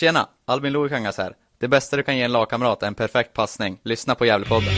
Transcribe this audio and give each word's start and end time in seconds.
Tjena! 0.00 0.28
Albin 0.44 0.72
Lohikangas 0.72 1.18
här. 1.18 1.34
Det 1.58 1.68
bästa 1.68 1.96
du 1.96 2.02
kan 2.02 2.16
ge 2.16 2.22
en 2.22 2.32
lagkamrat 2.32 2.82
är 2.82 2.86
en 2.86 2.94
perfekt 2.94 3.32
passning. 3.32 3.80
Lyssna 3.84 4.14
på 4.14 4.26
Gävlepodden. 4.26 4.72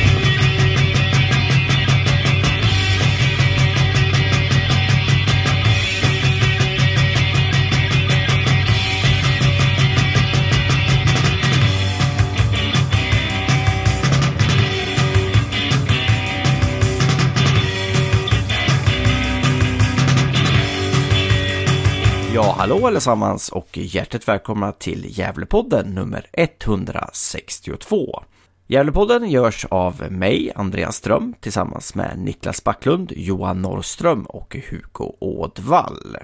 Ja, 22.35 22.55
hallå 22.59 22.87
allesammans 22.87 23.49
och 23.49 23.79
hjärtligt 23.79 24.29
välkomna 24.29 24.73
till 24.73 25.19
Gävlepodden 25.19 25.95
nummer 25.95 26.27
162. 26.33 28.23
Gävlepodden 28.67 29.31
görs 29.31 29.67
av 29.71 30.13
mig, 30.13 30.53
Andreas 30.55 30.97
Ström, 30.97 31.35
tillsammans 31.41 31.95
med 31.95 32.19
Niklas 32.19 32.65
Backlund, 32.65 33.13
Johan 33.17 33.63
Norrström 33.63 34.23
och 34.25 34.57
Hugo 34.71 35.17
Ådvall. 35.21 36.17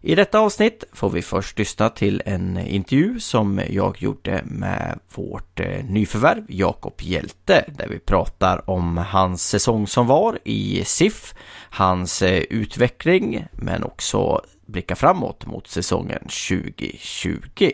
I 0.00 0.14
detta 0.14 0.38
avsnitt 0.38 0.84
får 0.92 1.10
vi 1.10 1.22
först 1.22 1.58
lyssna 1.58 1.88
till 1.88 2.22
en 2.26 2.58
intervju 2.58 3.20
som 3.20 3.60
jag 3.70 4.02
gjorde 4.02 4.42
med 4.44 4.98
vårt 5.14 5.60
eh, 5.60 5.84
nyförvärv 5.84 6.44
Jakob 6.48 6.94
Hjälte 7.00 7.64
där 7.78 7.88
vi 7.88 7.98
pratar 7.98 8.70
om 8.70 8.96
hans 8.96 9.48
säsong 9.48 9.86
som 9.86 10.06
var 10.06 10.38
i 10.44 10.84
SIF, 10.84 11.34
hans 11.70 12.22
eh, 12.22 12.42
utveckling 12.50 13.44
men 13.52 13.84
också 13.84 14.42
blicka 14.72 14.96
framåt 14.96 15.46
mot 15.46 15.68
säsongen 15.68 16.18
2020. 16.18 17.70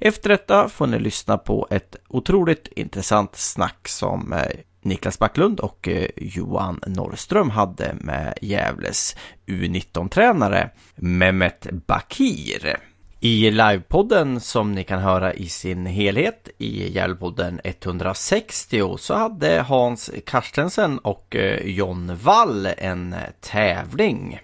Efter 0.00 0.28
detta 0.28 0.68
får 0.68 0.86
ni 0.86 0.98
lyssna 0.98 1.38
på 1.38 1.66
ett 1.70 1.96
otroligt 2.08 2.68
intressant 2.76 3.36
snack 3.36 3.88
som 3.88 4.32
eh, 4.32 4.42
Niklas 4.82 5.18
Backlund 5.18 5.60
och 5.60 5.88
eh, 5.88 6.08
Johan 6.16 6.80
Norrström 6.86 7.50
hade 7.50 7.94
med 8.00 8.34
Gävles 8.42 9.16
U19-tränare 9.46 10.70
Mehmet 10.94 11.66
Bakir. 11.86 12.76
I 13.20 13.50
livepodden 13.50 14.40
som 14.40 14.72
ni 14.72 14.84
kan 14.84 15.00
höra 15.00 15.34
i 15.34 15.48
sin 15.48 15.86
helhet 15.86 16.48
i 16.58 16.92
Gävlepodden 16.92 17.60
160 17.64 18.96
så 18.98 19.14
hade 19.14 19.60
Hans 19.60 20.10
Karstensen 20.26 20.98
och 20.98 21.36
eh, 21.36 21.66
John 21.66 22.18
Wall 22.22 22.68
en 22.78 23.14
tävling. 23.40 24.40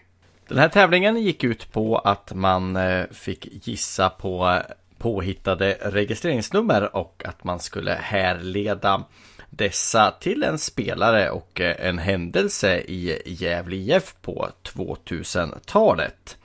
Den 0.48 0.58
här 0.58 0.68
tävlingen 0.68 1.16
gick 1.16 1.44
ut 1.44 1.72
på 1.72 1.98
att 1.98 2.32
man 2.34 2.76
eh, 2.76 3.06
fick 3.10 3.66
gissa 3.66 4.10
på 4.10 4.62
påhittade 4.98 5.78
registreringsnummer 5.80 6.96
och 6.96 7.22
att 7.24 7.44
man 7.44 7.60
skulle 7.60 7.92
härleda 7.92 9.04
dessa 9.50 10.10
till 10.20 10.42
en 10.42 10.58
spelare 10.58 11.30
och 11.30 11.60
eh, 11.60 11.88
en 11.88 11.98
händelse 11.98 12.78
i 12.78 13.22
Gävle 13.26 13.76
IF 13.76 14.14
på 14.22 14.48
2000-talet. 14.62 16.36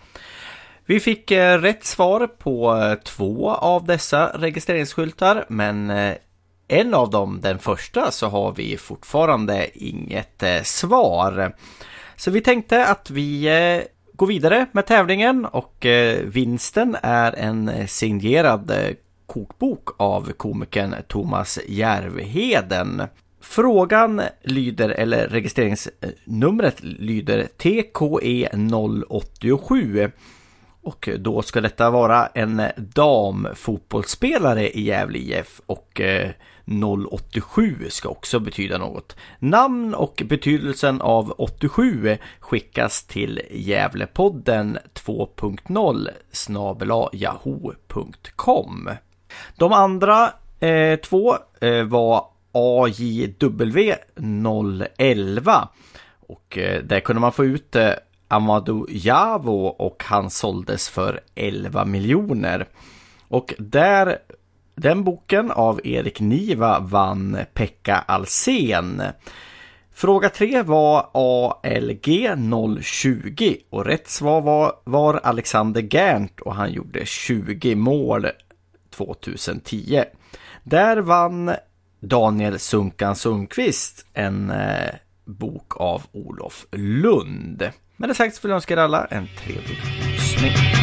Vi 0.85 0.99
fick 0.99 1.31
eh, 1.31 1.57
rätt 1.57 1.85
svar 1.85 2.27
på 2.27 2.95
två 3.03 3.51
av 3.51 3.85
dessa 3.85 4.27
registreringsskyltar 4.27 5.45
men 5.47 5.89
en 6.67 6.93
av 6.93 7.09
dem, 7.09 7.41
den 7.41 7.59
första, 7.59 8.11
så 8.11 8.27
har 8.27 8.51
vi 8.51 8.77
fortfarande 8.77 9.69
inget 9.73 10.43
svar. 10.63 11.55
Så 12.15 12.31
vi 12.31 12.41
tänkte 12.41 12.85
att 12.85 13.09
vi 13.09 13.49
Gå 14.16 14.25
vidare 14.25 14.66
med 14.72 14.86
tävlingen 14.86 15.45
och 15.45 15.86
eh, 15.86 16.25
vinsten 16.25 16.97
är 17.02 17.36
en 17.36 17.88
signerad 17.88 18.72
eh, 18.72 18.95
kokbok 19.25 19.89
av 19.97 20.31
komikern 20.31 20.95
Thomas 21.08 21.59
Järvheden. 21.67 23.02
Frågan 23.42 24.22
lyder, 24.42 24.89
eller 24.89 25.28
registreringsnumret 25.28 26.83
lyder 26.83 27.48
TKE 27.58 28.49
087 29.10 30.11
och 30.82 31.10
då 31.20 31.42
ska 31.42 31.61
detta 31.61 31.89
vara 31.89 32.27
en 32.27 32.61
damfotbollsspelare 32.77 34.70
i 34.70 34.82
Gävle 34.82 35.20
IF 35.20 35.61
och 35.66 36.02
eh, 36.02 36.30
087 36.65 37.89
ska 37.89 38.09
också 38.09 38.39
betyda 38.39 38.77
något. 38.77 39.15
Namn 39.39 39.93
och 39.93 40.23
betydelsen 40.25 41.01
av 41.01 41.33
87 41.37 42.17
skickas 42.39 43.03
till 43.03 43.41
Gävlepodden 43.51 44.77
2.0 44.93 46.09
snabela 46.31 47.09
yahoo.com. 47.13 48.89
De 49.55 49.73
andra 49.73 50.33
eh, 50.59 50.99
två 50.99 51.37
eh, 51.61 51.83
var 51.83 52.25
AJW 52.51 53.95
011 54.97 55.67
och 56.27 56.57
eh, 56.57 56.83
där 56.83 56.99
kunde 56.99 57.19
man 57.19 57.31
få 57.31 57.45
ut 57.45 57.75
eh, 57.75 57.91
Amadou 58.27 58.85
Javo 58.89 59.65
och 59.65 60.03
han 60.05 60.30
såldes 60.30 60.89
för 60.89 61.19
11 61.35 61.85
miljoner. 61.85 62.67
Och 63.27 63.53
där 63.57 64.17
den 64.76 65.04
boken 65.04 65.52
av 65.52 65.82
Erik 65.84 66.20
Niva 66.20 66.80
vann 66.80 67.38
Pekka 67.54 67.95
Alsen. 67.95 69.02
Fråga 69.94 70.30
3 70.30 70.61
var 70.61 71.10
ALG 71.14 72.30
020 72.82 73.58
och 73.70 73.86
rätt 73.86 74.10
svar 74.10 74.42
var, 74.42 74.73
var 74.84 75.20
Alexander 75.23 75.82
Gerndt 75.82 76.39
och 76.39 76.56
han 76.56 76.72
gjorde 76.72 77.06
20 77.06 77.76
mål 77.76 78.28
2010. 78.89 80.04
Där 80.64 80.98
vann 80.98 81.52
Daniel 82.00 82.60
Sunkan 82.60 83.16
Sundqvist 83.16 84.05
en 84.14 84.50
eh, 84.50 84.90
bok 85.26 85.82
av 85.82 86.04
Olof 86.11 86.66
Lund. 86.72 87.70
Med 87.98 88.10
det 88.10 88.16
sagt 88.16 88.36
så 88.36 88.42
vill 88.42 88.50
jag 88.50 88.55
önska 88.55 88.73
er 88.73 88.78
alla 88.78 89.05
en 89.05 89.28
trevlig 89.38 89.78
lyssning. 90.11 90.83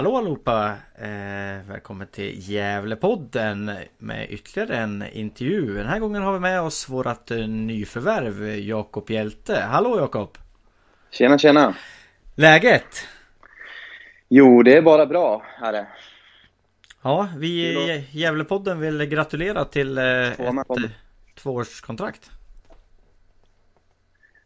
Hallå 0.00 0.16
allihopa! 0.16 0.76
Eh, 0.98 1.68
välkommen 1.68 2.06
till 2.06 2.50
Gävlepodden 2.50 3.70
med 3.98 4.30
ytterligare 4.30 4.76
en 4.76 5.04
intervju. 5.12 5.74
Den 5.74 5.86
här 5.86 5.98
gången 5.98 6.22
har 6.22 6.32
vi 6.32 6.38
med 6.38 6.60
oss 6.60 6.88
vårt 6.88 7.30
eh, 7.30 7.38
nyförvärv 7.38 8.58
Jakob 8.58 9.10
Hjälte. 9.10 9.60
Hallå 9.60 9.98
Jakob! 9.98 10.38
Tjena 11.10 11.38
tjena! 11.38 11.74
Läget? 12.34 13.06
Jo, 14.28 14.62
det 14.62 14.76
är 14.76 14.82
bara 14.82 15.06
bra 15.06 15.42
här 15.60 15.72
är 15.72 15.86
Ja, 17.02 17.28
vi 17.36 17.48
i 17.48 18.04
Gävlepodden 18.10 18.80
vill 18.80 19.04
gratulera 19.04 19.64
till 19.64 19.98
eh, 19.98 20.04
ett 20.04 20.40
eh, 20.40 20.90
tvåårskontrakt. 21.42 22.30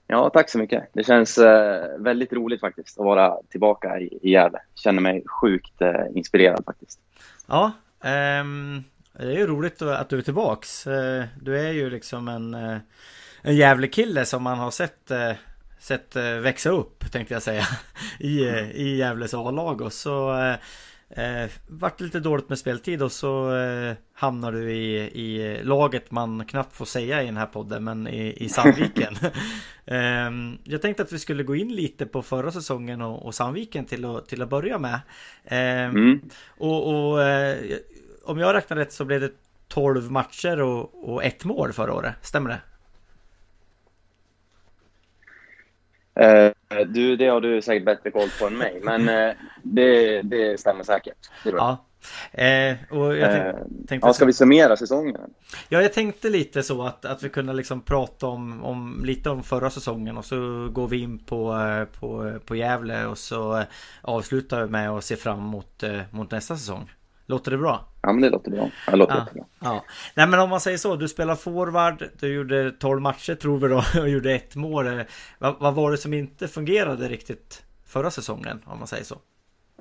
Ja, 0.07 0.31
tack 0.31 0.51
så 0.51 0.59
mycket. 0.59 0.89
Det 0.93 1.05
känns 1.05 1.39
eh, 1.39 1.99
väldigt 1.99 2.33
roligt 2.33 2.61
faktiskt 2.61 2.99
att 2.99 3.05
vara 3.05 3.37
tillbaka 3.51 4.01
i, 4.01 4.19
i 4.23 4.31
Gävle. 4.31 4.59
Känner 4.75 5.03
mig 5.03 5.25
sjukt 5.27 5.83
eh, 5.83 6.03
inspirerad 6.15 6.65
faktiskt. 6.65 7.01
Ja, 7.47 7.73
ehm, 8.03 8.85
det 9.13 9.25
är 9.25 9.39
ju 9.39 9.47
roligt 9.47 9.83
att 9.83 10.09
du 10.09 10.19
är 10.19 10.23
tillbaks. 10.23 10.87
Eh, 10.87 11.25
du 11.41 11.61
är 11.61 11.73
ju 11.73 11.91
liksom 11.91 12.29
en, 12.29 12.55
eh, 12.55 12.79
en 13.43 13.57
Gävle-kille 13.57 14.25
som 14.25 14.43
man 14.43 14.59
har 14.59 14.71
sett, 14.71 15.11
eh, 15.11 15.33
sett 15.81 16.17
eh, 16.17 16.23
växa 16.23 16.71
upp, 16.71 17.13
tänkte 17.13 17.35
jag 17.35 17.43
säga, 17.43 17.65
i, 18.21 18.41
i 18.75 18.97
Gävles 18.97 19.35
A-lag. 19.35 19.81
Och 19.81 19.93
så 19.93 20.31
Eh, 21.17 21.51
vart 21.67 22.01
lite 22.01 22.21
dåligt 22.21 22.49
med 22.49 22.59
speltid 22.59 23.03
och 23.03 23.13
så 23.13 23.57
eh, 23.57 23.95
hamnar 24.15 24.53
du 24.53 24.73
i, 24.73 24.97
i 24.99 25.61
laget 25.65 26.11
man 26.11 26.45
knappt 26.45 26.77
får 26.77 26.85
säga 26.85 27.23
i 27.23 27.27
den 27.27 27.37
här 27.37 27.47
podden 27.47 27.85
men 27.85 28.07
i, 28.09 28.45
i 28.45 28.49
Sandviken. 28.49 29.15
eh, 29.85 30.31
jag 30.65 30.83
tänkte 30.83 31.03
att 31.03 31.13
vi 31.13 31.19
skulle 31.19 31.43
gå 31.43 31.57
in 31.57 31.75
lite 31.75 32.07
på 32.07 32.23
förra 32.23 32.53
säsongen 32.53 33.03
och, 33.03 33.27
och 33.27 33.35
Sandviken 33.35 33.85
till 33.85 34.05
att, 34.05 34.29
till 34.29 34.43
att 34.43 34.49
börja 34.49 34.79
med. 34.79 35.01
Eh, 35.45 35.85
mm. 35.85 36.21
Och, 36.49 37.11
och 37.11 37.23
eh, 37.23 37.57
om 38.25 38.39
jag 38.39 38.55
räknar 38.55 38.77
rätt 38.77 38.93
så 38.93 39.05
blev 39.05 39.21
det 39.21 39.33
12 39.69 40.11
matcher 40.11 40.61
och, 40.61 41.13
och 41.15 41.25
ett 41.25 41.45
mål 41.45 41.73
förra 41.73 41.95
året, 41.95 42.15
stämmer 42.23 42.51
det? 42.51 42.61
Uh, 46.21 46.51
du, 46.87 47.17
det 47.17 47.27
har 47.27 47.41
du 47.41 47.63
säkert 47.63 47.85
bättre 47.85 48.11
koll 48.11 48.29
på 48.41 48.47
än 48.47 48.57
mig, 48.59 48.81
men 48.83 49.09
uh, 49.09 49.33
det, 49.63 50.23
det 50.23 50.61
stämmer 50.61 50.85
säkert. 50.85 51.31
Det 51.45 51.51
ja. 51.51 51.85
Eh, 52.33 52.77
och 52.91 53.17
jag 53.17 53.31
tänk, 53.33 53.45
Eh, 53.45 53.55
tänkte 53.89 54.09
ja, 54.09 54.13
ska 54.13 54.23
så- 54.23 54.27
vi 54.27 54.33
summera 54.33 54.77
säsongen? 54.77 55.21
Ja, 55.69 55.83
jag 55.83 55.93
tänkte 55.93 56.29
lite 56.29 56.63
så 56.63 56.83
att, 56.83 57.05
att 57.05 57.23
vi 57.23 57.29
kunde 57.29 57.53
liksom 57.53 57.81
prata 57.81 58.27
om, 58.27 58.65
om 58.65 59.03
lite 59.05 59.31
om 59.31 59.43
förra 59.43 59.71
säsongen 59.71 60.17
och 60.17 60.25
så 60.25 60.69
går 60.73 60.89
vi 60.89 61.03
in 61.03 61.19
på, 61.19 61.55
eh, 61.55 61.85
på, 62.01 62.39
på 62.47 62.57
Gävle 62.57 63.07
och 63.07 63.19
så 63.19 63.57
eh, 63.59 63.65
avslutar 64.03 64.63
vi 64.65 64.71
med 64.71 64.91
att 64.91 65.05
se 65.05 65.17
fram 65.17 65.39
emot 65.39 65.83
eh, 65.83 66.01
mot 66.11 66.31
nästa 66.31 66.57
säsong. 66.57 66.91
Låter 67.27 67.51
det 67.51 67.59
bra? 67.59 67.85
Ja, 68.03 68.13
men 68.13 68.23
det 68.23 68.31
låter 68.31 68.51
bra. 68.51 68.71
Ja, 68.87 68.97
låter 68.97 69.15
Ja. 69.35 69.47
Ja. 69.61 69.85
Nej 70.15 70.27
men 70.27 70.41
om 70.41 70.51
man 70.51 70.61
säger 70.61 70.79
så, 70.79 70.97
du 70.97 71.09
spelar 71.09 71.35
forward, 71.35 72.05
du 72.21 72.35
gjorde 72.35 72.71
12 72.71 73.01
matcher 73.01 73.35
tror 73.35 73.59
vi 73.59 73.69
då 73.69 73.83
och 74.01 74.09
gjorde 74.09 74.33
ett 74.35 74.57
mål. 74.57 75.05
Vad, 75.39 75.55
vad 75.61 75.75
var 75.75 75.91
det 75.91 75.97
som 75.97 76.13
inte 76.13 76.49
fungerade 76.49 77.09
riktigt 77.09 77.63
förra 77.87 78.11
säsongen 78.11 78.63
om 78.65 78.79
man 78.79 78.87
säger 78.87 79.05
så? 79.05 79.15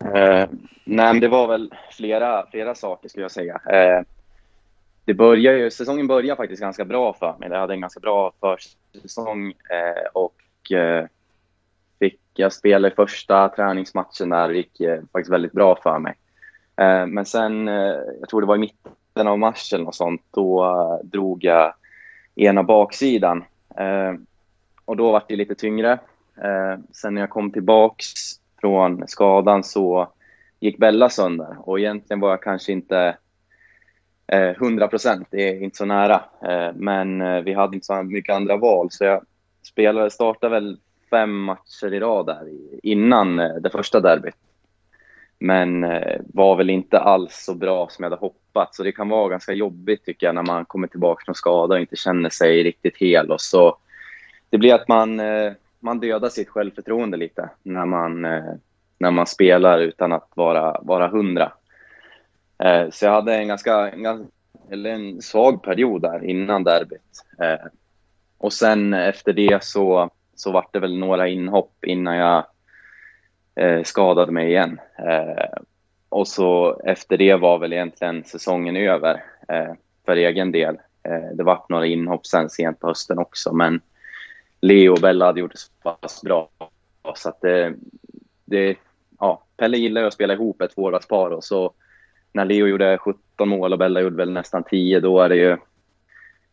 Eh, 0.01 0.49
nej, 0.83 1.13
men 1.13 1.19
det 1.19 1.27
var 1.27 1.47
väl 1.47 1.73
flera, 1.91 2.47
flera 2.51 2.75
saker 2.75 3.09
skulle 3.09 3.23
jag 3.23 3.31
säga. 3.31 3.61
Eh, 3.69 4.01
det 5.05 5.13
börjar 5.13 5.53
ju, 5.53 5.71
säsongen 5.71 6.07
började 6.07 6.37
faktiskt 6.37 6.61
ganska 6.61 6.85
bra 6.85 7.13
för 7.13 7.35
mig. 7.39 7.49
Jag 7.49 7.59
hade 7.59 7.73
en 7.73 7.81
ganska 7.81 7.99
bra 7.99 8.33
försäsong 8.41 9.47
eh, 9.49 10.05
och 10.13 10.71
eh, 10.71 11.05
fick 11.99 12.19
jag 12.33 12.53
spela 12.53 12.87
i 12.87 12.91
första 12.91 13.49
träningsmatchen 13.49 14.29
där 14.29 14.47
det 14.47 14.57
gick 14.57 14.79
eh, 14.79 15.01
faktiskt 15.11 15.33
väldigt 15.33 15.51
bra 15.51 15.79
för 15.83 15.99
mig. 15.99 16.15
Eh, 16.75 17.05
men 17.05 17.25
sen, 17.25 17.67
eh, 17.67 17.95
jag 18.19 18.29
tror 18.29 18.41
det 18.41 18.47
var 18.47 18.55
i 18.55 18.59
mitten 18.59 19.27
av 19.27 19.39
mars 19.39 19.73
eller 19.73 19.85
något 19.85 19.95
sånt, 19.95 20.21
då 20.31 20.65
eh, 20.65 21.05
drog 21.05 21.43
jag 21.43 21.73
ena 22.35 22.63
baksidan. 22.63 23.43
Eh, 23.77 24.13
och 24.85 24.97
då 24.97 25.11
var 25.11 25.23
det 25.27 25.35
lite 25.35 25.55
tyngre. 25.55 25.91
Eh, 26.37 26.79
sen 26.91 27.13
när 27.13 27.21
jag 27.21 27.29
kom 27.29 27.51
tillbaks 27.51 28.13
från 28.61 29.07
skadan 29.07 29.63
så 29.63 30.07
gick 30.59 30.77
Bella 30.77 31.09
sönder 31.09 31.55
och 31.59 31.79
egentligen 31.79 32.19
var 32.19 32.29
jag 32.29 32.43
kanske 32.43 32.71
inte 32.71 33.17
eh, 34.27 34.49
100 34.49 34.87
procent, 34.87 35.27
det 35.31 35.49
är 35.49 35.63
inte 35.63 35.77
så 35.77 35.85
nära. 35.85 36.21
Eh, 36.41 36.73
men 36.75 37.21
eh, 37.21 37.41
vi 37.41 37.53
hade 37.53 37.75
inte 37.75 37.85
så 37.85 38.03
mycket 38.03 38.35
andra 38.35 38.57
val 38.57 38.87
så 38.91 39.03
jag 39.03 39.25
spelade, 39.63 40.11
startade 40.11 40.53
väl 40.53 40.79
fem 41.09 41.39
matcher 41.39 41.93
i 41.93 41.99
rad 41.99 42.25
där 42.25 42.49
innan 42.83 43.39
eh, 43.39 43.55
det 43.55 43.69
första 43.69 43.99
derbyt. 43.99 44.35
Men 45.43 45.83
eh, 45.83 46.21
var 46.33 46.55
väl 46.55 46.69
inte 46.69 46.99
alls 46.99 47.43
så 47.45 47.55
bra 47.55 47.87
som 47.89 48.03
jag 48.03 48.09
hade 48.09 48.19
hoppats. 48.19 48.77
Så 48.77 48.83
det 48.83 48.91
kan 48.91 49.09
vara 49.09 49.29
ganska 49.29 49.53
jobbigt 49.53 50.05
tycker 50.05 50.25
jag 50.25 50.35
när 50.35 50.43
man 50.43 50.65
kommer 50.65 50.87
tillbaka 50.87 51.25
från 51.25 51.35
skada 51.35 51.75
och 51.75 51.81
inte 51.81 51.95
känner 51.95 52.29
sig 52.29 52.63
riktigt 52.63 52.97
hel. 52.97 53.31
Och 53.31 53.41
så, 53.41 53.77
det 54.49 54.57
blir 54.57 54.73
att 54.73 54.87
man, 54.87 55.19
eh, 55.19 55.53
man 55.79 55.99
dödar 55.99 56.29
sitt 56.29 56.49
självförtroende 56.49 57.17
lite 57.17 57.49
när 57.63 57.85
man, 57.85 58.25
eh, 58.25 58.53
när 58.97 59.11
man 59.11 59.27
spelar 59.27 59.79
utan 59.79 60.11
att 60.11 60.29
vara, 60.35 60.81
vara 60.81 61.07
hundra. 61.07 61.51
Så 62.91 63.05
jag 63.05 63.11
hade 63.11 63.35
en 63.35 63.47
ganska, 63.47 63.89
en, 63.89 64.03
ganska- 64.03 64.27
eller 64.71 64.89
en 64.89 65.21
svag 65.21 65.63
period 65.63 66.01
där 66.01 66.25
innan 66.25 66.63
derbyt. 66.63 67.25
Och 68.37 68.53
sen 68.53 68.93
efter 68.93 69.33
det 69.33 69.63
så, 69.63 70.09
så 70.35 70.51
var 70.51 70.65
det 70.71 70.79
väl 70.79 70.97
några 70.97 71.27
inhopp 71.27 71.85
innan 71.85 72.15
jag 72.15 72.45
eh, 73.55 73.83
skadade 73.83 74.31
mig 74.31 74.47
igen. 74.47 74.79
Eh, 74.97 75.59
och 76.09 76.27
så 76.27 76.81
efter 76.83 77.17
det 77.17 77.35
var 77.35 77.57
väl 77.57 77.73
egentligen 77.73 78.23
säsongen 78.23 78.75
över 78.75 79.23
eh, 79.47 79.73
för 80.05 80.15
egen 80.15 80.51
del. 80.51 80.77
Eh, 81.03 81.35
det 81.35 81.43
var 81.43 81.65
några 81.69 81.85
inhopp 81.85 82.25
sen 82.25 82.49
sent 82.49 82.79
på 82.79 82.87
hösten 82.87 83.19
också, 83.19 83.53
men 83.53 83.81
Leo 84.61 84.91
och 84.91 85.01
Bella 85.01 85.25
hade 85.25 85.39
gjort 85.39 85.51
det 85.51 85.57
så 85.57 85.71
pass 85.83 86.21
bra. 86.21 86.49
Så 87.15 87.29
att 87.29 87.41
det, 87.41 87.73
det, 88.45 88.77
ja, 89.19 89.43
Pelle 89.57 89.77
gillar 89.77 90.01
ju 90.01 90.07
att 90.07 90.13
spela 90.13 90.33
ihop 90.33 90.61
ett 90.61 90.73
forwardspar 90.73 91.29
och 91.29 91.43
så 91.43 91.73
när 92.31 92.45
Leo 92.45 92.67
gjorde 92.67 92.97
17 92.97 93.49
mål 93.49 93.73
och 93.73 93.79
Bella 93.79 94.01
gjorde 94.01 94.15
väl 94.15 94.31
nästan 94.31 94.63
10, 94.63 94.99
då 94.99 95.19
är 95.19 95.29
det 95.29 95.35
ju 95.35 95.57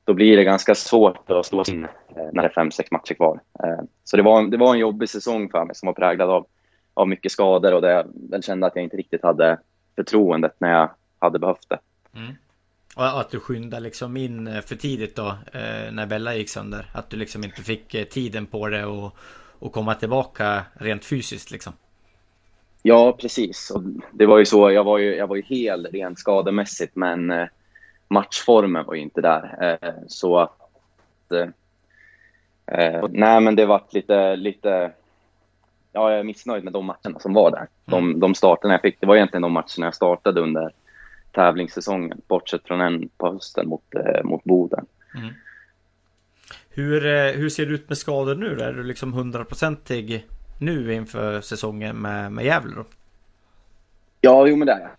då 0.05 0.15
blir 0.15 0.37
det 0.37 0.45
ganska 0.45 0.75
svårt 0.75 1.31
att 1.31 1.47
slå 1.47 1.65
in 1.69 1.85
eh, 1.85 2.29
när 2.33 2.43
det 2.43 2.49
är 2.49 2.53
fem, 2.53 2.71
sex 2.71 2.91
matcher 2.91 3.15
kvar. 3.15 3.41
Eh, 3.65 3.81
så 4.05 4.17
det 4.17 4.23
var, 4.23 4.43
det 4.43 4.57
var 4.57 4.75
en 4.75 4.81
jobbig 4.81 5.09
säsong 5.09 5.51
för 5.51 5.65
mig 5.65 5.77
som 5.77 5.87
var 5.87 5.93
präglad 5.93 6.31
av, 6.31 6.47
av 6.95 7.09
mycket 7.09 7.33
skador 7.33 7.75
och 7.75 7.83
det, 7.83 8.07
jag 8.31 8.45
kände 8.45 8.67
att 8.67 8.77
jag 8.77 8.85
inte 8.85 8.97
riktigt 8.97 9.23
hade 9.23 9.59
förtroendet 9.97 10.55
när 10.59 10.73
jag 10.73 10.91
hade 11.19 11.39
behövt 11.39 11.69
det. 11.69 11.79
Och 12.97 13.21
att 13.21 13.31
du 13.31 13.41
skyndade 13.41 13.83
liksom 13.83 14.17
in 14.17 14.47
eh, 14.47 14.61
för 14.61 14.77
tidigt 14.77 15.17
då 15.17 15.27
eh, 15.29 15.93
när 15.93 16.07
Bella 16.07 16.35
gick 16.35 16.49
sönder. 16.49 16.87
Att 16.95 17.11
du 17.11 17.17
liksom 17.17 17.45
inte 17.45 17.63
fick 17.63 17.95
eh, 17.95 18.05
tiden 18.05 18.47
på 18.47 18.69
det 18.69 18.85
och, 18.85 19.17
och 19.59 19.73
komma 19.73 19.95
tillbaka 19.95 20.63
rent 20.73 21.05
fysiskt 21.05 21.51
liksom. 21.51 21.73
Ja, 22.83 23.13
precis. 23.13 23.71
Och 23.71 23.83
det 24.13 24.27
var 24.27 24.39
ju 24.39 24.45
så, 24.45 24.71
jag 24.71 24.85
var 24.85 24.99
ju, 24.99 25.17
jag 25.17 25.27
var 25.27 25.37
ju 25.37 25.43
hel 25.43 25.87
rent 25.87 26.19
skademässigt, 26.19 26.97
men 26.97 27.33
matchformen 28.09 28.87
var 28.87 28.95
ju 28.95 29.01
inte 29.01 29.21
där. 29.21 29.75
Så 30.07 30.39
att... 30.39 30.57
Nej, 33.11 33.41
men 33.41 33.57
det 33.57 33.67
var 33.67 33.83
lite, 33.91 34.37
lite... 34.37 34.93
Ja, 35.93 36.11
jag 36.11 36.21
är 36.21 36.25
missnöjd 36.25 36.65
med 36.65 36.73
de 36.73 36.85
matcherna 36.85 37.19
som 37.19 37.35
var 37.35 37.51
där. 37.51 37.67
De, 37.85 38.21
de 38.21 38.35
starterna 38.35 38.75
jag 38.75 38.81
fick, 38.81 39.01
det 39.01 39.07
var 39.07 39.17
egentligen 39.17 39.43
de 39.43 39.53
matcherna 39.53 39.87
jag 39.87 39.95
startade 39.95 40.41
under 40.41 40.73
tävlingssäsongen, 41.33 42.21
bortsett 42.29 42.63
från 42.65 42.81
en 42.81 43.09
på 43.17 43.33
hösten 43.33 43.69
mot, 43.69 43.95
eh, 43.95 44.25
mot 44.25 44.45
Boden. 44.45 44.87
Hur, 46.71 47.07
eh, 47.07 47.33
hur 47.33 47.49
ser 47.49 47.67
det 47.67 47.73
ut 47.73 47.89
med 47.89 47.99
skador 47.99 48.35
nu? 48.35 48.61
Är 48.61 48.73
du 48.73 48.83
liksom 48.83 49.13
hundraprocentig 49.13 50.27
nu 50.61 50.95
inför 50.95 51.41
säsongen 51.41 51.97
med, 51.97 52.33
med 52.33 52.45
Gävle 52.45 52.75
då? 52.77 52.85
Ja, 54.21 54.47
jo 54.47 54.57
men 54.57 54.67
det 54.67 54.73
är 54.73 54.81
jag. 54.81 54.91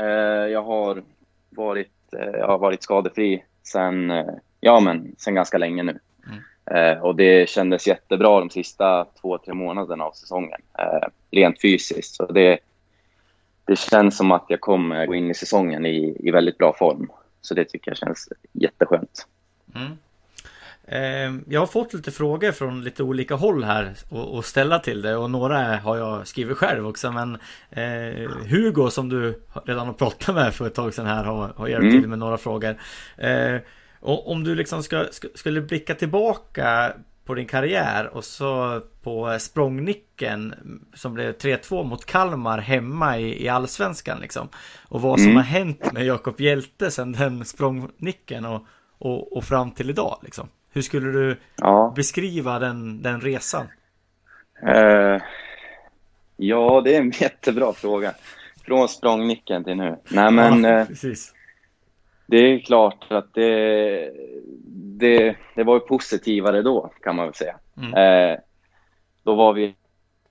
Eh, 0.00 0.48
jag 0.52 0.62
har 0.62 1.02
varit, 1.50 2.14
eh, 2.16 2.38
jag 2.38 2.46
har 2.46 2.58
varit 2.58 2.82
skadefri 2.82 3.44
sen, 3.62 4.10
eh, 4.10 4.34
ja, 4.60 4.80
men, 4.80 5.14
sen 5.18 5.34
ganska 5.34 5.58
länge 5.58 5.82
nu. 5.82 5.98
Eh, 6.70 6.98
och 7.02 7.16
det 7.16 7.48
kändes 7.48 7.86
jättebra 7.86 8.38
de 8.40 8.50
sista 8.50 9.06
två, 9.20 9.38
tre 9.38 9.54
månaderna 9.54 10.04
av 10.04 10.12
säsongen. 10.12 10.60
Eh, 10.78 11.08
rent 11.30 11.60
fysiskt. 11.62 12.14
Så 12.14 12.32
det, 12.32 12.58
det 13.64 13.78
känns 13.78 14.16
som 14.16 14.32
att 14.32 14.44
jag 14.48 14.60
kommer 14.60 15.06
gå 15.06 15.14
in 15.14 15.30
i 15.30 15.34
säsongen 15.34 15.86
i, 15.86 16.16
i 16.20 16.30
väldigt 16.30 16.58
bra 16.58 16.72
form. 16.78 17.10
Så 17.40 17.54
det 17.54 17.64
tycker 17.64 17.90
jag 17.90 17.98
känns 17.98 18.28
jätteskönt. 18.52 19.26
Mm. 19.74 19.92
Eh, 20.84 21.42
Jag 21.48 21.60
har 21.60 21.66
fått 21.66 21.94
lite 21.94 22.10
frågor 22.10 22.52
från 22.52 22.84
lite 22.84 23.02
olika 23.02 23.34
håll 23.34 23.64
här 23.64 23.92
och, 24.10 24.34
och 24.36 24.44
ställa 24.44 24.78
till 24.78 25.02
det 25.02 25.16
och 25.16 25.30
några 25.30 25.76
har 25.76 25.96
jag 25.96 26.26
skrivit 26.26 26.56
själv 26.56 26.86
också 26.86 27.12
men 27.12 27.38
eh, 27.70 28.30
Hugo 28.48 28.90
som 28.90 29.08
du 29.08 29.42
redan 29.64 29.86
har 29.86 29.94
pratat 29.94 30.34
med 30.34 30.54
för 30.54 30.66
ett 30.66 30.74
tag 30.74 30.94
sedan 30.94 31.06
här 31.06 31.24
har, 31.24 31.52
har 31.56 31.68
hjälpt 31.68 31.82
Mm. 31.84 32.00
till 32.00 32.08
med 32.10 32.18
några 32.18 32.38
frågor. 32.38 32.76
Eh, 33.18 33.56
och 34.02 34.30
om 34.30 34.44
du 34.44 34.54
liksom 34.54 34.82
ska, 34.82 35.04
skulle 35.34 35.60
blicka 35.60 35.94
tillbaka 35.94 36.92
på 37.24 37.34
din 37.34 37.46
karriär 37.46 38.10
och 38.16 38.24
så 38.24 38.80
på 39.02 39.36
språngnicken 39.40 40.54
som 40.94 41.14
blev 41.14 41.36
3-2 41.36 41.84
mot 41.84 42.04
Kalmar 42.06 42.58
hemma 42.58 43.18
i, 43.18 43.44
i 43.44 43.48
Allsvenskan 43.48 44.18
liksom. 44.20 44.48
Och 44.88 45.00
vad 45.02 45.18
som 45.20 45.24
Mm. 45.30 45.36
har 45.36 45.44
hänt 45.44 45.92
med 45.92 46.04
Jakob 46.04 46.40
Hjälte 46.40 46.90
sedan 46.90 47.12
den 47.12 47.44
språngnicken 47.44 48.44
och, 48.44 48.66
och, 48.98 49.36
och 49.36 49.44
fram 49.44 49.70
till 49.70 49.90
idag 49.90 50.18
liksom. 50.22 50.48
Hur 50.72 50.82
skulle 50.82 51.12
du 51.12 51.36
Ja. 51.56 51.92
beskriva 51.96 52.58
den, 52.58 53.02
den 53.02 53.20
resan? 53.20 53.66
Eh, 54.66 55.22
ja, 56.36 56.80
det 56.84 56.96
är 56.96 57.00
en 57.00 57.10
jättebra 57.20 57.72
fråga. 57.72 58.12
Från 58.66 58.88
språngnicken 58.88 59.64
till 59.64 59.76
nu. 59.76 59.96
Nej, 60.10 60.30
men... 60.32 60.64
ja, 60.64 60.70
eh, 60.80 60.86
precis. 60.86 61.34
Det 62.32 62.38
är 62.38 62.58
klart 62.58 63.06
att 63.08 63.34
det, 63.34 64.12
det, 64.74 65.36
det 65.54 65.62
var 65.62 65.74
ju 65.74 65.80
positivare 65.80 66.62
då, 66.62 66.92
kan 67.02 67.16
man 67.16 67.26
väl 67.26 67.34
säga. 67.34 67.56
Mm. 67.76 67.94
Eh, 67.94 68.38
då 69.22 69.34
var 69.34 69.52
vi 69.52 69.74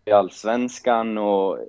i 0.05 0.11
allsvenskan 0.11 1.17
och 1.17 1.59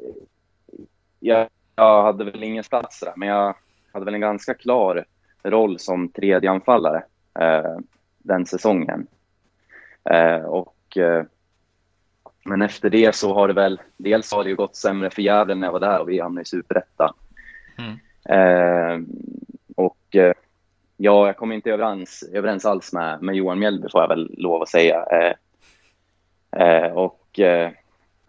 jag, 1.21 1.49
jag 1.77 2.03
hade 2.03 2.25
väl 2.25 2.43
ingen 2.43 2.65
plats 2.65 3.01
där, 3.01 3.13
men 3.17 3.29
jag 3.29 3.55
hade 3.93 4.05
väl 4.05 4.15
en 4.15 4.21
ganska 4.21 4.55
klar 4.55 5.05
roll 5.43 5.79
som 5.79 6.09
tredje 6.09 6.51
anfallare 6.51 7.05
eh, 7.41 7.79
den 8.19 8.47
säsongen. 8.47 9.07
Eh, 10.11 10.45
och, 10.45 10.97
eh, 10.97 11.25
men 12.45 12.63
efter 12.63 12.91
det 12.91 13.15
så 13.15 13.35
har 13.35 13.49
det 13.49 13.55
väl, 13.55 13.81
dels 13.97 14.33
har 14.33 14.45
det 14.45 14.51
ju 14.51 14.57
gått 14.57 14.77
sämre 14.77 15.11
för 15.11 15.23
Gävle 15.23 15.55
när 15.55 15.67
jag 15.67 15.73
var 15.73 15.81
där 15.81 16.01
och 16.01 16.09
vi 16.09 16.21
hamnade 16.21 16.43
i 16.43 16.45
superettan. 16.45 17.15
Mm. 17.79 17.99
Och 19.77 20.17
eh, 20.17 20.33
ja, 20.97 21.27
jag 21.27 21.37
kom 21.37 21.53
inte 21.53 21.71
överens, 21.71 22.25
överens 22.33 22.65
alls 22.65 22.93
med, 22.93 23.23
med 23.23 23.35
Johan 23.35 23.59
Mjällby 23.59 23.89
får 23.93 24.01
jag 24.01 24.09
väl 24.09 24.35
lov 24.39 24.63
att 24.63 24.69
säga. 24.69 25.07
Eh, 25.11 25.35
eh, 26.63 26.93
och 26.93 27.41
eh, 27.41 27.71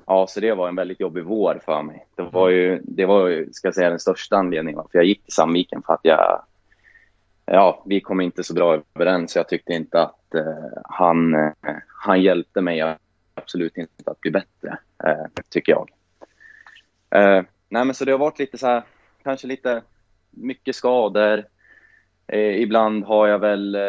ja, 0.05 0.27
så 0.27 0.39
det 0.39 0.53
var 0.53 0.67
en 0.67 0.75
väldigt 0.75 0.99
jobbig 0.99 1.23
vår 1.23 1.61
för 1.65 1.81
mig. 1.81 2.05
Det 2.15 2.21
var 2.21 2.49
ju, 2.49 2.81
det 2.83 3.05
var 3.05 3.27
ju, 3.27 3.53
ska 3.53 3.67
jag 3.67 3.75
säga, 3.75 3.89
den 3.89 3.99
största 3.99 4.37
anledningen 4.37 4.77
varför 4.77 4.97
jag 4.97 5.05
gick 5.05 5.23
till 5.23 5.33
Sandviken 5.33 5.83
för 5.85 5.93
att 5.93 5.99
jag, 6.03 6.43
ja, 7.45 7.83
vi 7.85 8.01
kom 8.01 8.21
inte 8.21 8.43
så 8.43 8.53
bra 8.53 8.81
överens. 8.95 9.35
Jag 9.35 9.49
tyckte 9.49 9.73
inte 9.73 10.01
att 10.01 10.35
eh, 10.35 10.81
han, 10.83 11.35
eh, 11.35 11.51
han 11.87 12.21
hjälpte 12.21 12.61
mig 12.61 12.97
absolut 13.35 13.77
inte 13.77 13.93
att 14.05 14.21
bli 14.21 14.31
bättre, 14.31 14.77
eh, 15.03 15.25
tycker 15.49 15.71
jag. 15.71 15.89
Eh, 17.09 17.43
nej, 17.69 17.85
men 17.85 17.93
så 17.93 18.05
det 18.05 18.11
har 18.11 18.19
varit 18.19 18.39
lite 18.39 18.57
så 18.57 18.67
här 18.67 18.83
kanske 19.23 19.47
lite 19.47 19.81
mycket 20.33 20.75
skador. 20.75 21.45
Eh, 22.27 22.61
ibland 22.61 23.03
har 23.03 23.27
jag 23.27 23.39
väl 23.39 23.75
eh, 23.75 23.81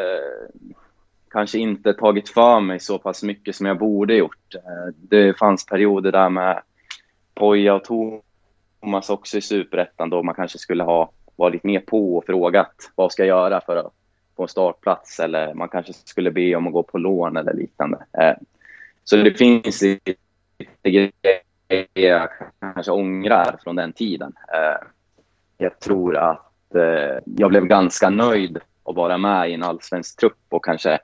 kanske 1.31 1.59
inte 1.59 1.95
tagit 1.95 2.29
för 2.29 2.61
mig 2.61 2.81
så 2.81 2.99
pass 2.99 3.23
mycket 3.23 3.57
som 3.57 3.67
jag 3.67 3.79
borde 3.79 4.15
gjort. 4.15 4.55
Eh, 4.55 4.95
det 4.97 5.39
fanns 5.39 5.67
perioder 5.67 6.13
där 6.13 6.31
med 6.31 6.63
Poja 7.35 7.75
och 7.75 7.85
Thomas 7.85 9.11
också 9.11 9.39
i 9.39 9.41
Superettan 9.41 10.11
då 10.11 10.23
man 10.23 10.35
kanske 10.35 10.59
skulle 10.59 10.83
ha 10.83 11.11
varit 11.37 11.65
mer 11.65 11.81
på 11.81 12.17
och 12.17 12.27
frågat 12.27 12.75
vad 12.95 13.13
ska 13.13 13.25
jag 13.25 13.39
göra 13.39 13.61
för 13.61 13.77
att 13.77 13.93
få 14.37 14.43
en 14.43 14.49
startplats 14.49 15.21
eller 15.21 15.55
man 15.55 15.69
kanske 15.69 15.93
skulle 15.93 16.31
be 16.31 16.55
om 16.55 16.67
att 16.67 16.73
gå 16.73 16.83
på 16.83 16.99
lån 16.99 17.37
eller 17.37 17.55
liknande. 17.55 17.99
Eh, 18.19 18.35
så 19.05 19.17
det 19.17 19.35
finns 19.35 19.83
lite 19.83 20.17
grejer 20.83 21.45
jag 21.93 22.29
kanske 22.61 22.91
ångrar 22.91 23.59
från 23.65 23.77
den 23.77 23.93
tiden. 23.93 24.33
Eh, 24.53 24.87
jag 25.59 25.81
tror 25.81 26.17
att 26.17 26.75
eh, 26.75 27.19
jag 27.25 27.51
blev 27.51 27.65
ganska 27.65 28.11
nöjd 28.11 28.59
att 28.85 28.97
vara 28.97 29.19
med 29.19 29.51
i 29.51 29.55
en 29.55 29.63
allsvensk 29.63 30.21
trupp 30.21 30.47
och 30.49 30.65
kanske 30.65 30.99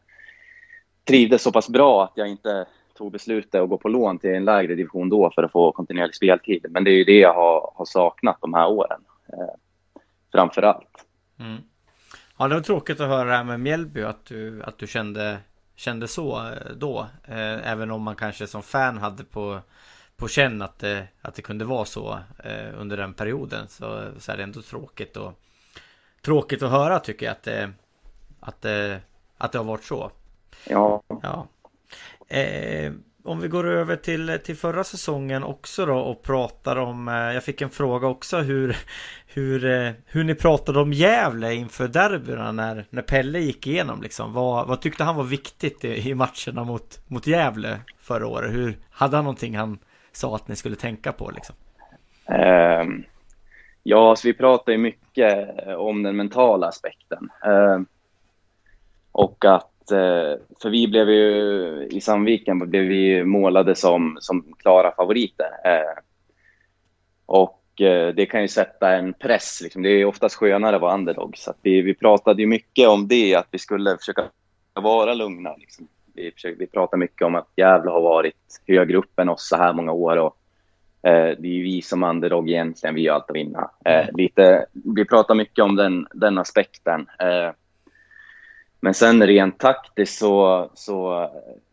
trivdes 1.05 1.43
så 1.43 1.53
pass 1.53 1.69
bra 1.69 2.05
att 2.05 2.13
jag 2.15 2.29
inte 2.29 2.67
tog 2.95 3.13
beslutet 3.13 3.61
att 3.61 3.69
gå 3.69 3.79
på 3.79 3.89
lån 3.89 4.19
till 4.19 4.35
en 4.35 4.45
lägre 4.45 4.75
division 4.75 5.09
då 5.09 5.31
för 5.35 5.43
att 5.43 5.53
få 5.53 5.73
kontinuerlig 5.73 6.15
speltid. 6.15 6.67
Men 6.71 6.85
det 6.85 6.91
är 6.91 6.97
ju 6.97 7.05
det 7.05 7.19
jag 7.19 7.35
har, 7.35 7.73
har 7.75 7.85
saknat 7.85 8.39
de 8.41 8.55
här 8.55 8.69
åren. 8.69 9.01
Eh, 9.33 9.55
framför 10.33 10.63
allt. 10.63 11.07
Mm. 11.39 11.63
Ja, 12.39 12.49
det 12.49 12.55
var 12.55 12.63
tråkigt 12.63 13.01
att 13.01 13.09
höra 13.09 13.25
det 13.25 13.37
här 13.37 13.45
med 13.45 13.61
Mjällby, 13.61 14.03
att 14.03 14.25
du, 14.25 14.63
att 14.63 14.79
du 14.79 14.87
kände, 14.87 15.39
kände 15.77 16.09
så 16.09 16.37
eh, 16.37 16.73
då. 16.77 17.07
Eh, 17.29 17.71
även 17.73 17.91
om 17.91 18.03
man 18.03 18.17
kanske 18.17 18.47
som 18.47 18.63
fan 18.63 18.99
hade 18.99 19.25
på, 19.25 19.61
på 20.21 20.29
känn 20.29 20.63
att 20.63 20.79
det, 20.79 21.07
att 21.23 21.35
det 21.35 21.43
kunde 21.43 21.65
vara 21.65 21.85
så 21.85 22.19
eh, 22.45 22.81
under 22.81 22.97
den 22.97 23.15
perioden. 23.15 23.69
Så, 23.69 24.11
så 24.19 24.33
är 24.33 24.37
det 24.37 24.43
ändå 24.43 24.63
tråkigt, 24.63 25.17
och, 25.17 25.33
tråkigt 26.23 26.63
att 26.63 26.71
höra 26.71 26.99
tycker 26.99 27.27
jag 27.27 27.33
att 27.33 27.43
det, 27.43 27.73
att, 28.41 28.63
det, 28.63 29.01
att 29.39 29.53
det 29.53 29.59
har 29.59 29.65
varit 29.65 29.85
så. 29.85 30.11
Ja. 30.67 31.03
ja. 31.23 31.47
Eh, 32.37 32.93
om 33.25 33.41
vi 33.41 33.49
går 33.49 33.67
över 33.67 33.97
till, 33.97 34.39
till 34.45 34.57
förra 34.57 34.85
säsongen 34.85 35.45
också 35.45 35.87
då 35.87 35.99
och 35.99 36.23
pratar 36.23 36.77
om 36.77 37.09
eh, 37.09 37.15
Jag 37.15 37.45
fick 37.45 37.61
en 37.61 37.71
fråga 37.71 38.07
också 38.07 38.39
hur 38.39 38.77
Hur, 39.33 39.65
eh, 39.65 39.93
hur 40.07 40.25
ni 40.25 40.35
pratade 40.35 40.81
om 40.81 40.93
Gävle 40.93 41.55
inför 41.55 41.89
derbyna 41.89 42.53
när, 42.53 42.87
när 42.91 43.03
Pelle 43.03 43.39
gick 43.41 43.67
igenom 43.67 44.03
liksom 44.03 44.33
vad, 44.33 44.69
vad 44.69 44.81
tyckte 44.81 45.05
han 45.05 45.17
var 45.17 45.25
viktigt 45.25 45.85
i, 45.85 46.11
i 46.11 46.15
matcherna 46.15 46.65
mot, 46.65 47.01
mot 47.07 47.27
Gävle 47.27 47.81
förra 48.01 48.27
året? 48.27 48.53
Hur, 48.53 48.79
hade 48.91 49.17
han 49.17 49.25
någonting 49.25 49.57
han 49.57 49.79
sa 50.13 50.37
att 50.37 50.49
ni 50.49 50.57
skulle 50.57 50.77
tänka 50.77 51.13
på 51.13 51.31
liksom? 51.31 51.57
Um, 52.81 53.05
ja, 53.83 54.17
så 54.17 54.29
vi 54.29 54.35
pratar 54.35 54.73
ju 54.73 54.79
mycket 54.79 55.67
eh, 55.67 55.75
om 55.75 56.03
den 56.03 56.17
mentala 56.17 56.67
aspekten. 56.67 57.29
Um, 57.45 57.87
och 59.13 59.45
att 59.45 59.91
eh, 59.91 60.41
för 60.63 60.71
vi 60.71 60.89
blev 60.89 61.11
ju 61.11 61.89
i 61.91 62.01
Sandviken 62.01 62.59
blev 62.59 62.83
vi 62.83 63.25
målade 63.25 63.75
som, 63.75 64.19
som 64.21 64.55
klara 64.59 64.95
favoriter. 64.95 65.51
Ehm, 65.65 65.83
eh, 65.83 66.03
och 67.27 67.57
det 68.15 68.27
kan 68.31 68.43
ju 68.43 68.49
sätta 68.49 68.97
en 68.97 69.13
press. 69.13 69.61
Liksom. 69.63 69.83
Det 69.83 69.89
är 69.91 70.05
oftast 70.05 70.35
skönare 70.35 70.77
att 70.77 70.83
vara 70.83 70.95
underdog. 70.95 71.37
Så 71.37 71.55
vi, 71.63 71.83
vi 71.83 71.95
pratade 71.95 72.43
ju 72.43 72.49
mycket 72.49 72.89
om 72.89 73.09
det, 73.09 73.35
att 73.35 73.47
vi 73.51 73.59
skulle 73.59 73.97
försöka 73.97 74.25
vara 74.75 75.15
lugna. 75.15 75.57
Liksom. 75.57 75.89
Vi, 76.15 76.31
försöker, 76.31 76.59
vi 76.59 76.67
pratar 76.67 76.99
mycket 76.99 77.23
om 77.23 77.35
att 77.35 77.49
Gävle 77.57 77.91
har 77.91 78.01
varit 78.01 78.63
högre 78.67 78.97
upp 78.97 79.19
än 79.19 79.29
oss 79.29 79.49
så 79.49 79.57
här 79.57 79.73
många 79.73 79.93
år. 79.93 80.17
Och, 80.17 80.37
eh, 81.03 81.37
det 81.39 81.49
är 81.49 81.53
ju 81.53 81.63
vi 81.63 81.83
som 81.83 82.03
underdog 82.03 82.51
egentligen, 82.51 82.95
vi 82.95 83.09
har 83.09 83.15
allt 83.15 83.31
att 83.31 83.37
vinna. 83.37 83.71
Eh, 83.85 84.07
lite, 84.13 84.67
vi 84.73 85.05
pratar 85.05 85.35
mycket 85.35 85.65
om 85.65 85.77
den, 85.77 86.07
den 86.13 86.39
aspekten. 86.39 87.07
Eh, 87.19 87.51
men 88.81 88.95
sen 88.95 89.27
rent 89.27 89.59
taktiskt 89.59 90.19
så, 90.19 90.71
så 90.75 91.31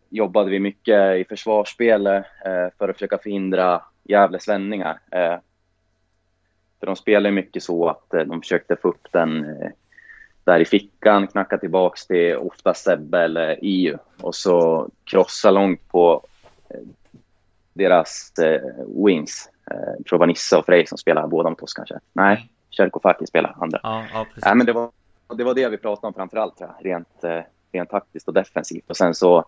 jobbade 0.09 0.49
vi 0.49 0.59
mycket 0.59 1.17
i 1.17 1.25
försvarsspelet 1.29 2.25
eh, 2.45 2.67
för 2.77 2.89
att 2.89 2.95
försöka 2.95 3.17
förhindra 3.17 3.81
Gävles 4.03 4.47
vändningar. 4.47 4.99
Eh, 5.11 5.37
för 6.79 6.85
de 6.85 6.95
spelar 6.95 7.31
mycket 7.31 7.63
så 7.63 7.89
att 7.89 8.13
eh, 8.13 8.21
de 8.21 8.41
försökte 8.41 8.75
få 8.75 8.87
upp 8.87 9.07
den 9.11 9.45
eh, 9.45 9.69
där 10.47 10.59
i 10.59 10.65
fickan, 10.65 11.27
knacka 11.27 11.57
tillbaks 11.57 12.07
till 12.07 12.35
ofta 12.35 12.73
Sebbe 12.73 13.19
eller 13.19 13.59
EU 13.61 13.97
och 14.21 14.35
så 14.35 14.89
krossa 15.03 15.51
långt 15.51 15.87
på 15.87 16.25
eh, 16.69 16.79
deras 17.73 18.33
eh, 18.39 18.61
wings. 19.05 19.49
Eh, 19.71 20.03
tror 20.09 20.19
Vanissa 20.19 20.59
och 20.59 20.65
Frej 20.65 20.87
som 20.87 20.97
spelar 20.97 21.27
båda 21.27 21.49
mot 21.49 21.61
oss 21.61 21.73
kanske. 21.73 21.99
Nej, 22.13 22.49
Tjerkofaki 22.69 23.27
spelar 23.27 23.55
andra. 23.59 23.79
Ja, 23.83 24.05
ja, 24.13 24.25
Nej, 24.35 24.55
men 24.55 24.65
det 24.65 24.73
var 24.73 24.89
det 25.37 25.43
var 25.43 25.53
det 25.53 25.69
vi 25.69 25.77
pratade 25.77 26.07
om 26.07 26.13
framför 26.13 26.37
allt, 26.37 26.61
rent, 26.79 27.23
eh, 27.23 27.41
rent 27.71 27.89
taktiskt 27.89 28.27
och 28.27 28.33
defensivt. 28.33 28.89
Och 28.89 28.97
sen 28.97 29.15
så 29.15 29.45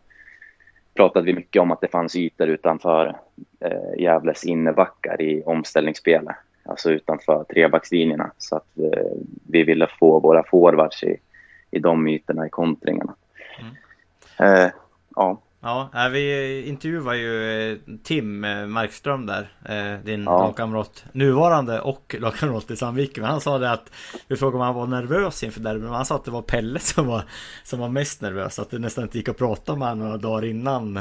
pratade 0.94 1.26
vi 1.26 1.34
mycket 1.34 1.62
om 1.62 1.72
att 1.72 1.82
det 1.82 1.88
fanns 1.88 2.16
ytor 2.16 2.48
utanför 2.48 3.20
eh, 3.60 4.02
Gävles 4.02 4.44
innebackar 4.44 5.22
i 5.22 5.44
omställningsspelet. 5.44 6.36
Alltså 6.70 6.92
utanför 6.92 7.44
trebackslinjerna. 7.44 8.32
Så 8.38 8.56
att 8.56 8.78
eh, 8.78 9.12
vi 9.48 9.64
ville 9.64 9.88
få 10.00 10.20
våra 10.20 10.44
forwards 10.44 11.04
i, 11.04 11.18
i 11.72 11.80
de 11.80 12.08
ytorna 12.08 12.48
i 12.48 12.50
kontringarna. 12.50 13.16
Mm. 13.60 13.76
Eh, 14.54 14.72
ja. 15.16 15.42
Ja, 15.62 15.90
vi 16.12 16.64
intervjuar 16.68 17.14
ju 17.14 17.72
eh, 17.72 17.78
Tim 18.04 18.44
eh, 18.44 18.66
Markström 18.66 19.26
där, 19.26 19.52
eh, 19.66 20.04
din 20.04 20.24
ja. 20.24 20.44
lagkamrat, 20.44 21.06
nuvarande 21.12 21.82
och 21.82 22.16
lagkamrat 22.20 22.72
i 22.72 22.76
Sandviken. 22.76 23.22
Men 23.22 23.32
han 23.32 23.42
sa 23.42 23.58
det 23.58 23.72
att, 23.72 23.92
vi 24.28 24.36
frågade 24.36 24.58
om 24.58 24.64
han 24.64 24.76
var 24.76 24.88
nervös 24.88 25.44
inför 25.44 25.60
derbyn, 25.60 25.84
men 25.84 25.94
han 25.94 26.06
sa 26.06 26.16
att 26.16 26.26
det 26.26 26.32
var 26.32 26.42
Pelle 26.42 26.80
som 26.80 27.08
var, 27.08 27.24
som 27.64 27.80
var 27.80 27.90
mest 27.90 28.22
nervös. 28.22 28.60
Att 28.60 28.70
det 28.70 28.80
nästan 28.80 29.04
inte 29.04 29.18
gick 29.18 29.30
att 29.30 29.38
prata 29.38 29.76
med 29.76 29.88
honom 29.88 30.06
några 30.06 30.18
dagar 30.18 30.46
innan 30.46 31.00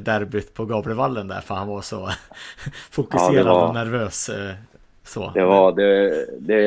derbyt 0.00 0.54
på 0.54 0.64
Gavlevallen 0.64 1.28
där, 1.28 1.40
för 1.40 1.54
han 1.54 1.68
var 1.68 1.80
så 1.82 2.10
fokuserad 2.90 3.46
ja, 3.46 3.54
var... 3.54 3.68
och 3.68 3.74
nervös. 3.74 4.30
Så. 5.04 5.30
Det 5.34 5.44
var, 5.44 5.72
det, 5.72 6.26
det, 6.40 6.62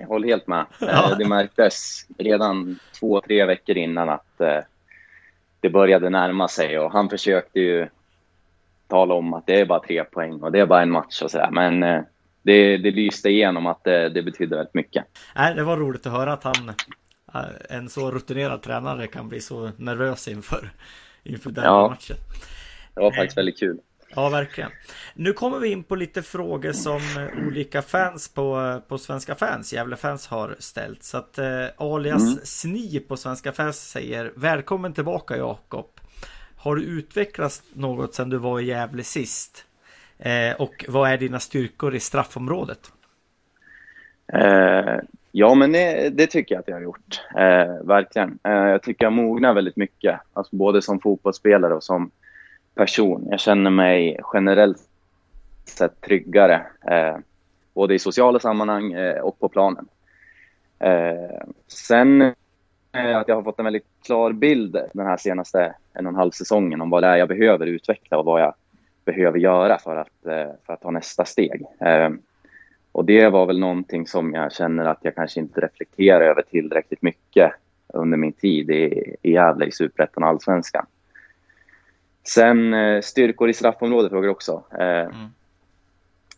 jag 0.00 0.06
håller 0.06 0.28
helt 0.28 0.46
med. 0.46 0.66
Ja. 0.80 1.14
Det 1.18 1.28
märktes 1.28 2.06
redan 2.18 2.78
två, 3.00 3.20
tre 3.20 3.44
veckor 3.44 3.76
innan 3.76 4.08
att 4.08 4.40
det 5.60 5.70
började 5.70 6.10
närma 6.10 6.48
sig 6.48 6.78
och 6.78 6.92
han 6.92 7.08
försökte 7.08 7.60
ju 7.60 7.88
tala 8.88 9.14
om 9.14 9.34
att 9.34 9.46
det 9.46 9.60
är 9.60 9.66
bara 9.66 9.80
tre 9.80 10.04
poäng 10.04 10.42
och 10.42 10.52
det 10.52 10.60
är 10.60 10.66
bara 10.66 10.82
en 10.82 10.90
match 10.90 11.22
och 11.22 11.30
sådär. 11.30 11.48
Men 11.52 11.82
eh, 11.82 12.02
det, 12.42 12.76
det 12.76 12.90
lyste 12.90 13.28
igenom 13.28 13.66
att 13.66 13.84
det, 13.84 14.08
det 14.08 14.22
betydde 14.22 14.56
väldigt 14.56 14.74
mycket. 14.74 15.04
Nej, 15.36 15.54
det 15.54 15.64
var 15.64 15.76
roligt 15.76 16.06
att 16.06 16.12
höra 16.12 16.32
att 16.32 16.44
han, 16.44 16.68
eh, 17.34 17.76
en 17.76 17.88
så 17.88 18.10
rutinerad 18.10 18.62
tränare 18.62 19.06
kan 19.06 19.28
bli 19.28 19.40
så 19.40 19.70
nervös 19.76 20.28
inför, 20.28 20.70
inför 21.22 21.50
den 21.50 21.64
ja, 21.64 21.88
matchen. 21.88 22.16
Det 22.94 23.00
var 23.00 23.10
faktiskt 23.10 23.38
väldigt 23.38 23.58
kul. 23.58 23.78
Ja, 24.14 24.28
verkligen. 24.28 24.70
Nu 25.14 25.32
kommer 25.32 25.58
vi 25.58 25.72
in 25.72 25.84
på 25.84 25.96
lite 25.96 26.22
frågor 26.22 26.72
som 26.72 27.00
olika 27.46 27.82
fans 27.82 28.28
på, 28.28 28.80
på 28.88 28.98
Svenska 28.98 29.34
fans, 29.34 29.72
Gävle 29.72 29.96
fans 29.96 30.26
har 30.26 30.56
ställt. 30.58 31.02
Så 31.02 31.16
att 31.18 31.38
eh, 31.38 31.66
alias 31.76 32.22
mm. 32.22 32.38
Sni 32.44 33.00
på 33.08 33.16
Svenska 33.16 33.52
fans 33.52 33.90
säger 33.90 34.32
Välkommen 34.36 34.92
tillbaka 34.92 35.36
Jakob. 35.36 35.86
Har 36.56 36.76
du 36.76 36.82
utvecklats 36.82 37.62
något 37.72 38.14
sedan 38.14 38.30
du 38.30 38.36
var 38.36 38.60
i 38.60 38.64
Gävle 38.64 39.02
sist? 39.02 39.64
Eh, 40.18 40.54
och 40.58 40.84
vad 40.88 41.10
är 41.10 41.16
dina 41.16 41.40
styrkor 41.40 41.94
i 41.94 42.00
straffområdet? 42.00 42.92
Eh, 44.32 44.96
ja, 45.32 45.54
men 45.54 45.72
det, 45.72 46.10
det, 46.10 46.26
tycker 46.26 46.54
jag 46.54 46.60
att 46.60 46.68
jag 46.68 46.76
har 46.76 46.82
gjort. 46.82 47.20
Eh, 47.36 47.86
verkligen. 47.86 48.38
Eh, 48.44 48.52
jag 48.52 48.82
tycker 48.82 49.04
jag 49.04 49.12
mognar 49.12 49.54
väldigt 49.54 49.76
mycket. 49.76 50.20
Alltså 50.32 50.56
både 50.56 50.82
som 50.82 51.00
fotbollsspelare 51.00 51.74
och 51.74 51.84
som 51.84 52.10
person. 52.74 53.26
Jag 53.30 53.40
känner 53.40 53.70
mig 53.70 54.20
generellt 54.34 54.88
sett 55.64 56.00
tryggare, 56.00 56.66
eh, 56.90 57.16
både 57.74 57.94
i 57.94 57.98
sociala 57.98 58.38
sammanhang 58.38 58.92
eh, 58.92 59.20
och 59.20 59.38
på 59.38 59.48
planen. 59.48 59.88
Eh, 60.78 61.48
sen 61.68 62.22
eh, 62.92 63.16
att 63.16 63.28
jag 63.28 63.34
har 63.34 63.42
fått 63.42 63.58
en 63.58 63.64
väldigt 63.64 63.86
klar 64.04 64.32
bild 64.32 64.78
den 64.92 65.06
här 65.06 65.16
senaste 65.16 65.74
en 65.92 66.06
och 66.06 66.12
en 66.12 66.16
halv 66.16 66.30
säsongen 66.30 66.80
om 66.80 66.90
vad 66.90 67.02
det 67.02 67.06
är 67.06 67.16
jag 67.16 67.28
behöver 67.28 67.66
utveckla 67.66 68.18
och 68.18 68.24
vad 68.24 68.40
jag 68.40 68.54
behöver 69.04 69.38
göra 69.38 69.78
för 69.78 69.96
att, 69.96 70.26
eh, 70.26 70.52
för 70.66 70.72
att 70.72 70.80
ta 70.80 70.90
nästa 70.90 71.24
steg. 71.24 71.62
Eh, 71.80 72.10
och 72.92 73.04
det 73.04 73.28
var 73.28 73.46
väl 73.46 73.58
någonting 73.58 74.06
som 74.06 74.34
jag 74.34 74.52
känner 74.52 74.84
att 74.84 74.98
jag 75.02 75.14
kanske 75.14 75.40
inte 75.40 75.60
reflekterar 75.60 76.20
över 76.20 76.42
tillräckligt 76.42 77.02
mycket 77.02 77.52
under 77.88 78.18
min 78.18 78.32
tid 78.32 78.70
i, 78.70 79.16
i 79.22 79.32
Gävle 79.32 79.66
i 79.66 79.72
Superettan 79.72 80.22
och 80.22 80.28
Allsvenskan. 80.28 80.86
Sen 82.24 82.74
eh, 82.74 83.00
styrkor 83.00 83.50
i 83.50 83.54
straffområdet 83.54 84.10
frågar 84.10 84.28
också. 84.28 84.62
Eh, 84.78 85.00
mm. 85.00 85.28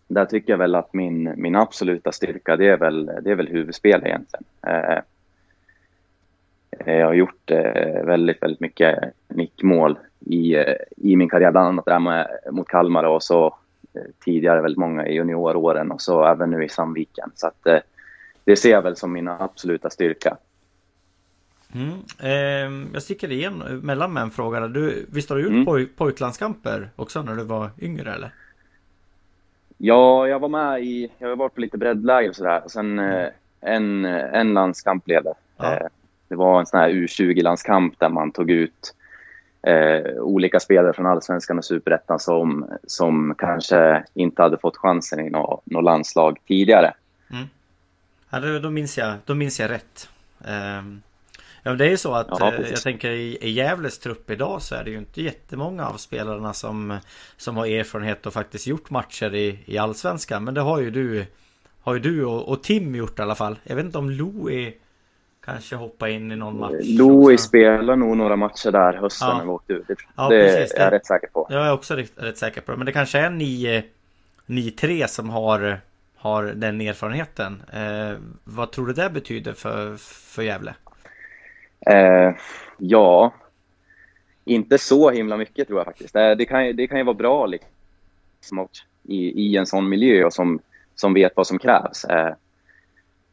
Där 0.08 0.24
tycker 0.24 0.52
jag 0.52 0.58
väl 0.58 0.74
att 0.74 0.94
min, 0.94 1.32
min 1.36 1.56
absoluta 1.56 2.12
styrka, 2.12 2.56
det 2.56 2.68
är 2.68 2.76
väl, 2.76 3.10
det 3.22 3.30
är 3.30 3.34
väl 3.34 3.48
huvudspel 3.48 4.02
egentligen. 4.04 4.44
Eh, 4.66 4.98
jag 6.86 7.06
har 7.06 7.14
gjort 7.14 7.50
väldigt, 8.04 8.42
väldigt 8.42 8.60
mycket 8.60 8.98
nickmål 9.28 9.98
i, 10.20 10.56
i 10.96 11.16
min 11.16 11.28
karriär, 11.28 11.50
bland 11.50 11.68
annat 11.68 11.84
där 11.84 11.98
med, 11.98 12.28
mot 12.50 12.68
Kalmar 12.68 13.04
och 13.04 13.22
så 13.22 13.56
tidigare 14.24 14.60
väldigt 14.60 14.78
många 14.78 15.06
i 15.06 15.14
junioråren 15.14 15.90
och 15.90 16.00
så 16.00 16.24
även 16.24 16.50
nu 16.50 16.64
i 16.64 16.68
Sandviken. 16.68 17.30
Så 17.34 17.46
att 17.46 17.66
det 18.44 18.56
ser 18.56 18.70
jag 18.70 18.82
väl 18.82 18.96
som 18.96 19.12
min 19.12 19.28
absoluta 19.28 19.90
styrka. 19.90 20.36
Mm. 21.74 21.92
Eh, 22.18 22.88
jag 22.92 23.02
sticker 23.02 23.32
igen 23.32 23.80
mellan 23.82 24.12
med 24.12 24.22
en 24.22 24.30
fråga. 24.30 24.68
Du, 24.68 25.06
visst 25.12 25.28
har 25.28 25.36
du 25.36 25.42
gjort 25.42 25.52
mm. 25.52 25.64
poj 25.64 25.86
pojklandskamper 25.86 26.90
också 26.96 27.22
när 27.22 27.36
du 27.36 27.44
var 27.44 27.70
yngre 27.78 28.14
eller? 28.14 28.30
Ja, 29.78 30.28
jag 30.28 30.38
var 30.38 30.48
med 30.48 30.82
i, 30.82 31.10
jag 31.18 31.28
har 31.28 31.36
varit 31.36 31.54
på 31.54 31.60
lite 31.60 31.78
breddläger 31.78 32.28
och 32.28 32.36
sådär. 32.36 32.62
Sen 32.66 32.98
eh, 32.98 33.28
en, 33.60 34.04
en 34.04 34.54
landskamp 34.54 35.04
blev 35.04 35.24
det. 35.24 35.34
Ja. 35.56 35.72
Eh, 35.72 35.86
det 36.28 36.34
var 36.34 36.60
en 36.60 36.66
sån 36.66 36.80
här 36.80 36.90
U20-landskamp 36.90 37.98
där 37.98 38.08
man 38.08 38.32
tog 38.32 38.50
ut 38.50 38.94
eh, 39.62 40.12
olika 40.18 40.60
spelare 40.60 40.92
från 40.92 41.06
Allsvenskan 41.06 41.58
och 41.58 41.64
Superettan 41.64 42.20
som, 42.20 42.66
som 42.86 43.34
kanske 43.38 44.04
inte 44.14 44.42
hade 44.42 44.58
fått 44.58 44.76
chansen 44.76 45.20
i 45.20 45.30
något, 45.30 45.66
något 45.66 45.84
landslag 45.84 46.38
tidigare. 46.46 46.94
Mm. 47.30 47.44
Ja, 48.30 48.40
då, 48.40 48.58
då, 48.58 48.70
minns 48.70 48.98
jag, 48.98 49.14
då 49.24 49.34
minns 49.34 49.60
jag 49.60 49.70
rätt. 49.70 50.08
Um... 50.78 51.02
Ja 51.66 51.72
det 51.72 51.86
är 51.86 51.90
ju 51.90 51.96
så 51.96 52.14
att 52.14 52.26
ja, 52.30 52.54
eh, 52.54 52.70
jag 52.70 52.82
tänker 52.82 53.10
i, 53.10 53.38
i 53.40 53.50
Gävles 53.50 53.98
trupp 53.98 54.30
idag 54.30 54.62
så 54.62 54.74
är 54.74 54.84
det 54.84 54.90
ju 54.90 54.98
inte 54.98 55.22
jättemånga 55.22 55.86
av 55.86 55.96
spelarna 55.96 56.52
som 56.52 56.98
Som 57.36 57.56
har 57.56 57.66
erfarenhet 57.66 58.26
och 58.26 58.32
faktiskt 58.32 58.66
gjort 58.66 58.90
matcher 58.90 59.34
i, 59.34 59.58
i 59.64 59.78
Allsvenskan. 59.78 60.44
Men 60.44 60.54
det 60.54 60.60
har 60.60 60.80
ju 60.80 60.90
du 60.90 61.26
Har 61.82 61.94
ju 61.94 62.00
du 62.00 62.24
och, 62.24 62.48
och 62.48 62.62
Tim 62.62 62.94
gjort 62.94 63.18
i 63.18 63.22
alla 63.22 63.34
fall. 63.34 63.58
Jag 63.64 63.76
vet 63.76 63.84
inte 63.84 63.98
om 63.98 64.10
Louis 64.10 64.74
Kanske 65.44 65.76
hoppa 65.76 66.08
in 66.08 66.32
i 66.32 66.36
någon 66.36 66.60
match 66.60 66.72
Louis 66.82 67.42
spelar 67.42 67.96
nog 67.96 68.16
några 68.16 68.36
matcher 68.36 68.70
där 68.70 68.92
hösten 68.92 69.28
ja. 69.28 69.36
när 69.38 69.44
vi 69.44 69.50
åkte 69.50 69.72
ut. 69.72 69.88
Det, 69.88 69.96
ja, 70.16 70.28
det 70.28 70.44
precis, 70.44 70.74
är 70.74 70.84
jag 70.84 70.92
rätt 70.92 71.06
säker 71.06 71.28
på. 71.28 71.46
Jag 71.50 71.66
är 71.66 71.72
också 71.72 71.94
rätt, 71.94 72.12
rätt 72.16 72.38
säker 72.38 72.60
på 72.60 72.72
det. 72.72 72.78
Men 72.78 72.86
det 72.86 72.92
kanske 72.92 73.18
är 73.18 73.30
ni 73.30 73.84
Ni 74.46 74.70
tre 74.70 75.08
som 75.08 75.30
har 75.30 75.80
Har 76.16 76.44
den 76.44 76.80
erfarenheten. 76.80 77.62
Eh, 77.72 78.16
Vad 78.44 78.72
tror 78.72 78.86
du 78.86 78.92
det 78.92 79.10
betyder 79.10 79.52
för, 79.52 79.96
för 79.96 80.42
Gävle? 80.42 80.74
Eh, 81.86 82.34
ja, 82.78 83.32
inte 84.44 84.78
så 84.78 85.10
himla 85.10 85.36
mycket 85.36 85.66
tror 85.68 85.78
jag 85.78 85.86
faktiskt. 85.86 86.16
Eh, 86.16 86.30
det, 86.30 86.44
kan, 86.44 86.76
det 86.76 86.86
kan 86.86 86.98
ju 86.98 87.04
vara 87.04 87.14
bra 87.14 87.46
liksom, 87.46 88.68
i, 89.02 89.46
i 89.46 89.56
en 89.56 89.66
sån 89.66 89.88
miljö 89.88 90.24
och 90.24 90.32
som, 90.32 90.60
som 90.94 91.14
vet 91.14 91.32
vad 91.36 91.46
som 91.46 91.58
krävs. 91.58 92.04
Eh, 92.04 92.34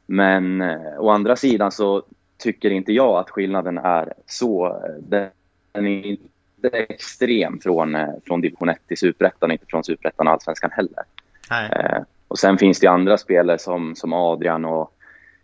men 0.05 0.62
eh, 0.62 1.00
å 1.00 1.10
andra 1.10 1.36
sidan 1.36 1.72
så 1.72 2.03
tycker 2.38 2.70
inte 2.72 2.93
jag 2.93 3.20
att 3.20 3.29
skillnaden 3.29 3.77
är 3.77 4.13
så. 4.25 4.81
Den 5.00 5.31
är 5.74 6.05
inte 6.05 6.70
extrem 6.70 7.60
från, 7.60 7.96
eh, 7.96 8.10
från 8.25 8.41
division 8.41 8.70
1 8.70 8.88
till 8.88 8.98
superettan, 8.98 9.51
inte 9.51 9.65
från 9.65 9.84
superettan 9.84 10.27
och 10.27 10.34
allsvenskan 10.34 10.72
heller. 10.74 11.03
Eh, 11.51 12.03
och 12.27 12.39
sen 12.39 12.58
finns 12.58 12.79
det 12.79 12.88
andra 12.88 13.17
spelare 13.17 13.58
som, 13.58 13.96
som 13.96 14.13
Adrian 14.13 14.65
och 14.65 14.93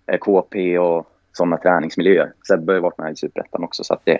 eh, 0.06 0.18
KP 0.18 0.80
och 0.80 1.17
sådana 1.38 1.58
träningsmiljöer. 1.58 2.34
Sebbe 2.48 2.72
har 2.72 2.76
ju 2.76 2.82
varit 2.82 2.98
med 2.98 3.14
i 3.14 3.16
Superettan 3.16 3.64
också 3.64 3.84
så 3.84 3.94
att 3.94 4.02
det, 4.04 4.20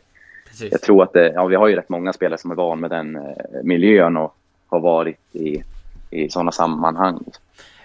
jag 0.72 0.82
tror 0.82 1.04
att 1.04 1.14
det, 1.14 1.32
ja, 1.32 1.46
vi 1.46 1.56
har 1.56 1.68
ju 1.68 1.76
rätt 1.76 1.90
många 1.90 2.14
spelare 2.14 2.40
som 2.40 2.52
är 2.52 2.56
van 2.56 2.80
med 2.80 2.90
den 2.90 3.16
eh, 3.16 3.24
miljön 3.64 4.18
och 4.18 4.36
har 4.68 4.80
varit 4.80 5.36
i, 5.36 5.64
i 6.10 6.30
sådana 6.30 6.52
sammanhang. 6.52 7.24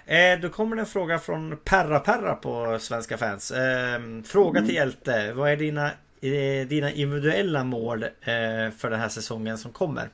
Eh, 0.06 0.40
då 0.42 0.48
kommer 0.48 0.76
det 0.76 0.82
en 0.82 0.86
fråga 0.86 1.18
från 1.18 1.56
Perra 1.64 1.98
Perra 1.98 2.34
på 2.34 2.76
Svenska 2.80 3.16
fans. 3.16 3.50
Eh, 3.50 4.00
fråga 4.24 4.58
mm. 4.58 4.66
till 4.66 4.74
Hjälte. 4.74 5.32
Vad 5.32 5.50
är 5.50 5.56
dina, 5.56 5.86
eh, 6.20 6.68
dina 6.68 6.90
individuella 6.90 7.64
mål 7.64 8.02
eh, 8.02 8.70
för 8.78 8.90
den 8.90 9.00
här 9.00 9.08
säsongen 9.08 9.58
som 9.58 9.72
kommer? 9.72 10.08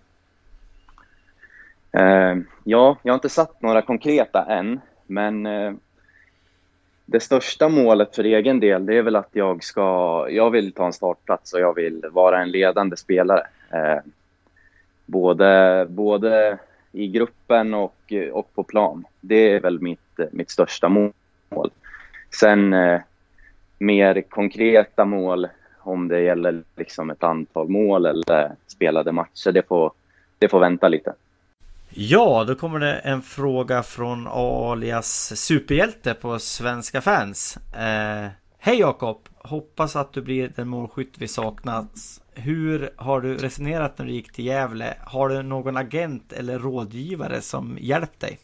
Eh, 1.93 2.37
ja, 2.65 2.97
jag 3.03 3.13
har 3.13 3.15
inte 3.15 3.29
satt 3.29 3.63
några 3.63 3.83
konkreta 3.83 4.47
än. 4.49 4.81
Men 5.07 5.47
eh, 5.47 5.73
det 7.11 7.21
största 7.21 7.69
målet 7.69 8.17
för 8.17 8.25
egen 8.25 8.61
del, 8.61 8.87
det 8.87 8.97
är 8.97 9.03
väl 9.03 9.17
att 9.17 9.31
jag 9.33 9.65
ska, 9.65 10.27
jag 10.31 10.51
vill 10.51 10.73
ta 10.73 10.87
en 10.87 10.93
startplats 10.93 11.53
och 11.53 11.61
jag 11.61 11.75
vill 11.75 12.05
vara 12.11 12.43
en 12.43 12.51
ledande 12.51 12.97
spelare. 12.97 13.47
Eh, 13.71 13.99
både, 15.07 15.87
både 15.89 16.59
i 16.93 17.09
gruppen 17.09 17.75
och, 17.75 18.13
och 18.33 18.55
på 18.55 18.63
plan. 18.63 19.05
Det 19.21 19.53
är 19.53 19.61
väl 19.61 19.81
mitt, 19.81 20.19
mitt 20.33 20.51
största 20.51 20.89
mål. 20.89 21.71
Sen 22.41 22.73
eh, 22.73 23.01
mer 23.79 24.21
konkreta 24.21 25.05
mål, 25.05 25.49
om 25.79 26.09
det 26.09 26.21
gäller 26.21 26.63
liksom 26.77 27.11
ett 27.11 27.23
antal 27.23 27.69
mål 27.69 28.07
eller 28.07 28.53
spelade 28.67 29.13
matcher, 29.13 29.53
det 29.53 29.69
får, 29.69 29.93
det 30.39 30.49
får 30.49 30.61
vänta 30.61 30.89
lite. 30.89 31.13
Ja, 32.01 32.45
då 32.49 32.55
kommer 32.55 32.79
det 32.79 32.93
en 32.95 33.23
fråga 33.23 33.83
från 33.83 34.27
alias 34.27 35.37
Superhjälte 35.37 36.15
på 36.15 36.39
Svenska 36.39 37.01
fans. 37.01 37.59
Eh, 37.75 38.31
Hej 38.59 38.79
Jakob! 38.81 39.29
Hoppas 39.39 39.97
att 39.97 40.13
du 40.13 40.23
blir 40.23 40.53
den 40.57 40.69
målskytt 40.69 41.19
vi 41.19 41.29
saknat. 41.29 41.91
Hur 42.35 42.91
har 42.97 43.21
du 43.21 43.37
resonerat 43.37 43.99
när 43.99 44.07
du 44.07 44.13
gick 44.13 44.33
till 44.33 44.47
Gävle? 44.47 44.95
Har 45.07 45.29
du 45.29 45.43
någon 45.43 45.77
agent 45.77 46.33
eller 46.33 46.59
rådgivare 46.59 47.41
som 47.41 47.79
hjälpt 47.81 48.21
dig? 48.21 48.39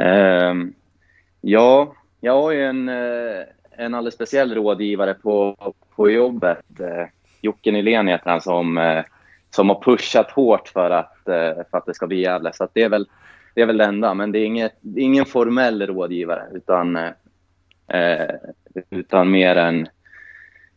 Um, 0.00 0.74
ja, 1.40 1.94
jag 2.20 2.42
har 2.42 2.52
ju 2.52 2.64
en, 2.64 2.88
eh, 2.88 3.44
en 3.70 3.94
alldeles 3.94 4.14
speciell 4.14 4.54
rådgivare 4.54 5.14
på, 5.14 5.56
på 5.96 6.10
jobbet. 6.10 6.80
Eh, 6.80 7.06
Jocke 7.40 7.72
Nylén 7.72 8.08
heter 8.08 8.30
han 8.30 8.40
som 8.40 8.78
eh, 8.78 9.04
som 9.50 9.68
har 9.68 9.82
pushat 9.82 10.30
hårt 10.30 10.68
för 10.68 10.90
att, 10.90 11.28
eh, 11.28 11.64
för 11.70 11.78
att 11.78 11.86
det 11.86 11.94
ska 11.94 12.06
bli 12.06 12.20
Gävle. 12.20 12.52
Så 12.52 12.68
det, 12.72 12.82
är 12.82 12.88
väl, 12.88 13.08
det 13.54 13.62
är 13.62 13.66
väl 13.66 13.76
det 13.76 13.84
enda. 13.84 14.14
Men 14.14 14.32
det 14.32 14.38
är, 14.38 14.44
inget, 14.44 14.76
det 14.80 15.00
är 15.00 15.04
ingen 15.04 15.26
formell 15.26 15.86
rådgivare 15.86 16.46
utan, 16.52 16.96
eh, 16.96 18.26
utan 18.90 19.30
mer 19.30 19.56
en, 19.56 19.88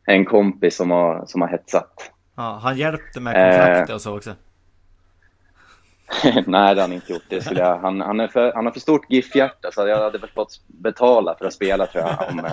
en 0.06 0.26
kompis 0.26 0.76
som 0.76 0.92
har, 0.92 1.26
som 1.26 1.42
har 1.42 1.48
hetsat. 1.48 2.12
Ja, 2.36 2.60
han 2.64 2.78
hjälpte 2.78 3.20
med 3.20 3.34
kontraktet 3.34 3.96
och 3.96 4.02
så 4.02 4.18
också? 4.18 4.34
Nej, 6.46 6.76
det 6.76 6.82
har 6.82 6.88
han 6.88 6.94
inte 6.94 7.14
gjort. 7.14 7.24
Det 7.30 7.42
skulle 7.42 7.60
jag, 7.60 7.80
han, 7.80 8.02
han, 8.02 8.20
är 8.20 8.28
för, 8.28 8.54
han 8.54 8.66
har 8.66 8.72
för 8.72 8.80
stort 8.80 9.12
GIF-hjärta 9.12 9.72
så 9.72 9.88
jag 9.88 10.04
hade 10.04 10.18
väl 10.18 10.30
fått 10.30 10.62
betala 10.68 11.36
för 11.36 11.46
att 11.46 11.54
spela 11.54 11.86
tror 11.86 12.04
jag 12.04 12.30
om, 12.30 12.40
eh, 12.40 12.52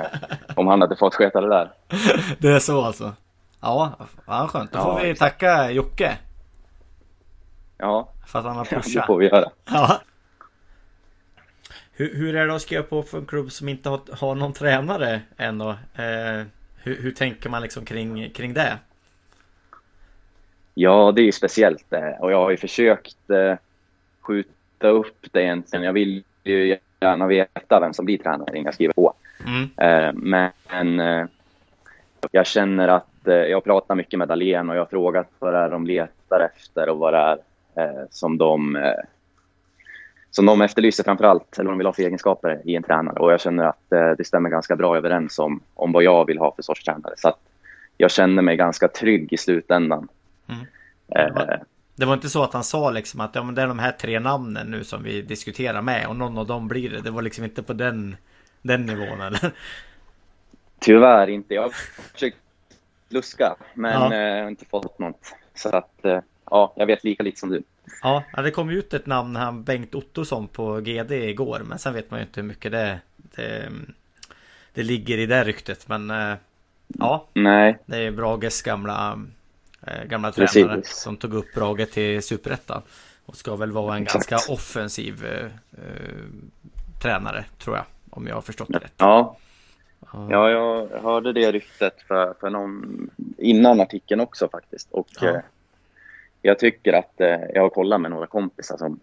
om 0.57 0.67
han 0.67 0.81
hade 0.81 0.97
fått 0.97 1.15
sköta 1.15 1.41
det 1.41 1.49
där. 1.49 1.73
Det 2.39 2.49
är 2.49 2.59
så 2.59 2.83
alltså? 2.83 3.13
Ja, 3.61 3.97
ja 4.27 4.49
skönt. 4.49 4.73
Då 4.73 4.79
får 4.79 5.01
vi 5.01 5.15
tacka 5.15 5.71
Jocke. 5.71 6.19
Ja. 7.79 8.09
För 8.27 8.39
att 8.39 8.45
han 8.45 8.57
har 8.57 8.65
pushat. 8.65 8.87
Ja, 8.95 9.01
det 9.01 9.07
får 9.07 9.19
vi 9.19 9.27
göra. 9.27 9.51
Ja. 9.65 10.01
Hur, 11.93 12.15
hur 12.15 12.37
är 12.37 12.47
det 12.47 12.55
att 12.55 12.63
skriva 12.63 12.83
på 12.83 13.03
för 13.03 13.19
en 13.19 13.27
klubb 13.27 13.53
som 13.53 13.69
inte 13.69 13.89
har, 13.89 14.01
har 14.13 14.35
någon 14.35 14.53
tränare 14.53 15.21
än 15.37 15.59
då? 15.59 15.71
Eh, 15.71 16.45
hur, 16.77 17.03
hur, 17.03 17.11
tänker 17.11 17.51
man 17.51 17.63
liksom 17.63 17.85
kring, 17.85 18.31
kring 18.31 18.55
det? 18.55 18.79
Ja, 20.75 21.13
det 21.13 21.21
är 21.21 21.25
ju 21.25 21.33
speciellt 21.33 21.93
eh, 21.93 22.21
och 22.21 22.33
jag 22.33 22.39
har 22.39 22.51
ju 22.51 22.57
försökt 22.57 23.31
eh, 23.31 23.55
skjuta 24.21 24.89
upp 24.89 25.27
det 25.31 25.43
egentligen. 25.43 25.85
Jag 25.85 25.93
vill 25.93 26.25
ju 26.45 26.79
gärna 27.01 27.27
veta 27.27 27.81
vem 27.81 27.95
som 27.95 28.05
blir 28.05 28.19
tränare 28.19 28.51
innan 28.51 28.65
jag 28.65 28.75
skriver 28.75 28.95
på. 28.95 29.15
Mm. 29.47 29.71
Eh, 29.77 30.13
men 30.15 31.01
eh, 31.01 31.27
jag 32.31 32.47
känner 32.47 32.89
att 32.89 33.07
jag 33.35 33.65
pratar 33.65 33.95
mycket 33.95 34.19
med 34.19 34.29
Dahlén 34.29 34.71
och 34.71 34.77
jag 34.77 34.81
har 34.81 34.87
frågat 34.87 35.29
vad 35.39 35.53
det 35.53 35.59
är 35.59 35.71
de 35.71 35.87
letar 35.87 36.51
efter 36.55 36.89
och 36.89 36.99
vad 36.99 37.15
det 37.15 37.19
är 37.19 37.39
eh, 37.75 38.05
som 38.11 38.39
de 38.39 38.77
eh, 38.77 39.05
som 40.31 40.47
de 40.47 40.63
efterlyser 40.63 41.05
framför 41.05 41.25
allt, 41.25 41.59
eller 41.59 41.65
vad 41.65 41.73
de 41.73 41.79
vill 41.79 41.87
ha 41.87 41.93
för 41.93 42.03
egenskaper 42.03 42.61
i 42.65 42.77
en 42.77 42.83
tränare. 42.83 43.19
Och 43.19 43.33
jag 43.33 43.41
känner 43.41 43.65
att 43.65 43.93
eh, 43.93 44.11
det 44.19 44.25
stämmer 44.25 44.51
ganska 44.51 44.77
bra 44.77 44.97
överens 44.97 45.39
om, 45.39 45.61
om 45.75 45.93
vad 45.93 46.03
jag 46.03 46.27
vill 46.27 46.39
ha 46.39 46.55
för 46.55 46.63
sorts 46.63 46.85
tränare. 46.85 47.15
Så 47.17 47.35
jag 47.97 48.11
känner 48.11 48.43
mig 48.43 48.57
ganska 48.57 48.89
trygg 48.89 49.33
i 49.33 49.37
slutändan. 49.37 50.09
Mm. 50.49 50.67
Det, 51.07 51.33
var, 51.35 51.63
det, 51.97 52.07
var, 52.07 52.15
inte 52.15 52.29
så 52.29 52.43
att 52.43 52.53
han 52.53 52.65
sa 52.65 52.91
liksom 52.91 53.21
att 53.21 53.35
ja, 53.35 53.43
men 53.43 53.55
det 53.55 53.63
är 53.63 53.67
de 53.67 53.79
här 53.79 53.93
tre 53.93 54.21
namnen 54.21 54.71
nu 54.71 54.85
som 54.85 55.03
vi 55.03 55.23
diskuterar 55.23 55.83
med 55.83 56.07
och 56.07 56.17
någon 56.17 56.39
av 56.39 56.47
dem 56.47 56.69
blir 56.69 56.91
det. 56.91 57.01
Det 57.01 57.11
var 57.11 57.23
liksom 57.23 57.45
inte 57.45 57.63
på 57.63 57.73
den, 57.73 58.17
den 58.63 58.87
nivån 58.87 59.21
eller? 59.21 59.53
Tyvärr 60.81 61.27
inte. 61.27 61.55
Jag 61.55 61.63
har 61.63 61.71
försökt 62.13 62.37
luska, 63.09 63.57
men 63.75 64.13
ja. 64.13 64.43
eh, 64.43 64.49
inte 64.49 64.65
fått 64.65 64.99
något. 64.99 65.35
Så 65.55 65.77
att, 65.77 66.05
eh, 66.05 66.21
ja, 66.51 66.73
jag 66.77 66.87
vet 66.87 67.05
lika 67.05 67.23
lite 67.23 67.41
som 67.41 67.49
du. 67.49 67.63
Ja, 68.03 68.25
det 68.37 68.51
kom 68.51 68.71
ut 68.71 68.95
ett 68.95 69.07
namn 69.07 69.37
här, 69.37 69.53
Bengt 69.53 69.95
Ottosson 69.95 70.49
på 70.49 70.81
GD 70.81 71.13
igår, 71.13 71.63
men 71.65 71.79
sen 71.79 71.95
vet 71.95 72.11
man 72.11 72.21
ju 72.21 72.27
inte 72.27 72.41
hur 72.41 72.49
mycket 72.49 72.73
det, 72.73 73.01
det, 73.17 73.69
det 74.73 74.83
ligger 74.83 75.19
i 75.19 75.27
det 75.27 75.45
ryktet. 75.45 75.89
Men 75.89 76.11
eh, 76.11 76.35
ja, 76.87 77.27
Nej. 77.33 77.79
det 77.87 77.97
är 77.97 78.11
Brages 78.11 78.63
gamla, 78.63 79.19
eh, 79.87 80.05
gamla 80.05 80.33
tränare 80.33 80.83
som 80.85 81.17
tog 81.17 81.35
upp 81.35 81.55
Brage 81.55 81.91
till 81.91 82.23
Superettan. 82.23 82.83
Och 83.27 83.37
ska 83.37 83.57
väl 83.57 83.73
vara 83.73 83.97
en 83.97 84.03
Exakt. 84.03 84.31
ganska 84.31 84.53
offensiv 84.53 85.25
eh, 85.25 85.45
eh, 85.73 86.25
tränare, 87.03 87.45
tror 87.59 87.77
jag. 87.77 87.85
Om 88.11 88.27
jag 88.27 88.35
har 88.35 88.43
förstått 88.43 88.69
det 88.69 88.79
rätt. 88.79 88.95
Ja, 88.97 89.37
Ja, 90.13 90.51
jag 90.51 90.89
hörde 91.03 91.33
det 91.33 91.53
ryktet 91.53 92.03
för, 92.09 92.35
för 92.41 92.51
någon, 92.51 93.11
innan 93.39 93.81
artikeln 93.81 94.21
också 94.21 94.49
faktiskt. 94.49 94.93
Och 94.93 95.09
ja. 95.21 95.29
eh, 95.29 95.41
jag 96.43 96.59
tycker 96.59 96.93
att 96.93 97.21
eh, 97.21 97.41
jag 97.55 97.63
har 97.63 97.69
kollat 97.69 98.01
med 98.01 98.11
några 98.11 98.27
kompisar 98.27 98.77
som, 98.77 99.01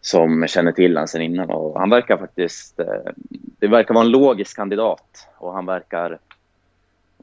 som 0.00 0.46
känner 0.46 0.72
till 0.72 0.96
honom 0.96 1.08
sen 1.08 1.22
innan 1.22 1.50
och 1.50 1.80
han 1.80 1.90
verkar 1.90 2.16
faktiskt, 2.16 2.80
eh, 2.80 2.86
det 3.58 3.66
verkar 3.68 3.94
vara 3.94 4.04
en 4.04 4.10
logisk 4.10 4.56
kandidat 4.56 5.28
och 5.38 5.52
han 5.52 5.66
verkar, 5.66 6.18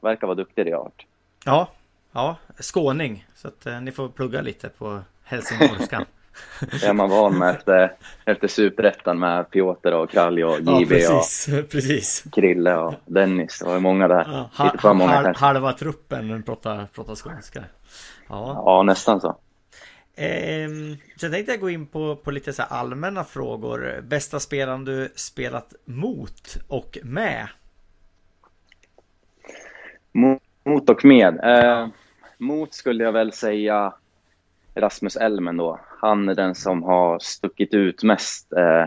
verkar 0.02 0.26
vara 0.26 0.34
duktig 0.34 0.66
det 0.66 0.70
jag 0.70 0.78
har 0.78 0.84
hört. 0.84 1.06
Ja, 1.44 1.68
ja, 2.12 2.36
skåning. 2.58 3.26
Så 3.34 3.48
att 3.48 3.66
eh, 3.66 3.80
ni 3.80 3.92
får 3.92 4.08
plugga 4.08 4.42
lite 4.42 4.68
på 4.68 5.00
helsingborskan. 5.24 6.04
Det 6.60 6.86
är 6.86 6.92
man 6.92 7.10
van 7.10 7.38
med 7.38 7.50
efter, 7.50 7.92
efter 8.24 8.48
superettan 8.48 9.18
med 9.18 9.50
Piotr 9.50 9.92
och 9.92 10.10
Kralj 10.10 10.44
och 10.44 10.58
ja, 10.64 10.80
JB 10.80 10.88
precis, 10.88 11.48
och 11.48 11.70
precis. 11.70 12.24
Krille 12.32 12.76
och 12.76 12.94
Dennis. 13.06 13.58
Det 13.58 13.64
var 13.64 13.74
ju 13.74 13.80
många 13.80 14.08
där. 14.08 14.24
Ja, 14.32 14.50
ha, 14.56 14.64
Lite 14.64 14.78
för 14.78 14.94
många 14.94 15.12
hal, 15.12 15.24
kanske. 15.24 15.44
halva 15.44 15.72
truppen 15.72 16.42
pratar, 16.42 16.86
pratar 16.94 17.14
skånska. 17.14 17.64
Ja. 18.28 18.62
Ja, 18.66 18.82
nästan 18.82 19.20
så. 19.20 19.36
Ehm, 20.16 20.96
sen 21.16 21.32
tänkte 21.32 21.52
jag 21.52 21.60
gå 21.60 21.70
in 21.70 21.86
på, 21.86 22.16
på 22.16 22.30
lite 22.30 22.52
så 22.52 22.62
allmänna 22.62 23.24
frågor. 23.24 24.00
Bästa 24.02 24.40
spelaren 24.40 24.84
du 24.84 25.12
spelat 25.14 25.74
mot 25.84 26.56
och 26.68 26.98
med? 27.02 27.48
Mot 30.12 30.42
mot 30.64 30.90
och 30.90 31.04
med. 31.04 31.40
Eh, 31.44 31.88
mot 32.38 32.74
skulle 32.74 33.04
jag 33.04 33.12
väl 33.12 33.32
säga 33.32 33.94
Rasmus 34.74 35.16
Elmen 35.16 35.56
då. 35.56 35.80
Han 36.02 36.28
är 36.28 36.34
den 36.34 36.54
som 36.54 36.82
har 36.82 37.18
stuckit 37.18 37.74
ut 37.74 38.02
mest 38.02 38.52
eh, 38.52 38.84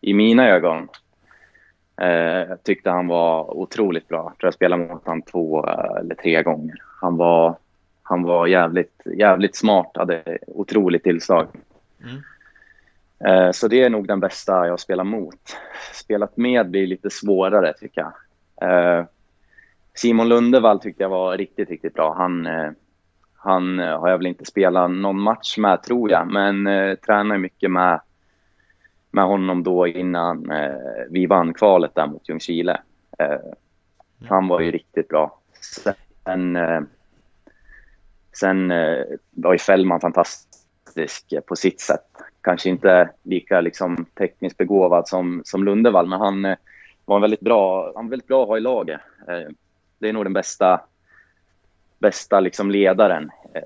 i 0.00 0.14
mina 0.14 0.48
ögon. 0.48 0.88
Eh, 2.00 2.08
jag 2.48 2.62
tyckte 2.62 2.90
han 2.90 3.06
var 3.06 3.56
otroligt 3.56 4.08
bra. 4.08 4.18
Jag 4.18 4.38
tror 4.38 4.46
jag 4.46 4.54
spelade 4.54 4.86
mot 4.86 5.06
honom 5.06 5.22
två 5.22 5.66
eh, 5.66 6.00
eller 6.00 6.14
tre 6.14 6.42
gånger. 6.42 6.74
Han 7.00 7.16
var, 7.16 7.56
han 8.02 8.22
var 8.22 8.46
jävligt, 8.46 9.02
jävligt 9.18 9.56
smart, 9.56 9.90
hade 9.94 10.38
otroligt 10.46 11.02
tillslag. 11.02 11.46
Mm. 12.02 12.22
Eh, 13.24 13.52
så 13.52 13.68
det 13.68 13.82
är 13.82 13.90
nog 13.90 14.06
den 14.06 14.20
bästa 14.20 14.66
jag 14.66 14.80
spelar 14.80 15.04
mot. 15.04 15.56
Spelat 15.92 16.36
med 16.36 16.70
blir 16.70 16.86
lite 16.86 17.10
svårare 17.10 17.72
tycker 17.72 18.00
jag. 18.00 18.12
Eh, 18.70 19.04
Simon 19.94 20.28
Lundevall 20.28 20.80
tyckte 20.80 21.02
jag 21.02 21.10
var 21.10 21.36
riktigt, 21.36 21.70
riktigt 21.70 21.94
bra. 21.94 22.14
Han, 22.14 22.46
eh, 22.46 22.70
han 23.44 23.80
eh, 23.80 24.00
har 24.00 24.08
jag 24.08 24.18
väl 24.18 24.26
inte 24.26 24.44
spelat 24.44 24.90
någon 24.90 25.20
match 25.20 25.58
med 25.58 25.82
tror 25.82 26.10
jag, 26.10 26.32
men 26.32 26.66
eh, 26.66 26.94
tränar 26.94 27.38
mycket 27.38 27.70
med, 27.70 28.00
med 29.10 29.24
honom 29.24 29.62
då 29.62 29.86
innan 29.86 30.50
eh, 30.50 31.04
vi 31.10 31.26
vann 31.26 31.54
kvalet 31.54 31.94
där 31.94 32.06
mot 32.06 32.28
Ljungskile. 32.28 32.80
Eh, 33.18 33.38
han 34.28 34.48
var 34.48 34.60
ju 34.60 34.70
riktigt 34.70 35.08
bra. 35.08 35.38
Sen, 36.24 36.56
eh, 36.56 36.80
sen 38.32 38.70
eh, 38.70 39.04
var 39.30 39.52
ju 39.52 39.58
Fällman 39.58 40.00
fantastisk 40.00 41.34
på 41.46 41.56
sitt 41.56 41.80
sätt. 41.80 42.06
Kanske 42.40 42.68
inte 42.68 43.10
lika 43.22 43.60
liksom, 43.60 44.06
tekniskt 44.18 44.56
begåvad 44.56 45.08
som, 45.08 45.42
som 45.44 45.64
Lundevall, 45.64 46.08
men 46.08 46.20
han 46.20 46.44
eh, 46.44 46.56
var 47.04 47.20
väldigt 47.20 47.40
bra, 47.40 47.92
han 47.94 48.06
var 48.06 48.10
väldigt 48.10 48.28
bra 48.28 48.42
att 48.42 48.48
ha 48.48 48.56
i 48.56 48.60
laget. 48.60 49.00
Det 49.98 50.08
är 50.08 50.12
nog 50.12 50.24
den 50.24 50.32
bästa, 50.32 50.80
bästa 51.98 52.40
liksom 52.40 52.70
ledaren 52.70 53.30
eh, 53.54 53.62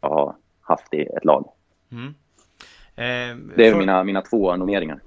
jag 0.00 0.08
har 0.08 0.36
haft 0.60 0.94
i 0.94 1.00
ett 1.02 1.24
lag. 1.24 1.48
Mm. 1.92 2.14
Ehm, 2.96 3.52
Det 3.56 3.66
är 3.66 3.70
för- 3.72 3.78
mina, 3.78 4.04
mina 4.04 4.22
två 4.22 4.56
nomineringar. 4.56 5.00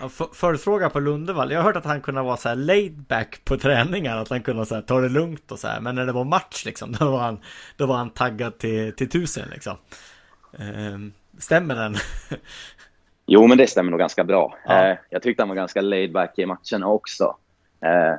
Ja, 0.00 0.08
för- 0.08 0.34
Följdfråga 0.34 0.90
på 0.90 1.00
Lundevall. 1.00 1.50
Jag 1.50 1.58
har 1.58 1.64
hört 1.64 1.76
att 1.76 1.84
han 1.84 2.00
kunde 2.00 2.22
vara 2.22 2.36
så 2.36 2.48
här 2.48 2.56
laid 2.56 2.98
back 2.98 3.40
på 3.44 3.56
träningar. 3.56 4.16
Att 4.16 4.28
han 4.28 4.42
kunde 4.42 4.66
så 4.66 4.74
här, 4.74 4.82
ta 4.82 5.00
det 5.00 5.08
lugnt 5.08 5.52
och 5.52 5.58
så 5.58 5.68
här. 5.68 5.80
Men 5.80 5.94
när 5.94 6.06
det 6.06 6.12
var 6.12 6.24
match 6.24 6.64
liksom. 6.66 6.92
Då 6.92 7.10
var 7.10 7.18
han, 7.18 7.40
då 7.76 7.86
var 7.86 7.96
han 7.96 8.10
taggad 8.10 8.58
till, 8.58 8.92
till 8.96 9.10
tusen 9.10 9.48
liksom. 9.52 9.76
Ehm, 10.58 11.12
stämmer 11.38 11.74
den? 11.74 11.94
Jo, 13.26 13.46
men 13.46 13.58
det 13.58 13.66
stämmer 13.66 13.90
nog 13.90 14.00
ganska 14.00 14.24
bra. 14.24 14.56
Ja. 14.66 14.86
Eh, 14.88 14.96
jag 15.10 15.22
tyckte 15.22 15.42
han 15.42 15.48
var 15.48 15.56
ganska 15.56 15.80
laid 15.80 16.12
back 16.12 16.38
i 16.38 16.46
matcherna 16.46 16.86
också. 16.86 17.36
Eh, 17.80 18.14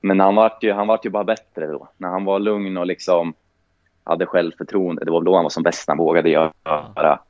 men 0.00 0.20
han 0.20 0.34
vart 0.34 0.62
ju, 0.62 0.72
han 0.72 0.86
vart 0.86 1.06
ju 1.06 1.10
bara 1.10 1.24
bättre 1.24 1.66
då. 1.66 1.88
När 1.96 2.08
han 2.08 2.24
var 2.24 2.38
lugn 2.38 2.76
och 2.76 2.86
liksom 2.86 3.34
hade 4.04 4.26
självförtroende. 4.26 5.04
Det 5.04 5.10
var 5.10 5.22
då 5.22 5.34
han 5.34 5.44
var 5.44 5.50
som 5.50 5.62
bäst. 5.62 5.88
Han 5.88 5.98
vågade 5.98 6.30
göra, 6.30 7.20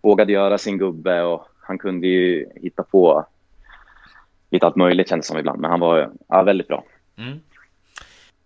vågade 0.00 0.32
göra 0.32 0.58
sin 0.58 0.78
gubbe 0.78 1.22
och 1.22 1.48
han 1.60 1.78
kunde 1.78 2.06
ju 2.06 2.46
hitta 2.56 2.82
på 2.82 3.26
lite 4.50 4.66
allt 4.66 4.76
möjligt 4.76 5.08
kändes 5.08 5.26
som 5.26 5.38
ibland. 5.38 5.60
Men 5.60 5.70
han 5.70 5.80
var 5.80 6.10
ja, 6.28 6.42
väldigt 6.42 6.68
bra. 6.68 6.84
Mm. 7.16 7.40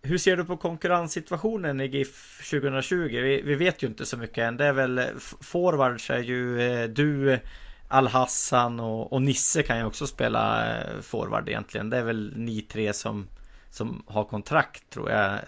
Hur 0.02 0.18
ser 0.18 0.36
du 0.36 0.44
på 0.44 0.56
konkurrenssituationen 0.56 1.80
i 1.80 1.86
GIF 1.86 2.38
2020? 2.50 2.96
Vi, 2.96 3.42
vi 3.42 3.54
vet 3.54 3.82
ju 3.82 3.86
inte 3.86 4.06
så 4.06 4.16
mycket 4.16 4.38
än. 4.38 4.56
Det 4.56 4.64
är 4.64 4.72
väl 4.72 5.00
forwards 5.40 6.10
är 6.10 6.18
ju 6.18 6.60
eh, 6.60 6.88
du, 6.88 7.38
Al-Hassan 7.88 8.80
och, 8.80 9.12
och 9.12 9.22
Nisse 9.22 9.62
kan 9.62 9.78
ju 9.78 9.84
också 9.84 10.06
spela 10.06 10.76
eh, 10.76 11.00
forward 11.00 11.48
egentligen. 11.48 11.90
Det 11.90 11.96
är 11.96 12.04
väl 12.04 12.32
ni 12.36 12.62
tre 12.62 12.92
som, 12.92 13.26
som 13.78 14.02
har 14.06 14.24
kontrakt 14.24 14.90
tror 14.90 15.10
jag 15.10 15.38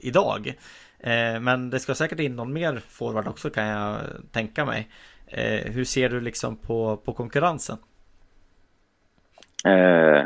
idag. 0.00 0.54
Eh, 0.98 1.40
Men 1.40 1.70
det 1.70 1.80
ska 1.80 1.94
säkert 1.94 2.20
in 2.20 2.36
någon 2.36 2.52
mer 2.52 2.82
forward 2.88 3.28
också 3.28 3.50
kan 3.50 3.66
jag 3.66 3.96
tänka 4.32 4.64
mig. 4.64 4.88
Eh, 5.26 5.72
Hur 5.72 5.84
ser 5.84 6.08
du 6.08 6.20
liksom 6.20 6.56
på, 6.56 6.96
på 6.96 7.12
konkurrensen? 7.12 7.76
Eh, 9.64 10.24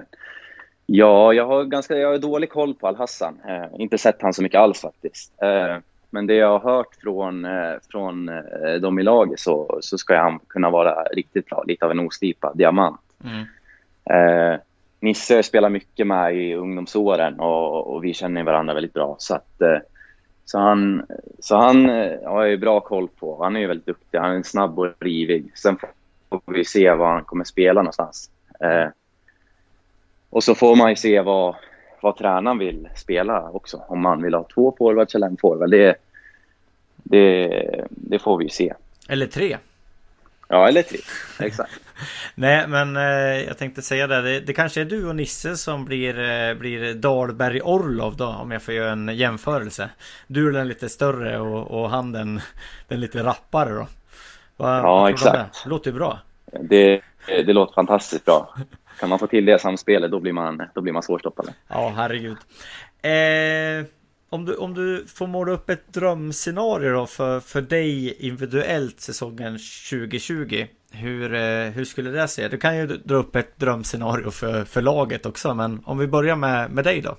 ja, 0.87 1.33
jag 1.33 1.47
har 1.47 1.65
ganska 1.65 1.97
jag 1.97 2.11
har 2.11 2.19
dålig 2.19 2.51
koll 2.51 2.75
på 2.75 2.87
Al-Hassan. 2.89 3.41
Eh, 3.49 3.67
inte 3.79 3.99
sett 3.99 4.23
han 4.23 4.33
så 4.33 4.43
mycket 4.43 4.61
alls 4.61 4.81
faktiskt. 4.81 5.43
Eh, 5.43 5.77
men 6.11 6.27
det 6.27 6.35
jag 6.35 6.59
har 6.59 6.75
hört 6.75 6.95
från, 7.03 7.45
eh, 7.45 7.75
från 7.91 8.31
dem 8.81 8.99
i 8.99 9.03
laget 9.03 9.41
så, 9.41 9.79
så 9.81 9.99
ska 9.99 10.19
han 10.19 10.39
kunna 10.49 10.71
vara 10.71 11.03
riktigt 11.05 11.47
bra. 11.47 11.65
Lite 11.67 11.85
av 11.85 11.91
en 11.91 12.01
oslipad 12.01 12.57
diamant. 12.57 13.01
Mm. 13.25 13.45
Eh, 15.03 15.07
Nisse 15.07 15.43
spelar 15.43 15.71
mycket 15.71 16.07
med 16.07 16.37
i 16.37 16.55
ungdomsåren 16.55 17.41
och, 17.41 17.95
och 17.95 18.05
vi 18.05 18.15
känner 18.15 18.45
varandra 18.45 18.75
väldigt 18.75 18.93
bra. 18.93 19.17
Så, 19.19 19.35
att, 19.35 19.61
eh, 19.61 19.79
så 20.45 20.59
han, 20.59 21.07
så 21.39 21.57
han 21.57 21.91
eh, 21.91 22.23
har 22.25 22.43
jag 22.43 22.51
ju 22.51 22.57
bra 22.57 22.81
koll 22.81 23.09
på. 23.09 23.43
Han 23.43 23.57
är 23.57 23.61
ju 23.61 23.67
väldigt 23.67 23.87
duktig. 23.87 24.19
Han 24.19 24.37
är 24.37 24.43
snabb 24.43 24.79
och 24.79 24.95
rivig. 25.01 25.53
Sen 25.55 25.77
får 26.31 26.53
vi 26.53 26.65
se 26.65 26.95
var 26.95 27.13
han 27.13 27.25
kommer 27.25 27.45
spela 27.45 27.83
någonstans. 27.83 28.31
Eh, 28.61 28.89
och 30.31 30.45
så 30.45 30.55
får 30.55 30.77
man 30.77 30.91
ju 30.91 30.97
se 30.97 31.21
vad, 31.21 31.57
vad 32.01 32.17
tränaren 32.17 32.59
vill 32.59 32.89
spela 32.97 33.51
också. 33.51 33.83
Om 33.89 34.01
man 34.01 34.23
vill 34.23 34.35
ha 34.35 34.49
två 34.55 34.75
forwards 34.79 35.15
eller 35.15 35.27
en 35.27 35.37
forward. 35.37 35.71
Det, 35.71 35.97
det, 36.97 37.87
det 37.91 38.19
får 38.19 38.39
vi 38.39 38.45
ju 38.45 38.51
se. 38.51 38.75
Eller 39.09 39.27
tre? 39.27 39.57
Ja, 40.53 40.69
eller 40.69 40.83
tre. 40.83 40.99
Exakt. 41.41 41.73
Nej 42.35 42.69
men 42.69 42.97
eh, 42.97 43.03
jag 43.47 43.59
tänkte 43.59 43.83
säga 43.83 44.07
det, 44.07 44.23
det, 44.23 44.41
det 44.41 44.53
kanske 44.53 44.81
är 44.81 44.85
du 44.85 45.09
och 45.09 45.17
Nisse 45.17 45.57
som 45.57 45.85
blir, 45.85 46.19
eh, 46.19 46.55
blir 46.55 46.95
Dahlberg 46.95 47.61
Orlov 47.63 48.17
då 48.17 48.27
om 48.27 48.51
jag 48.51 48.63
får 48.63 48.75
göra 48.75 48.93
en 48.93 49.09
jämförelse. 49.09 49.89
Du 50.27 50.49
är 50.49 50.53
den 50.53 50.69
lite 50.69 50.89
större 50.89 51.39
och, 51.41 51.83
och 51.83 51.91
han 51.91 52.13
den, 52.13 52.41
den 52.89 53.01
lite 53.01 53.25
rappare 53.25 53.71
då. 53.71 53.87
Vad, 54.57 54.79
Ja, 54.79 55.11
exakt. 55.11 55.63
Det? 55.65 55.69
Låter 55.69 55.91
ju 55.91 55.97
bra. 55.97 56.19
Det, 56.61 57.01
det 57.27 57.53
låter 57.53 57.75
fantastiskt 57.75 58.25
bra. 58.25 58.55
Kan 59.01 59.09
man 59.09 59.19
få 59.19 59.27
till 59.27 59.45
det 59.45 59.61
samspelet 59.61 60.11
då 60.11 60.21
blir 60.21 60.33
man, 60.33 60.63
då 60.75 60.81
blir 60.81 60.93
man 60.93 61.03
svårstoppad. 61.03 61.53
Ja 61.69 61.93
herregud. 61.97 62.37
Eh, 63.03 63.87
om, 64.33 64.45
du, 64.45 64.57
om 64.57 64.75
du 64.75 65.07
får 65.07 65.27
måla 65.27 65.53
upp 65.53 65.71
ett 65.71 65.93
drömscenario 65.93 66.93
då 66.93 67.07
för, 67.07 67.41
för 67.41 67.61
dig 67.61 68.17
individuellt 68.27 69.01
säsongen 69.01 69.59
2020. 69.91 70.67
Hur, 70.93 71.35
eh, 71.35 71.71
hur 71.71 71.85
skulle 71.85 72.11
det 72.11 72.29
se? 72.29 72.49
Du 72.49 72.59
kan 72.59 72.77
ju 72.77 72.87
dra 72.87 73.15
upp 73.15 73.37
ett 73.37 73.59
drömscenario 73.59 74.31
för, 74.31 74.65
för 74.65 74.83
laget 74.83 75.27
också 75.27 75.55
men 75.55 75.81
om 75.85 75.99
vi 75.99 76.07
börjar 76.07 76.37
med, 76.37 76.71
med 76.71 76.85
dig 76.85 77.01
då. 77.01 77.17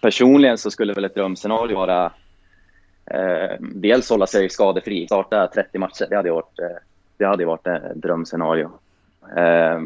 Personligen 0.00 0.58
så 0.58 0.70
skulle 0.70 0.92
väl 0.92 1.04
ett 1.04 1.14
drömscenario 1.14 1.76
vara 1.76 2.12
eh, 3.06 3.56
dels 3.60 4.10
hålla 4.10 4.26
sig 4.26 4.50
skadefri, 4.50 5.06
starta 5.06 5.46
30 5.46 5.78
matcher. 5.78 6.06
Det 6.10 6.16
hade 6.16 6.30
varit, 6.30 6.58
eh, 6.58 6.76
det 7.16 7.24
hade 7.24 7.44
varit 7.44 7.66
ett 7.66 7.94
drömscenario. 7.94 8.70
Eh, 9.36 9.80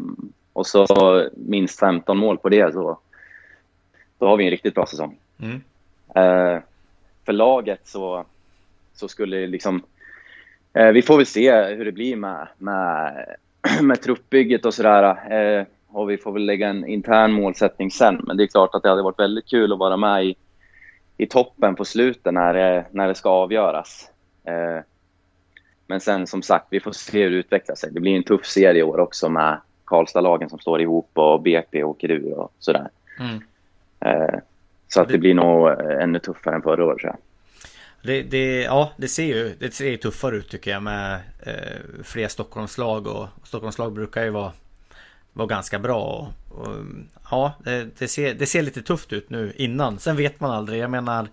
och 0.53 0.67
så 0.67 1.29
minst 1.35 1.79
15 1.79 2.17
mål 2.17 2.37
på 2.37 2.49
det, 2.49 2.73
så 2.73 2.99
då 4.17 4.27
har 4.27 4.37
vi 4.37 4.45
en 4.45 4.51
riktigt 4.51 4.75
bra 4.75 4.85
säsong. 4.85 5.17
Mm. 5.41 5.61
Eh, 6.15 6.59
för 7.25 7.33
laget 7.33 7.87
så, 7.87 8.25
så 8.93 9.07
skulle 9.07 9.47
liksom... 9.47 9.83
Eh, 10.73 10.87
vi 10.87 11.01
får 11.01 11.17
väl 11.17 11.25
se 11.25 11.63
hur 11.63 11.85
det 11.85 11.91
blir 11.91 12.15
med, 12.15 12.47
med, 12.57 13.25
med 13.81 14.01
truppbygget 14.01 14.65
och 14.65 14.73
sådär. 14.73 15.33
Eh, 15.33 15.65
och 15.87 16.09
vi 16.09 16.17
får 16.17 16.31
väl 16.31 16.45
lägga 16.45 16.67
en 16.67 16.87
intern 16.87 17.31
målsättning 17.31 17.91
sen. 17.91 18.21
Men 18.23 18.37
det 18.37 18.43
är 18.43 18.47
klart 18.47 18.75
att 18.75 18.83
det 18.83 18.89
hade 18.89 19.01
varit 19.01 19.19
väldigt 19.19 19.49
kul 19.49 19.73
att 19.73 19.79
vara 19.79 19.97
med 19.97 20.25
i, 20.25 20.35
i 21.17 21.25
toppen 21.25 21.75
på 21.75 21.85
slutet 21.85 22.33
när 22.33 22.53
det, 22.53 22.85
när 22.91 23.07
det 23.07 23.15
ska 23.15 23.29
avgöras. 23.29 24.11
Men 25.87 25.99
sen 25.99 26.27
som 26.27 26.41
sagt, 26.41 26.67
vi 26.69 26.79
får 26.79 26.91
se 26.91 27.23
hur 27.23 27.31
det 27.31 27.37
utvecklar 27.37 27.75
sig. 27.75 27.91
Det 27.91 27.99
blir 27.99 28.15
en 28.15 28.23
tuff 28.23 28.45
serie 28.45 28.79
i 28.79 28.83
år 28.83 28.99
också 28.99 29.29
med 29.29 29.57
Karlstad-lagen 29.85 30.49
som 30.49 30.59
står 30.59 30.81
ihop 30.81 31.09
och 31.13 31.41
BP 31.41 31.83
åker 31.83 32.11
ur 32.11 32.33
och 32.33 32.51
sådär. 32.59 32.89
Mm. 33.19 33.41
Så 34.87 35.01
att 35.01 35.09
det 35.09 35.17
blir 35.17 35.33
nog 35.33 35.67
eh, 35.67 36.03
ännu 36.03 36.19
tuffare 36.19 36.55
än 36.55 36.61
förra 36.61 36.85
året. 36.85 37.15
Det, 38.01 38.21
det, 38.21 38.61
ja, 38.61 38.91
det 38.97 39.07
ser 39.07 39.25
ju 39.25 39.55
det 39.59 39.73
ser 39.73 39.97
tuffare 39.97 40.35
ut 40.35 40.49
tycker 40.49 40.71
jag 40.71 40.83
med 40.83 41.19
eh, 41.39 42.03
fler 42.03 42.27
Stockholmslag 42.27 43.07
och 43.07 43.27
Stockholmslag 43.43 43.93
brukar 43.93 44.23
ju 44.23 44.29
vara, 44.29 44.51
vara 45.33 45.47
ganska 45.47 45.79
bra. 45.79 46.31
Och, 46.49 46.57
och 46.57 46.75
ja, 47.31 47.53
det, 47.63 47.87
det, 47.99 48.07
ser, 48.07 48.33
det 48.33 48.45
ser 48.45 48.61
lite 48.61 48.81
tufft 48.81 49.13
ut 49.13 49.29
nu 49.29 49.53
innan. 49.55 49.99
Sen 49.99 50.15
vet 50.15 50.39
man 50.39 50.51
aldrig. 50.51 50.81
Jag 50.81 50.91
menar 50.91 51.27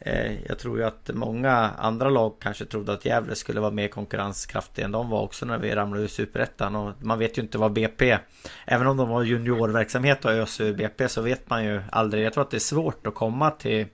Eh, 0.00 0.48
jag 0.48 0.58
tror 0.58 0.78
ju 0.78 0.84
att 0.84 1.10
många 1.14 1.52
andra 1.78 2.08
lag 2.10 2.32
kanske 2.40 2.64
trodde 2.64 2.92
att 2.92 3.04
Gävle 3.04 3.34
skulle 3.34 3.60
vara 3.60 3.70
mer 3.70 3.88
konkurrenskraftiga 3.88 4.84
än 4.84 4.92
de 4.92 5.10
var 5.10 5.22
också 5.22 5.46
när 5.46 5.58
vi 5.58 5.74
ramlade 5.74 6.04
ur 6.04 6.08
Superettan. 6.08 6.76
Och 6.76 6.92
man 6.98 7.18
vet 7.18 7.38
ju 7.38 7.42
inte 7.42 7.58
vad 7.58 7.72
BP, 7.72 8.18
även 8.66 8.86
om 8.86 8.96
de 8.96 9.08
har 9.08 9.22
juniorverksamhet 9.22 10.24
och 10.24 10.30
ös 10.30 10.60
ur 10.60 10.74
BP 10.74 11.08
så 11.08 11.22
vet 11.22 11.50
man 11.50 11.64
ju 11.64 11.82
aldrig. 11.92 12.24
Jag 12.24 12.32
tror 12.32 12.42
att 12.42 12.50
det 12.50 12.56
är 12.56 12.58
svårt 12.58 13.06
att 13.06 13.14
komma 13.14 13.50
till 13.50 13.86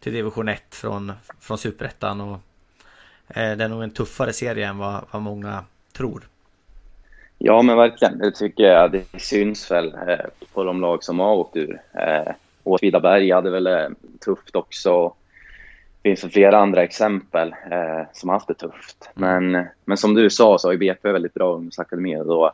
till 0.00 0.12
division 0.12 0.48
1 0.48 0.74
från, 0.74 1.12
från 1.40 1.58
superettan. 1.58 2.20
Och 2.20 2.38
eh, 3.28 3.56
det 3.56 3.64
är 3.64 3.68
nog 3.68 3.82
en 3.82 3.90
tuffare 3.90 4.32
serie 4.32 4.68
än 4.68 4.78
vad, 4.78 5.04
vad 5.10 5.22
många 5.22 5.64
tror. 5.92 6.28
Ja, 7.38 7.62
men 7.62 7.76
verkligen. 7.76 8.18
Det 8.18 8.30
tycker 8.30 8.64
jag. 8.64 8.92
Det 8.92 9.20
syns 9.20 9.70
väl 9.70 9.94
eh, 10.08 10.26
på 10.52 10.64
de 10.64 10.80
lag 10.80 11.04
som 11.04 11.18
har 11.18 11.34
åkt 11.34 11.56
ur. 11.56 11.80
Eh, 11.92 12.32
Åtvidaberg 12.62 13.32
hade 13.32 13.50
väl 13.50 13.66
eh, 13.66 13.88
tufft 14.24 14.56
också. 14.56 15.14
Det 16.02 16.16
finns 16.16 16.32
flera 16.32 16.58
andra 16.58 16.82
exempel 16.82 17.54
eh, 17.70 18.02
som 18.12 18.28
har 18.28 18.36
haft 18.36 18.48
det 18.48 18.54
tufft. 18.54 19.10
Mm. 19.16 19.52
Men, 19.52 19.66
men 19.84 19.96
som 19.96 20.14
du 20.14 20.30
sa 20.30 20.58
så 20.58 20.68
har 20.68 20.72
ju 20.72 20.78
BP 20.78 21.12
väldigt 21.12 21.34
bra 21.34 21.54
ungdomsakademi 21.54 22.16
och 22.16 22.26
då, 22.26 22.52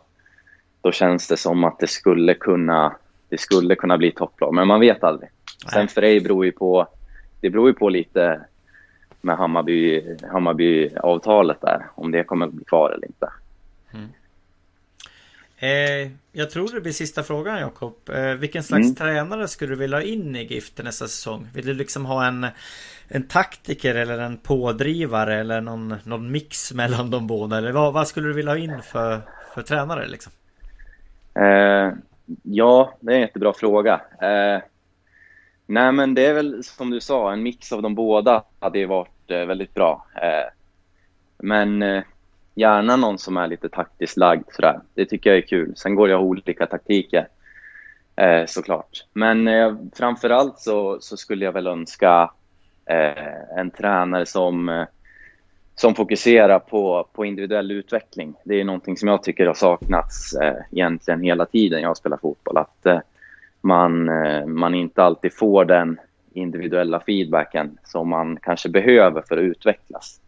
då 0.81 0.93
känns 0.93 1.29
det 1.29 1.37
som 1.37 1.65
att 1.65 1.79
det 1.79 1.87
skulle 1.87 2.35
kunna, 2.35 2.97
det 3.29 3.39
skulle 3.39 3.75
kunna 3.75 3.99
bli 3.99 4.11
topplag. 4.13 4.55
Men 4.55 4.69
man 4.69 4.81
vet 4.81 5.05
aldrig. 5.05 5.31
Sen 5.73 5.89
för 5.89 6.01
dig 6.01 6.21
beror 6.21 6.45
ju 6.45 6.53
på 6.53 6.89
det 7.41 7.51
beror 7.51 7.69
ju 7.69 7.75
på 7.75 7.89
lite 7.89 8.41
med 9.21 9.37
Hammarby, 9.37 10.03
Hammarby-avtalet 10.33 11.61
där, 11.61 11.87
om 11.95 12.11
det 12.11 12.25
kommer 12.25 12.47
att 12.47 12.53
bli 12.53 12.65
kvar 12.65 12.91
eller 12.91 13.07
inte. 13.07 13.33
Mm. 13.95 14.09
Eh, 15.59 16.13
jag 16.33 16.51
tror 16.51 16.69
det 16.75 16.81
blir 16.81 16.93
sista 16.93 17.23
frågan 17.23 17.61
Jakob. 17.61 17.95
Eh, 18.09 18.35
vilken 18.35 18.63
slags 18.63 18.85
mm. 18.85 18.95
tränare 18.95 19.49
skulle 19.49 19.73
du 19.73 19.79
vilja 19.79 19.97
ha 19.97 20.03
in 20.03 20.37
i 20.37 20.45
GIF 20.45 20.79
nästa 20.79 21.09
säsong? 21.09 21.49
Vill 21.55 21.67
du 21.67 21.75
liksom 21.75 22.07
ha 22.07 22.27
en, 22.27 22.47
en 23.09 23.29
taktiker 23.29 23.95
eller 23.95 24.19
en 24.19 24.37
pådrivare 24.37 25.35
eller 25.41 25.61
någon, 25.61 25.95
någon 26.05 26.31
mix 26.31 26.73
mellan 26.75 27.11
de 27.11 27.27
båda? 27.27 27.59
Eller 27.59 27.73
vad, 27.73 27.93
vad 27.93 28.09
skulle 28.09 28.29
du 28.29 28.35
vilja 28.35 28.53
ha 28.53 28.59
in 28.59 28.83
för, 28.83 29.21
för 29.55 29.63
tränare 29.63 30.07
liksom? 30.07 30.33
Eh, 31.35 31.93
ja, 32.43 32.95
det 33.01 33.13
är 33.13 33.17
en 33.17 33.21
jättebra 33.21 33.53
fråga. 33.53 34.01
Eh, 34.23 34.63
Nej, 35.67 35.93
men 35.93 36.15
det 36.15 36.27
är 36.27 36.35
väl 36.35 36.65
som 36.65 36.91
du 36.91 37.01
sa, 37.01 37.33
en 37.33 37.43
mix 37.43 37.73
av 37.73 37.83
de 37.83 37.95
båda 37.95 38.45
hade 38.61 38.79
ju 38.79 38.87
varit 38.87 39.31
eh, 39.31 39.45
väldigt 39.45 39.75
bra. 39.75 40.07
Eh, 40.23 40.53
men 41.39 41.83
eh, 41.83 42.03
gärna 42.55 42.97
någon 42.97 43.19
som 43.19 43.37
är 43.37 43.47
lite 43.47 43.69
taktiskt 43.69 44.17
lagd 44.17 44.45
sådär. 44.53 44.81
Det 44.95 45.07
tycker 45.07 45.31
jag 45.31 45.39
är 45.39 45.47
kul. 45.47 45.73
Sen 45.77 45.95
går 45.95 46.09
jag 46.09 46.23
olika 46.23 46.67
taktiker 46.67 47.29
eh, 48.17 48.47
såklart. 48.47 49.05
Men 49.13 49.49
eh, 49.49 49.75
framför 49.95 50.31
allt 50.31 50.59
så, 50.59 50.99
så, 51.01 51.17
skulle 51.17 51.45
jag 51.45 51.53
väl 51.53 51.67
önska 51.67 52.31
Eh, 52.87 53.59
en 53.59 53.71
tränare 53.71 54.27
som, 54.27 54.69
eh, 54.69 54.85
som 55.75 55.95
fokuserar 55.95 56.59
på, 56.59 57.09
på 57.13 57.25
individuell 57.25 57.71
utveckling. 57.71 58.35
Det 58.45 58.61
är 58.61 58.65
någonting 58.65 58.97
som 58.97 59.09
jag 59.09 59.23
tycker 59.23 59.47
har 59.47 59.55
saknats 59.55 60.35
eh, 60.35 60.57
egentligen 60.73 61.23
hela 61.23 61.47
tiden 61.47 61.83
jag 61.83 61.97
spelar 61.97 62.17
fotboll. 62.17 62.57
Att, 62.57 62.87
eh, 62.87 62.99
man, 63.61 64.09
eh, 64.09 64.47
man 64.47 64.75
inte 64.75 65.03
alltid 65.03 65.35
får 65.35 65.65
den 65.65 66.01
individuella 66.33 67.01
feedbacken 67.01 67.79
som 67.85 68.09
man 68.09 68.39
kanske 68.43 68.69
behöver 68.69 69.23
för 69.23 69.37
att 69.37 69.43
utvecklas. 69.43 70.21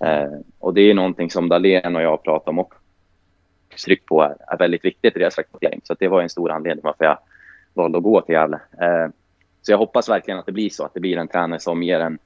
Eh, 0.00 0.40
och 0.58 0.74
det 0.74 0.80
är 0.80 0.94
någonting 0.94 1.30
som 1.30 1.48
Dahlén 1.48 1.96
och 1.96 2.02
jag 2.02 2.22
pratar 2.22 2.52
om 2.52 2.58
och 2.58 2.74
tryck 3.84 4.06
på 4.06 4.22
är, 4.22 4.36
är 4.48 4.58
väldigt 4.58 4.84
viktigt 4.84 5.16
i 5.16 5.18
deras 5.18 5.38
rekrytering. 5.38 5.80
Så 5.84 5.94
det 5.98 6.08
var 6.08 6.22
en 6.22 6.28
stor 6.28 6.50
anledning 6.50 6.84
varför 6.84 7.04
jag 7.04 7.18
valde 7.74 7.98
att 7.98 8.04
gå 8.04 8.20
till 8.20 8.32
Gävle. 8.32 8.60
Eh, 8.80 9.08
så 9.62 9.72
jag 9.72 9.78
hoppas 9.78 10.08
verkligen 10.08 10.40
att 10.40 10.46
det 10.46 10.52
blir 10.52 10.70
så, 10.70 10.84
att 10.84 10.94
det 10.94 11.00
blir 11.00 11.16
en 11.16 11.28
tränare 11.28 11.60
som 11.60 11.82
ger 11.82 12.00
en 12.00 12.18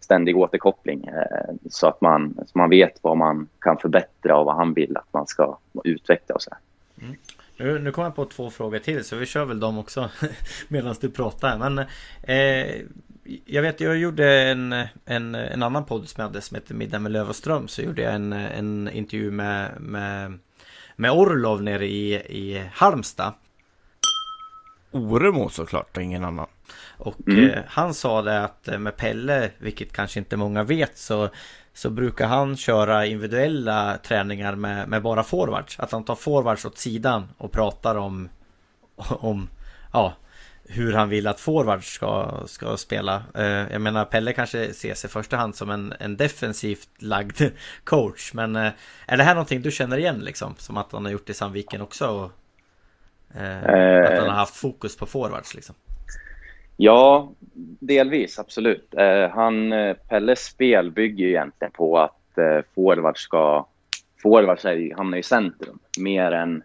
ständig 0.00 0.36
återkoppling 0.36 1.04
eh, 1.04 1.54
så 1.70 1.86
att 1.86 2.00
man, 2.00 2.34
så 2.46 2.58
man 2.58 2.70
vet 2.70 2.98
vad 3.02 3.16
man 3.16 3.48
kan 3.58 3.78
förbättra 3.78 4.38
och 4.38 4.46
vad 4.46 4.56
han 4.56 4.74
vill 4.74 4.96
att 4.96 5.12
man 5.12 5.26
ska 5.26 5.58
utveckla 5.84 6.34
och 6.34 6.42
så. 6.42 6.50
Mm. 7.02 7.14
Nu, 7.56 7.78
nu 7.78 7.92
kom 7.92 8.04
jag 8.04 8.16
på 8.16 8.24
två 8.24 8.50
frågor 8.50 8.78
till 8.78 9.04
så 9.04 9.16
vi 9.16 9.26
kör 9.26 9.44
väl 9.44 9.60
dem 9.60 9.78
också 9.78 10.10
medan 10.68 10.94
du 11.00 11.10
pratar. 11.10 11.58
Men 11.58 11.78
eh, 12.22 12.82
jag 13.44 13.62
vet, 13.62 13.80
jag 13.80 13.96
gjorde 13.98 14.42
en, 14.42 14.72
en, 15.04 15.34
en 15.34 15.62
annan 15.62 15.84
podd 15.84 16.08
som 16.08 16.20
jag 16.20 16.28
hade 16.28 16.40
som 16.40 16.54
heter 16.54 16.74
Middag 16.74 16.98
med 16.98 17.12
Löv 17.12 17.28
och 17.28 17.36
Ström. 17.36 17.68
Så 17.68 17.82
gjorde 17.82 18.02
jag 18.02 18.14
en, 18.14 18.32
en 18.32 18.90
intervju 18.92 19.30
med, 19.30 19.80
med, 19.80 20.38
med 20.96 21.10
Orlov 21.10 21.62
nere 21.62 21.86
i, 21.86 22.14
i 22.14 22.64
Halmstad. 22.72 23.32
Oremo 24.92 25.48
såklart 25.48 25.96
och 25.96 26.02
ingen 26.02 26.24
annan. 26.24 26.46
Och 26.98 27.28
mm. 27.28 27.50
eh, 27.50 27.62
han 27.66 27.94
sa 27.94 28.22
det 28.22 28.44
att 28.44 28.68
eh, 28.68 28.78
med 28.78 28.96
Pelle, 28.96 29.50
vilket 29.58 29.92
kanske 29.92 30.18
inte 30.18 30.36
många 30.36 30.62
vet, 30.62 30.98
så 30.98 31.28
så 31.74 31.90
brukar 31.90 32.26
han 32.26 32.56
köra 32.56 33.06
individuella 33.06 33.98
träningar 33.98 34.54
med, 34.54 34.88
med 34.88 35.02
bara 35.02 35.22
forwards. 35.22 35.80
Att 35.80 35.92
han 35.92 36.04
tar 36.04 36.14
forwards 36.14 36.64
åt 36.64 36.78
sidan 36.78 37.28
och 37.38 37.52
pratar 37.52 37.96
om, 37.96 38.28
om 38.96 39.48
ja, 39.92 40.14
hur 40.64 40.92
han 40.92 41.08
vill 41.08 41.26
att 41.26 41.40
forwards 41.40 41.86
ska, 41.86 42.42
ska 42.46 42.76
spela. 42.76 43.22
Eh, 43.34 43.44
jag 43.44 43.80
menar 43.80 44.04
Pelle 44.04 44.32
kanske 44.32 44.64
ses 44.64 45.04
i 45.04 45.08
första 45.08 45.36
hand 45.36 45.56
som 45.56 45.70
en, 45.70 45.94
en 46.00 46.16
defensivt 46.16 46.88
lagd 46.98 47.42
coach. 47.84 48.32
Men 48.34 48.56
eh, 48.56 48.72
är 49.06 49.16
det 49.16 49.24
här 49.24 49.34
någonting 49.34 49.62
du 49.62 49.70
känner 49.70 49.98
igen 49.98 50.18
liksom? 50.18 50.54
Som 50.58 50.76
att 50.76 50.92
han 50.92 51.04
har 51.04 51.12
gjort 51.12 51.30
i 51.30 51.34
Sandviken 51.34 51.80
också? 51.80 52.06
Och, 52.06 52.30
eh, 53.36 54.12
att 54.12 54.18
han 54.18 54.28
har 54.28 54.36
haft 54.36 54.56
fokus 54.56 54.96
på 54.96 55.06
forwards 55.06 55.54
liksom? 55.54 55.74
Ja, 56.76 57.32
delvis 57.80 58.38
absolut. 58.38 58.94
Eh, 58.94 59.30
han, 59.30 59.72
eh, 59.72 59.96
Pelles 59.96 60.44
spel 60.44 60.90
bygger 60.90 61.24
ju 61.24 61.30
egentligen 61.30 61.72
på 61.72 61.98
att 61.98 62.38
eh, 62.38 62.60
forward 62.74 63.18
ska... 63.18 63.66
Forwards 64.22 64.64
hamnar 64.96 65.18
i 65.18 65.22
centrum 65.22 65.78
mer 65.98 66.32
än 66.32 66.62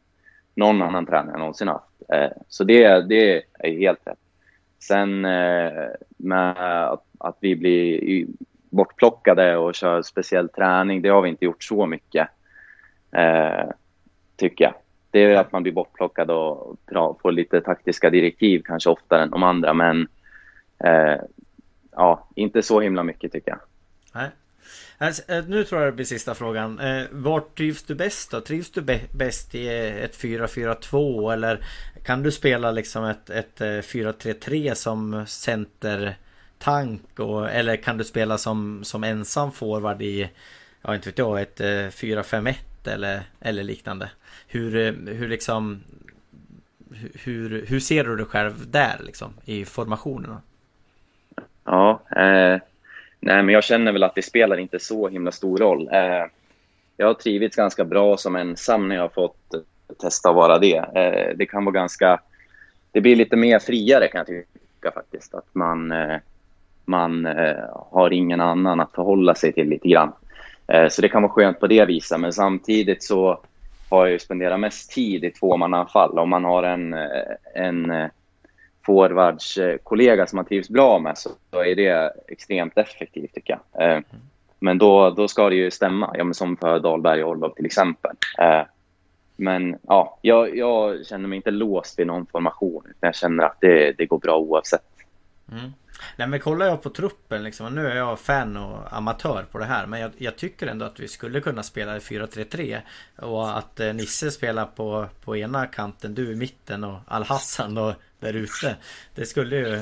någon 0.55 0.81
annan 0.81 1.05
tränare 1.05 1.37
någonsin 1.37 1.67
haft. 1.67 2.01
Eh, 2.13 2.29
så 2.47 2.63
det, 2.63 3.01
det 3.01 3.43
är 3.59 3.71
helt 3.71 4.07
rätt. 4.07 4.19
Sen 4.79 5.25
eh, 5.25 5.87
med 6.17 6.83
att, 6.91 7.03
att, 7.17 7.37
vi 7.39 7.55
blir 7.55 8.25
bortplockade 8.69 9.57
och 9.57 9.75
kör 9.75 10.01
speciell 10.01 10.49
träning, 10.49 11.01
det 11.01 11.09
har 11.09 11.21
vi 11.21 11.29
inte 11.29 11.45
gjort 11.45 11.63
så 11.63 11.85
mycket, 11.85 12.27
eh, 13.11 13.69
tycker 14.35 14.65
jag. 14.65 14.73
Det 15.11 15.23
är 15.23 15.35
att 15.35 15.51
man 15.51 15.63
blir 15.63 15.73
bortplockad 15.73 16.31
och 16.31 16.77
får 17.21 17.31
lite 17.31 17.61
taktiska 17.61 18.09
direktiv 18.09 18.61
kanske 18.65 18.89
oftare 18.89 19.23
än 19.23 19.29
de 19.29 19.43
andra. 19.43 19.73
Men 19.73 20.07
eh, 20.83 21.21
ja, 21.91 22.27
inte 22.35 22.61
så 22.61 22.81
himla 22.81 23.03
mycket 23.03 23.31
tycker 23.31 23.51
jag. 23.51 23.59
Nej. 24.13 24.29
Alltså, 24.97 25.31
eh, 25.31 25.45
nu 25.47 25.63
tror 25.63 25.81
jag 25.81 25.93
det 25.93 25.95
blir 25.95 26.05
sista 26.05 26.35
frågan. 26.35 26.79
Eh, 26.79 27.03
vart 27.11 27.57
trivs 27.57 27.83
du 27.83 27.95
bäst 27.95 28.31
då? 28.31 28.41
Trivs 28.41 28.71
du 28.71 28.81
bäst 29.11 29.55
i 29.55 29.67
ett 30.03 30.17
4-4-2 30.17 31.33
eller 31.33 31.65
kan 32.05 32.23
du 32.23 32.31
spela 32.31 32.71
liksom 32.71 33.05
ett, 33.05 33.29
ett 33.29 33.59
4-3-3 33.59 34.73
som 34.73 35.25
center 35.27 36.15
tank 36.57 37.19
och, 37.19 37.51
eller 37.51 37.75
kan 37.75 37.97
du 37.97 38.03
spela 38.03 38.37
som, 38.37 38.83
som 38.83 39.03
ensam 39.03 39.51
forward 39.51 40.01
i, 40.01 40.29
ja 40.81 40.95
inte 40.95 41.09
vet 41.09 41.17
jag, 41.17 41.41
ett 41.41 41.59
4-5-1 41.59 42.53
eller, 42.93 43.21
eller 43.39 43.63
liknande? 43.63 44.09
Hur, 44.47 44.75
eh, 44.75 45.13
hur 45.13 45.27
liksom 45.27 45.83
hur, 47.23 47.65
hur 47.67 47.79
ser 47.79 48.03
du 48.03 48.15
dig 48.15 48.25
själv 48.25 48.71
där 48.71 48.95
liksom 48.99 49.33
i 49.45 49.65
formationerna? 49.65 50.41
Ja, 51.63 52.01
eh, 52.11 52.61
nej 53.19 53.43
men 53.43 53.49
jag 53.49 53.63
känner 53.63 53.91
väl 53.91 54.03
att 54.03 54.15
det 54.15 54.21
spelar 54.21 54.57
inte 54.57 54.79
så 54.79 55.07
himla 55.07 55.31
stor 55.31 55.57
roll. 55.57 55.89
Eh, 55.91 56.25
jag 56.97 57.07
har 57.07 57.13
trivits 57.13 57.55
ganska 57.55 57.85
bra 57.85 58.17
som 58.17 58.35
ensam 58.35 58.87
när 58.87 58.95
jag 58.95 59.03
har 59.03 59.09
fått 59.09 59.53
eh, 59.53 59.59
testa 60.01 60.29
att 60.29 60.35
vara 60.35 60.59
det. 60.59 60.77
Eh, 60.77 61.37
det 61.37 61.45
kan 61.45 61.65
vara 61.65 61.73
ganska, 61.73 62.19
det 62.91 63.01
blir 63.01 63.15
lite 63.15 63.35
mer 63.35 63.59
friare 63.59 64.07
kan 64.07 64.19
jag 64.19 64.27
tycka 64.27 64.91
faktiskt. 64.91 65.33
Att 65.33 65.55
man, 65.55 65.91
eh, 65.91 66.17
man 66.85 67.25
eh, 67.25 67.63
har 67.91 68.13
ingen 68.13 68.41
annan 68.41 68.79
att 68.79 68.91
förhålla 68.91 69.35
sig 69.35 69.53
till 69.53 69.69
lite 69.69 69.87
grann. 69.87 70.13
Eh, 70.67 70.89
så 70.89 71.01
det 71.01 71.09
kan 71.09 71.21
vara 71.21 71.31
skönt 71.31 71.59
på 71.59 71.67
det 71.67 71.85
viset, 71.85 72.19
men 72.19 72.33
samtidigt 72.33 73.03
så 73.03 73.39
har 73.89 74.05
jag 74.05 74.11
ju 74.11 74.19
spenderat 74.19 74.59
mest 74.59 74.91
tid 74.91 75.23
i 75.23 75.31
tvåmannaanfall. 75.31 76.19
Om 76.19 76.29
man 76.29 76.43
har 76.43 76.63
en, 76.63 76.93
eh, 76.93 77.09
en 77.53 77.91
eh, 77.91 78.07
forwardskollega 78.85 80.27
som 80.27 80.35
man 80.35 80.45
trivs 80.45 80.69
bra 80.69 80.99
med 80.99 81.17
så 81.17 81.29
är 81.51 81.75
det 81.75 82.13
extremt 82.27 82.77
effektivt 82.77 83.33
tycker 83.33 83.59
jag. 83.71 84.03
Men 84.59 84.77
då, 84.77 85.09
då 85.09 85.27
ska 85.27 85.49
det 85.49 85.55
ju 85.55 85.71
stämma, 85.71 86.15
ja, 86.17 86.23
men 86.23 86.33
som 86.33 86.57
för 86.57 86.79
Dahlberg 86.79 87.23
och 87.23 87.29
Orlov 87.29 87.49
till 87.49 87.65
exempel. 87.65 88.11
Men 89.35 89.77
ja, 89.81 90.17
jag, 90.21 90.57
jag, 90.57 91.05
känner 91.05 91.27
mig 91.27 91.35
inte 91.35 91.51
låst 91.51 91.99
vid 91.99 92.07
någon 92.07 92.25
formation, 92.25 92.83
utan 92.85 93.07
jag 93.07 93.15
känner 93.15 93.43
att 93.43 93.57
det, 93.61 93.91
det 93.97 94.05
går 94.05 94.17
bra 94.17 94.37
oavsett. 94.37 94.81
Mm. 95.51 95.71
Nej 96.15 96.27
men 96.27 96.39
kollar 96.39 96.65
jag 96.65 96.81
på 96.81 96.89
truppen 96.89 97.43
liksom. 97.43 97.75
Nu 97.75 97.87
är 97.87 97.95
jag 97.95 98.19
fan 98.19 98.57
och 98.57 98.93
amatör 98.97 99.45
på 99.51 99.57
det 99.57 99.65
här. 99.65 99.85
Men 99.85 99.99
jag, 99.99 100.11
jag 100.17 100.35
tycker 100.37 100.67
ändå 100.67 100.85
att 100.85 100.99
vi 100.99 101.07
skulle 101.07 101.41
kunna 101.41 101.63
spela 101.63 101.99
4-3-3. 101.99 102.81
Och 103.15 103.57
att 103.57 103.79
eh, 103.79 103.93
Nisse 103.93 104.31
spelar 104.31 104.65
på, 104.65 105.07
på 105.23 105.37
ena 105.37 105.65
kanten, 105.65 106.15
du 106.15 106.31
i 106.31 106.35
mitten 106.35 106.83
och 106.83 106.99
Al-Hassan 107.07 107.75
då 107.75 107.95
där 108.19 108.33
ute. 108.33 108.75
Det 109.15 109.25
skulle 109.25 109.55
ju 109.55 109.75
eh, 109.75 109.81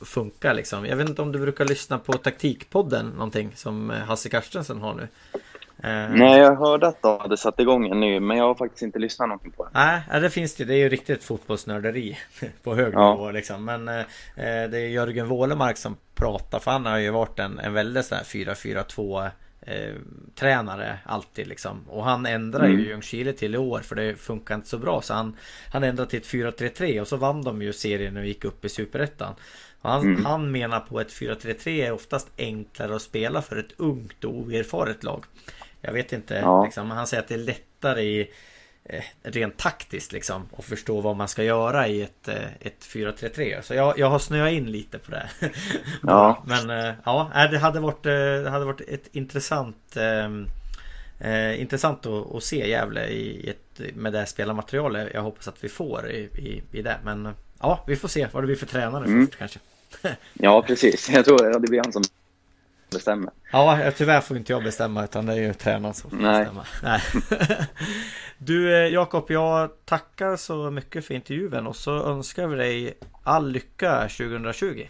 funka 0.00 0.52
liksom. 0.52 0.86
Jag 0.86 0.96
vet 0.96 1.08
inte 1.08 1.22
om 1.22 1.32
du 1.32 1.38
brukar 1.38 1.64
lyssna 1.64 1.98
på 1.98 2.12
taktikpodden 2.12 3.06
någonting 3.06 3.52
som 3.54 3.90
eh, 3.90 3.96
Hasse 3.96 4.28
Carstensen 4.28 4.80
har 4.80 4.94
nu. 4.94 5.08
Eh, 5.86 6.08
Nej, 6.10 6.40
jag 6.40 6.56
hörde 6.56 6.86
att 6.86 7.02
de 7.02 7.20
hade 7.20 7.36
satt 7.36 7.60
igång 7.60 7.88
en 7.88 8.00
ny, 8.00 8.20
men 8.20 8.36
jag 8.36 8.44
har 8.44 8.54
faktiskt 8.54 8.82
inte 8.82 8.98
lyssnat 8.98 9.28
någonting 9.28 9.52
på 9.52 9.64
det. 9.64 9.70
Nej, 9.74 10.20
det 10.20 10.30
finns 10.30 10.54
det. 10.54 10.64
Det 10.64 10.74
är 10.74 10.78
ju 10.78 10.88
riktigt 10.88 11.24
fotbollsnörderi 11.24 12.18
på 12.62 12.74
hög 12.74 12.94
ja. 12.94 13.12
nivå 13.14 13.30
liksom. 13.30 13.64
Men 13.64 13.88
eh, 13.88 14.04
det 14.34 14.78
är 14.78 14.88
Jörgen 14.88 15.28
Wålemark 15.28 15.76
som 15.76 15.96
pratar, 16.14 16.58
för 16.58 16.70
han 16.70 16.86
har 16.86 16.98
ju 16.98 17.10
varit 17.10 17.38
en, 17.38 17.58
en 17.58 17.72
väldigt 17.72 18.06
sån 18.06 18.18
här 18.18 18.24
4-4-2 18.24 19.30
eh, 19.60 19.94
tränare 20.34 20.98
alltid 21.04 21.46
liksom. 21.46 21.84
Och 21.88 22.04
han 22.04 22.26
ändrar 22.26 22.64
mm. 22.64 22.78
ju 22.78 22.88
Ljungskile 22.88 23.32
till 23.32 23.54
i 23.54 23.58
år 23.58 23.80
för 23.80 23.96
det 23.96 24.14
funkar 24.14 24.54
inte 24.54 24.68
så 24.68 24.78
bra. 24.78 25.02
Så 25.02 25.14
han, 25.14 25.36
han 25.72 25.84
ändrade 25.84 26.10
till 26.10 26.18
ett 26.18 26.58
4-3-3 26.60 27.00
och 27.00 27.08
så 27.08 27.16
vann 27.16 27.42
de 27.42 27.62
ju 27.62 27.72
serien 27.72 28.16
och 28.16 28.26
gick 28.26 28.44
upp 28.44 28.64
i 28.64 28.68
Superettan. 28.68 29.34
Han, 29.82 30.02
mm. 30.02 30.24
han 30.24 30.50
menar 30.50 30.80
på 30.80 31.00
ett 31.00 31.12
4-3-3 31.12 31.68
är 31.68 31.92
oftast 31.92 32.28
enklare 32.38 32.96
att 32.96 33.02
spela 33.02 33.42
för 33.42 33.56
ett 33.56 33.72
ungt 33.76 34.24
och 34.24 34.34
oerfaret 34.34 35.04
lag. 35.04 35.24
Jag 35.86 35.92
vet 35.92 36.12
inte, 36.12 36.34
ja. 36.34 36.64
liksom, 36.64 36.90
han 36.90 37.06
säger 37.06 37.22
att 37.22 37.28
det 37.28 37.34
är 37.34 37.38
lättare 37.38 38.02
i 38.02 38.30
eh, 38.84 39.02
rent 39.22 39.56
taktiskt 39.56 40.12
liksom 40.12 40.48
att 40.58 40.64
förstå 40.64 41.00
vad 41.00 41.16
man 41.16 41.28
ska 41.28 41.42
göra 41.42 41.88
i 41.88 42.02
ett, 42.02 42.28
eh, 42.28 42.44
ett 42.60 42.84
4-3-3. 42.84 43.60
Så 43.62 43.74
jag, 43.74 43.98
jag 43.98 44.10
har 44.10 44.18
snöat 44.18 44.52
in 44.52 44.70
lite 44.70 44.98
på 44.98 45.10
det. 45.10 45.28
ja. 46.02 46.42
Men 46.46 46.70
eh, 46.70 46.94
ja, 47.04 47.30
det 47.50 47.58
hade 47.58 47.80
varit, 47.80 48.02
det 48.02 48.50
hade 48.50 48.64
varit 48.64 48.80
ett 48.80 49.08
intressant 49.12 49.96
eh, 49.96 50.30
Intressant 51.60 52.06
att, 52.06 52.34
att, 52.34 52.42
se 52.42 52.68
Gävle 52.68 53.06
i 53.08 53.50
ett, 53.50 53.94
med 53.94 54.12
det 54.12 54.26
spelarmaterialet 54.26 55.08
jag 55.14 55.22
hoppas 55.22 55.48
att 55.48 55.64
vi 55.64 55.68
får 55.68 56.10
i, 56.10 56.18
i, 56.18 56.62
i 56.72 56.82
det. 56.82 56.96
Men 57.04 57.34
ja, 57.60 57.84
vi 57.86 57.96
får 57.96 58.08
se 58.08 58.28
vad 58.32 58.42
det 58.42 58.46
blir 58.46 58.56
för 58.56 58.66
tränare 58.66 59.04
mm. 59.04 59.26
först 59.26 59.38
kanske. 59.38 59.58
ja, 60.32 60.62
precis. 60.62 61.10
Jag 61.10 61.24
tror 61.24 61.60
det 61.60 61.68
blir 61.68 61.80
han 61.84 61.92
som 61.92 62.02
bestämmer. 62.90 63.30
Ja, 63.52 63.90
tyvärr 63.96 64.20
får 64.20 64.36
inte 64.36 64.52
jag 64.52 64.64
bestämma 64.64 65.04
utan 65.04 65.26
det 65.26 65.32
är 65.32 65.36
ju 65.36 65.52
tränaren 65.52 65.94
som 65.94 66.10
får 66.10 66.16
Nej. 66.16 66.38
bestämma. 66.38 66.64
Nej. 66.82 67.00
Du 68.38 68.74
eh, 68.74 68.92
Jakob, 68.92 69.24
jag 69.28 69.70
tackar 69.84 70.36
så 70.36 70.70
mycket 70.70 71.04
för 71.04 71.14
intervjun 71.14 71.66
och 71.66 71.76
så 71.76 72.04
önskar 72.04 72.46
vi 72.46 72.56
dig 72.56 72.98
all 73.22 73.50
lycka 73.50 74.00
2020. 74.00 74.86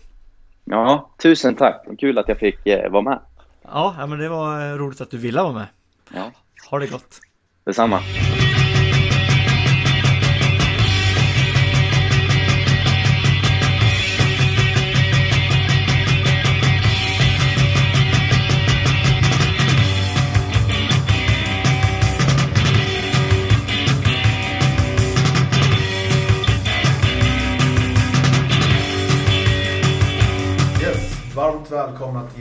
Ja, 0.65 1.11
tusen 1.23 1.55
tack. 1.55 1.87
Kul 1.99 2.19
att 2.19 2.29
jag 2.29 2.39
fick 2.39 2.67
eh, 2.67 2.91
vara 2.91 3.03
med. 3.03 3.19
Ja, 3.63 4.07
men 4.09 4.19
det 4.19 4.29
var 4.29 4.71
eh, 4.71 4.75
roligt 4.75 5.01
att 5.01 5.11
du 5.11 5.19
ville 5.19 5.43
vara 5.43 5.53
med. 5.53 5.67
Ja. 6.15 6.31
Ha 6.71 6.79
det 6.79 6.87
gott. 6.87 7.21
Detsamma. 7.65 8.01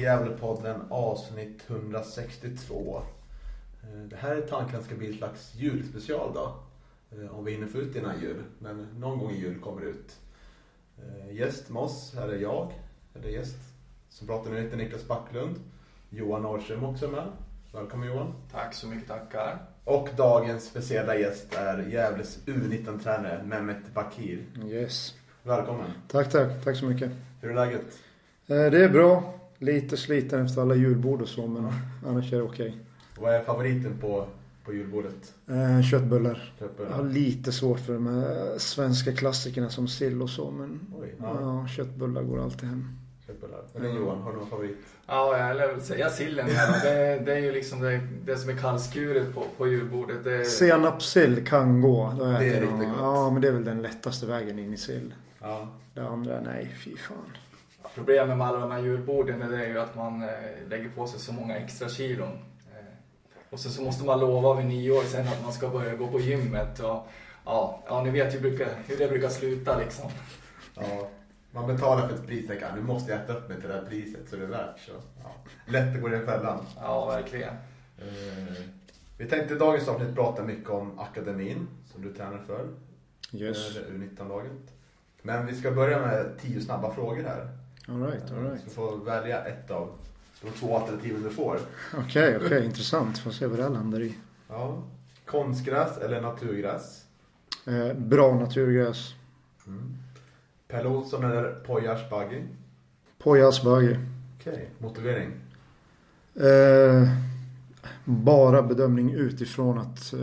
Gävlepodden 0.05 0.81
avsnitt 0.89 1.63
162. 1.67 3.01
Eh, 3.83 3.99
det 4.09 4.15
här 4.15 4.35
är 4.35 4.41
tanken 4.41 4.83
ska 4.83 4.95
bli 4.95 5.09
ett 5.09 5.17
slags 5.17 5.55
julspecial 5.55 6.31
då. 6.33 6.53
Eh, 7.11 7.37
om 7.37 7.45
vi 7.45 7.51
hinner 7.51 7.67
få 7.67 7.77
ut 7.77 7.95
innan 7.95 8.21
jul. 8.21 8.43
Men 8.59 8.87
någon 8.97 9.19
gång 9.19 9.31
i 9.31 9.39
jul 9.39 9.59
kommer 9.59 9.81
det 9.81 9.87
ut. 9.87 10.19
Eh, 10.97 11.35
gäst 11.35 11.69
med 11.69 11.81
oss, 11.81 12.13
här 12.15 12.27
är 12.27 12.37
jag, 12.37 12.73
eller 13.15 13.29
gäst. 13.29 13.55
Som 14.09 14.27
pratar 14.27 14.51
nu 14.51 14.61
heter 14.61 14.77
Niklas 14.77 15.07
Backlund. 15.07 15.55
Johan 16.09 16.41
Norrström 16.41 16.83
också 16.83 17.07
med. 17.07 17.27
Välkommen 17.73 18.07
Johan. 18.07 18.33
Tack 18.51 18.73
så 18.73 18.87
mycket, 18.87 19.07
tackar. 19.07 19.57
Och 19.83 20.09
dagens 20.17 20.65
speciella 20.65 21.17
gäst 21.17 21.55
är 21.55 21.87
Gävles 21.87 22.39
U19-tränare 22.45 23.43
Mehmet 23.43 23.93
Bakir. 23.93 24.45
Yes. 24.65 25.13
Välkommen. 25.43 25.91
Tack, 26.07 26.31
tack. 26.31 26.63
Tack 26.63 26.77
så 26.77 26.85
mycket. 26.85 27.11
Hur 27.41 27.51
är 27.51 27.55
läget? 27.55 27.99
Det 28.45 28.83
är 28.83 28.89
bra. 28.89 29.35
Lite 29.65 29.97
sliten 29.97 30.45
efter 30.45 30.61
alla 30.61 30.75
julbord 30.75 31.21
och 31.21 31.27
så, 31.27 31.47
men 31.47 31.71
annars 32.05 32.33
är 32.33 32.37
det 32.37 32.43
okej. 32.43 32.67
Okay. 32.67 32.79
Vad 33.19 33.35
är 33.35 33.43
favoriten 33.43 33.97
på, 34.01 34.27
på 34.65 34.73
julbordet? 34.73 35.33
Eh, 35.47 35.81
köttbullar. 35.81 36.53
köttbullar. 36.59 36.91
Jag 36.91 36.97
har 36.97 37.03
lite 37.03 37.51
svårt 37.51 37.79
för 37.79 37.93
de 37.93 38.07
här 38.07 38.57
svenska 38.57 39.13
klassikerna 39.13 39.69
som 39.69 39.87
sill 39.87 40.21
och 40.21 40.29
så, 40.29 40.51
men 40.51 40.79
Oj, 41.01 41.15
ja. 41.19 41.37
ja. 41.41 41.67
köttbullar 41.67 42.23
går 42.23 42.43
alltid 42.43 42.69
hem. 42.69 42.87
Köttbullar. 43.27 43.61
Men 43.73 43.95
Johan, 43.95 44.21
har 44.21 44.31
du 44.31 44.37
någon 44.37 44.49
favorit? 44.49 44.77
Ja, 45.07 45.53
jag 45.57 45.73
vill 45.73 45.81
säga 45.81 46.09
sillen. 46.09 46.47
Det, 46.83 47.21
det 47.25 47.33
är 47.33 47.39
ju 47.39 47.51
liksom 47.51 47.81
det, 47.81 48.01
det 48.25 48.37
som 48.37 48.49
är 48.49 48.57
kallskuret 48.57 49.33
på, 49.33 49.43
på 49.57 49.67
julbordet. 49.67 50.23
Det... 50.23 50.45
Senapssill 50.45 51.45
kan 51.47 51.81
gå. 51.81 52.13
det 52.19 52.25
är 52.25 52.61
riktigt 52.61 52.79
gott. 52.79 52.97
Ja, 52.99 53.29
men 53.29 53.41
det 53.41 53.47
är 53.47 53.51
väl 53.51 53.65
den 53.65 53.81
lättaste 53.81 54.25
vägen 54.25 54.59
in 54.59 54.73
i 54.73 54.77
sill. 54.77 55.13
Ja. 55.41 55.67
Det 55.93 56.07
andra, 56.07 56.41
nej, 56.41 56.75
fy 56.83 56.97
fan. 56.97 57.17
Problemet 57.95 58.37
med 58.37 58.47
alla 58.47 58.59
de 58.59 58.71
här 58.71 58.81
julborden 58.81 59.41
är 59.41 59.67
ju 59.67 59.79
att 59.79 59.95
man 59.95 60.23
eh, 60.23 60.29
lägger 60.69 60.89
på 60.89 61.07
sig 61.07 61.19
så 61.19 61.33
många 61.33 61.57
extra 61.57 61.89
kilon. 61.89 62.39
Eh, 62.73 62.85
och 63.49 63.59
sen 63.59 63.71
så 63.71 63.81
måste 63.81 64.05
man 64.05 64.19
lova 64.19 64.53
vid 64.53 64.65
nyår 64.65 65.03
sen 65.03 65.27
att 65.27 65.43
man 65.43 65.53
ska 65.53 65.69
börja 65.69 65.95
gå 65.95 66.07
på 66.07 66.19
gymmet. 66.19 66.79
Och, 66.79 67.07
ja, 67.45 67.83
ja, 67.87 68.03
ni 68.03 68.09
vet 68.09 68.35
ju 68.35 68.39
hur 68.87 68.97
det 68.97 69.07
brukar 69.07 69.29
sluta 69.29 69.79
liksom. 69.79 70.11
Ja, 70.75 71.09
man 71.51 71.67
betalar 71.67 72.07
för 72.07 72.15
ett 72.15 72.27
pris. 72.27 72.47
Tänker, 72.47 72.71
nu 72.75 72.81
måste 72.81 73.11
jag 73.11 73.21
äta 73.21 73.33
upp 73.33 73.49
mig 73.49 73.59
till 73.59 73.69
det 73.69 73.75
här 73.75 73.85
priset 73.85 74.29
så 74.29 74.35
det 74.35 74.43
är 74.43 74.47
värt. 74.47 74.79
Så, 74.79 74.91
ja. 75.23 75.31
Lätt 75.65 75.95
att 75.95 76.01
gå 76.01 76.07
i 76.07 76.11
den 76.11 76.25
fällan. 76.25 76.65
Ja, 76.81 77.05
verkligen. 77.05 77.53
Eh, 77.97 78.53
vi 79.17 79.25
tänkte 79.25 79.53
i 79.53 79.57
dagens 79.57 79.87
avsnitt 79.87 80.15
prata 80.15 80.43
mycket 80.43 80.69
om 80.69 80.99
akademin 80.99 81.67
som 81.91 82.01
du 82.01 82.13
tränar 82.13 82.39
för. 82.47 82.67
Yes. 83.31 83.77
U19-laget. 83.77 84.73
Men 85.21 85.45
vi 85.45 85.55
ska 85.55 85.71
börja 85.71 85.99
med 85.99 86.39
tio 86.41 86.61
snabba 86.61 86.91
frågor 86.91 87.23
här. 87.23 87.49
Alright, 87.87 88.31
alright. 88.31 88.59
Så 88.61 88.65
du 88.65 88.71
får 88.71 89.05
välja 89.05 89.45
ett 89.45 89.71
av 89.71 89.91
de 90.41 90.51
två 90.51 90.77
alternativen 90.77 91.23
du 91.23 91.29
får. 91.29 91.59
Okej, 91.93 92.01
okay, 92.03 92.35
okej. 92.35 92.45
Okay. 92.45 92.65
Intressant. 92.65 93.17
Får 93.17 93.31
se 93.31 93.47
vad 93.47 93.59
det 93.59 93.69
landar 93.69 94.01
i. 94.01 94.15
Ja. 94.47 94.83
Konstgräs 95.25 95.97
eller 95.97 96.21
naturgräs? 96.21 97.05
Eh, 97.65 97.93
bra 97.93 98.35
naturgräs. 98.35 99.13
Mm. 99.67 99.97
Pelle 100.67 100.89
Olsson 100.89 101.23
eller 101.23 101.53
Poyas 101.53 102.09
Buggy? 102.09 102.43
Poyas 103.17 103.63
Buggy. 103.63 103.95
Okej, 104.39 104.53
okay. 104.53 104.65
motivering? 104.77 105.31
Eh, 106.35 107.09
bara 108.05 108.61
bedömning 108.61 109.13
utifrån 109.13 109.77
att 109.77 110.13
eh, 110.13 110.19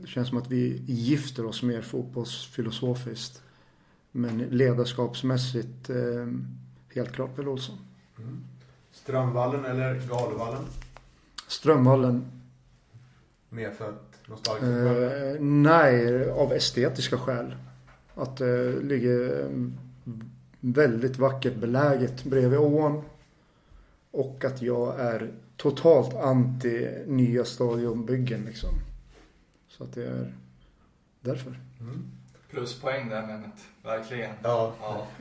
det 0.00 0.06
känns 0.06 0.28
som 0.28 0.38
att 0.38 0.50
vi 0.50 0.82
gifter 0.86 1.46
oss 1.46 1.62
mer 1.62 1.82
fotbollsfilosofiskt. 1.82 3.42
Men 4.12 4.38
ledarskapsmässigt 4.38 5.90
eh, 5.90 6.26
Helt 6.98 7.12
klart 7.12 7.36
Pelle 7.36 7.48
Olsson. 7.48 7.78
Mm. 8.18 8.44
Strömvallen 8.92 9.64
eller 9.64 9.94
Galvallen? 10.08 10.64
Strömvallen. 11.48 12.30
Mer 13.48 13.70
för 13.70 13.88
att 13.88 14.28
nostalgiskt? 14.28 15.36
Eh, 15.36 15.40
nej, 15.40 16.30
av 16.30 16.52
estetiska 16.52 17.18
skäl. 17.18 17.56
Att 18.14 18.36
det 18.36 18.80
ligger 18.82 19.48
väldigt 20.60 21.18
vackert 21.18 21.54
beläget 21.54 22.24
bredvid 22.24 22.58
ån. 22.58 23.02
Och 24.10 24.44
att 24.44 24.62
jag 24.62 25.00
är 25.00 25.30
totalt 25.56 26.14
anti 26.14 26.88
nya 27.06 27.44
stadionbyggen 27.44 28.44
liksom. 28.44 28.70
Så 29.68 29.84
att 29.84 29.94
det 29.94 30.06
är 30.06 30.34
därför. 31.20 31.60
Mm. 31.80 32.10
Pluspoäng 32.50 33.08
där 33.08 33.26
Mehmet, 33.26 33.64
verkligen. 33.82 34.34
Ja. 34.42 34.74
ja. 34.80 35.06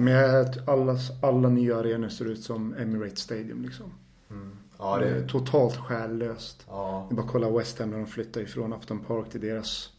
Men 0.00 0.06
jag, 0.06 0.46
alla, 0.66 0.98
alla 1.22 1.48
nya 1.48 1.78
arenor 1.78 2.08
ser 2.08 2.24
ut 2.24 2.42
som 2.42 2.74
Emirates 2.74 3.18
Stadium 3.18 3.62
liksom. 3.62 3.92
Mm. 4.30 4.56
Ja, 4.78 4.96
det... 4.98 5.04
det... 5.04 5.16
är 5.16 5.28
totalt 5.28 5.76
själlöst. 5.76 6.66
Ja. 6.68 7.06
Det 7.08 7.14
är 7.14 7.16
bara 7.16 7.28
kolla 7.28 7.50
West 7.50 7.78
Ham 7.78 7.90
när 7.90 7.98
de 7.98 8.06
flyttar 8.06 8.40
ifrån 8.40 8.72
Upton 8.72 8.98
Park 8.98 9.30
till 9.30 9.40
deras. 9.40 9.92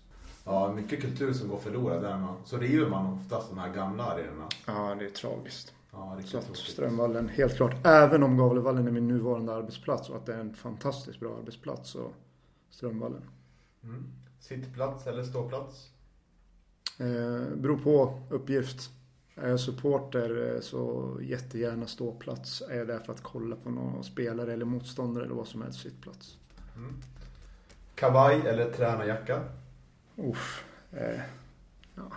Ja, 0.45 0.73
mycket 0.73 1.01
kultur 1.01 1.33
som 1.33 1.49
går 1.49 1.57
förlorad 1.57 2.01
där. 2.01 2.17
Man. 2.17 2.35
Så 2.45 2.57
river 2.57 2.89
man 2.89 3.13
oftast 3.13 3.49
de 3.49 3.57
här 3.57 3.73
gamla 3.73 4.03
arenorna. 4.03 4.49
Ja, 4.67 4.95
det 4.99 5.05
är 5.05 5.09
tragiskt. 5.09 5.73
Ja, 5.91 6.19
så 6.25 6.37
att 6.37 6.57
Strömvallen, 6.57 7.29
helt 7.29 7.55
klart. 7.55 7.85
Även 7.85 8.23
om 8.23 8.37
Gavlevallen 8.37 8.87
är 8.87 8.91
min 8.91 9.07
nuvarande 9.07 9.53
arbetsplats 9.53 10.09
och 10.09 10.15
att 10.15 10.25
det 10.25 10.33
är 10.33 10.39
en 10.39 10.53
fantastiskt 10.53 11.19
bra 11.19 11.37
arbetsplats 11.37 11.89
så 11.89 12.11
Strömvallen. 12.69 13.21
Mm. 13.83 14.03
Sittplats 14.39 15.07
eller 15.07 15.23
ståplats? 15.23 15.89
Eh, 16.99 17.55
beror 17.55 17.77
på 17.77 18.19
uppgift. 18.29 18.89
Är 19.35 19.49
jag 19.49 19.59
supporter 19.59 20.55
eh, 20.55 20.61
så 20.61 21.11
jättegärna 21.21 21.87
ståplats. 21.87 22.61
Är 22.69 22.77
jag 22.77 22.87
där 22.87 22.99
för 22.99 23.13
att 23.13 23.23
kolla 23.23 23.55
på 23.55 23.69
någon 23.69 24.03
spelare 24.03 24.53
eller 24.53 24.65
motståndare 24.65 25.25
eller 25.25 25.35
vad 25.35 25.47
som 25.47 25.61
helst 25.61 25.81
sittplats. 25.81 26.37
Kavaj 27.95 28.41
eller 28.47 28.71
tränarjacka? 28.71 29.41
Uff, 30.15 30.65
eh, 30.91 31.21
ja, 31.95 32.11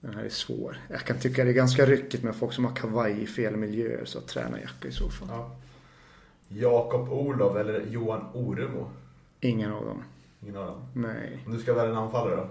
den 0.00 0.14
här 0.14 0.24
är 0.24 0.28
svår. 0.28 0.76
Jag 0.90 1.00
kan 1.00 1.18
tycka 1.18 1.44
det 1.44 1.50
är 1.50 1.54
ganska 1.54 1.86
ryckigt 1.86 2.22
med 2.22 2.36
folk 2.36 2.52
som 2.52 2.64
har 2.64 2.76
kavaj 2.76 3.22
i 3.22 3.26
fel 3.26 3.56
miljöer. 3.56 4.04
Så 4.04 4.20
tränarjacka 4.20 4.88
i 4.88 4.92
så 4.92 5.08
fall. 5.10 5.28
Ja. 5.30 5.56
Jakob 6.48 7.12
Olof 7.12 7.56
eller 7.56 7.86
Johan 7.86 8.26
Oremo? 8.34 8.90
Ingen 9.40 9.72
av 9.72 9.84
dem. 9.84 10.02
Ingen 10.42 10.56
av 10.56 10.66
dem. 10.66 10.86
Nej. 10.94 11.42
Om 11.46 11.52
du 11.52 11.58
ska 11.58 11.74
välja 11.74 11.90
en 11.90 11.98
anfallare 11.98 12.36
då? 12.36 12.48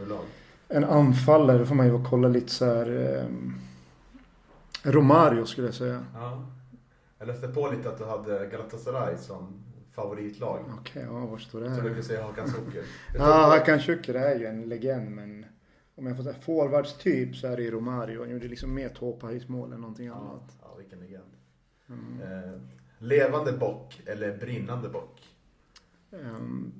Överlag? 0.00 0.24
En 0.68 0.84
anfallare, 0.84 1.58
då 1.58 1.64
får 1.64 1.74
man 1.74 1.86
ju 1.86 2.04
kolla 2.04 2.28
lite 2.28 2.52
så 2.52 2.64
här. 2.64 3.16
Eh, 3.18 3.26
Romario 4.92 5.44
skulle 5.46 5.66
jag 5.66 5.74
säga. 5.74 6.04
Ja. 6.14 6.46
Jag 7.18 7.28
läste 7.28 7.48
på 7.48 7.70
lite 7.70 7.88
att 7.88 7.98
du 7.98 8.04
hade 8.04 8.46
Galatasaray 8.52 9.16
som 9.18 9.62
favoritlag. 9.92 10.60
Okej, 10.80 11.02
ja 11.10 11.26
var 11.26 11.38
står 11.38 11.60
det 11.60 11.66
Så 11.68 11.70
du 11.74 11.76
här? 11.80 11.82
brukar 11.88 12.02
säga 12.02 12.22
Hakan 12.22 12.48
Soker. 12.48 12.82
Ja, 13.14 13.24
Hakan 13.58 13.80
Şükür 13.80 14.14
är 14.14 14.38
ju 14.38 14.46
en 14.46 14.62
legend 14.62 15.10
men 15.10 15.46
om 15.94 16.06
jag 16.06 16.16
får 16.16 16.24
säga 16.24 16.34
forwardstyp 16.40 17.36
så 17.36 17.46
är 17.46 17.56
det 17.56 17.62
ju 17.62 17.70
Romario. 17.70 18.20
Han 18.20 18.30
gjorde 18.30 18.48
liksom 18.48 18.74
mer 18.74 18.88
tåpajsmål 18.88 19.72
än 19.72 19.80
någonting 19.80 20.06
Ja, 20.06 20.14
annat. 20.14 20.56
ja, 20.62 20.74
vilken 20.78 20.98
legend. 21.00 21.30
Mm. 21.88 22.22
Eh, 22.22 22.60
levande 22.98 23.52
bock 23.52 24.00
eller 24.06 24.36
brinnande 24.38 24.88
bock? 24.88 25.28
Um, 26.10 26.72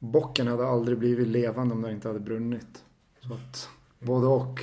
bocken 0.00 0.46
hade 0.46 0.66
aldrig 0.66 0.98
blivit 0.98 1.28
levande 1.28 1.74
om 1.74 1.82
den 1.82 1.92
inte 1.92 2.08
hade 2.08 2.20
brunnit. 2.20 2.84
Så 3.20 3.34
att 3.34 3.68
både 3.98 4.26
och. 4.26 4.60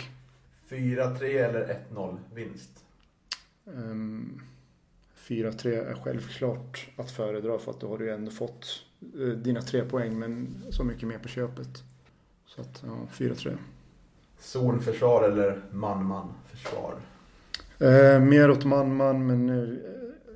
4-3 0.70 1.24
eller 1.24 1.84
1-0 1.92 2.18
vinst? 2.34 2.86
Um, 3.66 4.42
4-3 5.18 5.90
är 5.90 5.94
självklart 6.04 6.88
att 6.96 7.12
föredra 7.12 7.60
för 7.60 7.72
att 7.72 7.80
då 7.80 7.90
har 7.90 7.98
du 7.98 8.06
ju 8.06 8.12
ändå 8.12 8.32
fått 8.32 8.66
eh, 9.20 9.28
dina 9.28 9.62
tre 9.62 9.86
poäng 9.86 10.20
men 10.20 10.64
så 10.70 10.84
mycket 10.84 11.08
mer 11.08 11.18
på 11.18 11.28
köpet. 11.28 11.84
Så 12.46 12.62
att 12.62 12.84
ja, 12.86 12.98
4-3. 13.12 13.58
Zonförsvar 14.40 15.24
eller 15.24 15.62
man-man 15.72 16.34
försvar? 16.46 16.96
Eh, 17.80 18.20
mer 18.20 18.52
åt 18.52 18.66
man-man 18.66 19.28
men 19.28 19.50
eh, 19.50 19.78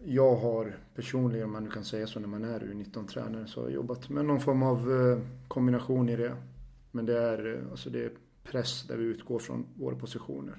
jag 0.06 0.36
har 0.36 0.76
personligen, 1.02 1.45
om 1.45 1.52
man 1.52 1.64
nu 1.64 1.70
kan 1.70 1.84
säga 1.84 2.08
så 2.08 2.20
när 2.20 2.28
man 2.28 2.43
är 2.43 2.60
U19-tränare, 2.60 3.47
så 3.47 3.60
har 3.62 3.68
jag 3.68 3.76
jobbat 3.76 4.10
med 4.10 4.26
någon 4.26 4.39
form 4.39 4.64
av 4.64 4.78
eh, 4.91 5.20
kombination 5.47 6.10
i 6.10 6.16
det. 6.16 6.36
Men 6.91 7.06
det 7.06 7.18
är, 7.18 7.56
eh, 7.56 7.72
alltså 7.72 7.89
det 7.89 8.04
är 8.06 8.12
press 8.43 8.84
där 8.88 8.97
vi 8.97 9.04
utgår 9.04 9.39
från 9.39 9.66
våra 9.76 9.95
positioner. 9.95 10.56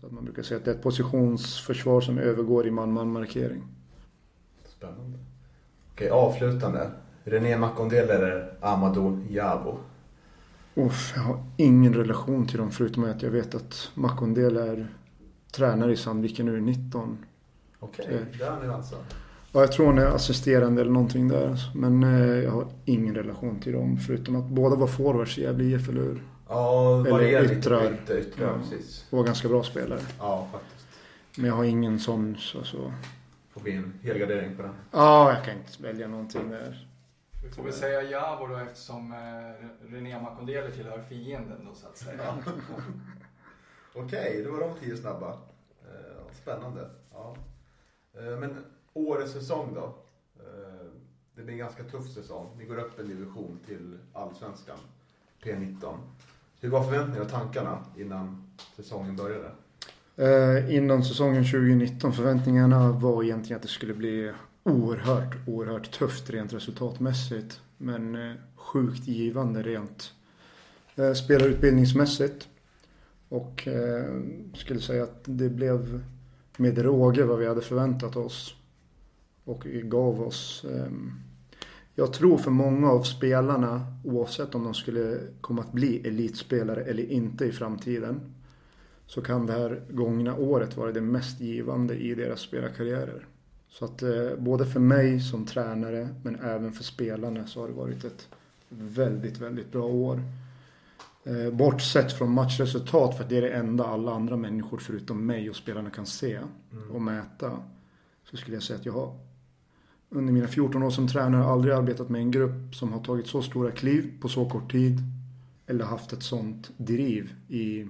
Så 0.00 0.06
att 0.06 0.12
man 0.12 0.24
brukar 0.24 0.42
säga 0.42 0.58
att 0.58 0.64
det 0.64 0.70
är 0.70 0.74
ett 0.74 0.82
positionsförsvar 0.82 2.00
som 2.00 2.18
övergår 2.18 2.66
i 2.66 2.70
man-man-markering. 2.70 3.62
Spännande. 4.64 5.18
Okej, 5.92 6.10
avslutande. 6.10 6.90
René 7.24 7.56
Makondele 7.56 8.14
eller 8.14 8.54
Amadou 8.60 9.18
Jabo? 9.30 9.78
Uff, 10.74 11.12
jag 11.16 11.22
har 11.22 11.42
ingen 11.56 11.94
relation 11.94 12.46
till 12.46 12.58
dem 12.58 12.70
förutom 12.70 13.04
att 13.04 13.22
jag 13.22 13.30
vet 13.30 13.54
att 13.54 13.90
Makondele 13.94 14.62
är 14.62 14.88
tränare 15.52 15.92
i 15.92 15.96
Sandviken 15.96 16.48
U19. 16.48 17.16
Okej, 17.80 18.06
Eh. 18.10 18.38
där 18.38 18.56
nu 18.62 18.72
alltså. 18.72 18.96
Ja, 19.52 19.60
jag 19.60 19.72
tror 19.72 19.86
hon 19.86 19.98
är 19.98 20.06
assisterande 20.06 20.80
eller 20.82 20.90
någonting 20.92 21.28
där. 21.28 21.58
Men 21.74 22.02
eh, 22.02 22.36
jag 22.44 22.50
har 22.50 22.66
ingen 22.84 23.14
relation 23.14 23.60
till 23.60 23.72
dem 23.72 23.96
förutom 23.96 24.36
att 24.36 24.44
båda 24.48 24.76
var 24.76 24.86
forwards 24.86 25.38
i 25.38 25.42
Gävle 25.42 25.64
IF, 25.64 25.88
eller 25.88 26.00
hur? 26.00 26.22
Ja, 26.48 27.06
Eller 27.06 27.52
yttrar. 27.52 27.92
ytter, 27.92 28.18
yttrar, 28.18 28.46
Ja. 28.46 28.58
precis. 28.62 29.06
Och 29.10 29.18
var 29.18 29.24
ganska 29.24 29.48
bra 29.48 29.62
spelare. 29.62 30.00
Ja, 30.18 30.48
faktiskt. 30.52 30.86
Men 31.36 31.46
jag 31.46 31.54
har 31.54 31.64
ingen 31.64 31.98
sån 31.98 32.36
så, 32.38 32.64
så. 32.64 32.92
Får 33.50 33.60
bli 33.60 33.72
en 33.72 33.92
helgardering 34.02 34.56
på 34.56 34.62
den. 34.62 34.72
Ja, 34.90 35.32
jag 35.34 35.44
kan 35.44 35.54
inte 35.56 35.82
välja 35.82 36.08
någonting 36.08 36.50
där. 36.50 36.86
Vi 37.44 37.50
får 37.50 37.62
väl 37.62 37.72
säga 37.72 38.02
Javo 38.02 38.46
då 38.46 38.56
eftersom 38.56 39.12
eh, 39.12 39.92
René 39.94 40.20
Makondele 40.22 40.70
tillhör 40.70 41.02
fienden 41.08 41.64
då 41.64 41.74
så 41.74 41.86
att 41.86 41.98
säga. 41.98 42.22
Okej, 43.94 44.42
det 44.44 44.50
var 44.50 44.60
de 44.60 44.70
tio 44.80 44.96
snabba. 44.96 45.28
Eh, 45.82 46.32
Spännande. 46.42 46.90
Ja. 47.12 47.36
Eh, 48.14 48.38
men 48.38 48.56
årets 48.92 49.32
säsong 49.32 49.74
då? 49.74 49.94
Eh, 50.36 50.86
det 51.34 51.42
blir 51.42 51.52
en 51.52 51.58
ganska 51.58 51.84
tuff 51.84 52.08
säsong. 52.08 52.46
Ni 52.58 52.64
går 52.64 52.78
upp 52.78 52.98
en 52.98 53.08
division 53.08 53.58
till 53.66 53.98
Allsvenskan, 54.12 54.78
P19. 55.42 55.98
Hur 56.60 56.70
var 56.70 56.82
förväntningarna 56.82 57.24
och 57.24 57.30
tankarna 57.30 57.84
innan 57.96 58.50
säsongen 58.76 59.16
började? 59.16 59.50
Eh, 60.16 60.74
innan 60.74 61.04
säsongen 61.04 61.44
2019, 61.44 62.12
förväntningarna 62.12 62.92
var 62.92 63.22
egentligen 63.22 63.56
att 63.56 63.62
det 63.62 63.68
skulle 63.68 63.94
bli 63.94 64.32
oerhört, 64.62 65.36
oerhört 65.46 65.90
tufft 65.90 66.30
rent 66.30 66.52
resultatmässigt. 66.52 67.60
Men 67.76 68.14
eh, 68.14 68.36
sjukt 68.54 69.06
givande 69.08 69.62
rent 69.62 70.12
eh, 70.96 71.12
spelarutbildningsmässigt. 71.12 72.48
Och 73.28 73.68
eh, 73.68 74.20
skulle 74.54 74.80
säga 74.80 75.02
att 75.02 75.22
det 75.24 75.48
blev 75.48 76.04
med 76.60 76.78
råge 76.78 77.24
vad 77.24 77.38
vi 77.38 77.46
hade 77.46 77.60
förväntat 77.60 78.16
oss. 78.16 78.54
Och 79.44 79.64
gav 79.64 80.22
oss 80.22 80.64
ehm, 80.64 81.12
jag 81.94 82.12
tror 82.12 82.38
för 82.38 82.50
många 82.50 82.90
av 82.90 83.02
spelarna, 83.02 83.86
oavsett 84.04 84.54
om 84.54 84.64
de 84.64 84.74
skulle 84.74 85.20
komma 85.40 85.62
att 85.62 85.72
bli 85.72 86.08
elitspelare 86.08 86.82
eller 86.82 87.10
inte 87.10 87.44
i 87.44 87.52
framtiden, 87.52 88.20
så 89.06 89.22
kan 89.22 89.46
det 89.46 89.52
här 89.52 89.82
gångna 89.90 90.36
året 90.36 90.76
vara 90.76 90.92
det 90.92 91.00
mest 91.00 91.40
givande 91.40 91.94
i 91.94 92.14
deras 92.14 92.40
spelarkarriärer. 92.40 93.26
Så 93.68 93.84
att 93.84 94.02
eh, 94.02 94.30
både 94.38 94.66
för 94.66 94.80
mig 94.80 95.20
som 95.20 95.46
tränare 95.46 96.08
men 96.22 96.40
även 96.40 96.72
för 96.72 96.84
spelarna 96.84 97.46
så 97.46 97.60
har 97.60 97.68
det 97.68 97.74
varit 97.74 98.04
ett 98.04 98.28
väldigt, 98.68 99.38
väldigt 99.38 99.72
bra 99.72 99.84
år. 99.84 100.22
Eh, 101.24 101.52
bortsett 101.52 102.12
från 102.12 102.32
matchresultat 102.32 103.16
för 103.16 103.24
att 103.24 103.30
det 103.30 103.36
är 103.36 103.42
det 103.42 103.50
enda 103.50 103.84
alla 103.84 104.12
andra 104.12 104.36
människor 104.36 104.78
förutom 104.78 105.26
mig 105.26 105.50
och 105.50 105.56
spelarna 105.56 105.90
kan 105.90 106.06
se 106.06 106.38
och 106.92 107.02
mäta. 107.02 107.62
Så 108.30 108.36
skulle 108.36 108.56
jag 108.56 108.62
säga 108.62 108.78
att 108.78 108.86
jag 108.86 108.92
har 108.92 109.18
under 110.08 110.32
mina 110.32 110.46
14 110.46 110.82
år 110.82 110.90
som 110.90 111.08
tränare 111.08 111.44
aldrig 111.44 111.74
arbetat 111.74 112.08
med 112.08 112.20
en 112.20 112.30
grupp 112.30 112.74
som 112.74 112.92
har 112.92 113.00
tagit 113.00 113.26
så 113.26 113.42
stora 113.42 113.70
kliv 113.70 114.20
på 114.20 114.28
så 114.28 114.50
kort 114.50 114.72
tid. 114.72 114.98
Eller 115.66 115.84
haft 115.84 116.12
ett 116.12 116.22
sånt 116.22 116.70
driv 116.76 117.34
i 117.48 117.88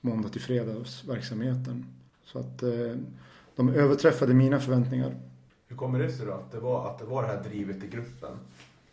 måndag 0.00 0.28
till 0.28 0.40
fredagsverksamheten. 0.40 1.86
Så 2.24 2.38
att 2.38 2.62
eh, 2.62 2.96
de 3.56 3.68
överträffade 3.68 4.34
mina 4.34 4.60
förväntningar. 4.60 5.14
Hur 5.66 5.76
kommer 5.76 5.98
det 5.98 6.12
sig 6.12 6.26
då 6.26 6.32
att 6.32 6.52
det 6.52 6.60
var, 6.60 6.90
att 6.90 6.98
det, 6.98 7.04
var 7.04 7.22
det 7.22 7.28
här 7.28 7.42
drivet 7.42 7.84
i 7.84 7.86
gruppen? 7.88 8.38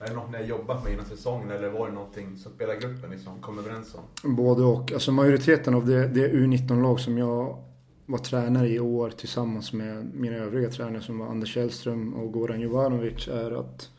Är 0.04 0.08
det 0.08 0.14
något 0.14 0.32
ni 0.32 0.38
har 0.38 0.44
jobbat 0.44 0.84
med 0.84 0.94
innan 0.94 1.06
säsongen 1.06 1.52
eller 1.52 1.70
var 1.70 1.88
det 1.88 1.94
någonting 1.94 2.38
som 2.38 2.52
spelargruppen 2.52 3.12
liksom 3.12 3.42
kom 3.42 3.60
överens 3.60 3.96
om? 3.96 4.36
Både 4.36 4.64
och. 4.64 4.92
Alltså 4.92 5.12
majoriteten 5.12 5.74
av 5.74 5.86
det, 5.86 6.08
det 6.08 6.32
U19-lag 6.32 7.00
som 7.00 7.18
jag 7.18 7.64
var 8.06 8.18
tränare 8.18 8.70
i 8.70 8.80
år 8.80 9.10
tillsammans 9.10 9.74
med 9.74 10.14
mina 10.14 10.36
övriga 10.36 10.70
tränare 10.70 11.02
som 11.02 11.20
var 11.20 11.28
Anders 11.28 11.54
Källström 11.54 12.14
och 12.14 12.32
Goran 12.32 12.62
Jovanovic 12.62 13.28
är 13.28 13.52
att 13.52 13.90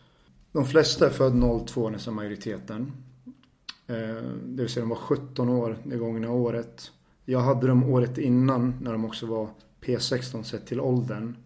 de 0.53 0.65
flesta 0.65 1.07
är 1.07 1.11
född 1.11 1.67
02, 1.67 1.91
nästan 1.91 2.15
majoriteten. 2.15 2.93
Eh, 3.87 3.97
det 4.45 4.63
vill 4.63 4.69
säga 4.69 4.83
de 4.83 4.89
var 4.89 4.97
17 4.97 5.49
år 5.49 5.79
det 5.85 5.97
gångna 5.97 6.31
året. 6.31 6.91
Jag 7.25 7.41
hade 7.41 7.67
dem 7.67 7.85
året 7.85 8.19
innan 8.19 8.75
när 8.81 8.93
de 8.93 9.05
också 9.05 9.27
var 9.27 9.49
P16 9.81 10.43
sett 10.43 10.67
till 10.67 10.81
åldern. 10.81 11.37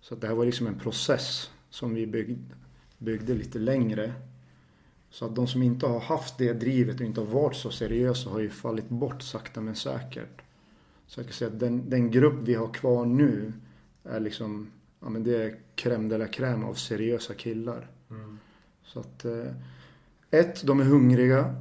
Så 0.00 0.14
det 0.14 0.26
här 0.26 0.34
var 0.34 0.44
liksom 0.44 0.66
en 0.66 0.78
process 0.78 1.50
som 1.70 1.94
vi 1.94 2.06
byggde, 2.06 2.54
byggde 2.98 3.34
lite 3.34 3.58
längre. 3.58 4.12
Så 5.10 5.24
att 5.24 5.36
de 5.36 5.46
som 5.46 5.62
inte 5.62 5.86
har 5.86 6.00
haft 6.00 6.38
det 6.38 6.52
drivet 6.52 7.00
och 7.00 7.06
inte 7.06 7.20
har 7.20 7.26
varit 7.26 7.56
så 7.56 7.70
seriösa 7.70 8.30
har 8.30 8.40
ju 8.40 8.50
fallit 8.50 8.88
bort 8.88 9.22
sakta 9.22 9.60
men 9.60 9.74
säkert. 9.74 10.42
Så 11.06 11.20
jag 11.20 11.26
kan 11.26 11.34
säga 11.34 11.50
att 11.50 11.60
den, 11.60 11.90
den 11.90 12.10
grupp 12.10 12.40
vi 12.44 12.54
har 12.54 12.68
kvar 12.68 13.06
nu 13.06 13.52
är 14.04 14.20
liksom, 14.20 14.70
ja 15.00 15.08
men 15.08 15.24
det 15.24 15.42
är 15.42 15.56
crème 15.76 16.08
de 16.08 16.18
la 16.18 16.26
crème 16.26 16.64
av 16.64 16.74
seriösa 16.74 17.34
killar. 17.34 17.88
Så 18.84 19.00
att, 19.00 19.24
eh, 19.24 19.52
ett, 20.30 20.66
de 20.66 20.80
är 20.80 20.84
hungriga. 20.84 21.54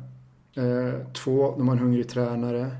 Eh, 0.55 1.11
två, 1.13 1.55
de 1.57 1.67
har 1.67 1.75
en 1.75 1.81
hungrig 1.81 2.09
tränare. 2.09 2.71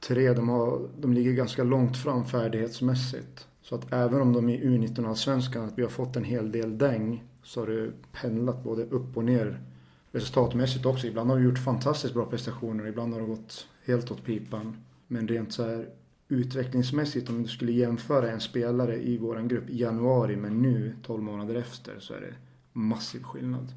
Tre, 0.00 0.32
de, 0.32 0.48
har, 0.48 0.88
de 1.00 1.12
ligger 1.12 1.32
ganska 1.32 1.64
långt 1.64 1.96
fram 1.96 2.24
färdighetsmässigt. 2.24 3.46
Så 3.62 3.74
att 3.74 3.92
även 3.92 4.20
om 4.20 4.32
de 4.32 4.48
i 4.48 4.64
U19-allsvenskan, 4.64 5.64
att 5.64 5.78
vi 5.78 5.82
har 5.82 5.90
fått 5.90 6.16
en 6.16 6.24
hel 6.24 6.52
del 6.52 6.78
däng, 6.78 7.24
så 7.46 7.60
har 7.60 7.66
det 7.66 7.92
pendlat 8.12 8.64
både 8.64 8.82
upp 8.82 9.16
och 9.16 9.24
ner 9.24 9.60
resultatmässigt 10.12 10.86
också. 10.86 11.06
Ibland 11.06 11.30
har 11.30 11.36
vi 11.36 11.44
gjort 11.44 11.58
fantastiskt 11.58 12.14
bra 12.14 12.26
prestationer, 12.26 12.86
ibland 12.86 13.12
har 13.12 13.20
det 13.20 13.26
gått 13.26 13.68
helt 13.84 14.10
åt 14.10 14.24
pipan. 14.24 14.76
Men 15.06 15.28
rent 15.28 15.52
så 15.52 15.62
här 15.62 15.88
utvecklingsmässigt, 16.28 17.28
om 17.28 17.42
du 17.42 17.48
skulle 17.48 17.72
jämföra 17.72 18.30
en 18.30 18.40
spelare 18.40 18.96
i 19.02 19.18
våran 19.18 19.48
grupp 19.48 19.70
i 19.70 19.80
januari 19.80 20.36
med 20.36 20.52
nu, 20.52 20.96
12 21.02 21.22
månader 21.22 21.54
efter, 21.54 21.98
så 21.98 22.14
är 22.14 22.20
det 22.20 22.34
massiv 22.72 23.22
skillnad. 23.22 23.72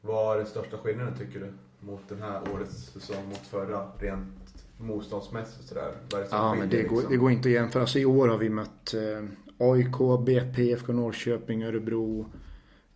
Vad 0.00 0.34
är 0.34 0.38
den 0.38 0.46
största 0.46 0.78
skillnaden 0.78 1.14
tycker 1.18 1.40
du? 1.40 1.52
Mot 1.86 2.08
den 2.08 2.22
här 2.22 2.42
årets 2.54 2.92
säsong 2.92 3.28
mot 3.28 3.38
förra, 3.38 3.86
rent 3.98 4.64
motståndsmässigt 4.78 5.68
sådär? 5.68 5.94
Ja, 6.30 6.54
men 6.54 6.68
det 6.68 6.82
går, 6.82 6.96
liksom? 6.96 7.12
det 7.12 7.16
går 7.16 7.30
inte 7.30 7.48
att 7.48 7.52
jämföra. 7.52 7.82
Alltså, 7.82 7.98
I 7.98 8.04
år 8.04 8.28
har 8.28 8.38
vi 8.38 8.48
mött 8.48 8.94
eh, 8.94 9.28
AIK, 9.58 10.24
BP, 10.26 10.72
FK 10.72 10.92
Norrköping, 10.92 11.62
Örebro. 11.62 12.26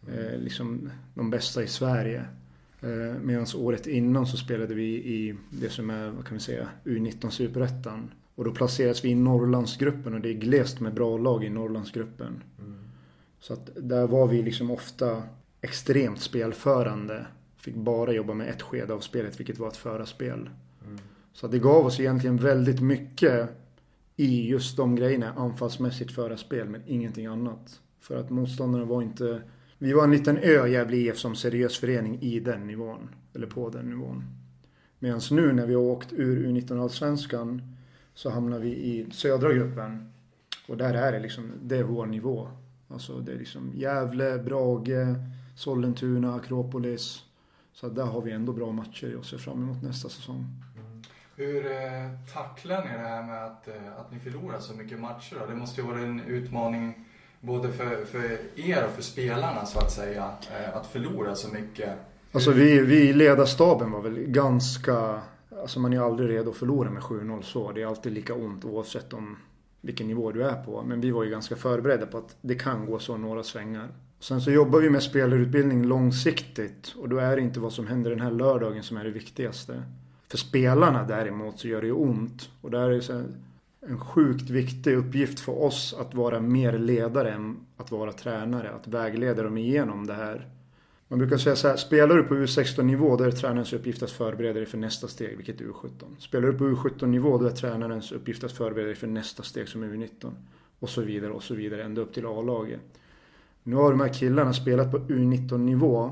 Eh, 0.09 0.39
liksom 0.39 0.91
de 1.15 1.31
bästa 1.31 1.63
i 1.63 1.67
Sverige. 1.67 2.25
Eh, 2.81 3.21
Medan 3.21 3.47
året 3.57 3.87
innan 3.87 4.27
så 4.27 4.37
spelade 4.37 4.75
vi 4.75 4.95
i 4.95 5.35
det 5.51 5.71
som 5.71 5.91
är, 5.91 6.11
vad 6.11 6.27
kan 6.27 6.37
vi 6.37 6.43
säga, 6.43 6.69
U19 6.85 7.31
Superettan. 7.31 8.11
Och 8.35 8.45
då 8.45 8.53
placeras 8.53 9.05
vi 9.05 9.09
i 9.09 9.15
Norrlandsgruppen 9.15 10.15
och 10.15 10.21
det 10.21 10.29
är 10.29 10.35
glest 10.35 10.81
med 10.81 10.95
bra 10.95 11.19
lag 11.19 11.45
i 11.45 11.51
Norrlandsgruppen. 11.51 12.43
Så 13.41 13.53
att 13.53 13.71
där 13.77 14.07
var 14.07 14.27
vi 14.27 14.43
liksom 14.43 14.71
ofta 14.71 15.23
extremt 15.61 16.21
spelförande. 16.21 17.27
Fick 17.57 17.75
bara 17.75 18.13
jobba 18.13 18.35
med 18.35 18.49
ett 18.49 18.63
skede 18.63 18.95
av 18.95 19.01
spelet, 19.01 19.41
vilket 19.41 19.59
var 19.59 19.69
att 19.69 19.77
föra 19.77 20.07
spel. 20.07 20.51
Så 21.33 21.47
att 21.47 21.53
det 21.53 21.59
gav 21.59 21.87
oss 21.87 22.01
egentligen 22.01 22.37
väldigt 22.37 22.81
mycket 22.81 23.49
i 24.17 24.49
just 24.49 24.77
de 24.77 24.97
grejerna. 24.97 25.33
Anfallsmässigt 25.37 26.13
föra 26.13 26.37
spel, 26.37 26.69
men 26.69 26.83
ingenting 26.87 27.27
annat. 27.27 27.81
För 28.01 28.21
att 28.21 28.31
motståndarna 28.31 28.85
var 28.85 29.03
inte... 29.03 29.43
Vi 29.83 29.93
var 29.93 30.05
en 30.05 30.11
liten 30.11 30.39
ö, 30.39 30.66
Gävle 30.66 30.97
IF, 30.97 31.18
som 31.18 31.35
seriös 31.35 31.78
förening 31.78 32.20
i 32.20 32.41
den 32.41 32.66
nivån. 32.66 33.14
Eller 33.35 33.47
på 33.47 33.70
den 33.70 33.91
nivån. 33.91 34.24
Medan 34.99 35.20
nu 35.30 35.53
när 35.53 35.66
vi 35.66 35.74
har 35.74 35.83
åkt 35.83 36.12
ur 36.12 36.47
U19-allsvenskan 36.47 37.62
så 38.14 38.30
hamnar 38.30 38.59
vi 38.59 38.68
i 38.68 39.11
södra 39.12 39.53
gruppen. 39.53 40.12
Och 40.68 40.76
där 40.76 40.95
är 40.95 41.12
det 41.12 41.18
liksom, 41.18 41.53
det 41.62 41.76
är 41.76 41.83
vår 41.83 42.07
nivå. 42.07 42.49
Alltså 42.89 43.18
det 43.18 43.33
är 43.33 43.39
liksom 43.39 43.72
Gävle, 43.74 44.39
Brage, 44.39 45.16
Sollentuna, 45.57 46.35
Akropolis. 46.35 47.22
Så 47.72 47.87
att 47.87 47.95
där 47.95 48.07
har 48.07 48.20
vi 48.20 48.33
ändå 48.33 48.53
bra 48.53 48.72
matcher 48.72 49.16
och 49.16 49.24
ser 49.24 49.39
fram 49.39 49.62
emot 49.62 49.83
nästa 49.83 50.09
säsong. 50.09 50.47
Hur 51.37 51.66
eh, 51.66 52.33
tacklar 52.33 52.85
ni 52.85 52.93
det 52.93 53.09
här 53.09 53.22
med 53.22 53.45
att, 53.45 53.68
eh, 53.68 53.99
att 53.99 54.12
ni 54.12 54.18
förlorar 54.18 54.59
så 54.59 54.74
mycket 54.74 55.01
matcher? 55.01 55.37
Då? 55.41 55.47
Det 55.47 55.55
måste 55.55 55.80
ju 55.80 55.87
vara 55.87 56.01
en 56.01 56.20
utmaning 56.20 57.05
både 57.43 57.72
för, 57.72 58.05
för 58.05 58.38
er 58.57 58.84
och 58.84 58.90
för 58.90 59.03
spelarna 59.03 59.66
så 59.66 59.78
att 59.78 59.90
säga. 59.90 60.30
Eh, 60.51 60.76
att 60.76 60.86
förlora 60.86 61.34
så 61.34 61.49
mycket. 61.49 61.90
Alltså 62.32 62.51
vi, 62.51 62.80
vi 62.80 63.09
i 63.09 63.12
ledarstaben 63.12 63.90
var 63.90 64.01
väl 64.01 64.18
ganska... 64.18 65.20
Alltså 65.61 65.80
man 65.80 65.93
är 65.93 66.01
aldrig 66.01 66.30
redo 66.30 66.51
att 66.51 66.57
förlora 66.57 66.90
med 66.90 67.03
7-0 67.03 67.43
så. 67.43 67.72
Det 67.72 67.82
är 67.82 67.86
alltid 67.86 68.12
lika 68.12 68.34
ont 68.34 68.64
oavsett 68.64 69.12
om 69.12 69.36
vilken 69.80 70.09
nivå 70.09 70.32
du 70.32 70.43
är 70.43 70.64
på. 70.64 70.82
Men 70.82 71.01
vi 71.01 71.11
var 71.11 71.24
ju 71.24 71.30
ganska 71.30 71.57
förberedda 71.57 72.07
på 72.07 72.18
att 72.18 72.36
det 72.40 72.55
kan 72.55 72.86
gå 72.86 72.99
så 72.99 73.16
några 73.16 73.43
svängar. 73.43 73.88
Sen 74.20 74.40
så 74.40 74.51
jobbar 74.51 74.80
vi 74.80 74.90
med 74.90 75.03
spelarutbildning 75.03 75.84
långsiktigt. 75.84 76.95
Och 76.99 77.09
då 77.09 77.18
är 77.18 77.36
det 77.36 77.43
inte 77.43 77.61
vad 77.61 77.72
som 77.72 77.86
händer 77.86 78.11
den 78.11 78.20
här 78.20 78.30
lördagen 78.30 78.82
som 78.82 78.97
är 78.97 79.05
det 79.05 79.11
viktigaste. 79.11 79.82
För 80.28 80.38
spelarna 80.38 81.03
däremot 81.03 81.59
så 81.59 81.68
gör 81.68 81.80
det 81.80 81.86
ju 81.86 81.93
ont. 81.93 82.51
Och 82.61 82.70
där 82.70 82.80
är 82.80 82.90
det 82.90 83.03
så 83.03 83.12
här 83.12 83.24
en 83.87 84.01
sjukt 84.01 84.51
viktig 84.51 84.97
uppgift 84.97 85.41
för 85.41 85.62
oss 85.62 85.95
att 85.99 86.14
vara 86.14 86.41
mer 86.41 86.78
ledare 86.78 87.33
än 87.33 87.57
att 87.76 87.91
vara 87.91 88.12
tränare. 88.12 88.70
Att 88.70 88.89
vägleda 88.89 89.43
dem 89.43 89.59
igenom 89.59 90.07
det 90.07 90.14
här. 90.14 90.49
Man 91.09 91.18
brukar 91.18 91.37
säga 91.37 91.57
så 91.57 91.68
här, 91.68 91.76
spelar 91.76 92.16
du 92.16 92.22
på 92.22 92.35
U16 92.35 92.83
nivå 92.83 93.16
då 93.16 93.24
är 93.24 93.30
det 93.30 93.37
tränarens 93.37 93.72
uppgift 93.72 94.03
att 94.03 94.11
förbereda 94.11 94.55
dig 94.55 94.66
för 94.66 94.78
nästa 94.78 95.09
steg, 95.09 95.37
vilket 95.37 95.61
är 95.61 95.64
U17. 95.64 95.91
Spelar 96.18 96.49
du 96.49 96.59
på 96.59 96.64
U17 96.64 97.07
nivå 97.07 97.39
då 97.39 97.47
är 97.47 97.51
tränarens 97.51 98.12
uppgift 98.12 98.45
att 98.45 98.53
förbereda 98.53 98.87
dig 98.87 98.97
för 98.97 99.07
nästa 99.07 99.43
steg 99.43 99.68
som 99.68 99.83
är 99.83 99.87
U19. 99.87 100.33
Och 100.78 100.89
så 100.89 101.03
vidare 101.03 101.33
och 101.33 101.43
så 101.43 101.55
vidare, 101.55 101.85
ända 101.85 102.01
upp 102.01 102.14
till 102.14 102.26
A-laget. 102.26 102.80
Nu 103.62 103.76
har 103.76 103.91
de 103.91 104.01
här 104.01 104.12
killarna 104.12 104.53
spelat 104.53 104.91
på 104.91 104.99
U19 104.99 105.59
nivå 105.59 106.11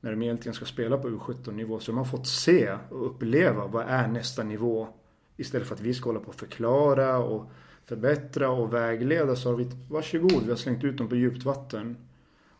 när 0.00 0.10
de 0.10 0.22
egentligen 0.22 0.54
ska 0.54 0.64
spela 0.64 0.98
på 0.98 1.08
U17 1.08 1.52
nivå. 1.52 1.80
Så 1.80 1.92
de 1.92 1.98
har 1.98 2.04
fått 2.04 2.26
se 2.26 2.78
och 2.90 3.06
uppleva 3.06 3.66
vad 3.66 3.84
är 3.88 4.08
nästa 4.08 4.42
nivå. 4.42 4.88
Istället 5.36 5.68
för 5.68 5.74
att 5.74 5.80
vi 5.80 5.94
ska 5.94 6.08
hålla 6.08 6.20
på 6.20 6.28
och 6.28 6.34
förklara 6.34 7.18
och 7.18 7.50
förbättra 7.84 8.50
och 8.50 8.74
vägleda 8.74 9.36
så 9.36 9.50
har 9.50 9.56
vi, 9.56 9.70
varsågod, 9.90 10.42
vi 10.44 10.50
har 10.50 10.56
slängt 10.56 10.84
ut 10.84 10.98
dem 10.98 11.08
på 11.08 11.16
djupt 11.16 11.44
vatten. 11.44 11.96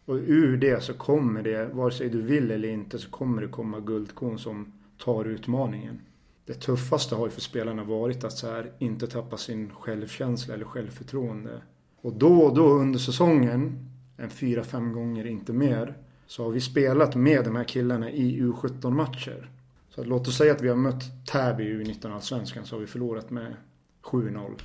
Och 0.05 0.14
ur 0.14 0.57
det 0.57 0.83
så 0.83 0.95
kommer 0.95 1.43
det, 1.43 1.66
vare 1.72 1.93
sig 1.93 2.09
du 2.09 2.22
vill 2.22 2.51
eller 2.51 2.68
inte, 2.68 2.99
så 2.99 3.11
kommer 3.11 3.43
det 3.43 3.49
komma 3.49 3.81
guldkorn 3.81 4.39
som 4.39 4.72
tar 4.99 5.24
utmaningen. 5.24 6.01
Det 6.47 6.55
tuffaste 6.55 7.14
har 7.14 7.27
ju 7.27 7.31
för 7.31 7.41
spelarna 7.41 7.85
varit 7.85 8.24
att 8.24 8.33
så 8.33 8.47
här, 8.47 8.72
inte 8.79 9.07
tappa 9.07 9.37
sin 9.37 9.70
självkänsla 9.70 10.55
eller 10.55 10.64
självförtroende. 10.64 11.61
Och 12.01 12.12
då 12.12 12.39
och 12.39 12.55
då 12.55 12.68
under 12.68 12.99
säsongen, 12.99 13.89
en 14.16 14.31
fyra, 14.31 14.64
fem 14.64 14.93
gånger, 14.93 15.27
inte 15.27 15.53
mer, 15.53 15.95
så 16.27 16.45
har 16.45 16.51
vi 16.51 16.61
spelat 16.61 17.14
med 17.14 17.45
de 17.45 17.57
här 17.57 17.64
killarna 17.64 18.11
i 18.11 18.41
U17-matcher. 18.41 19.51
Så 19.97 20.05
låt 20.05 20.28
oss 20.28 20.36
säga 20.36 20.53
att 20.53 20.62
vi 20.62 20.68
har 20.68 20.76
mött 20.76 21.26
Täby 21.26 21.64
i 21.64 21.84
U19-allsvenskan 21.84 22.64
så 22.64 22.76
har 22.76 22.80
vi 22.80 22.86
förlorat 22.86 23.30
med 23.30 23.57
7-0. 24.03 24.62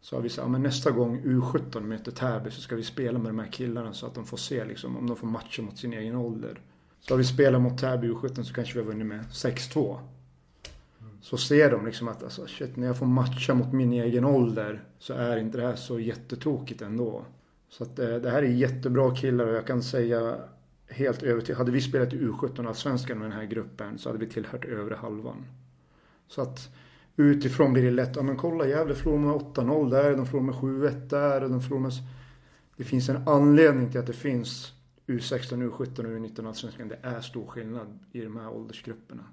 Så 0.00 0.16
har 0.16 0.22
vi 0.22 0.28
sagt, 0.28 0.44
ja, 0.44 0.48
men 0.48 0.62
nästa 0.62 0.90
gång 0.90 1.22
U17 1.22 1.80
möter 1.80 2.12
Täby 2.12 2.50
så 2.50 2.60
ska 2.60 2.76
vi 2.76 2.82
spela 2.82 3.18
med 3.18 3.28
de 3.28 3.38
här 3.38 3.52
killarna 3.52 3.92
så 3.92 4.06
att 4.06 4.14
de 4.14 4.26
får 4.26 4.36
se 4.36 4.64
liksom, 4.64 4.96
om 4.96 5.06
de 5.06 5.16
får 5.16 5.26
matcha 5.26 5.62
mot 5.62 5.78
sin 5.78 5.92
egen 5.92 6.16
ålder. 6.16 6.60
Så 7.00 7.14
har 7.14 7.18
vi 7.18 7.24
spelat 7.24 7.60
mot 7.60 7.80
Täby 7.80 8.08
U17 8.08 8.42
så 8.42 8.54
kanske 8.54 8.74
vi 8.74 8.80
har 8.80 8.86
vunnit 8.86 9.06
med 9.06 9.24
6-2. 9.24 9.98
Så 11.20 11.36
ser 11.36 11.70
de 11.70 11.86
liksom 11.86 12.08
att 12.08 12.22
alltså, 12.22 12.46
shit, 12.46 12.76
när 12.76 12.86
jag 12.86 12.98
får 12.98 13.06
matcha 13.06 13.54
mot 13.54 13.72
min 13.72 13.92
egen 13.92 14.24
ålder 14.24 14.84
så 14.98 15.14
är 15.14 15.36
inte 15.36 15.58
det 15.58 15.66
här 15.66 15.76
så 15.76 16.00
jättetokigt 16.00 16.82
ändå. 16.82 17.24
Så 17.68 17.82
att 17.82 17.98
eh, 17.98 18.14
det 18.14 18.30
här 18.30 18.42
är 18.42 18.46
jättebra 18.46 19.14
killar 19.14 19.46
och 19.46 19.54
jag 19.54 19.66
kan 19.66 19.82
säga 19.82 20.36
helt 20.88 21.22
övertygad. 21.22 21.58
Hade 21.58 21.70
vi 21.70 21.80
spelat 21.80 22.12
i 22.12 22.18
U17 22.18 22.68
allsvenskan 22.68 23.18
med 23.18 23.30
den 23.30 23.38
här 23.38 23.44
gruppen 23.44 23.98
så 23.98 24.08
hade 24.08 24.18
vi 24.18 24.26
tillhört 24.26 24.64
övre 24.64 24.94
halvan. 24.94 25.44
Så 26.28 26.42
att 26.42 26.68
utifrån 27.16 27.72
blir 27.72 27.82
det 27.82 27.90
lätt. 27.90 28.16
Ja 28.16 28.22
men 28.22 28.36
kolla 28.36 28.66
Gävle 28.66 28.94
förlorar 28.94 29.18
med 29.18 29.34
8-0 29.34 29.90
där. 29.90 30.16
De 30.16 30.26
förlorar 30.26 30.44
med 30.44 30.54
7-1 30.54 31.08
där. 31.08 31.40
De 31.40 31.82
med... 31.82 31.92
Det 32.76 32.84
finns 32.84 33.08
en 33.08 33.28
anledning 33.28 33.90
till 33.90 34.00
att 34.00 34.06
det 34.06 34.12
finns 34.12 34.72
U16, 35.06 35.70
U17 35.70 35.98
och 35.98 36.04
U19 36.04 36.46
allsvenskan. 36.46 36.88
Det 36.88 36.98
är 37.02 37.20
stor 37.20 37.46
skillnad 37.46 37.98
i 38.12 38.20
de 38.20 38.36
här 38.36 38.48
åldersgrupperna. 38.48 39.24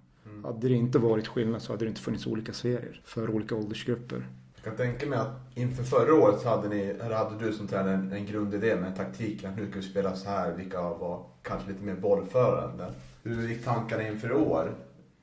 Hade 0.44 0.68
det 0.68 0.74
inte 0.74 1.00
varit 1.00 1.28
skillnad 1.28 1.62
så 1.62 1.74
hade 1.74 1.86
det 1.86 1.90
inte 1.90 2.02
funnits 2.02 2.28
olika 2.28 2.54
serier 2.54 3.02
för 3.04 3.30
olika 3.30 3.56
åldersgrupper. 3.56 4.28
Jag 4.66 4.78
kan 4.78 4.88
tänka 4.88 5.06
mig 5.06 5.20
att 5.20 5.58
inför 5.58 5.84
förra 5.84 6.14
året 6.14 6.40
så 6.42 6.50
hade, 6.50 6.70
ni, 6.70 6.82
eller 6.82 7.16
hade 7.16 7.46
du 7.46 7.54
som 7.54 7.68
tränare 7.68 7.94
en, 7.94 8.12
en 8.12 8.26
grundidé 8.26 8.76
med 8.76 8.96
taktiken. 8.96 9.50
Att 9.50 9.58
nu 9.58 9.70
ska 9.70 9.80
vi 9.80 9.86
spela 9.86 10.16
så 10.16 10.30
här. 10.30 10.52
Vilka 10.52 10.82
var 10.82 11.24
kanske 11.42 11.72
lite 11.72 11.84
mer 11.84 11.96
bollförande. 11.96 12.94
Hur 13.24 13.48
gick 13.48 13.66
tankarna 13.66 14.08
inför 14.08 14.30
i 14.30 14.34
år? 14.34 14.76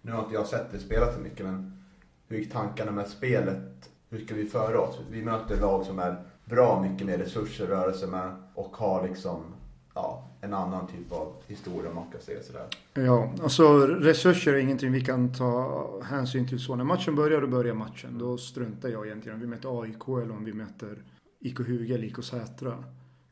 Nu 0.02 0.12
har 0.12 0.22
inte 0.22 0.34
jag 0.34 0.46
sett 0.46 0.70
dig 0.70 0.80
spela 0.80 1.12
så 1.12 1.20
mycket 1.20 1.46
men 1.46 1.84
hur 2.28 2.38
gick 2.38 2.52
tankarna 2.52 2.92
med 2.92 3.08
spelet? 3.08 3.90
Hur 4.10 4.24
ska 4.24 4.34
vi 4.34 4.46
föra 4.46 4.80
oss? 4.80 4.98
Vi 5.10 5.22
möter 5.22 5.60
lag 5.60 5.84
som 5.84 5.98
är 5.98 6.22
bra 6.44 6.82
mycket 6.82 7.06
mer 7.06 7.18
resurser 7.18 7.64
att 7.64 7.70
röra 7.70 7.92
sig 7.92 8.08
med 8.08 8.36
och 8.54 8.76
har 8.76 9.08
liksom 9.08 9.51
ja, 9.94 10.28
en 10.40 10.54
annan 10.54 10.86
typ 10.86 11.12
av 11.12 11.32
historia 11.46 11.90
om 11.90 11.96
man 11.96 12.10
kan 12.12 12.20
säga 12.20 12.42
sådär. 12.42 12.66
Ja, 12.94 13.32
alltså 13.42 13.86
resurser 13.86 14.54
är 14.54 14.58
ingenting 14.58 14.92
vi 14.92 15.00
kan 15.00 15.34
ta 15.34 16.02
hänsyn 16.04 16.48
till 16.48 16.60
så. 16.60 16.76
När 16.76 16.84
matchen 16.84 17.14
börjar, 17.14 17.40
då 17.40 17.46
börjar 17.46 17.74
matchen. 17.74 18.18
Då 18.18 18.38
struntar 18.38 18.88
jag 18.88 19.06
egentligen 19.06 19.34
om 19.34 19.40
vi 19.40 19.46
möter 19.46 19.82
AIK 19.82 20.08
eller 20.08 20.32
om 20.32 20.44
vi 20.44 20.52
möter 20.52 21.02
IK 21.40 21.58
Huga 21.58 21.94
eller 21.94 22.04
IK 22.04 22.24
Sätra. 22.24 22.84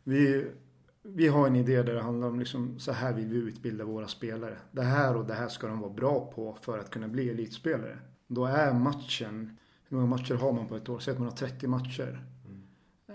Vi, 0.04 0.46
vi 1.02 1.28
har 1.28 1.46
en 1.46 1.56
idé 1.56 1.82
där 1.82 1.94
det 1.94 2.02
handlar 2.02 2.28
om 2.28 2.38
liksom 2.38 2.78
så 2.78 2.92
här 2.92 3.12
vill 3.12 3.28
vi 3.28 3.36
utbilda 3.36 3.84
våra 3.84 4.08
spelare. 4.08 4.58
Det 4.70 4.82
här 4.82 5.16
och 5.16 5.24
det 5.24 5.34
här 5.34 5.48
ska 5.48 5.66
de 5.66 5.80
vara 5.80 5.92
bra 5.92 6.32
på 6.34 6.56
för 6.60 6.78
att 6.78 6.90
kunna 6.90 7.08
bli 7.08 7.30
elitspelare. 7.30 7.98
Då 8.26 8.46
är 8.46 8.72
matchen, 8.72 9.56
hur 9.88 9.96
många 9.96 10.08
matcher 10.08 10.34
har 10.34 10.52
man 10.52 10.68
på 10.68 10.76
ett 10.76 10.88
år? 10.88 10.98
Säg 10.98 11.12
att 11.12 11.18
man 11.18 11.28
har 11.28 11.36
30 11.36 11.66
matcher. 11.66 12.24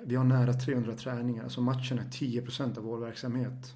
Vi 0.07 0.15
har 0.15 0.23
nära 0.23 0.53
300 0.53 0.95
träningar, 0.95 1.43
alltså 1.43 1.61
matchen 1.61 1.99
är 1.99 2.03
10% 2.03 2.77
av 2.77 2.83
vår 2.83 2.97
verksamhet. 2.97 3.73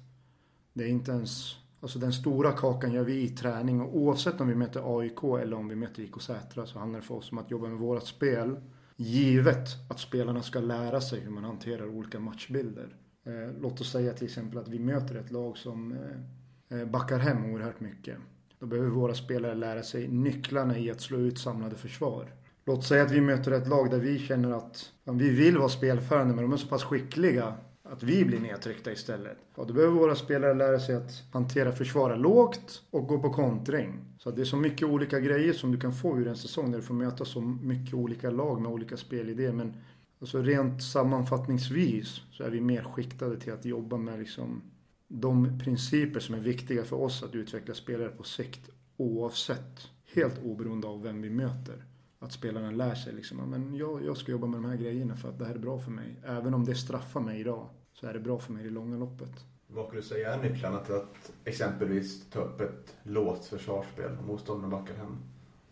Det 0.72 0.84
är 0.84 0.88
inte 0.88 1.10
ens, 1.10 1.56
alltså 1.80 1.98
den 1.98 2.12
stora 2.12 2.52
kakan 2.52 2.92
gör 2.92 3.04
vi 3.04 3.22
i 3.22 3.28
träning 3.28 3.80
och 3.80 3.96
oavsett 3.96 4.40
om 4.40 4.48
vi 4.48 4.54
möter 4.54 4.98
AIK 4.98 5.22
eller 5.42 5.56
om 5.56 5.68
vi 5.68 5.76
möter 5.76 6.02
IK 6.02 6.22
Sätra 6.22 6.66
så 6.66 6.78
handlar 6.78 7.00
det 7.00 7.06
för 7.06 7.14
oss 7.14 7.32
om 7.32 7.38
att 7.38 7.50
jobba 7.50 7.68
med 7.68 7.78
vårat 7.78 8.06
spel. 8.06 8.60
Givet 8.96 9.90
att 9.90 10.00
spelarna 10.00 10.42
ska 10.42 10.60
lära 10.60 11.00
sig 11.00 11.20
hur 11.20 11.30
man 11.30 11.44
hanterar 11.44 11.88
olika 11.88 12.20
matchbilder. 12.20 12.96
Eh, 13.26 13.60
låt 13.60 13.80
oss 13.80 13.92
säga 13.92 14.12
till 14.12 14.26
exempel 14.26 14.58
att 14.58 14.68
vi 14.68 14.78
möter 14.78 15.14
ett 15.14 15.30
lag 15.30 15.58
som 15.58 15.92
eh, 15.92 16.78
eh 16.78 16.86
backar 16.86 17.18
hem 17.18 17.44
oerhört 17.44 17.80
mycket. 17.80 18.16
Då 18.58 18.66
behöver 18.66 18.88
våra 18.90 19.14
spelare 19.14 19.54
lära 19.54 19.82
sig 19.82 20.08
nycklarna 20.08 20.78
i 20.78 20.90
att 20.90 21.00
slå 21.00 21.18
ut 21.18 21.38
samlade 21.38 21.76
försvar. 21.76 22.32
Låt 22.70 22.84
säga 22.84 23.02
att 23.02 23.10
vi 23.10 23.20
möter 23.20 23.52
ett 23.52 23.68
lag 23.68 23.90
där 23.90 23.98
vi 23.98 24.18
känner 24.18 24.50
att 24.50 24.92
ja, 25.04 25.12
vi 25.12 25.30
vill 25.30 25.58
vara 25.58 25.68
spelförande 25.68 26.34
men 26.34 26.44
de 26.44 26.52
är 26.52 26.56
så 26.56 26.66
pass 26.66 26.84
skickliga 26.84 27.54
att 27.82 28.02
vi 28.02 28.24
blir 28.24 28.40
nedtryckta 28.40 28.92
istället. 28.92 29.38
Ja, 29.56 29.64
då 29.64 29.74
behöver 29.74 29.94
våra 29.94 30.14
spelare 30.14 30.54
lära 30.54 30.80
sig 30.80 30.94
att 30.94 31.24
hantera 31.32 31.72
försvara 31.72 32.16
lågt 32.16 32.82
och 32.90 33.06
gå 33.06 33.18
på 33.18 33.30
kontring. 33.30 33.98
Så 34.18 34.28
att 34.28 34.36
det 34.36 34.42
är 34.42 34.46
så 34.46 34.56
mycket 34.56 34.88
olika 34.88 35.20
grejer 35.20 35.52
som 35.52 35.72
du 35.72 35.80
kan 35.80 35.92
få 35.92 36.18
ur 36.18 36.28
en 36.28 36.36
säsong 36.36 36.70
när 36.70 36.78
du 36.78 36.84
får 36.84 36.94
möta 36.94 37.24
så 37.24 37.40
mycket 37.40 37.94
olika 37.94 38.30
lag 38.30 38.60
med 38.60 38.72
olika 38.72 38.96
spelidéer. 38.96 39.52
Men 39.52 39.74
alltså 40.20 40.42
rent 40.42 40.82
sammanfattningsvis 40.82 42.20
så 42.30 42.44
är 42.44 42.50
vi 42.50 42.60
mer 42.60 42.82
skiktade 42.82 43.40
till 43.40 43.52
att 43.52 43.64
jobba 43.64 43.96
med 43.96 44.18
liksom 44.18 44.62
de 45.08 45.58
principer 45.58 46.20
som 46.20 46.34
är 46.34 46.40
viktiga 46.40 46.84
för 46.84 46.96
oss 46.96 47.22
att 47.22 47.34
utveckla 47.34 47.74
spelare 47.74 48.08
på 48.08 48.22
sikt 48.22 48.70
oavsett, 48.96 49.88
helt 50.14 50.44
oberoende 50.44 50.86
av 50.86 51.02
vem 51.02 51.22
vi 51.22 51.30
möter. 51.30 51.84
Att 52.22 52.32
spelarna 52.32 52.70
lär 52.70 52.94
sig 52.94 53.12
liksom, 53.12 53.50
men 53.50 53.74
jag, 53.74 54.04
jag 54.04 54.16
ska 54.16 54.32
jobba 54.32 54.46
med 54.46 54.62
de 54.62 54.68
här 54.68 54.76
grejerna 54.76 55.16
för 55.16 55.28
att 55.28 55.38
det 55.38 55.44
här 55.44 55.54
är 55.54 55.58
bra 55.58 55.78
för 55.78 55.90
mig. 55.90 56.16
Även 56.24 56.54
om 56.54 56.64
det 56.64 56.74
straffar 56.74 57.20
mig 57.20 57.40
idag 57.40 57.68
så 57.92 58.06
är 58.06 58.12
det 58.12 58.20
bra 58.20 58.38
för 58.38 58.52
mig 58.52 58.62
i 58.62 58.68
det 58.68 58.74
långa 58.74 58.96
loppet. 58.96 59.44
Vad 59.66 59.86
skulle 59.86 60.00
du 60.00 60.06
säga 60.06 60.34
är 60.34 60.50
nycklarna 60.50 60.78
till 60.78 60.94
att 60.94 61.32
exempelvis 61.44 62.30
ta 62.30 62.40
upp 62.40 62.60
ett 62.60 62.96
låst 63.02 63.44
försvarsspel 63.44 64.16
och 64.18 64.26
motståndaren 64.26 64.70
backar 64.70 64.94
hem? 64.94 65.16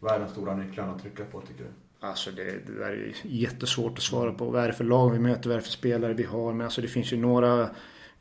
Vad 0.00 0.12
är 0.12 0.20
de 0.20 0.28
stora 0.28 0.56
nycklarna 0.56 0.92
att 0.92 1.02
trycka 1.02 1.24
på 1.24 1.40
tycker 1.40 1.64
du? 1.64 1.70
Alltså 2.00 2.30
det, 2.30 2.66
det 2.66 2.78
där 2.78 2.90
är 2.90 3.14
jättesvårt 3.22 3.98
att 3.98 4.04
svara 4.04 4.32
på. 4.32 4.50
Vad 4.50 4.62
är 4.62 4.66
det 4.66 4.72
för 4.72 4.84
lag 4.84 5.10
vi 5.10 5.18
möter? 5.18 5.48
Vad 5.48 5.52
är 5.52 5.60
det 5.60 5.64
för 5.66 5.72
spelare 5.72 6.14
vi 6.14 6.24
har? 6.24 6.52
Men 6.52 6.64
alltså 6.64 6.80
det 6.80 6.88
finns 6.88 7.12
ju 7.12 7.16
några 7.16 7.70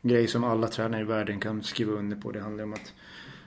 grejer 0.01 0.27
som 0.27 0.43
alla 0.43 0.67
tränare 0.67 1.01
i 1.01 1.05
världen 1.05 1.39
kan 1.39 1.63
skriva 1.63 1.91
under 1.91 2.17
på. 2.17 2.31
Det 2.31 2.39
handlar 2.39 2.63
om 2.63 2.73
att 2.73 2.93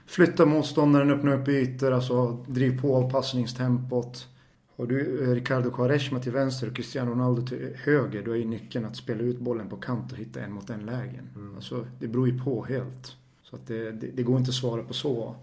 flytta 0.05 0.45
motståndaren, 0.45 1.11
öppna 1.11 1.33
upp 1.33 1.47
ytor, 1.47 1.91
alltså 1.91 2.45
driv 2.47 2.81
på 2.81 2.95
avpassningstempot. 2.95 4.27
Har 4.75 4.85
du 4.85 5.25
Ricardo 5.35 5.71
Quaresma 5.71 6.19
till 6.19 6.31
vänster 6.31 6.67
och 6.67 6.75
Cristiano 6.75 7.11
Ronaldo 7.11 7.47
till 7.47 7.75
höger, 7.75 8.23
då 8.25 8.31
är 8.31 8.35
ju 8.35 8.45
nyckeln 8.45 8.85
att 8.85 8.95
spela 8.95 9.21
ut 9.21 9.39
bollen 9.39 9.69
på 9.69 9.77
kant 9.77 10.11
och 10.11 10.17
hitta 10.17 10.41
en 10.41 10.51
mot 10.51 10.69
en 10.69 10.85
lägen. 10.85 11.29
Mm. 11.35 11.55
Alltså, 11.55 11.85
det 11.99 12.07
beror 12.07 12.27
ju 12.27 12.39
på 12.43 12.65
helt. 12.65 13.15
Så 13.43 13.55
att 13.55 13.67
det, 13.67 13.91
det, 13.91 14.07
det, 14.07 14.23
går 14.23 14.37
inte 14.37 14.49
att 14.49 14.55
svara 14.55 14.83
på 14.83 14.93
så. 14.93 15.35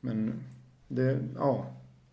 Men 0.00 0.32
det, 0.88 1.18
ja, 1.36 1.66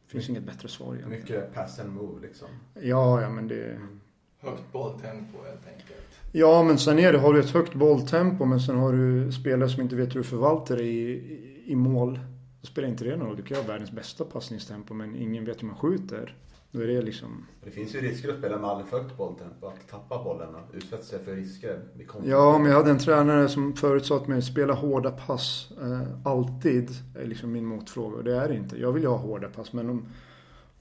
finns 0.08 0.30
inget 0.30 0.43
bättre 0.43 0.68
svar 0.68 0.95
egentligen. 0.95 1.22
Mycket 1.22 1.53
pass 1.53 1.80
and 1.80 1.93
move 1.93 2.22
liksom. 2.22 2.47
Ja, 2.74 3.22
ja 3.22 3.30
men 3.30 3.47
det... 3.47 3.66
Mm. 3.66 3.99
Högt 4.39 4.72
bolltempo 4.72 5.38
helt 5.45 5.68
enkelt. 5.68 6.08
Ja, 6.32 6.64
men 6.64 6.78
sen 6.78 6.99
är 6.99 7.14
det, 7.14 7.20
har 7.20 7.34
du 7.34 7.39
ett 7.39 7.49
högt 7.49 7.74
bolltempo 7.74 8.45
men 8.45 8.60
sen 8.60 8.78
har 8.78 8.93
du 8.93 9.32
spelare 9.32 9.70
som 9.70 9.82
inte 9.82 9.95
vet 9.95 10.16
hur 10.16 10.20
du 10.20 10.24
förvaltar 10.24 10.82
i, 10.82 11.12
i, 11.12 11.64
i 11.66 11.76
mål. 11.76 12.20
Spelar 12.68 12.88
inte 12.88 13.03
det 13.03 13.18
någon 13.18 13.28
roll. 13.28 13.36
Du 13.36 13.43
kan 13.43 13.57
ha 13.57 13.63
världens 13.63 13.91
bästa 13.91 14.26
passningstempo 14.26 14.93
men 14.93 15.15
ingen 15.15 15.45
vet 15.45 15.63
hur 15.63 15.68
man 15.68 15.78
skjuter. 15.78 16.36
Då 16.72 16.80
är 16.80 16.88
det 16.88 17.01
liksom... 17.01 17.47
Det 17.63 17.72
finns 17.72 17.95
ju 17.95 18.01
risker 18.01 18.30
att 18.30 18.38
spela 18.38 18.57
med 18.57 18.70
alldeles 18.70 18.91
högt 18.91 19.18
bolltempo. 19.18 19.68
Att 19.68 19.88
tappa 19.89 20.24
bollen 20.24 20.55
och 20.55 20.76
utsätta 20.76 21.03
sig 21.03 21.20
för 21.20 21.36
risker. 21.36 21.82
Ja, 22.24 22.57
men 22.57 22.72
jag 22.72 22.78
hade 22.78 22.91
en 22.91 22.99
tränare 22.99 23.49
som 23.49 23.76
förut 23.76 24.05
sa 24.05 24.20
till 24.20 24.30
mig 24.30 24.41
spela 24.41 24.74
hårda 24.74 25.11
pass. 25.11 25.72
Eh, 25.82 26.01
alltid 26.24 26.89
är 27.15 27.26
liksom 27.26 27.51
min 27.51 27.65
motfråga. 27.65 28.18
Och 28.18 28.24
det 28.24 28.36
är 28.36 28.47
det 28.47 28.55
inte. 28.55 28.78
Jag 28.78 28.91
vill 28.91 29.03
ju 29.03 29.09
ha 29.09 29.18
hårda 29.18 29.49
pass 29.49 29.74
men 29.74 29.89
om, 29.89 30.05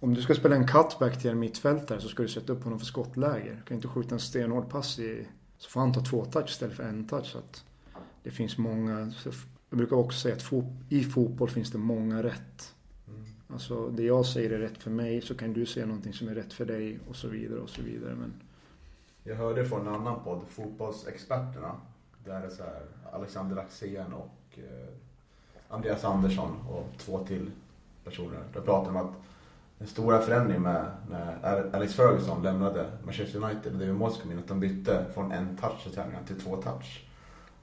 om 0.01 0.14
du 0.14 0.22
ska 0.22 0.34
spela 0.34 0.57
en 0.57 0.66
cutback 0.66 1.20
till 1.20 1.30
en 1.30 1.39
mittfältare 1.39 2.01
så 2.01 2.09
ska 2.09 2.22
du 2.22 2.28
sätta 2.28 2.53
upp 2.53 2.64
honom 2.64 2.78
för 2.78 2.87
skottläger. 2.87 3.55
Du 3.55 3.62
kan 3.62 3.76
inte 3.76 3.89
skjuta 3.89 4.14
en 4.14 4.20
stenhård 4.20 4.70
pass 4.70 4.99
i... 4.99 5.26
Så 5.59 5.70
får 5.70 5.80
han 5.80 5.93
ta 5.93 6.01
två 6.01 6.24
touch 6.24 6.51
istället 6.51 6.76
för 6.76 6.82
en 6.82 7.09
touch. 7.09 7.26
Så 7.26 7.39
att 7.39 7.64
det 8.22 8.30
finns 8.30 8.59
många... 8.59 9.12
Jag 9.71 9.79
brukar 9.79 9.97
också 9.97 10.19
säga 10.19 10.35
att 10.35 10.53
i 10.89 11.05
fotboll 11.05 11.51
finns 11.51 11.71
det 11.71 11.79
många 11.79 12.23
rätt. 12.23 12.75
Alltså 13.53 13.89
det 13.89 14.03
jag 14.03 14.27
säger 14.27 14.51
är 14.51 14.59
rätt 14.59 14.79
för 14.79 14.91
mig 14.91 15.21
så 15.21 15.35
kan 15.35 15.53
du 15.53 15.67
säga 15.67 15.87
någonting 15.87 16.12
som 16.12 16.29
är 16.29 16.35
rätt 16.35 16.53
för 16.53 16.64
dig 16.64 16.99
och 17.09 17.17
så 17.17 17.29
vidare 17.29 17.61
och 17.61 17.71
så 17.71 17.83
vidare. 17.83 18.14
Men... 18.14 18.33
Jag 19.25 19.37
hörde 19.37 19.64
från 19.64 19.87
en 19.87 19.95
annan 19.95 20.25
podd, 20.25 20.41
Fotbollsexperterna. 20.49 21.73
Där 22.25 22.41
är 22.41 22.49
så 22.49 22.62
här 22.62 22.83
Alexander 23.12 23.57
Axén 23.57 24.12
och 24.12 24.59
eh, 24.59 24.89
Andreas 25.69 26.05
Andersson 26.05 26.57
och 26.71 26.87
två 26.99 27.25
till 27.27 27.51
personer. 28.05 28.45
Där 28.53 28.61
pratar 28.61 28.91
om 28.91 28.97
att 28.97 29.12
den 29.79 29.89
stora 29.89 30.21
förändringen 30.21 30.62
med 30.62 30.91
när 31.11 31.75
Alex 31.75 31.95
Ferguson 31.95 32.43
lämnade 32.43 32.91
Manchester 33.05 33.45
United 33.45 33.73
och 33.73 33.79
David 33.79 33.95
Moyes 33.95 34.17
kom 34.23 34.33
in, 34.33 34.39
att 34.39 34.49
de 34.49 34.61
bytte 34.61 35.07
från 35.14 35.33
en 35.33 35.57
touch 35.57 35.87
i 35.87 35.91
träningen 35.91 36.25
till 36.25 36.41
två 36.41 36.57
touch. 36.57 37.05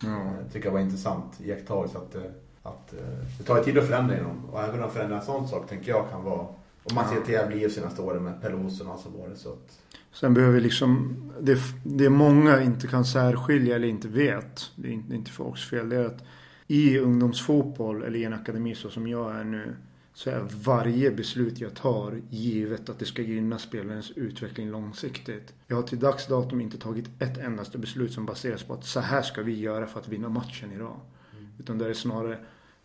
Mm. 0.03 0.19
Jag 0.43 0.53
tycker 0.53 0.69
det 0.69 0.73
var 0.73 0.79
intressant 0.79 1.41
iakttagelse 1.43 1.97
att 1.97 2.15
eh, 2.15 2.21
att 2.63 2.93
eh, 2.93 2.99
det 3.37 3.43
tar 3.43 3.63
tid 3.63 3.77
att 3.77 3.87
förändra 3.87 4.17
inom. 4.17 4.45
Och 4.45 4.63
även 4.63 4.83
att 4.83 4.93
förändra 4.93 5.17
en 5.17 5.25
sån 5.25 5.47
sak 5.47 5.69
tänker 5.69 5.89
jag 5.89 6.09
kan 6.09 6.23
vara 6.23 6.47
om 6.83 6.95
man 6.95 7.09
ser 7.09 7.21
till 7.21 7.33
Gävle 7.33 7.69
senaste 7.69 8.01
åren 8.01 8.23
med 8.23 8.41
Pelle 8.41 8.55
Olsson 8.55 8.87
och 8.87 8.99
så 8.99 9.09
var 9.09 9.29
det 9.29 9.35
så 9.35 9.49
att... 9.49 9.79
Sen 10.13 10.33
behöver 10.33 10.53
vi 10.53 10.59
liksom, 10.59 11.15
det, 11.41 11.57
det 11.83 12.09
många 12.09 12.61
inte 12.61 12.87
kan 12.87 13.05
särskilja 13.05 13.75
eller 13.75 13.87
inte 13.87 14.07
vet, 14.07 14.71
det 14.75 14.87
är 14.87 14.91
inte, 14.91 15.09
det 15.09 15.15
är 15.15 15.17
inte 15.17 15.31
folks 15.31 15.69
fel, 15.69 15.89
det 15.89 15.95
är 15.95 16.05
att 16.05 16.23
i 16.67 16.99
ungdomsfotboll 16.99 18.03
eller 18.03 18.19
i 18.19 18.23
en 18.23 18.33
akademi 18.33 18.75
så 18.75 18.89
som 18.89 19.07
jag 19.07 19.35
är 19.35 19.43
nu 19.43 19.75
så 20.13 20.29
är 20.29 20.47
varje 20.63 21.11
beslut 21.11 21.59
jag 21.59 21.73
tar 21.73 22.21
givet 22.29 22.89
att 22.89 22.99
det 22.99 23.05
ska 23.05 23.21
gynna 23.21 23.59
spelarens 23.59 24.11
utveckling 24.11 24.69
långsiktigt. 24.69 25.53
Jag 25.67 25.75
har 25.75 25.83
till 25.83 25.99
dags 25.99 26.27
datum 26.27 26.61
inte 26.61 26.77
tagit 26.77 27.09
ett 27.19 27.37
endaste 27.37 27.77
beslut 27.77 28.13
som 28.13 28.25
baseras 28.25 28.63
på 28.63 28.73
att 28.73 28.85
så 28.85 28.99
här 28.99 29.21
ska 29.21 29.41
vi 29.41 29.59
göra 29.59 29.87
för 29.87 29.99
att 29.99 30.07
vinna 30.07 30.29
matchen 30.29 30.71
idag. 30.71 30.99
Mm. 31.31 31.47
Utan 31.59 31.77
det 31.77 31.89
är 31.89 31.93
snarare 31.93 32.39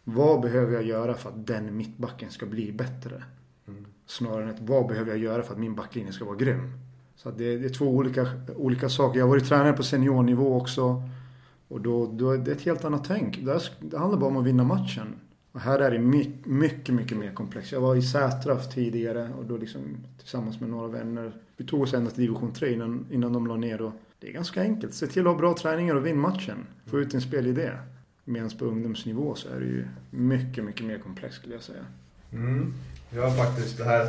vad 0.04 0.40
behöver 0.40 0.72
jag 0.72 0.86
göra 0.86 1.14
för 1.14 1.28
att 1.28 1.46
den 1.46 1.76
mittbacken 1.76 2.30
ska 2.30 2.46
bli 2.46 2.72
bättre? 2.72 3.22
Mm. 3.68 3.86
Snarare 4.06 4.42
än 4.42 4.50
att 4.50 4.60
vad 4.60 4.86
behöver 4.86 5.10
jag 5.10 5.18
göra 5.18 5.42
för 5.42 5.52
att 5.52 5.60
min 5.60 5.74
backlinje 5.74 6.12
ska 6.12 6.24
vara 6.24 6.36
grym? 6.36 6.72
Så 7.16 7.30
det, 7.30 7.58
det, 7.58 7.64
är 7.64 7.74
två 7.74 7.88
olika, 7.88 8.26
olika 8.56 8.88
saker. 8.88 9.18
Jag 9.18 9.26
har 9.26 9.30
varit 9.30 9.48
tränare 9.48 9.72
på 9.72 9.82
seniornivå 9.82 10.56
också. 10.56 11.02
Och 11.68 11.80
då, 11.80 12.06
då 12.06 12.30
är 12.30 12.38
det 12.38 12.52
ett 12.52 12.62
helt 12.62 12.84
annat 12.84 13.04
tänk. 13.04 13.44
Det, 13.44 13.60
det 13.80 13.98
handlar 13.98 14.18
bara 14.18 14.30
om 14.30 14.36
att 14.36 14.46
vinna 14.46 14.64
matchen. 14.64 15.14
Och 15.58 15.64
här 15.64 15.78
är 15.78 15.90
det 15.90 15.98
mycket, 15.98 16.46
mycket, 16.46 16.94
mycket 16.94 17.18
mer 17.18 17.32
komplext. 17.32 17.72
Jag 17.72 17.80
var 17.80 17.96
i 17.96 18.02
Sätra 18.02 18.56
tidigare 18.56 19.30
och 19.38 19.44
då 19.44 19.56
liksom 19.56 19.80
tillsammans 20.18 20.60
med 20.60 20.70
några 20.70 20.88
vänner. 20.88 21.32
Vi 21.56 21.64
tog 21.64 21.82
oss 21.82 21.94
ända 21.94 22.10
till 22.10 22.20
division 22.20 22.52
3 22.52 22.72
innan, 22.72 23.06
innan 23.10 23.32
de 23.32 23.46
la 23.46 23.56
ner. 23.56 23.82
Och 23.82 23.92
det 24.20 24.28
är 24.28 24.32
ganska 24.32 24.62
enkelt. 24.62 24.94
Se 24.94 25.06
till 25.06 25.26
att 25.26 25.32
ha 25.32 25.34
bra 25.34 25.54
träningar 25.54 25.94
och 25.94 26.06
vinn 26.06 26.18
matchen. 26.18 26.66
Få 26.86 26.98
ut 26.98 27.10
din 27.10 27.20
spelidé. 27.20 27.70
Medan 28.24 28.50
på 28.50 28.64
ungdomsnivå 28.64 29.34
så 29.34 29.48
är 29.48 29.60
det 29.60 29.66
ju 29.66 29.88
mycket, 30.10 30.64
mycket 30.64 30.86
mer 30.86 30.98
komplext 30.98 31.38
skulle 31.38 31.54
jag 31.54 31.62
säga. 31.62 31.84
Mm. 32.32 32.74
Jag 33.10 33.22
har 33.22 33.44
faktiskt 33.44 33.78
det 33.78 33.84
här, 33.84 34.06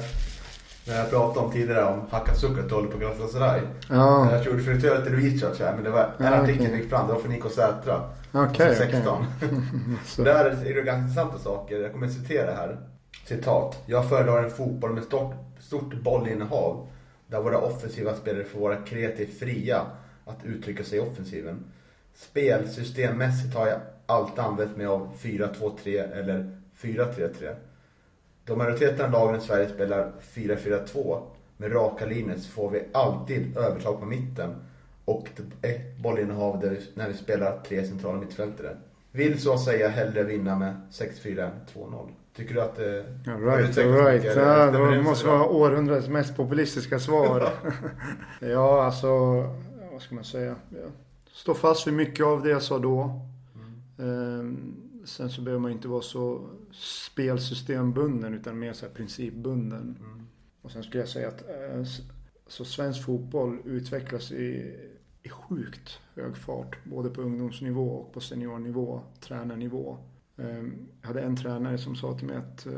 när 0.87 0.97
jag 0.97 1.09
pratade 1.09 1.45
om 1.45 1.51
tidigare 1.51 1.83
om 1.83 2.01
Hakasukat 2.09 2.71
håller 2.71 2.89
på 2.89 2.97
Galatasaray. 2.97 3.61
Ja. 3.89 4.31
Jag 4.31 4.45
gjorde 4.45 4.63
för 4.63 4.73
lite 4.73 5.15
research 5.15 5.59
här, 5.59 5.75
men 5.75 5.83
det 5.83 5.89
var 5.89 6.03
en 6.17 6.25
ja, 6.25 6.35
artikel 6.35 6.61
okay. 6.61 6.77
fick 6.77 6.89
fram, 6.89 7.07
det 7.07 7.13
var 7.13 7.21
för 7.21 7.29
Nico 7.29 7.49
Sätra. 7.49 8.09
Okay, 8.33 8.75
16. 8.75 9.25
Okay. 9.37 10.25
Där 10.25 10.45
är 10.45 10.73
det 10.75 10.81
ganska 10.81 11.01
intressanta 11.01 11.37
saker, 11.37 11.79
jag 11.79 11.91
kommer 11.91 12.07
att 12.07 12.13
citera 12.13 12.51
här. 12.51 12.77
Citat. 13.25 13.83
Jag 13.85 14.09
föredrar 14.09 14.43
en 14.43 14.49
fotboll 14.49 14.93
med 14.93 15.03
stort, 15.03 15.33
stort 15.59 15.93
bollinnehav. 15.93 16.87
Där 17.27 17.41
våra 17.41 17.57
offensiva 17.57 18.13
spelare 18.13 18.43
får 18.43 18.59
vara 18.59 18.75
kreativt 18.75 19.39
fria 19.39 19.85
att 20.25 20.45
uttrycka 20.45 20.83
sig 20.83 20.97
i 20.97 21.01
offensiven. 21.01 21.63
Spelsystemmässigt 22.15 23.55
har 23.55 23.67
jag 23.67 23.79
alltid 24.05 24.39
använt 24.39 24.77
mig 24.77 24.85
av 24.85 25.09
4-2-3 25.21 26.13
eller 26.13 26.57
4-3-3. 26.81 27.55
Då 28.45 28.55
majoriteten 28.55 29.05
av 29.05 29.11
lagen 29.11 29.41
i 29.41 29.43
Sverige 29.43 29.69
spelar 29.69 30.11
4-4-2 30.33 31.21
med 31.57 31.75
raka 31.75 32.05
linjer 32.05 32.37
så 32.37 32.51
får 32.51 32.69
vi 32.69 32.83
alltid 32.93 33.57
övertag 33.57 33.99
på 33.99 34.05
mitten 34.05 34.55
och 35.09 35.27
ett 35.61 35.97
bollinnehav 35.97 36.59
där 36.59 36.69
vi, 36.69 36.81
när 36.93 37.07
vi 37.07 37.13
spelar 37.13 37.59
tre 37.59 37.87
centrala 37.87 38.19
mittfältare. 38.19 38.77
Vill 39.11 39.41
så 39.41 39.53
att 39.53 39.63
säga 39.63 39.87
hellre 39.87 40.23
vinna 40.23 40.55
med 40.55 40.81
6-4 40.91 41.51
2-0. 41.73 42.09
Tycker 42.35 42.53
du 42.53 42.61
att 42.61 42.75
det... 42.75 43.05
Ja, 43.25 43.31
right, 43.31 43.77
right. 43.77 44.23
Ja, 44.23 44.71
det 44.71 45.01
måste 45.01 45.27
vara 45.27 45.45
århundradets 45.45 46.07
mest 46.07 46.35
populistiska 46.35 46.99
svar. 46.99 47.49
ja, 48.39 48.83
alltså, 48.83 49.07
vad 49.91 50.01
ska 50.01 50.15
man 50.15 50.23
säga? 50.23 50.55
Ja. 50.69 50.89
Stå 51.31 51.53
fast 51.53 51.87
vid 51.87 51.93
mycket 51.93 52.25
av 52.25 52.43
det 52.43 52.49
jag 52.49 52.61
sa 52.61 52.79
då. 52.79 53.21
Ehm, 53.99 54.75
sen 55.05 55.29
så 55.29 55.41
behöver 55.41 55.61
man 55.61 55.71
inte 55.71 55.87
vara 55.87 56.01
så 56.01 56.49
spelsystembunden 56.71 58.33
utan 58.33 58.59
mer 58.59 58.73
så 58.73 58.85
här 58.85 58.93
principbunden. 58.93 59.97
Mm. 59.99 60.27
Och 60.61 60.71
sen 60.71 60.83
skulle 60.83 61.01
jag 61.01 61.09
säga 61.09 61.27
att 61.27 61.41
eh, 61.41 61.83
så 62.47 62.65
svensk 62.65 63.05
fotboll 63.05 63.57
utvecklas 63.65 64.31
i, 64.31 64.75
i 65.23 65.29
sjukt 65.29 65.99
hög 66.15 66.37
fart. 66.37 66.85
Både 66.85 67.09
på 67.09 67.21
ungdomsnivå 67.21 67.89
och 67.89 68.13
på 68.13 68.21
seniornivå, 68.21 69.01
tränarnivå. 69.19 69.97
Ehm, 70.37 70.87
jag 71.01 71.07
hade 71.07 71.21
en 71.21 71.35
tränare 71.35 71.77
som 71.77 71.95
sa 71.95 72.17
till 72.17 72.27
mig 72.27 72.37
att 72.37 72.65
eh, 72.65 72.73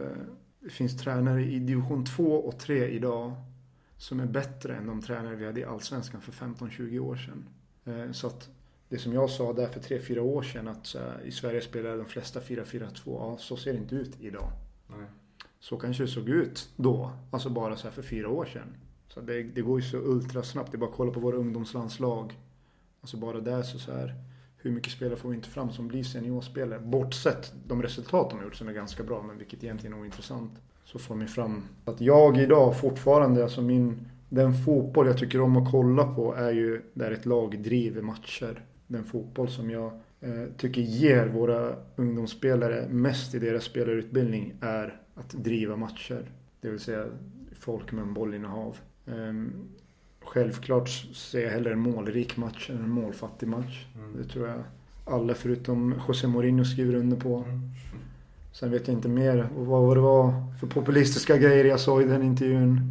det 0.60 0.70
finns 0.70 0.98
tränare 0.98 1.44
i 1.44 1.60
division 1.60 2.06
2 2.06 2.24
och 2.24 2.60
3 2.60 2.88
idag 2.88 3.34
som 3.98 4.20
är 4.20 4.26
bättre 4.26 4.76
än 4.76 4.88
de 4.88 5.02
tränare 5.02 5.36
vi 5.36 5.46
hade 5.46 5.60
i 5.60 5.66
Allsvenskan 5.66 6.22
för 6.22 6.32
15-20 6.32 7.00
år 7.00 7.16
sedan. 7.16 7.50
Ehm, 7.86 8.14
så 8.14 8.28
att 8.28 8.50
det 8.90 8.98
som 8.98 9.14
jag 9.14 9.30
sa 9.30 9.54
där 9.54 9.68
för 9.68 9.80
3-4 9.80 10.20
år 10.20 10.42
sedan 10.44 10.68
att 10.68 10.96
i 11.24 11.32
Sverige 11.32 11.62
spelar 11.62 11.98
de 11.98 12.06
flesta 12.06 12.40
4-4-2. 12.40 12.92
Ja, 13.06 13.38
så 13.40 13.58
ser 13.58 13.74
det 13.74 13.80
inte 13.80 13.96
ut 13.96 14.20
idag. 14.20 14.52
Nej. 14.88 15.08
Så 15.60 15.78
kanske 15.78 16.04
det 16.04 16.08
såg 16.08 16.30
ut 16.30 16.70
då. 16.76 17.12
Alltså 17.32 17.50
bara 17.50 17.76
så 17.76 17.88
här 17.88 17.92
för 17.92 18.02
fyra 18.02 18.30
år 18.30 18.46
sedan. 18.46 18.76
Så 19.14 19.22
det, 19.22 19.44
det 19.44 19.62
går 19.62 19.80
ju 19.80 19.86
så 19.86 19.98
ultrasnabbt. 19.98 20.72
Det 20.72 20.76
är 20.76 20.80
bara 20.80 20.90
att 20.90 20.96
kolla 20.96 21.12
på 21.12 21.20
våra 21.20 21.36
ungdomslandslag. 21.36 22.40
Alltså 23.02 23.18
bara 23.18 23.40
där 23.40 23.62
så, 23.62 23.80
så 23.80 23.92
här. 23.92 24.16
Hur 24.58 24.72
mycket 24.72 24.92
spelare 24.92 25.18
får 25.18 25.30
vi 25.30 25.36
inte 25.36 25.50
fram 25.50 25.72
som 25.72 25.88
blir 25.88 26.04
seniorspelare? 26.04 26.80
Bortsett 26.80 27.54
de 27.68 27.82
resultat 27.82 28.30
de 28.30 28.38
har 28.40 28.46
gjort 28.46 28.56
som 28.56 28.68
är 28.68 28.74
ganska 28.74 29.04
bra, 29.04 29.24
men 29.28 29.38
vilket 29.38 29.64
egentligen 29.64 29.94
är 29.94 30.02
ointressant. 30.02 30.52
Så 30.86 31.00
får 31.00 31.16
vi 31.16 31.28
fram 31.28 31.64
att 31.86 32.02
jag 32.02 32.38
idag 32.38 32.80
fortfarande, 32.80 33.44
alltså 33.44 33.62
min, 33.62 34.08
den 34.30 34.54
fotboll 34.54 35.08
jag 35.08 35.18
tycker 35.18 35.42
om 35.42 35.58
att 35.58 35.72
kolla 35.72 36.14
på 36.14 36.36
är 36.36 36.52
ju 36.52 36.82
där 36.94 37.12
ett 37.12 37.26
lag 37.26 37.64
driver 37.64 38.02
matcher 38.02 38.64
den 38.92 39.04
fotboll 39.04 39.50
som 39.50 39.70
jag 39.70 39.92
eh, 40.20 40.46
tycker 40.58 40.82
ger 40.82 41.28
våra 41.28 41.76
ungdomsspelare 41.96 42.88
mest 42.90 43.36
i 43.36 43.40
deras 43.40 43.64
spelarutbildning 43.64 44.54
är 44.62 45.02
att 45.16 45.30
driva 45.30 45.76
matcher. 45.76 46.32
Det 46.62 46.70
vill 46.70 46.80
säga 46.80 47.06
folk 47.52 47.92
med 47.92 48.02
en 48.02 48.14
bollinnehav. 48.14 48.78
Ehm, 49.08 49.54
Självklart 50.24 50.90
ser 51.16 51.40
jag 51.44 51.52
hellre 51.52 51.74
en 51.74 51.80
målrik 51.80 52.38
match 52.38 52.70
än 52.70 52.78
en 52.78 52.90
målfattig 52.90 53.48
match. 53.50 53.86
Mm. 53.96 54.18
Det 54.18 54.24
tror 54.30 54.48
jag 54.48 54.64
alla 55.06 55.34
förutom 55.34 56.02
José 56.08 56.28
Mourinho 56.28 56.66
skriver 56.66 56.96
under 56.96 57.18
på. 57.18 57.36
Mm. 57.38 57.62
Sen 58.54 58.72
vet 58.72 58.88
jag 58.88 58.98
inte 58.98 59.08
mer 59.10 59.50
vad 59.56 59.98
det 59.98 60.02
var 60.02 60.34
för 60.60 60.68
populistiska 60.68 61.38
grejer 61.38 61.66
jag 61.66 61.80
sa 61.80 62.02
i 62.02 62.06
den 62.06 62.24
intervjun. 62.24 62.82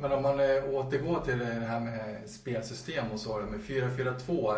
Men 0.00 0.12
om 0.12 0.22
man 0.22 0.40
eh, 0.40 0.64
återgår 0.70 1.20
till 1.20 1.38
det 1.38 1.44
här 1.44 1.80
med 1.80 2.28
spelsystem 2.30 3.04
och 3.12 3.20
så, 3.20 3.38
med 3.38 3.60
4-4-2 3.60 4.54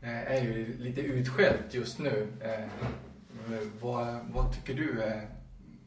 eh, 0.00 0.32
är 0.36 0.42
ju 0.42 0.76
lite 0.78 1.00
utskällt 1.00 1.74
just 1.74 1.98
nu. 1.98 2.26
Eh, 2.40 2.64
vad, 3.80 4.16
vad 4.34 4.52
tycker 4.54 4.74
du 4.74 4.94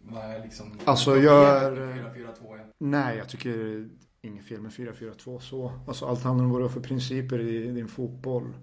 vad 0.04 0.24
är 0.26 0.40
liksom 0.44 0.72
Alltså, 0.86 1.18
jag 1.18 1.64
är- 1.64 1.72
med 1.72 1.96
4-4-2? 2.16 2.56
är? 2.56 2.66
Nej, 2.78 3.18
jag 3.18 3.30
tycker 3.30 3.90
inget 4.24 4.46
fel 4.46 4.62
med 4.62 4.72
4-4-2 4.72 5.40
så. 5.40 5.72
Alltså 5.88 6.06
allt 6.06 6.24
handlar 6.24 6.46
om 6.46 6.52
vad 6.52 6.60
du 6.60 6.64
har 6.64 6.70
för 6.70 6.80
principer 6.80 7.40
i 7.40 7.72
din 7.72 7.88
fotboll. 7.88 8.54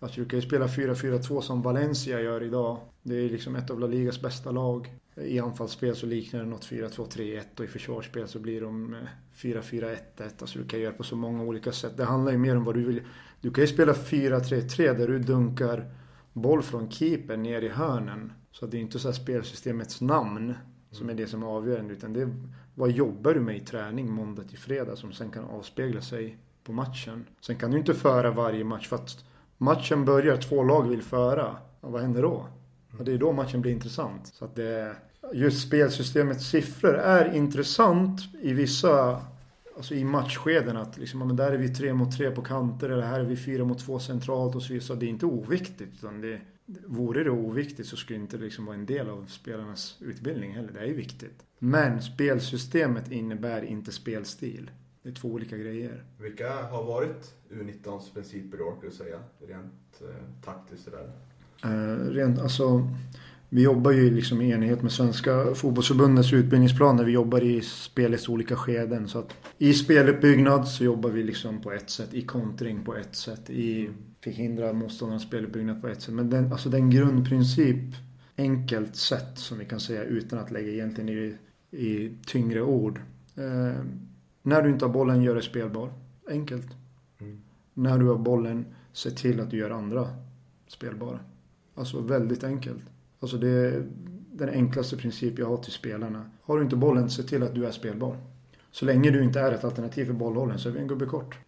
Alltså 0.00 0.20
du 0.20 0.28
kan 0.28 0.38
ju 0.38 0.46
spela 0.46 0.66
4-4-2 0.66 1.40
som 1.40 1.62
Valencia 1.62 2.20
gör 2.20 2.42
idag. 2.42 2.78
Det 3.02 3.14
är 3.14 3.30
liksom 3.30 3.56
ett 3.56 3.70
av 3.70 3.80
La 3.80 3.86
Ligas 3.86 4.22
bästa 4.22 4.50
lag. 4.50 4.94
I 5.16 5.40
anfallsspel 5.40 5.96
så 5.96 6.06
liknar 6.06 6.40
det 6.40 6.46
något 6.46 6.66
4-2-3-1 6.66 7.42
och 7.58 7.64
i 7.64 7.68
försvarsspel 7.68 8.28
så 8.28 8.38
blir 8.38 8.60
de 8.60 8.94
eh, 8.94 9.00
4-4-1-1. 9.36 9.96
Alltså 10.40 10.58
du 10.58 10.64
kan 10.64 10.80
göra 10.80 10.92
på 10.92 11.02
så 11.02 11.16
många 11.16 11.42
olika 11.42 11.72
sätt. 11.72 11.96
Det 11.96 12.04
handlar 12.04 12.32
ju 12.32 12.38
mer 12.38 12.56
om 12.56 12.64
vad 12.64 12.74
du 12.74 12.84
vill. 12.84 13.02
Du 13.40 13.50
kan 13.50 13.64
ju 13.64 13.68
spela 13.68 13.92
4-3-3 13.92 14.98
där 14.98 15.08
du 15.08 15.18
dunkar 15.18 15.94
boll 16.32 16.62
från 16.62 16.90
keeper 16.90 17.36
ner 17.36 17.62
i 17.62 17.68
hörnen. 17.68 18.32
Så 18.52 18.66
det 18.66 18.76
är 18.76 18.80
inte 18.80 18.98
så 18.98 19.12
spelsystemets 19.12 20.00
namn 20.00 20.54
som 20.90 21.10
är 21.10 21.14
det 21.14 21.26
som 21.26 21.42
är 21.42 21.46
avgörande 21.46 21.94
utan 21.94 22.12
det 22.12 22.22
är 22.22 22.34
vad 22.80 22.90
jobbar 22.90 23.34
du 23.34 23.40
med 23.40 23.56
i 23.56 23.60
träning 23.60 24.10
måndag 24.12 24.42
till 24.42 24.58
fredag 24.58 24.96
som 24.96 25.12
sen 25.12 25.30
kan 25.30 25.44
avspegla 25.44 26.00
sig 26.00 26.38
på 26.64 26.72
matchen. 26.72 27.26
Sen 27.40 27.56
kan 27.56 27.70
du 27.70 27.78
inte 27.78 27.94
föra 27.94 28.30
varje 28.30 28.64
match 28.64 28.88
för 28.88 28.96
att 28.96 29.24
matchen 29.58 30.04
börjar, 30.04 30.36
två 30.36 30.62
lag 30.62 30.88
vill 30.88 31.02
föra. 31.02 31.56
Och 31.80 31.92
vad 31.92 32.02
händer 32.02 32.22
då? 32.22 32.46
Och 32.98 33.04
det 33.04 33.12
är 33.12 33.18
då 33.18 33.32
matchen 33.32 33.60
blir 33.60 33.72
intressant. 33.72 34.26
Så 34.26 34.44
att 34.44 34.56
det, 34.56 34.96
just 35.32 35.66
spelsystemets 35.66 36.50
siffror 36.50 36.94
är 36.94 37.34
intressant 37.34 38.20
i 38.42 38.52
vissa 38.52 39.20
Alltså 39.76 39.94
i 39.94 40.04
matchskeden 40.04 40.76
att 40.76 40.98
liksom, 40.98 41.20
ja, 41.20 41.26
men 41.26 41.36
där 41.36 41.52
är 41.52 41.56
vi 41.56 41.68
tre 41.68 41.94
mot 41.94 42.16
tre 42.16 42.30
på 42.30 42.42
kanter 42.42 42.90
eller 42.90 43.06
här 43.06 43.20
är 43.20 43.24
vi 43.24 43.36
fyra 43.36 43.64
mot 43.64 43.78
två 43.78 43.98
centralt 43.98 44.54
och 44.54 44.62
så 44.62 44.68
vidare. 44.72 44.86
Så 44.86 44.94
det 44.94 45.06
är 45.06 45.08
inte 45.08 45.26
oviktigt. 45.26 45.92
Utan 45.94 46.20
det, 46.20 46.40
vore 46.86 47.24
det 47.24 47.30
oviktigt 47.30 47.86
så 47.86 47.96
skulle 47.96 48.18
det 48.18 48.22
inte 48.22 48.36
liksom 48.36 48.66
vara 48.66 48.76
en 48.76 48.86
del 48.86 49.08
av 49.08 49.26
spelarnas 49.26 49.96
utbildning 50.00 50.52
heller. 50.52 50.72
Det 50.72 50.80
är 50.80 50.86
ju 50.86 50.94
viktigt. 50.94 51.42
Men 51.58 52.02
spelsystemet 52.02 53.12
innebär 53.12 53.62
inte 53.62 53.92
spelstil. 53.92 54.70
Det 55.02 55.08
är 55.08 55.12
två 55.14 55.28
olika 55.28 55.56
grejer. 55.56 56.04
Vilka 56.18 56.62
har 56.62 56.84
varit 56.84 57.34
U19s 57.50 58.14
principer 58.14 58.58
då, 58.58 58.74
skulle 58.76 58.92
du 58.92 58.96
säga? 58.96 59.18
Rent 59.38 60.00
eh, 60.00 60.42
taktiskt 60.44 60.84
sådär. 60.84 61.12
Eh, 61.64 62.10
rent, 62.10 62.38
alltså, 62.38 62.88
vi 63.52 63.62
jobbar 63.62 63.90
ju 63.90 64.10
liksom 64.14 64.42
i 64.42 64.52
enlighet 64.52 64.82
med 64.82 64.92
Svenska 64.92 65.54
fotbollsförbundets 65.54 66.32
utbildningsplaner. 66.32 67.04
Vi 67.04 67.12
jobbar 67.12 67.40
i 67.40 67.60
spelets 67.60 68.28
olika 68.28 68.56
skeden. 68.56 69.08
Så 69.08 69.18
att 69.18 69.34
I 69.58 69.74
speluppbyggnad 69.74 70.68
så 70.68 70.84
jobbar 70.84 71.10
vi 71.10 71.22
liksom 71.22 71.62
på 71.62 71.72
ett 71.72 71.90
sätt. 71.90 72.14
I 72.14 72.22
kontring 72.22 72.84
på 72.84 72.96
ett 72.96 73.16
sätt. 73.16 73.50
I 73.50 73.90
förhindra 74.20 74.72
motståndarnas 74.72 75.22
speluppbyggnad 75.22 75.82
på 75.82 75.88
ett 75.88 76.02
sätt. 76.02 76.14
Men 76.14 76.30
den, 76.30 76.52
alltså 76.52 76.68
den 76.68 76.90
grundprincip, 76.90 77.94
enkelt 78.36 78.96
sätt 78.96 79.38
som 79.38 79.58
vi 79.58 79.64
kan 79.64 79.80
säga 79.80 80.04
utan 80.04 80.38
att 80.38 80.50
lägga 80.50 80.72
egentligen 80.72 81.08
i, 81.08 81.36
i 81.76 82.16
tyngre 82.26 82.62
ord. 82.62 83.00
Eh, 83.36 83.84
när 84.42 84.62
du 84.62 84.70
inte 84.70 84.84
har 84.84 84.92
bollen, 84.92 85.22
gör 85.22 85.34
dig 85.34 85.42
spelbar. 85.42 85.92
Enkelt. 86.28 86.68
Mm. 87.20 87.40
När 87.74 87.98
du 87.98 88.06
har 88.06 88.18
bollen, 88.18 88.64
se 88.92 89.10
till 89.10 89.40
att 89.40 89.50
du 89.50 89.56
gör 89.56 89.70
andra 89.70 90.08
spelbara. 90.68 91.18
Alltså 91.74 92.00
väldigt 92.00 92.44
enkelt. 92.44 92.82
Alltså 93.20 93.36
det 93.36 93.48
är 93.48 93.86
den 94.32 94.48
enklaste 94.48 94.96
princip 94.96 95.38
jag 95.38 95.46
har 95.46 95.56
till 95.56 95.72
spelarna. 95.72 96.30
Har 96.42 96.56
du 96.56 96.62
inte 96.64 96.76
bollen, 96.76 97.10
se 97.10 97.22
till 97.22 97.42
att 97.42 97.54
du 97.54 97.66
är 97.66 97.70
spelbar. 97.70 98.16
Så 98.70 98.84
länge 98.84 99.10
du 99.10 99.22
inte 99.22 99.40
är 99.40 99.52
ett 99.52 99.64
alternativ 99.64 100.04
för 100.04 100.12
bollhållen 100.12 100.58
så 100.58 100.68
är 100.68 100.72
vi 100.72 100.80
en 100.80 100.86
gubbe 100.86 101.06
kort. 101.06 101.38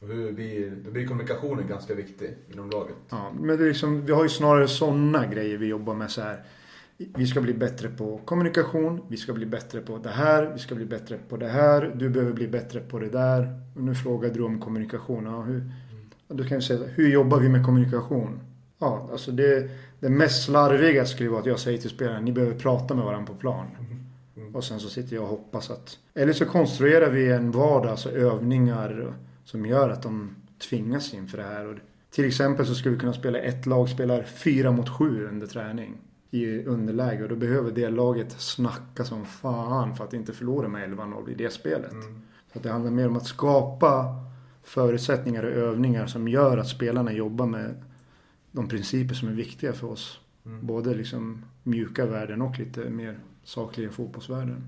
Hur 0.00 0.32
blir, 0.32 0.70
då 0.84 0.90
blir 0.90 1.06
kommunikationen 1.06 1.66
ganska 1.66 1.94
viktig 1.94 2.36
inom 2.52 2.70
laget. 2.70 2.96
Ja, 3.08 3.32
men 3.40 3.58
det 3.58 3.64
är 3.64 3.68
liksom, 3.68 4.06
vi 4.06 4.12
har 4.12 4.22
ju 4.22 4.28
snarare 4.28 4.68
sådana 4.68 5.26
grejer 5.26 5.58
vi 5.58 5.66
jobbar 5.66 5.94
med 5.94 6.10
så 6.10 6.20
här. 6.20 6.44
Vi 6.96 7.26
ska 7.26 7.40
bli 7.40 7.54
bättre 7.54 7.88
på 7.88 8.20
kommunikation, 8.24 9.00
vi 9.08 9.16
ska 9.16 9.32
bli 9.32 9.46
bättre 9.46 9.80
på 9.80 9.98
det 9.98 10.10
här, 10.10 10.52
vi 10.52 10.58
ska 10.58 10.74
bli 10.74 10.84
bättre 10.84 11.18
på 11.28 11.36
det 11.36 11.48
här, 11.48 11.94
du 11.96 12.08
behöver 12.08 12.32
bli 12.32 12.48
bättre 12.48 12.80
på 12.80 12.98
det 12.98 13.08
där. 13.08 13.60
Och 13.76 13.82
nu 13.82 13.94
frågade 13.94 14.34
du 14.34 14.42
om 14.42 14.60
kommunikation. 14.60 15.24
Ja, 15.24 15.42
hur, 15.42 15.72
då 16.28 16.44
kan 16.44 16.54
jag 16.54 16.62
säga, 16.64 16.80
hur 16.86 17.08
jobbar 17.08 17.40
vi 17.40 17.48
med 17.48 17.64
kommunikation? 17.64 18.40
Ja, 18.78 19.08
alltså 19.12 19.32
det, 19.32 19.70
det 20.00 20.08
mest 20.08 20.44
slarviga 20.44 21.06
skulle 21.06 21.30
vara 21.30 21.40
att 21.40 21.46
jag 21.46 21.58
säger 21.58 21.78
till 21.78 21.90
spelarna, 21.90 22.20
ni 22.20 22.32
behöver 22.32 22.54
prata 22.54 22.94
med 22.94 23.04
varandra 23.04 23.32
på 23.32 23.38
plan. 23.38 23.66
Och 24.52 24.64
sen 24.64 24.80
så 24.80 24.88
sitter 24.88 25.16
jag 25.16 25.22
och 25.22 25.30
hoppas 25.30 25.70
att... 25.70 25.98
Eller 26.14 26.32
så 26.32 26.46
konstruerar 26.46 27.10
vi 27.10 27.32
en 27.32 27.50
vardag, 27.50 27.90
alltså 27.90 28.10
övningar 28.10 29.14
som 29.44 29.66
gör 29.66 29.90
att 29.90 30.02
de 30.02 30.36
tvingas 30.68 31.14
inför 31.14 31.38
det 31.38 31.44
här. 31.44 31.66
Och 31.66 31.78
till 32.10 32.24
exempel 32.24 32.66
så 32.66 32.74
skulle 32.74 32.94
vi 32.94 33.00
kunna 33.00 33.12
spela 33.12 33.38
ett 33.38 33.66
lag 33.66 33.88
spelar 33.88 34.22
fyra 34.22 34.72
mot 34.72 34.88
sju 34.88 35.26
under 35.26 35.46
träning 35.46 35.96
i 36.30 36.64
underläge 36.64 37.22
och 37.22 37.28
då 37.28 37.36
behöver 37.36 37.70
det 37.70 37.88
laget 37.88 38.32
snacka 38.32 39.04
som 39.04 39.24
fan 39.24 39.96
för 39.96 40.04
att 40.04 40.12
inte 40.12 40.32
förlora 40.32 40.68
med 40.68 40.88
11-0 40.88 41.30
i 41.30 41.34
det 41.34 41.52
spelet. 41.52 41.92
Så 42.52 42.58
att 42.58 42.62
det 42.62 42.70
handlar 42.70 42.90
mer 42.90 43.08
om 43.08 43.16
att 43.16 43.26
skapa 43.26 44.06
förutsättningar 44.62 45.42
och 45.42 45.50
övningar 45.50 46.06
som 46.06 46.28
gör 46.28 46.58
att 46.58 46.68
spelarna 46.68 47.12
jobbar 47.12 47.46
med 47.46 47.82
de 48.52 48.68
principer 48.68 49.14
som 49.14 49.28
är 49.28 49.32
viktiga 49.32 49.72
för 49.72 49.86
oss. 49.90 50.20
Både 50.60 50.94
liksom 50.94 51.44
mjuka 51.62 52.06
värden 52.06 52.42
och 52.42 52.58
lite 52.58 52.90
mer 52.90 53.18
sakliga 53.44 53.90
fotbollsvärden. 53.90 54.64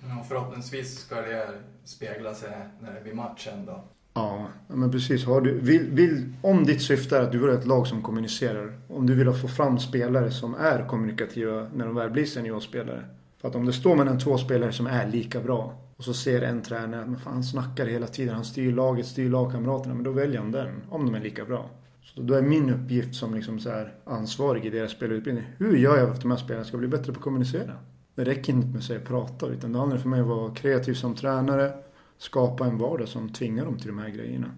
Ja, 0.00 0.24
förhoppningsvis 0.28 0.98
ska 0.98 1.14
det 1.14 1.48
spegla 1.84 2.34
sig 2.34 2.50
när 2.80 2.94
det 2.94 3.00
blir 3.00 3.14
matchen 3.14 3.66
då. 3.66 3.84
Ja, 4.14 4.48
ja, 4.68 4.76
men 4.76 4.90
precis. 4.90 5.24
Har 5.24 5.40
du, 5.40 5.60
vill, 5.60 5.90
vill, 5.90 6.32
om 6.42 6.64
ditt 6.64 6.82
syfte 6.82 7.18
är 7.18 7.22
att 7.22 7.32
du 7.32 7.38
vill 7.38 7.50
ha 7.50 7.58
ett 7.58 7.66
lag 7.66 7.86
som 7.86 8.02
kommunicerar. 8.02 8.78
Om 8.88 9.06
du 9.06 9.14
vill 9.14 9.32
få 9.32 9.48
fram 9.48 9.78
spelare 9.78 10.30
som 10.30 10.54
är 10.54 10.88
kommunikativa 10.88 11.68
när 11.74 11.86
de 11.86 11.94
väl 11.94 12.10
blir 12.10 12.24
seniorspelare. 12.24 13.04
För 13.38 13.48
att 13.48 13.54
om 13.54 13.66
det 13.66 13.72
står 13.72 13.96
mellan 13.96 14.18
två 14.18 14.38
spelare 14.38 14.72
som 14.72 14.86
är 14.86 15.08
lika 15.08 15.40
bra. 15.40 15.74
Och 15.96 16.04
så 16.04 16.14
ser 16.14 16.42
en 16.42 16.62
tränare 16.62 17.00
att 17.02 17.08
men 17.08 17.18
fan, 17.18 17.32
han 17.32 17.44
snackar 17.44 17.86
hela 17.86 18.06
tiden. 18.06 18.34
Han 18.34 18.44
styr 18.44 18.72
laget, 18.72 19.06
styr 19.06 19.30
lagkamraterna. 19.30 19.94
Men 19.94 20.04
då 20.04 20.12
väljer 20.12 20.40
han 20.40 20.52
den. 20.52 20.82
Om 20.88 21.06
de 21.06 21.14
är 21.14 21.20
lika 21.20 21.44
bra. 21.44 21.70
Så 22.14 22.20
då 22.20 22.34
är 22.34 22.42
min 22.42 22.70
uppgift 22.70 23.14
som 23.14 23.34
liksom 23.34 23.58
så 23.58 23.70
här 23.70 23.94
ansvarig 24.04 24.64
i 24.66 24.70
deras 24.70 24.90
spelutbildning. 24.90 25.44
Hur 25.58 25.76
gör 25.76 25.98
jag 25.98 26.06
för 26.08 26.14
att 26.14 26.20
de 26.20 26.30
här 26.30 26.38
spelarna 26.38 26.64
ska 26.64 26.76
bli 26.76 26.88
bättre 26.88 27.12
på 27.12 27.18
att 27.18 27.24
kommunicera? 27.24 27.72
Det 28.14 28.24
räcker 28.24 28.52
inte 28.52 28.66
med 28.66 28.76
att 28.76 28.84
säga 28.84 29.00
prata. 29.00 29.46
Utan 29.46 29.72
det 29.72 29.78
handlar 29.78 29.98
för 29.98 30.08
mig 30.08 30.22
om 30.22 30.30
att 30.30 30.36
vara 30.36 30.54
kreativ 30.54 30.94
som 30.94 31.14
tränare. 31.14 31.72
Skapa 32.18 32.66
en 32.66 32.78
vardag 32.78 33.08
som 33.08 33.28
tvingar 33.28 33.64
dem 33.64 33.78
till 33.78 33.86
de 33.86 33.98
här 33.98 34.08
grejerna. 34.08 34.50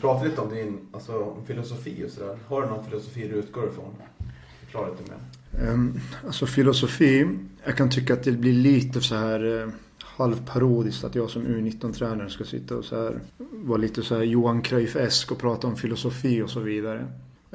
Prata 0.00 0.24
lite 0.24 0.40
om 0.40 0.54
din 0.54 0.78
alltså, 0.92 1.24
om 1.24 1.46
filosofi 1.46 2.04
och 2.06 2.10
sådär. 2.10 2.38
Har 2.46 2.62
du 2.62 2.68
någon 2.68 2.84
filosofi 2.84 3.28
du 3.28 3.34
utgår 3.34 3.68
ifrån? 3.68 3.94
Förklara 4.64 4.88
lite 4.90 5.02
mer. 5.10 5.70
Um, 5.70 6.00
alltså 6.26 6.46
filosofi. 6.46 7.28
Jag 7.64 7.76
kan 7.76 7.90
tycka 7.90 8.14
att 8.14 8.22
det 8.22 8.32
blir 8.32 8.52
lite 8.52 9.00
så 9.00 9.14
här 9.14 9.44
uh, 9.44 9.68
halvparodiskt 10.16 11.04
att 11.04 11.14
jag 11.14 11.30
som 11.30 11.46
U19-tränare 11.46 12.30
ska 12.30 12.44
sitta 12.44 12.76
och 12.76 12.84
så 12.84 12.96
här 12.96 13.20
vara 13.52 13.78
lite 13.78 14.02
så 14.02 14.14
här 14.14 14.22
Johan 14.22 14.62
Cruyff-esk 14.62 15.32
och 15.32 15.38
prata 15.38 15.66
om 15.66 15.76
filosofi 15.76 16.42
och 16.42 16.50
så 16.50 16.60
vidare. 16.60 17.06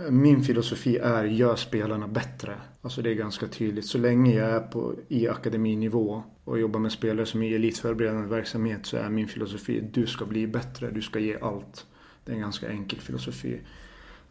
Min 0.10 0.44
filosofi 0.44 0.98
är 0.98 1.24
gör 1.24 1.56
spelarna 1.56 2.08
bättre. 2.08 2.56
Alltså 2.82 3.02
det 3.02 3.10
är 3.10 3.14
ganska 3.14 3.48
tydligt. 3.48 3.86
Så 3.86 3.98
länge 3.98 4.36
jag 4.36 4.50
är 4.50 4.60
på, 4.60 4.96
i 5.08 5.28
akademinivå 5.28 6.24
och 6.44 6.60
jobbar 6.60 6.80
med 6.80 6.92
spelare 6.92 7.26
som 7.26 7.44
är 7.44 7.52
i 7.52 7.56
elitförberedande 7.56 8.28
verksamhet 8.28 8.86
så 8.86 8.98
är 8.98 9.10
min 9.10 9.28
filosofi 9.28 9.90
du 9.94 10.08
ska 10.08 10.26
bli 10.26 10.48
bättre, 10.48 10.92
du 10.92 11.02
ska 11.02 11.20
ge 11.20 11.38
allt. 11.42 11.86
Det 12.26 12.32
är 12.32 12.36
en 12.36 12.42
ganska 12.42 12.70
enkel 12.70 13.00
filosofi. 13.00 13.60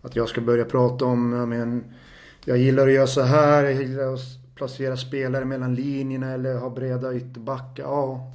Att 0.02 0.16
jag 0.16 0.28
ska 0.28 0.40
börja 0.40 0.64
prata 0.64 1.04
om, 1.04 1.32
jag 1.32 1.48
men, 1.48 1.84
jag 2.44 2.58
gillar 2.58 2.86
att 2.86 2.92
göra 2.92 3.06
så 3.06 3.22
här, 3.22 3.64
jag 3.64 3.82
gillar 3.82 4.14
att 4.14 4.20
placera 4.58 4.96
spelare 4.96 5.44
mellan 5.44 5.74
linjerna 5.74 6.32
eller 6.32 6.58
ha 6.58 6.70
breda 6.70 7.14
ytterbackar. 7.14 7.84
Ja, 7.84 8.32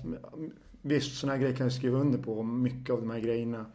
visst 0.82 1.18
sådana 1.18 1.38
grejer 1.38 1.56
kan 1.56 1.66
jag 1.66 1.74
skriva 1.74 2.00
under 2.00 2.20
på. 2.20 2.44
Mycket 2.44 2.90
av 2.90 3.00
de 3.00 3.10
här 3.10 3.20
grejerna. 3.20 3.66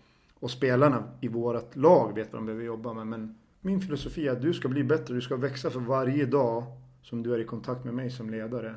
Och 0.40 0.50
spelarna 0.50 1.04
i 1.20 1.28
vårt 1.28 1.76
lag 1.76 2.14
vet 2.14 2.32
vad 2.32 2.42
de 2.42 2.46
behöver 2.46 2.64
jobba 2.64 2.92
med. 2.92 3.06
Men 3.06 3.38
min 3.60 3.80
filosofi 3.80 4.28
är 4.28 4.32
att 4.32 4.42
du 4.42 4.54
ska 4.54 4.68
bli 4.68 4.84
bättre. 4.84 5.14
Du 5.14 5.20
ska 5.20 5.36
växa 5.36 5.70
för 5.70 5.80
varje 5.80 6.26
dag 6.26 6.64
som 7.02 7.22
du 7.22 7.34
är 7.34 7.38
i 7.38 7.44
kontakt 7.44 7.84
med 7.84 7.94
mig 7.94 8.10
som 8.10 8.30
ledare. 8.30 8.74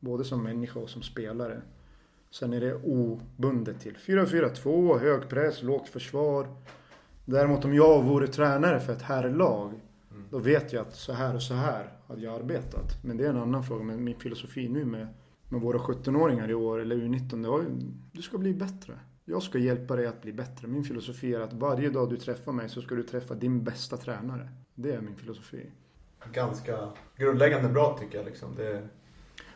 Både 0.00 0.24
som 0.24 0.42
människa 0.42 0.80
och 0.80 0.90
som 0.90 1.02
spelare. 1.02 1.62
Sen 2.30 2.52
är 2.52 2.60
det 2.60 2.74
obundet 2.74 3.80
till 3.80 3.94
4-4-2, 3.96 4.98
hög 4.98 5.28
press, 5.28 5.62
lågt 5.62 5.88
försvar. 5.88 6.46
Däremot 7.24 7.64
om 7.64 7.74
jag 7.74 8.02
vore 8.02 8.26
tränare 8.26 8.80
för 8.80 8.92
ett 8.92 9.02
herrlag. 9.02 9.72
Då 10.30 10.38
vet 10.38 10.72
jag 10.72 10.86
att 10.86 10.94
så 10.94 11.12
här 11.12 11.34
och 11.34 11.42
så 11.42 11.54
här 11.54 11.92
hade 12.06 12.20
jag 12.20 12.34
arbetat. 12.34 13.04
Men 13.04 13.16
det 13.16 13.24
är 13.24 13.30
en 13.30 13.36
annan 13.36 13.64
fråga. 13.64 13.84
Men 13.84 14.04
min 14.04 14.18
filosofi 14.18 14.68
nu 14.68 14.84
med 14.84 15.08
med 15.48 15.60
våra 15.60 15.78
17-åringar 15.78 16.50
i 16.50 16.54
år, 16.54 16.80
eller 16.80 16.96
U19, 16.96 17.42
det 17.42 17.48
var 17.48 17.60
ju, 17.60 17.66
du 18.12 18.22
ska 18.22 18.38
bli 18.38 18.54
bättre. 18.54 18.98
Jag 19.24 19.42
ska 19.42 19.58
hjälpa 19.58 19.96
dig 19.96 20.06
att 20.06 20.22
bli 20.22 20.32
bättre. 20.32 20.68
Min 20.68 20.84
filosofi 20.84 21.34
är 21.34 21.40
att 21.40 21.52
varje 21.52 21.90
dag 21.90 22.10
du 22.10 22.16
träffar 22.16 22.52
mig 22.52 22.68
så 22.68 22.82
ska 22.82 22.94
du 22.94 23.02
träffa 23.02 23.34
din 23.34 23.64
bästa 23.64 23.96
tränare. 23.96 24.48
Det 24.74 24.92
är 24.92 25.00
min 25.00 25.16
filosofi. 25.16 25.70
Ganska 26.32 26.88
grundläggande 27.16 27.68
bra 27.68 27.98
tycker 28.00 28.18
jag 28.18 28.26
liksom. 28.26 28.54
Det, 28.56 28.88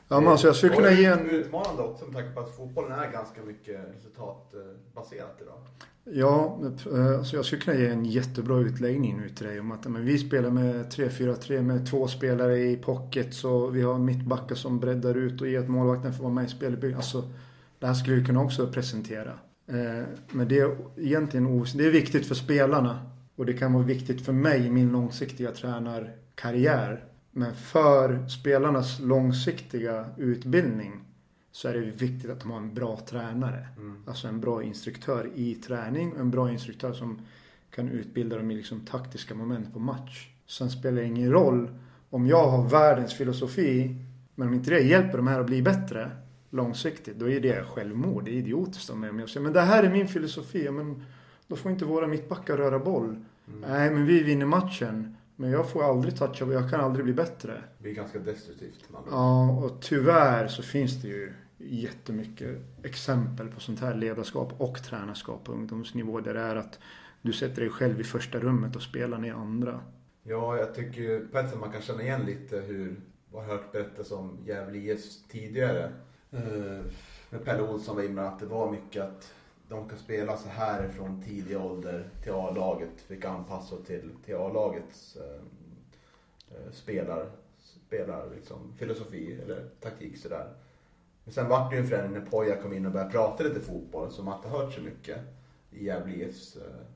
Ja, 0.08 0.20
men 0.20 0.28
alltså 0.28 0.46
jag 0.46 0.56
skulle 0.56 0.74
kunna 0.74 0.90
ge 0.90 1.04
en... 1.04 1.30
Utmanande 1.30 1.82
också 1.82 2.04
med 2.04 2.14
tanke 2.14 2.30
på 2.30 2.40
att 2.40 2.56
fotbollen 2.56 2.92
är 2.92 3.12
ganska 3.12 3.42
mycket 3.42 3.80
resultatbaserat 3.94 5.38
idag. 5.42 5.58
Ja, 6.04 6.60
eh, 6.92 7.18
alltså 7.18 7.36
jag 7.36 7.44
skulle 7.44 7.62
kunna 7.62 7.76
ge 7.76 7.86
en 7.86 8.04
jättebra 8.04 8.58
utläggning 8.58 9.20
nu 9.20 9.28
till 9.28 9.46
dig 9.46 9.60
om 9.60 9.72
att 9.72 9.86
men 9.86 10.04
vi 10.04 10.18
spelar 10.18 10.50
med 10.50 10.92
3-4-3 10.92 11.62
med 11.62 11.86
två 11.86 12.08
spelare 12.08 12.58
i 12.58 12.76
pocket 12.76 13.34
så 13.34 13.66
vi 13.66 13.82
har 13.82 13.98
mittbackar 13.98 14.54
som 14.54 14.80
breddar 14.80 15.14
ut 15.14 15.40
och 15.40 15.48
ger 15.48 15.60
att 15.60 15.68
målvakten 15.68 16.12
får 16.12 16.22
vara 16.22 16.34
med 16.34 16.44
i 16.44 16.48
spelet. 16.48 16.96
Alltså, 16.96 17.30
det 17.78 17.86
här 17.86 17.94
skulle 17.94 18.16
vi 18.16 18.24
kunna 18.24 18.42
också 18.42 18.66
presentera. 18.66 19.32
Eh, 19.66 20.06
men 20.30 20.48
det 20.48 20.60
är 20.60 20.76
egentligen 20.96 21.64
det 21.74 21.86
är 21.86 21.90
viktigt 21.90 22.26
för 22.26 22.34
spelarna 22.34 22.98
och 23.36 23.46
det 23.46 23.52
kan 23.52 23.72
vara 23.72 23.84
viktigt 23.84 24.24
för 24.24 24.32
mig 24.32 24.66
i 24.66 24.70
min 24.70 24.92
långsiktiga 24.92 25.50
tränarkarriär. 25.50 27.04
Men 27.30 27.54
för 27.54 28.28
spelarnas 28.28 29.00
långsiktiga 29.00 30.06
utbildning 30.16 31.04
så 31.52 31.68
är 31.68 31.74
det 31.74 31.80
viktigt 31.80 32.30
att 32.30 32.40
de 32.40 32.50
har 32.50 32.58
en 32.58 32.74
bra 32.74 33.00
tränare. 33.06 33.68
Mm. 33.76 33.96
Alltså 34.06 34.28
en 34.28 34.40
bra 34.40 34.62
instruktör 34.62 35.30
i 35.34 35.54
träning 35.54 36.12
och 36.12 36.20
en 36.20 36.30
bra 36.30 36.52
instruktör 36.52 36.92
som 36.92 37.20
kan 37.70 37.88
utbilda 37.88 38.36
dem 38.36 38.50
i 38.50 38.54
liksom 38.54 38.80
taktiska 38.80 39.34
moment 39.34 39.72
på 39.72 39.78
match. 39.78 40.28
Sen 40.46 40.70
spelar 40.70 41.02
det 41.02 41.06
ingen 41.06 41.32
roll 41.32 41.70
om 42.10 42.26
jag 42.26 42.50
har 42.50 42.68
världens 42.68 43.14
filosofi 43.14 43.96
men 44.34 44.48
om 44.48 44.54
inte 44.54 44.70
det 44.70 44.80
hjälper 44.80 45.16
de 45.16 45.26
här 45.26 45.40
att 45.40 45.46
bli 45.46 45.62
bättre 45.62 46.10
långsiktigt 46.50 47.18
då 47.18 47.30
är 47.30 47.40
det 47.40 47.64
självmord. 47.64 48.24
Det 48.24 48.30
är 48.30 48.34
idiotiskt 48.34 48.90
om 48.90 49.18
jag 49.18 49.28
säger 49.28 49.44
men 49.44 49.52
det 49.52 49.60
här 49.60 49.82
är 49.82 49.90
min 49.90 50.08
filosofi. 50.08 50.70
Men 50.70 51.04
då 51.46 51.56
får 51.56 51.72
inte 51.72 51.84
våra 51.84 52.06
mittbackar 52.06 52.56
röra 52.56 52.78
boll. 52.78 53.04
Mm. 53.04 53.60
Nej 53.60 53.90
men 53.90 54.06
vi 54.06 54.22
vinner 54.22 54.46
matchen. 54.46 55.16
Men 55.36 55.50
jag 55.50 55.70
får 55.70 55.84
aldrig 55.84 56.16
toucha 56.16 56.44
och 56.44 56.52
jag 56.52 56.70
kan 56.70 56.80
aldrig 56.80 57.04
bli 57.04 57.14
bättre. 57.14 57.52
Det 57.52 57.82
blir 57.82 57.92
ganska 57.92 58.18
destruktivt. 58.18 58.84
Ja, 59.10 59.50
och 59.50 59.80
tyvärr 59.80 60.48
så 60.48 60.62
finns 60.62 61.02
det 61.02 61.08
ju 61.08 61.32
jättemycket 61.64 62.58
exempel 62.82 63.48
på 63.48 63.60
sånt 63.60 63.80
här 63.80 63.94
ledarskap 63.94 64.54
och 64.58 64.82
tränarskap 64.82 65.44
på 65.44 65.52
ungdomsnivå. 65.52 66.20
Där 66.20 66.34
det 66.34 66.40
är 66.40 66.56
att 66.56 66.78
du 67.22 67.32
sätter 67.32 67.60
dig 67.60 67.70
själv 67.70 68.00
i 68.00 68.04
första 68.04 68.38
rummet 68.38 68.76
och 68.76 68.82
spelar 68.82 69.18
ner 69.18 69.32
andra. 69.32 69.80
Ja, 70.22 70.56
jag 70.56 70.74
tycker 70.74 71.26
på 71.32 71.38
ett 71.38 71.50
sätt 71.50 71.60
man 71.60 71.72
kan 71.72 71.82
känna 71.82 72.02
igen 72.02 72.26
lite 72.26 72.56
hur, 72.56 73.00
vad 73.30 73.44
hört 73.44 73.72
berättas 73.72 74.12
om 74.12 74.38
Gävle 74.46 74.78
IS 74.78 75.24
tidigare. 75.28 75.92
Eh, 76.30 76.52
mm. 76.52 76.84
med 77.30 77.44
Pelle 77.44 77.62
Olsson 77.62 77.96
var 77.96 78.02
inblandad, 78.02 78.34
att 78.34 78.40
det 78.40 78.46
var 78.46 78.70
mycket 78.70 79.02
att 79.02 79.34
de 79.68 79.88
kan 79.88 79.98
spela 79.98 80.36
så 80.36 80.48
här 80.48 80.88
från 80.88 81.22
tidig 81.22 81.56
ålder 81.56 82.08
till 82.22 82.32
A-laget. 82.32 83.00
Fick 83.06 83.24
anpassa 83.24 83.76
till, 83.76 84.10
till 84.24 84.36
A-lagets 84.36 85.16
uh, 85.16 86.72
spelar, 86.72 87.30
spelar 87.86 88.30
liksom, 88.34 88.74
filosofi 88.78 89.38
eller 89.42 89.68
taktik 89.80 90.18
sådär. 90.18 90.54
Men 91.24 91.34
sen 91.34 91.48
vart 91.48 91.70
det 91.70 91.76
ju 91.76 91.82
en 91.82 91.88
förändring 91.88 92.22
när 92.22 92.30
Poja 92.30 92.56
kom 92.56 92.72
in 92.72 92.86
och 92.86 92.92
började 92.92 93.10
prata 93.10 93.44
lite 93.44 93.60
fotboll 93.60 94.10
som 94.10 94.24
man 94.24 94.36
inte 94.36 94.48
hört 94.48 94.72
så 94.72 94.80
mycket 94.80 95.18
i 95.70 95.84
Gävle 95.84 96.14
IFs 96.14 96.56
eh, 96.56 96.86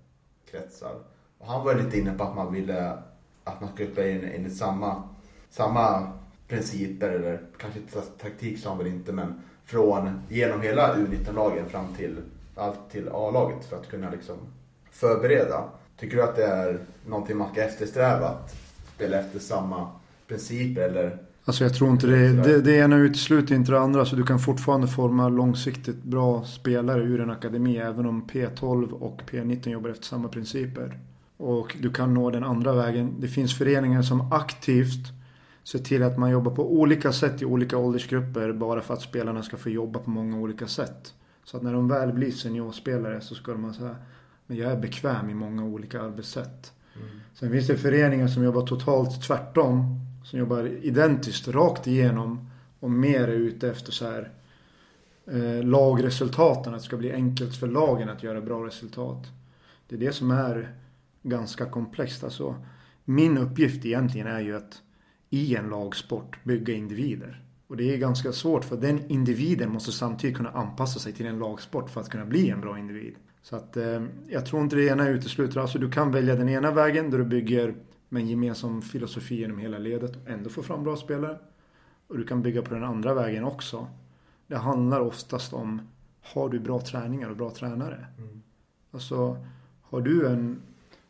kretsar. 0.51 0.95
Och 1.39 1.47
han 1.47 1.65
var 1.65 1.75
lite 1.75 1.99
inne 1.99 2.13
på 2.13 2.25
att 2.25 2.37
man 2.37 2.53
ville 2.53 2.99
att 3.45 3.61
man 3.61 3.73
skulle 3.75 3.93
spela 3.93 4.09
in 4.09 4.25
enligt 4.25 4.57
samma, 4.57 5.03
samma 5.51 6.13
principer 6.49 7.11
eller 7.11 7.41
kanske 7.59 7.81
inte 7.81 8.01
taktik 8.01 8.59
sa 8.59 8.69
han 8.69 8.79
väl 8.79 8.87
inte 8.87 9.13
men 9.13 9.43
från 9.65 10.23
genom 10.29 10.61
hela 10.61 10.97
U19-lagen 10.97 11.69
fram 11.69 11.95
till 11.97 12.17
allt 12.55 12.91
till 12.91 13.09
A-laget 13.09 13.65
för 13.65 13.77
att 13.77 13.89
kunna 13.89 14.11
liksom 14.11 14.37
förbereda. 14.91 15.65
Tycker 15.97 16.17
du 16.17 16.23
att 16.23 16.37
det 16.37 16.45
är 16.45 16.79
någonting 17.07 17.37
man 17.37 17.53
ska 17.53 17.63
eftersträva 17.63 18.27
att 18.27 18.57
spela 18.95 19.19
efter 19.19 19.39
samma 19.39 19.91
principer 20.27 20.83
eller 20.83 21.19
Alltså 21.47 21.65
jag 21.65 21.75
tror 21.75 21.91
inte 21.91 22.07
det. 22.07 22.33
Det, 22.33 22.61
det 22.61 22.77
ena 22.77 22.97
utesluter 22.97 23.55
inte 23.55 23.73
det 23.73 23.81
andra. 23.81 24.05
Så 24.05 24.17
du 24.17 24.25
kan 24.25 24.39
fortfarande 24.39 24.87
forma 24.87 25.29
långsiktigt 25.29 26.03
bra 26.03 26.45
spelare 26.45 27.03
ur 27.03 27.21
en 27.21 27.31
akademi. 27.31 27.77
Även 27.77 28.07
om 28.07 28.27
P12 28.27 28.91
och 28.91 29.23
P19 29.31 29.69
jobbar 29.69 29.91
efter 29.91 30.05
samma 30.05 30.29
principer. 30.29 31.01
Och 31.37 31.77
du 31.81 31.91
kan 31.91 32.15
nå 32.15 32.31
den 32.31 32.45
andra 32.45 32.73
vägen. 32.73 33.15
Det 33.21 33.29
finns 33.29 33.59
föreningar 33.59 34.03
som 34.03 34.33
aktivt 34.33 35.07
ser 35.65 35.79
till 35.79 36.03
att 36.03 36.19
man 36.19 36.31
jobbar 36.31 36.55
på 36.55 36.73
olika 36.73 37.13
sätt 37.13 37.43
i 37.43 37.45
olika 37.45 37.79
åldersgrupper. 37.79 38.53
Bara 38.53 38.81
för 38.81 38.95
att 38.95 39.03
spelarna 39.03 39.43
ska 39.43 39.57
få 39.57 39.71
jobba 39.71 39.99
på 39.99 40.11
många 40.11 40.39
olika 40.39 40.67
sätt. 40.67 41.15
Så 41.45 41.57
att 41.57 41.63
när 41.63 41.73
de 41.73 41.89
väl 41.89 42.13
blir 42.13 42.31
seniorspelare 42.31 43.21
så 43.21 43.35
ska 43.35 43.53
de 43.53 43.75
säga 43.75 43.97
men 44.47 44.57
jag 44.57 44.73
är 44.73 44.77
bekväm 44.77 45.31
i 45.31 45.35
många 45.35 45.65
olika 45.65 46.03
arbetssätt. 46.03 46.73
Mm. 46.97 47.09
Sen 47.35 47.51
finns 47.51 47.67
det 47.67 47.77
föreningar 47.77 48.29
som 48.29 48.45
jobbar 48.45 48.67
totalt 48.67 49.23
tvärtom 49.23 50.01
som 50.27 50.39
jobbar 50.39 50.67
identiskt 50.83 51.49
rakt 51.49 51.87
igenom 51.87 52.51
och 52.81 52.91
mer 52.91 53.21
är 53.21 53.29
ute 53.29 53.71
efter 53.71 53.93
så 53.93 54.05
här 54.05 54.31
eh, 55.27 55.63
lagresultaten. 55.63 56.75
Att 56.75 56.81
det 56.81 56.87
ska 56.87 56.97
bli 56.97 57.13
enkelt 57.13 57.57
för 57.57 57.67
lagen 57.67 58.09
att 58.09 58.23
göra 58.23 58.41
bra 58.41 58.67
resultat. 58.67 59.27
Det 59.89 59.95
är 59.95 59.99
det 59.99 60.13
som 60.13 60.31
är 60.31 60.75
ganska 61.23 61.67
komplext. 61.67 62.25
Alltså, 62.25 62.55
min 63.05 63.39
uppgift 63.39 63.85
egentligen 63.85 64.27
är 64.27 64.41
ju 64.41 64.57
att 64.57 64.83
i 65.31 65.57
en 65.57 65.69
lagsport 65.69 66.45
bygga 66.45 66.75
individer. 66.75 67.43
Och 67.67 67.77
det 67.77 67.95
är 67.95 67.97
ganska 67.97 68.33
svårt 68.33 68.65
för 68.65 68.77
den 68.77 69.11
individen 69.11 69.71
måste 69.71 69.93
samtidigt 69.93 70.37
kunna 70.37 70.51
anpassa 70.51 70.99
sig 70.99 71.13
till 71.13 71.27
en 71.27 71.39
lagsport 71.39 71.91
för 71.91 72.01
att 72.01 72.11
kunna 72.11 72.25
bli 72.25 72.51
en 72.51 72.61
bra 72.61 72.79
individ. 72.79 73.15
Så 73.43 73.57
att 73.57 73.77
eh, 73.77 74.03
jag 74.29 74.47
tror 74.47 74.63
inte 74.63 74.77
det 74.77 74.87
ena 74.87 75.09
utesluter. 75.09 75.61
Alltså 75.61 75.79
du 75.79 75.91
kan 75.91 76.13
välja 76.13 76.37
den 76.37 76.49
ena 76.49 76.71
vägen 76.71 77.11
där 77.11 77.19
du 77.19 77.25
bygger 77.25 77.75
med 78.09 78.23
en 78.23 78.29
gemensam 78.29 78.83
filosofi 78.83 79.37
genom 79.37 79.59
hela 79.59 79.79
ledet 79.79 80.17
och 80.17 80.31
ändå 80.31 80.51
få 80.51 80.63
fram 80.63 80.85
bra 80.85 80.97
spelare. 80.97 81.39
Och 82.07 82.19
du 82.19 82.25
kan 82.25 82.43
bygga 82.43 82.63
på 82.63 82.75
den 82.75 82.85
andra 82.85 83.15
vägen 83.15 83.45
också. 83.45 83.89
Det 84.47 84.57
handlar 84.57 85.01
oftast 85.01 85.53
om 85.53 85.81
har 86.23 86.49
du 86.49 86.59
bra 86.59 86.81
träningar 86.81 87.31
och 87.31 87.37
bra 87.37 87.51
tränare. 87.51 88.07
Mm. 88.19 88.43
Alltså, 88.91 89.45
har 89.83 90.01
du 90.01 90.29
en 90.29 90.63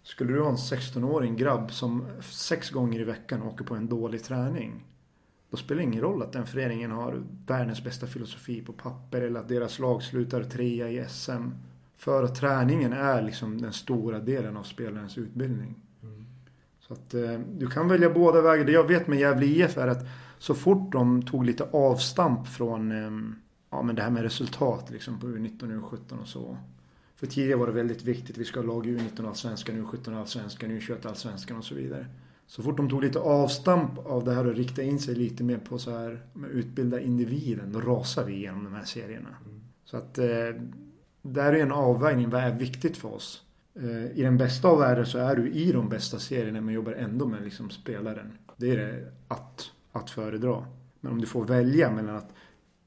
skulle 0.07 0.33
du 0.33 0.41
ha 0.41 0.49
en 0.49 0.57
16-åring 0.57 1.37
grabb 1.37 1.73
som 1.73 2.07
sex 2.21 2.71
gånger 2.71 3.01
i 3.01 3.05
veckan 3.05 3.43
åker 3.43 3.65
på 3.65 3.75
en 3.75 3.89
dålig 3.89 4.25
träning. 4.25 4.85
Då 5.51 5.57
spelar 5.57 5.79
det 5.79 5.85
ingen 5.85 6.01
roll 6.01 6.23
att 6.23 6.33
den 6.33 6.47
föreningen 6.47 6.91
har 6.91 7.23
världens 7.47 7.85
bästa 7.85 8.07
filosofi 8.07 8.63
på 8.63 8.73
papper 8.73 9.23
eller 9.23 9.41
att 9.41 9.49
deras 9.49 9.79
lag 9.79 10.03
slutar 10.03 10.43
trea 10.43 10.91
i 10.91 11.05
SM. 11.09 11.51
För 11.97 12.23
att 12.23 12.35
träningen 12.35 12.93
är 12.93 13.23
liksom 13.23 13.61
den 13.61 13.73
stora 13.73 14.19
delen 14.19 14.57
av 14.57 14.63
spelarens 14.63 15.19
utbildning. 15.19 15.75
Så 16.89 16.95
att 16.95 17.15
eh, 17.15 17.41
du 17.59 17.67
kan 17.67 17.89
välja 17.89 18.11
båda 18.11 18.41
vägar. 18.41 18.65
Det 18.65 18.73
jag 18.73 18.89
vet 18.89 19.07
med 19.07 19.19
Gävle 19.19 19.47
IF 19.47 19.79
är 19.79 19.89
att 19.89 20.07
så 20.39 20.55
fort 20.55 20.93
de 20.93 21.23
tog 21.23 21.45
lite 21.45 21.69
avstamp 21.73 22.49
från 22.49 22.93
eh, 22.93 23.37
ja, 23.71 23.83
men 23.83 23.97
det 23.97 24.03
här 24.03 24.11
med 24.11 24.23
resultat 24.23 24.91
liksom 24.91 25.21
på 25.21 25.27
U19 25.27 25.83
och 25.83 25.93
U17 25.93 26.21
och 26.21 26.29
så. 26.29 26.57
För 27.17 27.27
tidigare 27.27 27.59
var 27.59 27.67
det 27.67 27.73
väldigt 27.73 28.03
viktigt. 28.03 28.39
Vi 28.39 28.45
ska 28.45 28.61
ha 28.61 28.67
lag 28.67 28.87
U19 28.87 29.29
allsvenskan, 29.29 29.87
U17 29.87 30.19
allsvenskan, 30.21 30.71
U21 30.71 31.09
allsvenskan 31.09 31.57
och 31.57 31.65
så 31.65 31.75
vidare. 31.75 32.07
Så 32.47 32.63
fort 32.63 32.77
de 32.77 32.91
tog 32.91 33.03
lite 33.03 33.19
avstamp 33.19 33.99
av 34.07 34.25
det 34.25 34.35
här 34.35 34.47
och 34.47 34.55
riktade 34.55 34.85
in 34.85 34.99
sig 34.99 35.15
lite 35.15 35.45
mer 35.45 35.59
på 35.59 35.79
så 35.79 35.91
här 35.91 36.27
med 36.33 36.51
utbilda 36.51 37.01
individen, 37.01 37.73
då 37.73 37.81
rasar 37.81 38.25
vi 38.25 38.33
igenom 38.33 38.65
de 38.65 38.75
här 38.75 38.85
serierna. 38.85 39.29
Mm. 39.45 39.61
Så 39.85 39.97
att 39.97 40.19
eh, 40.19 40.27
där 41.23 41.53
är 41.53 41.63
en 41.63 41.73
avvägning. 41.73 42.31
Vad 42.31 42.43
är 42.43 42.59
viktigt 42.59 42.97
för 42.97 43.15
oss? 43.15 43.46
Eh, 43.81 44.19
I 44.19 44.23
den 44.23 44.37
bästa 44.37 44.69
av 44.69 44.79
världar 44.79 45.05
så 45.05 45.19
är 45.19 45.37
du 45.37 45.51
i 45.51 45.73
de 45.73 45.89
bästa 45.89 46.19
serierna 46.19 46.61
men 46.61 46.75
jobbar 46.75 46.93
ändå 46.93 47.27
med 47.27 47.43
liksom 47.43 47.71
spelaren. 47.71 48.39
Det 48.57 48.71
är 48.71 48.77
det 48.77 49.13
att, 49.29 49.71
att 49.93 50.11
föredra. 50.11 50.67
Men 51.01 51.13
om 51.13 51.21
du 51.21 51.27
får 51.27 51.45
välja 51.45 51.91
mellan 51.91 52.17
att 52.17 52.33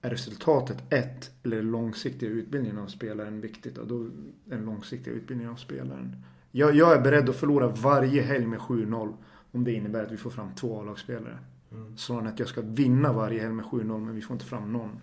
är 0.02 0.10
resultatet 0.10 0.94
ett 0.94 1.32
eller 1.44 1.62
långsiktiga 1.62 2.30
utbildningen 2.30 2.78
av 2.78 2.88
spelaren 2.88 3.42
viktigt? 3.42 3.78
Och 3.78 3.88
då 3.88 4.04
är 4.04 4.10
den 4.46 4.66
långsiktiga 4.66 5.14
utbildningen 5.14 5.54
av 5.54 5.58
spelaren. 5.58 6.16
Jag, 6.52 6.76
jag 6.76 6.94
är 6.94 7.02
beredd 7.02 7.30
att 7.30 7.36
förlora 7.36 7.68
varje 7.68 8.22
helg 8.22 8.46
med 8.46 8.60
7-0 8.60 9.14
om 9.52 9.64
det 9.64 9.74
innebär 9.74 10.04
att 10.04 10.12
vi 10.12 10.18
får 10.18 10.30
fram 10.30 10.56
två 10.56 10.82
A-lagsspelare. 10.82 11.38
Mm. 11.72 11.98
Snarare 11.98 12.22
än 12.22 12.28
att 12.28 12.40
jag 12.40 12.48
ska 12.48 12.62
vinna 12.62 13.14
varje 13.14 13.42
helg 13.42 13.54
med 13.54 13.66
7-0 13.66 13.84
men 14.00 14.16
vi 14.16 14.22
får 14.22 14.34
inte 14.34 14.46
fram 14.46 14.74
någon. 14.74 15.00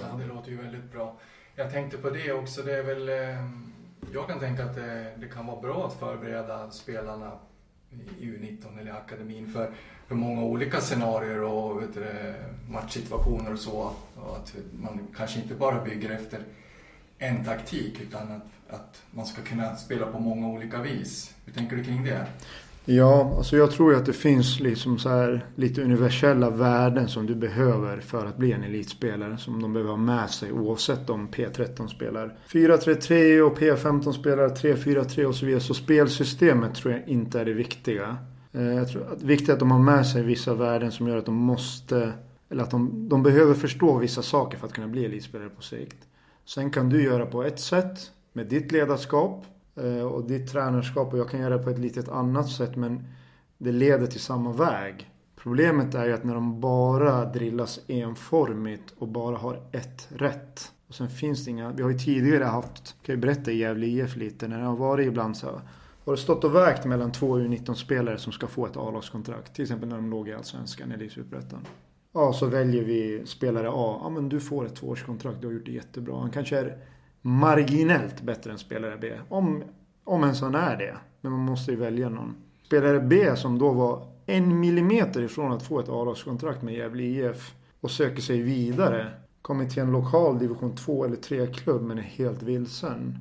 Ja, 0.00 0.18
det 0.18 0.26
låter 0.26 0.50
ju 0.50 0.56
väldigt 0.56 0.92
bra. 0.92 1.20
Jag 1.54 1.70
tänkte 1.70 1.98
på 1.98 2.10
det 2.10 2.32
också. 2.32 2.62
Det 2.62 2.72
är 2.72 2.82
väl... 2.82 3.08
Eh 3.08 3.73
jag 4.12 4.28
kan 4.28 4.40
tänka 4.40 4.64
att 4.64 4.74
det, 4.74 5.10
det, 5.16 5.28
kan 5.28 5.46
vara 5.46 5.60
bra 5.60 5.86
att 5.86 5.98
förbereda 6.00 6.70
spelarna 6.70 7.32
i 8.18 8.24
U19 8.24 8.80
eller 8.80 8.90
i 8.90 8.94
akademin 8.94 9.52
för, 9.52 9.70
för 10.06 10.14
många 10.14 10.42
olika 10.42 10.80
scenarier 10.80 11.42
och 11.42 11.82
vet 11.82 11.94
du, 11.94 12.34
matchsituationer 12.68 13.52
och 13.52 13.58
så. 13.58 13.92
Och 14.16 14.36
att 14.36 14.54
man 14.72 15.08
kanske 15.16 15.40
inte 15.40 15.54
bara 15.54 15.84
bygger 15.84 16.10
efter 16.10 16.40
en 17.18 17.44
taktik 17.44 18.00
utan 18.00 18.32
att, 18.32 18.74
att 18.74 19.02
man 19.10 19.26
ska 19.26 19.42
kunna 19.42 19.76
spela 19.76 20.06
på 20.06 20.18
många 20.18 20.48
olika 20.48 20.82
vis. 20.82 21.34
Hur 21.44 21.52
tänker 21.52 21.76
du 21.76 21.84
kring 21.84 22.04
det? 22.04 22.26
Ja, 22.86 23.34
alltså 23.36 23.56
jag 23.56 23.70
tror 23.70 23.92
ju 23.92 23.98
att 23.98 24.06
det 24.06 24.12
finns 24.12 24.60
liksom 24.60 24.98
så 24.98 25.08
här 25.08 25.46
lite 25.54 25.82
universella 25.82 26.50
värden 26.50 27.08
som 27.08 27.26
du 27.26 27.34
behöver 27.34 28.00
för 28.00 28.26
att 28.26 28.36
bli 28.36 28.52
en 28.52 28.64
elitspelare. 28.64 29.38
Som 29.38 29.62
de 29.62 29.72
behöver 29.72 29.90
ha 29.90 29.98
med 29.98 30.30
sig 30.30 30.52
oavsett 30.52 31.10
om 31.10 31.28
P13 31.28 31.86
spelar 31.86 32.36
4-3-3 32.48 33.40
och 33.40 33.58
P15 33.58 34.12
spelar 34.12 34.48
3-4-3 34.48 35.24
och 35.24 35.34
så 35.34 35.46
vidare. 35.46 35.60
Så 35.60 35.74
spelsystemet 35.74 36.74
tror 36.74 36.92
jag 36.92 37.08
inte 37.08 37.40
är 37.40 37.44
det 37.44 37.52
viktiga. 37.52 38.16
Eh, 38.52 38.62
jag 38.62 38.88
tror 38.88 39.02
att 39.02 39.18
det 39.18 39.24
är 39.24 39.28
viktigt 39.28 39.50
att 39.50 39.58
de 39.58 39.70
har 39.70 39.78
med 39.78 40.06
sig 40.06 40.22
vissa 40.22 40.54
värden 40.54 40.92
som 40.92 41.08
gör 41.08 41.16
att 41.16 41.26
de 41.26 41.34
måste 41.34 42.12
eller 42.50 42.62
att 42.62 42.70
de, 42.70 43.08
de 43.08 43.22
behöver 43.22 43.54
förstå 43.54 43.98
vissa 43.98 44.22
saker 44.22 44.58
för 44.58 44.66
att 44.66 44.72
kunna 44.72 44.88
bli 44.88 45.04
elitspelare 45.04 45.48
på 45.48 45.62
sikt. 45.62 45.96
Sen 46.44 46.70
kan 46.70 46.88
du 46.88 47.02
göra 47.02 47.26
på 47.26 47.44
ett 47.44 47.60
sätt 47.60 48.10
med 48.32 48.46
ditt 48.46 48.72
ledarskap 48.72 49.46
Eh, 49.76 50.02
och 50.04 50.14
och 50.14 50.24
ditt 50.24 50.50
tränarskap 50.50 51.12
och 51.12 51.18
jag 51.18 51.28
kan 51.28 51.40
göra 51.40 51.56
det 51.56 51.64
på 51.64 51.70
ett 51.70 51.78
litet 51.78 52.08
annat 52.08 52.48
sätt 52.48 52.76
men 52.76 53.04
det 53.58 53.72
leder 53.72 54.06
till 54.06 54.20
samma 54.20 54.52
väg. 54.52 55.10
Problemet 55.36 55.94
är 55.94 56.06
ju 56.06 56.12
att 56.12 56.24
när 56.24 56.34
de 56.34 56.60
bara 56.60 57.24
drillas 57.24 57.80
enformigt 57.88 58.94
och 58.98 59.08
bara 59.08 59.36
har 59.36 59.60
ett 59.72 60.08
rätt. 60.10 60.72
Och 60.88 60.94
sen 60.94 61.08
finns 61.08 61.44
det 61.44 61.50
inga, 61.50 61.72
vi 61.72 61.82
har 61.82 61.90
ju 61.90 61.98
tidigare 61.98 62.44
haft, 62.44 62.96
kan 63.02 63.12
jag 63.12 63.20
berätta 63.20 63.50
i 63.50 63.56
Gävle 63.56 63.86
IF 63.86 64.16
lite, 64.16 64.48
när 64.48 64.58
det 64.58 64.64
har 64.64 64.76
varit 64.76 65.06
ibland 65.06 65.36
så 65.36 65.46
här. 65.46 65.60
har 66.04 66.12
det 66.12 66.18
stått 66.18 66.44
och 66.44 66.54
vägt 66.54 66.84
mellan 66.84 67.12
två 67.12 67.38
U19-spelare 67.38 68.18
som 68.18 68.32
ska 68.32 68.46
få 68.46 68.66
ett 68.66 68.76
A-lagskontrakt. 68.76 69.54
Till 69.54 69.62
exempel 69.62 69.88
när 69.88 69.96
de 69.96 70.10
låg 70.10 70.28
i 70.28 70.32
Allsvenskan 70.32 70.92
eller 70.92 71.04
i 71.04 71.10
Superettan. 71.10 71.60
Ja, 72.12 72.32
så 72.32 72.46
väljer 72.46 72.84
vi 72.84 73.22
spelare 73.26 73.68
A. 73.68 74.00
Ja, 74.02 74.08
men 74.08 74.28
du 74.28 74.40
får 74.40 74.66
ett 74.66 74.76
tvåårskontrakt. 74.76 75.40
Du 75.40 75.46
har 75.46 75.54
gjort 75.54 75.66
det 75.66 75.72
jättebra. 75.72 76.20
Han 76.20 76.30
kanske 76.30 76.58
är 76.58 76.78
marginellt 77.26 78.22
bättre 78.22 78.52
än 78.52 78.58
spelare 78.58 78.98
B. 79.00 79.12
Om, 79.28 79.62
om 80.04 80.22
ens 80.22 80.40
han 80.40 80.54
är 80.54 80.76
det. 80.76 80.96
Men 81.20 81.32
man 81.32 81.40
måste 81.40 81.70
ju 81.70 81.76
välja 81.76 82.08
någon. 82.08 82.34
Spelare 82.66 83.00
B 83.00 83.36
som 83.36 83.58
då 83.58 83.72
var 83.72 84.06
en 84.26 84.60
millimeter 84.60 85.22
ifrån 85.22 85.52
att 85.52 85.62
få 85.62 85.80
ett 85.80 85.88
A-lagskontrakt 85.88 86.62
med 86.62 86.74
Gävle 86.74 87.02
IF 87.02 87.54
och 87.80 87.90
söker 87.90 88.22
sig 88.22 88.42
vidare. 88.42 89.10
Kommer 89.42 89.66
till 89.66 89.82
en 89.82 89.92
lokal 89.92 90.38
division 90.38 90.76
2 90.76 91.04
eller 91.04 91.16
3-klubb 91.16 91.82
men 91.82 91.98
är 91.98 92.02
helt 92.02 92.42
vilsen. 92.42 93.18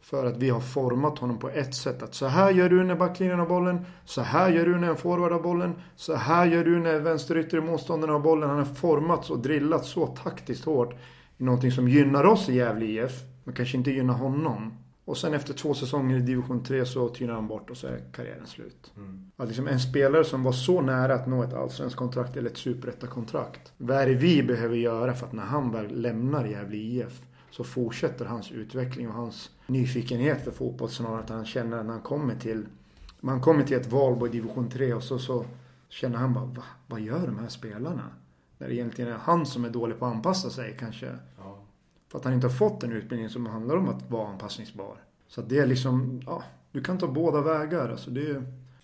För 0.00 0.26
att 0.26 0.36
vi 0.36 0.50
har 0.50 0.60
format 0.60 1.18
honom 1.18 1.38
på 1.38 1.48
ett 1.48 1.74
sätt. 1.74 2.02
Att 2.02 2.14
så 2.14 2.26
här 2.26 2.50
gör 2.50 2.68
du 2.68 2.84
när 2.84 2.96
backlinjen 2.96 3.38
har 3.38 3.46
bollen. 3.46 3.86
Så 4.04 4.20
här 4.20 4.50
gör 4.50 4.64
du 4.64 4.78
när 4.78 4.88
en 4.88 4.96
forward 4.96 5.32
har 5.32 5.40
bollen. 5.40 5.74
Så 5.96 6.14
här 6.14 6.46
gör 6.46 6.64
du 6.64 6.78
när 6.78 7.00
vänsterytter 7.00 7.60
motståndaren 7.60 8.12
har 8.12 8.20
bollen. 8.20 8.48
Han 8.48 8.58
har 8.58 8.64
formats 8.64 9.30
och 9.30 9.38
drillats 9.38 9.90
så 9.90 10.06
taktiskt 10.06 10.64
hårt. 10.64 10.94
I 11.38 11.44
någonting 11.44 11.72
som 11.72 11.88
gynnar 11.88 12.24
oss 12.24 12.48
i 12.48 12.54
Gävle 12.54 12.84
IF. 12.86 13.29
Men 13.44 13.54
kanske 13.54 13.76
inte 13.76 13.90
gynnar 13.90 14.14
honom. 14.14 14.72
Och 15.04 15.16
sen 15.16 15.34
efter 15.34 15.54
två 15.54 15.74
säsonger 15.74 16.16
i 16.16 16.20
division 16.20 16.64
3 16.64 16.86
så 16.86 17.08
tynar 17.08 17.34
han 17.34 17.48
bort 17.48 17.70
och 17.70 17.76
så 17.76 17.86
är 17.86 18.00
karriären 18.12 18.46
slut. 18.46 18.92
Mm. 18.96 19.30
Att 19.36 19.48
liksom 19.48 19.68
en 19.68 19.80
spelare 19.80 20.24
som 20.24 20.42
var 20.42 20.52
så 20.52 20.80
nära 20.80 21.14
att 21.14 21.26
nå 21.26 21.42
ett 21.42 21.54
allsvenskt 21.54 21.96
kontrakt 21.96 22.36
eller 22.36 22.50
ett 22.50 22.56
superettakontrakt. 22.56 23.72
Vad 23.76 23.96
är 23.96 24.06
det 24.06 24.14
vi 24.14 24.42
behöver 24.42 24.76
göra 24.76 25.14
för 25.14 25.26
att 25.26 25.32
när 25.32 25.42
han 25.42 25.72
väl 25.72 26.00
lämnar 26.00 26.44
Gävle 26.44 26.76
IF 26.76 27.22
så 27.50 27.64
fortsätter 27.64 28.24
hans 28.24 28.52
utveckling 28.52 29.08
och 29.08 29.14
hans 29.14 29.50
nyfikenhet 29.66 30.44
för 30.44 30.50
fotboll 30.50 30.88
snarare 30.88 31.20
att 31.20 31.30
han 31.30 31.46
känner 31.46 31.82
när 31.82 31.92
han 31.92 32.02
kommer 32.02 32.34
till 32.34 32.66
man 33.20 33.40
kommer 33.40 33.64
till 33.64 33.76
ett 33.76 33.92
valborg 33.92 34.32
division 34.32 34.68
3 34.68 34.94
och 34.94 35.02
så, 35.02 35.18
så 35.18 35.44
känner 35.88 36.18
han 36.18 36.34
bara 36.34 36.44
Va, 36.44 36.62
vad 36.86 37.00
gör 37.00 37.26
de 37.26 37.38
här 37.38 37.48
spelarna? 37.48 38.04
När 38.58 38.68
det 38.68 38.74
egentligen 38.74 39.12
är 39.12 39.16
han 39.16 39.46
som 39.46 39.64
är 39.64 39.70
dålig 39.70 39.98
på 39.98 40.06
att 40.06 40.14
anpassa 40.14 40.50
sig 40.50 40.76
kanske. 40.78 41.16
För 42.10 42.18
att 42.18 42.24
han 42.24 42.34
inte 42.34 42.46
har 42.46 42.54
fått 42.54 42.82
en 42.82 42.92
utbildning 42.92 43.28
som 43.28 43.46
handlar 43.46 43.76
om 43.76 43.88
att 43.88 44.10
vara 44.10 44.28
anpassningsbar. 44.28 44.96
Så 45.28 45.40
att 45.40 45.48
det 45.48 45.58
är 45.58 45.66
liksom, 45.66 46.22
ja, 46.26 46.42
du 46.72 46.82
kan 46.82 46.98
ta 46.98 47.06
båda 47.06 47.40
vägar. 47.40 47.88
Alltså 47.88 48.10
det... 48.10 48.42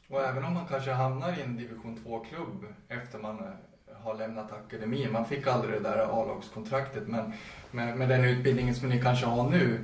Och 0.08 0.22
även 0.22 0.44
om 0.44 0.54
man 0.54 0.66
kanske 0.66 0.92
hamnar 0.92 1.38
i 1.38 1.42
en 1.42 1.56
division 1.56 1.98
2-klubb 2.06 2.64
efter 2.88 3.18
man 3.18 3.38
eh, 3.38 3.96
har 4.02 4.14
lämnat 4.14 4.52
akademin. 4.52 5.12
Man 5.12 5.24
fick 5.24 5.46
aldrig 5.46 5.74
det 5.74 5.80
där 5.80 5.98
A-lagskontraktet 5.98 7.08
men 7.08 7.32
med, 7.70 7.96
med 7.96 8.08
den 8.08 8.24
utbildningen 8.24 8.74
som 8.74 8.88
ni 8.88 9.02
kanske 9.02 9.26
har 9.26 9.50
nu 9.50 9.78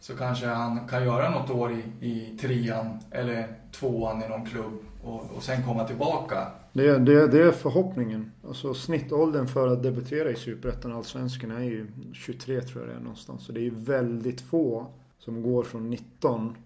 så 0.00 0.16
kanske 0.16 0.46
han 0.46 0.88
kan 0.88 1.04
göra 1.04 1.30
något 1.30 1.50
år 1.50 1.72
i, 1.72 2.06
i 2.06 2.38
trean 2.40 2.98
eller 3.10 3.54
tvåan 3.72 4.22
i 4.22 4.28
någon 4.28 4.46
klubb 4.46 4.84
och, 5.02 5.30
och 5.36 5.42
sen 5.42 5.62
komma 5.62 5.84
tillbaka. 5.84 6.46
Det, 6.72 6.98
det, 6.98 7.28
det 7.28 7.42
är 7.42 7.52
förhoppningen. 7.52 8.32
Alltså 8.48 8.74
snittåldern 8.74 9.46
för 9.46 9.68
att 9.68 9.82
debutera 9.82 10.30
i 10.30 10.36
Superettan 10.36 10.92
Allsvenskan 10.92 11.50
är 11.50 11.60
ju 11.60 11.86
23 12.12 12.60
tror 12.60 12.82
jag 12.82 12.94
det 12.94 12.96
är 12.96 13.00
någonstans. 13.00 13.44
Så 13.44 13.52
det 13.52 13.60
är 13.60 13.64
ju 13.64 13.74
väldigt 13.74 14.40
få 14.40 14.86
som 15.18 15.42
går 15.42 15.62
från 15.62 15.90
19 15.90 16.56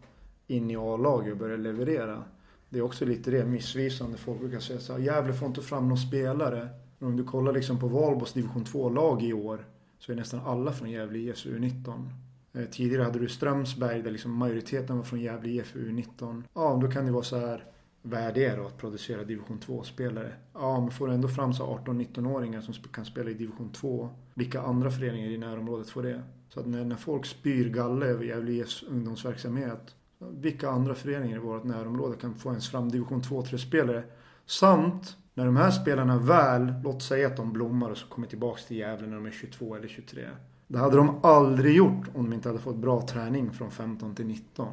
in 0.46 0.70
i 0.70 0.76
A-laget 0.76 1.32
och 1.32 1.38
börjar 1.38 1.58
leverera. 1.58 2.22
Det 2.68 2.78
är 2.78 2.82
också 2.82 3.04
lite 3.04 3.30
det 3.30 3.44
missvisande. 3.44 4.18
Folk 4.18 4.40
brukar 4.40 4.60
säga 4.60 4.80
så 4.80 4.92
här, 4.92 5.00
Gävle 5.00 5.32
får 5.32 5.48
inte 5.48 5.62
fram 5.62 5.88
någon 5.88 5.98
spelare. 5.98 6.68
Men 6.98 7.08
om 7.08 7.16
du 7.16 7.24
kollar 7.24 7.52
liksom 7.52 7.78
på 7.78 7.88
Valbos 7.88 8.32
division 8.32 8.64
2-lag 8.64 9.22
i 9.22 9.32
år 9.32 9.66
så 9.98 10.12
är 10.12 10.16
nästan 10.16 10.40
alla 10.44 10.72
från 10.72 10.90
Gävle 10.90 11.18
IF 11.18 11.46
U19. 11.46 12.08
Eh, 12.52 12.64
tidigare 12.64 13.02
hade 13.02 13.18
du 13.18 13.28
Strömsberg 13.28 14.02
där 14.02 14.10
liksom 14.10 14.32
majoriteten 14.32 14.96
var 14.96 15.04
från 15.04 15.20
Gävle 15.20 15.48
IF 15.48 15.74
U19. 15.74 16.42
Ja, 16.54 16.78
då 16.82 16.90
kan 16.90 17.06
det 17.06 17.12
vara 17.12 17.22
så 17.22 17.38
här. 17.38 17.64
Vad 18.06 18.20
är 18.20 18.32
det 18.32 18.56
då 18.56 18.66
att 18.66 18.78
producera 18.78 19.24
division 19.24 19.60
2-spelare? 19.60 20.32
Ja, 20.52 20.80
men 20.80 20.90
får 20.90 21.06
du 21.06 21.14
ändå 21.14 21.28
fram 21.28 21.54
så 21.54 21.78
18-19-åringar 21.84 22.60
som 22.60 22.74
kan 22.74 23.04
spela 23.04 23.30
i 23.30 23.34
division 23.34 23.72
2. 23.72 24.08
Vilka 24.34 24.62
andra 24.62 24.90
föreningar 24.90 25.28
i 25.28 25.38
närområdet 25.38 25.88
får 25.88 26.02
det? 26.02 26.22
Så 26.48 26.60
att 26.60 26.66
när, 26.66 26.84
när 26.84 26.96
folk 26.96 27.26
spyr 27.26 27.68
galle 27.68 28.06
över 28.06 28.24
Gävle 28.24 28.52
IFs 28.52 28.82
ungdomsverksamhet. 28.82 29.94
Vilka 30.18 30.70
andra 30.70 30.94
föreningar 30.94 31.36
i 31.36 31.40
vårt 31.40 31.64
närområde 31.64 32.16
kan 32.16 32.34
få 32.34 32.48
ens 32.48 32.70
fram 32.70 32.88
division 32.88 33.22
2-3-spelare? 33.22 34.04
Samt 34.46 35.16
när 35.34 35.44
de 35.44 35.56
här 35.56 35.70
spelarna 35.70 36.18
väl, 36.18 36.72
låt 36.84 37.02
säga 37.02 37.26
att 37.26 37.36
de 37.36 37.52
blommar 37.52 37.90
och 37.90 37.98
så 37.98 38.06
kommer 38.06 38.26
tillbaka 38.26 38.60
till 38.68 38.76
Gävle 38.76 39.06
när 39.06 39.16
de 39.16 39.26
är 39.26 39.30
22 39.30 39.74
eller 39.74 39.88
23. 39.88 40.28
Det 40.66 40.78
hade 40.78 40.96
de 40.96 41.18
aldrig 41.22 41.76
gjort 41.76 42.08
om 42.14 42.30
de 42.30 42.32
inte 42.32 42.48
hade 42.48 42.60
fått 42.60 42.76
bra 42.76 43.06
träning 43.06 43.52
från 43.52 43.70
15 43.70 44.14
till 44.14 44.26
19. 44.26 44.68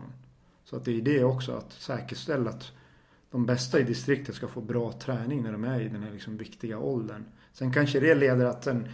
Så 0.64 0.76
att 0.76 0.86
det 0.86 0.98
är 0.98 1.02
det 1.02 1.24
också, 1.24 1.52
att 1.52 1.72
säkerställa 1.72 2.50
att 2.50 2.72
de 3.32 3.46
bästa 3.46 3.80
i 3.80 3.84
distriktet 3.84 4.36
ska 4.36 4.48
få 4.48 4.62
bra 4.62 4.92
träning 4.92 5.44
när 5.44 5.52
de 5.52 5.64
är 5.64 5.82
i 5.82 5.90
den 5.90 6.04
här 6.04 6.12
liksom 6.12 6.38
viktiga 6.38 6.80
åldern. 6.80 7.26
Sen 7.54 7.74
kanske 7.74 8.00
det 8.00 8.16
leder 8.16 8.46
att 8.46 8.68
en, 8.68 8.88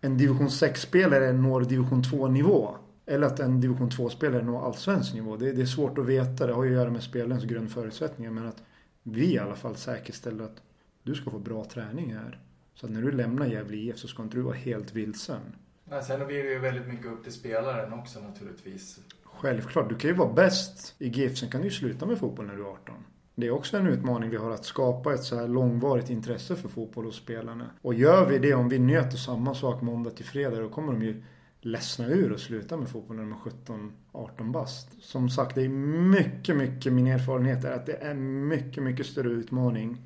en 0.00 0.18
division 0.18 0.48
6-spelare 0.48 1.32
når 1.32 1.60
division 1.60 2.02
2-nivå. 2.02 2.76
Eller 3.06 3.26
att 3.26 3.40
en 3.40 3.60
division 3.60 3.90
2-spelare 3.90 4.42
når 4.42 4.66
allsvensk 4.66 5.14
nivå. 5.14 5.36
Det, 5.36 5.52
det, 5.52 5.62
är 5.62 5.66
svårt 5.66 5.98
att 5.98 6.06
veta, 6.06 6.46
det 6.46 6.52
har 6.52 6.64
ju 6.64 6.70
att 6.70 6.76
göra 6.76 6.90
med 6.90 7.02
spelarens 7.02 7.44
grundförutsättningar. 7.44 8.30
Men 8.30 8.46
att 8.46 8.62
vi 9.02 9.34
i 9.34 9.38
alla 9.38 9.54
fall 9.54 9.76
säkerställer 9.76 10.44
att 10.44 10.62
du 11.02 11.14
ska 11.14 11.30
få 11.30 11.38
bra 11.38 11.64
träning 11.64 12.14
här. 12.14 12.40
Så 12.74 12.86
att 12.86 12.92
när 12.92 13.02
du 13.02 13.10
lämnar 13.10 13.46
Gävle 13.46 13.76
IF 13.76 13.98
så 13.98 14.08
ska 14.08 14.22
inte 14.22 14.36
du 14.36 14.42
vara 14.42 14.54
helt 14.54 14.94
vilsen. 14.94 15.40
Nej, 15.84 16.02
sen 16.02 16.26
blir 16.26 16.42
det 16.42 16.50
ju 16.50 16.58
väldigt 16.58 16.86
mycket 16.86 17.06
upp 17.06 17.24
till 17.24 17.32
spelaren 17.32 17.92
också 17.92 18.20
naturligtvis. 18.20 19.00
Självklart, 19.24 19.88
du 19.88 19.94
kan 19.94 20.10
ju 20.10 20.16
vara 20.16 20.32
bäst 20.32 20.94
i 20.98 21.08
GIF, 21.08 21.38
sen 21.38 21.50
kan 21.50 21.60
du 21.60 21.66
ju 21.66 21.72
sluta 21.72 22.06
med 22.06 22.18
fotboll 22.18 22.46
när 22.46 22.56
du 22.56 22.62
är 22.62 22.66
18. 22.66 22.94
Det 23.34 23.46
är 23.46 23.50
också 23.50 23.76
en 23.76 23.86
utmaning 23.86 24.30
vi 24.30 24.36
har 24.36 24.50
att 24.50 24.64
skapa 24.64 25.14
ett 25.14 25.24
så 25.24 25.36
här 25.36 25.48
långvarigt 25.48 26.10
intresse 26.10 26.56
för 26.56 26.68
fotboll 26.68 27.04
hos 27.04 27.16
spelarna. 27.16 27.70
Och 27.82 27.94
gör 27.94 28.28
vi 28.28 28.38
det, 28.38 28.54
om 28.54 28.68
vi 28.68 28.78
nöter 28.78 29.16
samma 29.16 29.54
sak 29.54 29.82
måndag 29.82 30.10
till 30.10 30.24
fredag, 30.24 30.60
då 30.60 30.68
kommer 30.68 30.92
de 30.92 31.02
ju 31.02 31.22
ledsna 31.60 32.06
ur 32.06 32.32
och 32.32 32.40
sluta 32.40 32.76
med 32.76 32.88
fotboll 32.88 33.16
när 33.16 33.22
de 33.22 33.32
är 33.32 33.36
17-18 34.12 34.52
bast. 34.52 35.02
Som 35.02 35.30
sagt, 35.30 35.54
det 35.54 35.64
är 35.64 35.68
mycket, 35.68 36.56
mycket 36.56 36.92
min 36.92 37.06
erfarenhet 37.06 37.64
är 37.64 37.72
att 37.72 37.86
det 37.86 37.96
är 37.96 38.14
mycket, 38.14 38.82
mycket 38.82 39.06
större 39.06 39.28
utmaning 39.28 40.02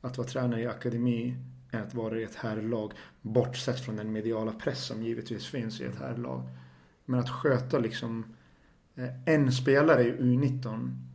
att 0.00 0.18
vara 0.18 0.28
tränare 0.28 0.60
i 0.60 0.66
akademi 0.66 1.34
än 1.70 1.82
att 1.82 1.94
vara 1.94 2.20
i 2.20 2.22
ett 2.22 2.34
herrlag. 2.34 2.92
Bortsett 3.22 3.80
från 3.80 3.96
den 3.96 4.12
mediala 4.12 4.52
press 4.52 4.84
som 4.84 5.02
givetvis 5.02 5.46
finns 5.46 5.80
i 5.80 5.84
ett 5.84 5.98
herrlag. 5.98 6.42
Men 7.04 7.20
att 7.20 7.30
sköta 7.30 7.78
liksom 7.78 8.24
eh, 8.96 9.34
en 9.34 9.52
spelare 9.52 10.02
i 10.02 10.12
U19 10.12 11.07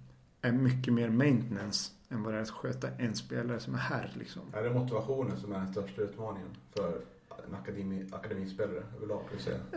är 0.43 0.51
mycket 0.51 0.93
mer 0.93 1.09
maintenance 1.09 1.91
än 2.09 2.23
vad 2.23 2.33
det 2.33 2.37
är 2.37 2.41
att 2.41 2.49
sköta 2.49 2.87
en 2.97 3.15
spelare 3.15 3.59
som 3.59 3.73
är 3.73 3.79
herr. 3.79 4.11
Liksom. 4.19 4.41
Är 4.53 4.63
det 4.63 4.69
motivationen 4.69 5.37
som 5.37 5.53
är 5.53 5.57
den 5.57 5.71
största 5.71 6.01
utmaningen 6.01 6.49
för 6.75 7.01
en 7.47 7.55
akademi, 7.55 8.05
akademispelare 8.11 8.83
överlag? 8.97 9.21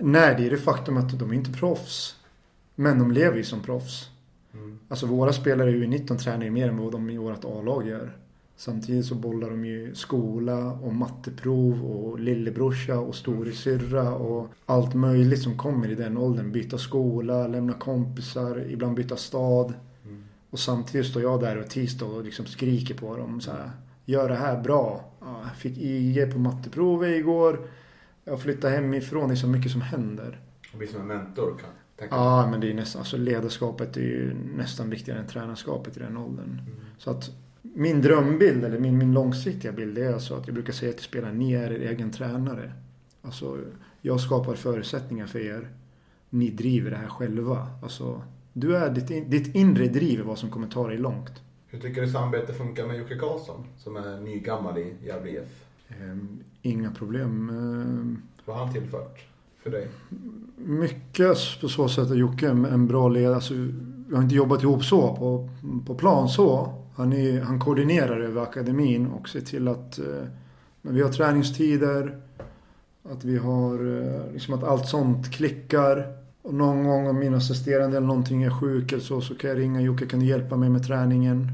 Nej, 0.00 0.34
det 0.38 0.46
är 0.46 0.50
det 0.50 0.56
faktum 0.56 0.96
att 0.96 1.18
de 1.18 1.30
är 1.30 1.34
inte 1.34 1.52
proffs. 1.52 2.16
Men 2.74 2.98
de 2.98 3.12
lever 3.12 3.36
ju 3.36 3.44
som 3.44 3.62
proffs. 3.62 4.10
Mm. 4.54 4.78
Alltså 4.88 5.06
våra 5.06 5.32
spelare 5.32 5.70
i 5.70 5.86
U19 5.86 6.18
tränar 6.18 6.44
ju 6.44 6.50
mer 6.50 6.68
än 6.68 6.76
vad 6.76 6.92
de 6.92 7.10
i 7.10 7.18
vårt 7.18 7.44
A-lag 7.44 7.86
gör. 7.88 8.16
Samtidigt 8.56 9.06
så 9.06 9.14
bollar 9.14 9.50
de 9.50 9.64
ju 9.64 9.94
skola 9.94 10.72
och 10.72 10.94
matteprov 10.94 11.84
och 11.84 12.20
lillebrorsa 12.20 12.98
och 12.98 13.14
storasyrra 13.14 14.14
och 14.14 14.48
allt 14.66 14.94
möjligt 14.94 15.42
som 15.42 15.58
kommer 15.58 15.90
i 15.90 15.94
den 15.94 16.16
åldern. 16.16 16.52
Byta 16.52 16.78
skola, 16.78 17.46
lämna 17.46 17.72
kompisar, 17.72 18.66
ibland 18.68 18.96
byta 18.96 19.16
stad. 19.16 19.74
Mm. 20.56 20.78
Och 20.78 20.84
samtidigt 20.84 21.06
står 21.06 21.22
jag 21.22 21.40
där 21.40 21.58
och 21.58 21.70
tisdag 21.70 22.06
och 22.06 22.24
liksom 22.24 22.46
skriker 22.46 22.94
på 22.94 23.16
dem 23.16 23.40
så 23.40 23.50
här. 23.50 23.70
Gör 24.04 24.28
det 24.28 24.34
här 24.34 24.62
bra. 24.62 25.12
Ja, 25.20 25.40
jag 25.42 25.56
fick 25.56 25.78
IG 25.78 26.32
på 26.32 26.38
matteprovet 26.38 27.16
igår. 27.16 27.68
Jag 28.24 28.40
flyttade 28.40 28.74
hemifrån. 28.74 29.28
Det 29.28 29.34
är 29.34 29.36
så 29.36 29.46
mycket 29.46 29.72
som 29.72 29.80
händer. 29.80 30.40
Och 30.72 30.78
bli 30.78 30.86
som 30.86 31.00
en 31.00 31.06
mentor 31.06 31.56
kan. 31.60 31.70
Ja, 32.10 32.48
men 32.50 32.60
det 32.60 32.70
är 32.70 32.74
nästan, 32.74 33.00
alltså 33.00 33.16
ledarskapet 33.16 33.96
är 33.96 34.00
ju 34.00 34.34
nästan 34.34 34.90
viktigare 34.90 35.20
än 35.20 35.26
tränarskapet 35.26 35.96
i 35.96 36.00
den 36.00 36.16
åldern. 36.16 36.60
Så 36.98 37.10
att 37.10 37.30
min 37.62 38.02
drömbild, 38.02 38.64
eller 38.64 38.78
min, 38.78 38.98
min 38.98 39.12
långsiktiga 39.12 39.72
bild, 39.72 39.98
är 39.98 40.12
alltså 40.12 40.34
att 40.34 40.46
jag 40.46 40.54
brukar 40.54 40.72
säga 40.72 40.92
till 40.92 41.04
spelarna, 41.04 41.32
ni 41.32 41.52
är 41.52 41.72
er 41.72 41.90
egen 41.90 42.10
tränare. 42.10 42.72
Alltså, 43.22 43.58
jag 44.00 44.20
skapar 44.20 44.54
förutsättningar 44.54 45.26
för 45.26 45.38
er. 45.38 45.68
Ni 46.30 46.50
driver 46.50 46.90
det 46.90 46.96
här 46.96 47.08
själva. 47.08 47.68
Alltså, 47.82 48.22
du 48.58 48.76
är 48.76 48.90
ditt, 48.90 49.10
in- 49.10 49.30
ditt 49.30 49.54
inre 49.54 49.86
driv 49.86 50.20
är 50.20 50.24
vad 50.24 50.38
som 50.38 50.50
kommer 50.50 50.68
ta 50.68 50.88
dig 50.88 50.98
långt. 50.98 51.32
Hur 51.66 51.78
tycker 51.80 52.02
du 52.02 52.08
samarbetet 52.08 52.58
funkar 52.58 52.86
med 52.86 52.98
Jocke 52.98 53.18
Karlsson 53.18 53.64
som 53.78 53.96
är 53.96 54.20
nygammal 54.20 54.78
i 54.78 54.94
Gävle 55.04 55.30
IF? 55.30 55.64
Ehm, 55.88 56.38
inga 56.62 56.90
problem. 56.90 57.48
Ehm, 57.50 58.22
Vad 58.44 58.56
har 58.56 58.64
han 58.64 58.74
tillfört 58.74 59.24
för 59.62 59.70
dig? 59.70 59.88
Mycket 60.56 61.36
på 61.60 61.68
så 61.68 61.88
sätt 61.88 62.10
är 62.10 62.14
Jocke 62.14 62.48
en 62.48 62.64
en 62.64 62.86
bra 62.86 63.08
ledare. 63.08 63.34
Alltså, 63.34 63.54
vi 64.08 64.14
har 64.14 64.22
inte 64.22 64.34
jobbat 64.34 64.62
ihop 64.62 64.84
så 64.84 65.16
på, 65.16 65.48
på 65.86 65.94
plan 65.94 66.28
så. 66.28 66.72
Han, 66.94 67.12
är, 67.12 67.40
han 67.40 67.60
koordinerar 67.60 68.20
över 68.20 68.42
akademin 68.42 69.06
och 69.06 69.28
ser 69.28 69.40
till 69.40 69.68
att 69.68 69.98
eh, 69.98 70.04
när 70.82 70.92
vi 70.92 71.02
har 71.02 71.10
träningstider, 71.10 72.20
att 73.10 73.24
vi 73.24 73.36
har 73.38 74.02
eh, 74.02 74.32
liksom 74.32 74.54
att 74.54 74.64
allt 74.64 74.88
sånt 74.88 75.30
klickar. 75.32 76.25
Och 76.46 76.54
någon 76.54 76.84
gång 76.84 77.06
om 77.06 77.18
min 77.18 77.34
assisterande 77.34 77.96
eller 77.96 78.06
någonting 78.06 78.42
är 78.42 78.50
sjuk 78.50 78.92
eller 78.92 79.02
så, 79.02 79.20
så 79.20 79.34
kan 79.34 79.50
jag 79.50 79.58
ringa 79.58 79.80
Jocke, 79.80 80.06
kan 80.06 80.20
du 80.20 80.26
hjälpa 80.26 80.56
mig 80.56 80.68
med 80.68 80.86
träningen? 80.86 81.48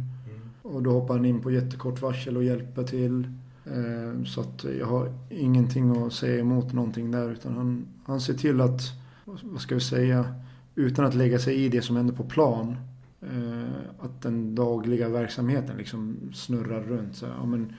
Och 0.62 0.82
då 0.82 0.90
hoppar 0.90 1.14
han 1.14 1.24
in 1.24 1.40
på 1.40 1.50
jättekort 1.50 2.02
varsel 2.02 2.36
och 2.36 2.44
hjälper 2.44 2.82
till. 2.84 3.26
Eh, 3.64 4.24
Så 4.24 4.40
att 4.40 4.64
jag 4.78 4.86
har 4.86 5.12
ingenting 5.30 6.06
att 6.06 6.12
säga 6.12 6.40
emot 6.40 6.72
någonting 6.72 7.10
där 7.10 7.30
utan 7.32 7.56
han, 7.56 7.86
han 8.06 8.20
ser 8.20 8.34
till 8.34 8.60
att, 8.60 8.80
vad 9.24 9.60
ska 9.60 9.74
vi 9.74 9.80
säga, 9.80 10.34
utan 10.74 11.04
att 11.04 11.14
lägga 11.14 11.38
sig 11.38 11.64
i 11.64 11.68
det 11.68 11.82
som 11.82 11.96
händer 11.96 12.14
på 12.14 12.24
plan. 12.24 12.76
eh, 13.22 14.04
Att 14.04 14.22
den 14.22 14.54
dagliga 14.54 15.08
verksamheten 15.08 15.76
liksom 15.76 16.16
snurrar 16.34 16.80
runt. 16.82 17.16
Så, 17.16 17.26
ja, 17.40 17.46
men, 17.46 17.72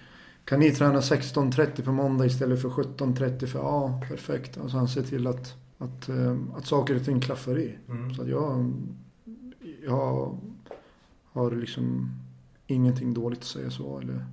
kan 0.46 0.60
ni 0.60 0.72
träna 0.72 1.00
16.30 1.00 1.82
på 1.84 1.92
måndag 1.92 2.26
istället 2.26 2.62
för 2.62 2.70
17.30? 2.70 3.46
För, 3.46 3.60
ja, 3.60 4.02
perfekt. 4.10 4.58
Alltså 4.58 4.78
han 4.78 4.88
ser 4.88 5.02
till 5.04 5.28
att, 5.28 5.54
att, 5.84 6.10
eh, 6.10 6.38
att 6.58 6.66
saker 6.66 6.96
och 6.96 7.06
ting 7.06 7.20
klaffar 7.20 7.60
i. 7.60 7.78
Mm. 7.90 8.14
Så 8.14 8.22
att 8.22 8.28
jag, 8.28 8.74
jag 9.86 10.38
har 11.32 11.52
liksom 11.52 12.10
ingenting 12.68 13.14
dåligt 13.14 13.40
att 13.40 13.46
säga 13.46 13.70
så. 13.72 14.00
Eller, 14.00 14.26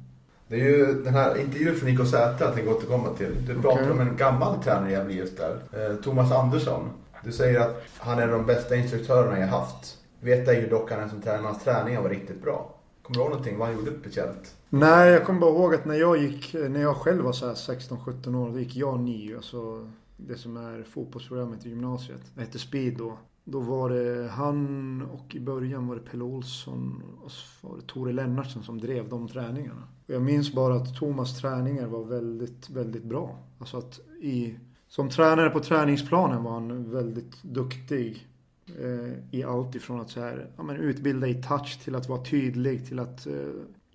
Det 0.48 0.54
är 0.60 0.64
ju 0.64 1.02
den 1.02 1.14
här 1.14 1.40
intervjun 1.40 1.74
från 1.76 1.90
Nico 1.90 2.04
Säter 2.04 2.44
jag 2.44 2.54
tänker 2.54 2.70
återkomma 2.70 3.08
till. 3.08 3.36
Du 3.46 3.54
pratar 3.54 3.82
Okej. 3.82 3.90
om 3.90 4.00
en 4.00 4.16
gammal 4.16 4.62
tränare 4.62 4.90
i 4.90 4.92
Gävle 4.92 5.14
IF 5.14 5.36
där. 5.36 5.60
Eh, 5.72 5.96
Thomas 5.96 6.32
Andersson. 6.32 6.88
Du 7.24 7.32
säger 7.32 7.60
att 7.60 7.82
han 7.98 8.18
är 8.18 8.28
de 8.28 8.46
bästa 8.46 8.76
instruktörerna 8.76 9.38
jag 9.38 9.46
haft. 9.46 9.98
Vet 10.20 10.46
jag 10.46 10.56
ju 10.56 10.68
dock 10.68 10.92
att 10.92 10.98
han 10.98 11.10
som 11.10 11.22
tränare, 11.22 11.42
hans 11.42 11.64
träningar 11.64 12.02
var 12.02 12.08
riktigt 12.08 12.42
bra. 12.42 12.74
Kommer 13.02 13.14
du 13.14 13.20
ihåg 13.20 13.30
någonting 13.30 13.58
vad 13.58 13.68
han 13.68 13.76
gjorde 13.76 13.90
speciellt? 14.00 14.54
Nej, 14.68 15.10
jag 15.10 15.24
kommer 15.24 15.40
bara 15.40 15.50
ihåg 15.50 15.74
att 15.74 15.84
när 15.84 15.94
jag 15.94 16.16
gick, 16.18 16.54
när 16.54 16.80
jag 16.80 16.96
själv 16.96 17.24
var 17.24 17.32
så 17.32 17.46
här 17.46 17.54
16-17 17.54 18.34
år, 18.34 18.50
då 18.50 18.58
gick 18.58 18.76
jag 18.76 19.00
NIU, 19.00 19.36
alltså 19.36 19.90
det 20.26 20.36
som 20.36 20.56
är 20.56 20.82
fotbollsprogrammet 20.82 21.66
i 21.66 21.68
gymnasiet. 21.68 22.32
Det 22.34 22.40
hette 22.40 22.58
Speed 22.58 22.96
då. 22.98 23.18
Då 23.44 23.60
var 23.60 23.90
det 23.90 24.28
han 24.28 25.02
och 25.02 25.34
i 25.34 25.40
början 25.40 25.86
var 25.86 25.94
det 25.94 26.00
Pelle 26.00 26.24
Olsson 26.24 27.02
och 27.22 27.30
så 27.30 27.68
var 27.68 27.76
det 27.76 27.82
Tore 27.82 28.12
Lennartsson 28.12 28.62
som 28.62 28.80
drev 28.80 29.08
de 29.08 29.28
träningarna. 29.28 29.82
Och 30.06 30.14
jag 30.14 30.22
minns 30.22 30.52
bara 30.52 30.74
att 30.74 30.96
Thomas 30.96 31.40
träningar 31.40 31.86
var 31.86 32.04
väldigt, 32.04 32.70
väldigt 32.70 33.04
bra. 33.04 33.38
Alltså 33.58 33.76
att 33.78 34.00
i, 34.20 34.54
som 34.88 35.08
tränare 35.08 35.50
på 35.50 35.60
träningsplanen 35.60 36.42
var 36.42 36.52
han 36.52 36.90
väldigt 36.90 37.42
duktig 37.42 38.28
eh, 38.66 39.38
i 39.38 39.44
allt 39.44 39.74
ifrån 39.74 40.00
att 40.00 40.10
så 40.10 40.20
här, 40.20 40.50
ja, 40.56 40.62
men 40.62 40.76
utbilda 40.76 41.28
i 41.28 41.42
touch 41.42 41.80
till 41.84 41.94
att 41.94 42.08
vara 42.08 42.24
tydlig 42.24 42.86
till 42.86 42.98
att 42.98 43.26
eh, 43.26 43.34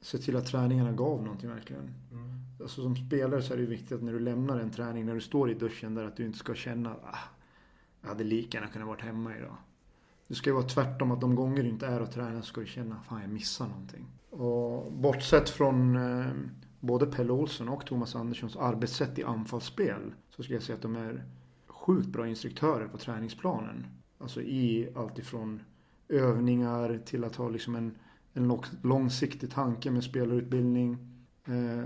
se 0.02 0.18
till 0.18 0.36
att 0.36 0.46
träningarna 0.46 0.92
gav 0.92 1.24
någonting 1.24 1.50
verkligen. 1.50 1.94
Mm. 2.12 2.35
Alltså 2.66 2.82
som 2.82 2.96
spelare 2.96 3.42
så 3.42 3.54
är 3.54 3.58
det 3.58 3.64
ju 3.64 3.70
viktigt 3.70 3.92
att 3.92 4.04
när 4.04 4.14
du 4.14 4.20
lämnar 4.20 4.60
en 4.60 4.72
träning, 4.72 5.06
när 5.06 5.14
du 5.14 5.22
står 5.22 5.52
i 5.52 5.54
duschen 5.54 5.96
där 5.96 6.04
att 6.04 6.18
du 6.18 6.26
inte 6.26 6.38
ska 6.38 6.56
känna 6.56 6.90
ah, 6.90 7.18
jag 8.02 8.10
hade 8.10 8.24
lika 8.24 8.58
gärna 8.58 8.72
kunnat 8.72 8.88
varit 8.88 9.02
hemma 9.02 9.38
idag. 9.38 9.56
Det 10.28 10.36
ska 10.36 10.50
ju 10.50 10.54
vara 10.54 10.68
tvärtom 10.68 11.12
att 11.12 11.22
de 11.22 11.36
gånger 11.36 11.64
du 11.64 11.70
inte 11.70 11.88
är 11.88 12.02
och 12.02 12.12
tränar 12.12 12.42
så 12.42 12.48
ska 12.48 12.62
du 12.62 12.68
känna 12.68 13.02
fan 13.02 13.22
jag 13.22 13.30
missar 13.30 13.68
någonting. 13.68 14.06
Och 14.30 14.92
bortsett 14.92 15.50
från 15.50 15.96
eh, 15.96 16.32
både 16.80 17.06
Pelle 17.06 17.32
Olsson 17.32 17.70
och 17.70 17.86
Thomas 17.86 18.16
Anderssons 18.16 18.56
arbetssätt 18.56 19.20
i 19.20 19.24
anfallsspel 19.24 20.14
så 20.30 20.44
skulle 20.44 20.56
jag 20.56 20.64
säga 20.64 20.76
att 20.76 20.82
de 20.82 20.96
är 20.96 21.24
sjukt 21.68 22.08
bra 22.08 22.28
instruktörer 22.28 22.88
på 22.88 22.98
träningsplanen. 22.98 23.88
Alltså 24.18 24.42
i 24.42 24.90
allt 24.96 25.20
ifrån 25.20 25.60
övningar 26.10 27.02
till 27.06 27.24
att 27.24 27.36
ha 27.36 27.50
liksom 27.50 27.76
en, 27.76 27.98
en 28.34 28.60
långsiktig 28.82 29.52
tanke 29.52 29.92
med 29.92 30.04
spelarutbildning. 30.04 30.98
Eh, 31.48 31.84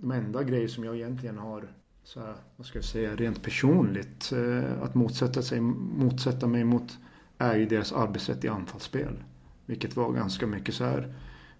de 0.00 0.10
enda 0.10 0.42
grejer 0.42 0.68
som 0.68 0.84
jag 0.84 0.96
egentligen 0.96 1.38
har 1.38 1.68
så 2.04 2.20
här, 2.20 2.34
vad 2.56 2.66
ska 2.66 2.78
jag 2.78 2.84
säga, 2.84 3.16
rent 3.16 3.42
personligt 3.42 4.32
eh, 4.32 4.82
att 4.82 4.94
motsätta, 4.94 5.42
sig, 5.42 5.60
motsätta 5.60 6.46
mig 6.46 6.64
mot 6.64 6.98
är 7.38 7.56
ju 7.56 7.66
deras 7.66 7.92
arbetssätt 7.92 8.44
i 8.44 8.48
anfallsspel. 8.48 9.24
Vilket 9.66 9.96
var 9.96 10.12
ganska 10.12 10.46
mycket 10.46 10.74
så 10.74 10.84
här 10.84 11.14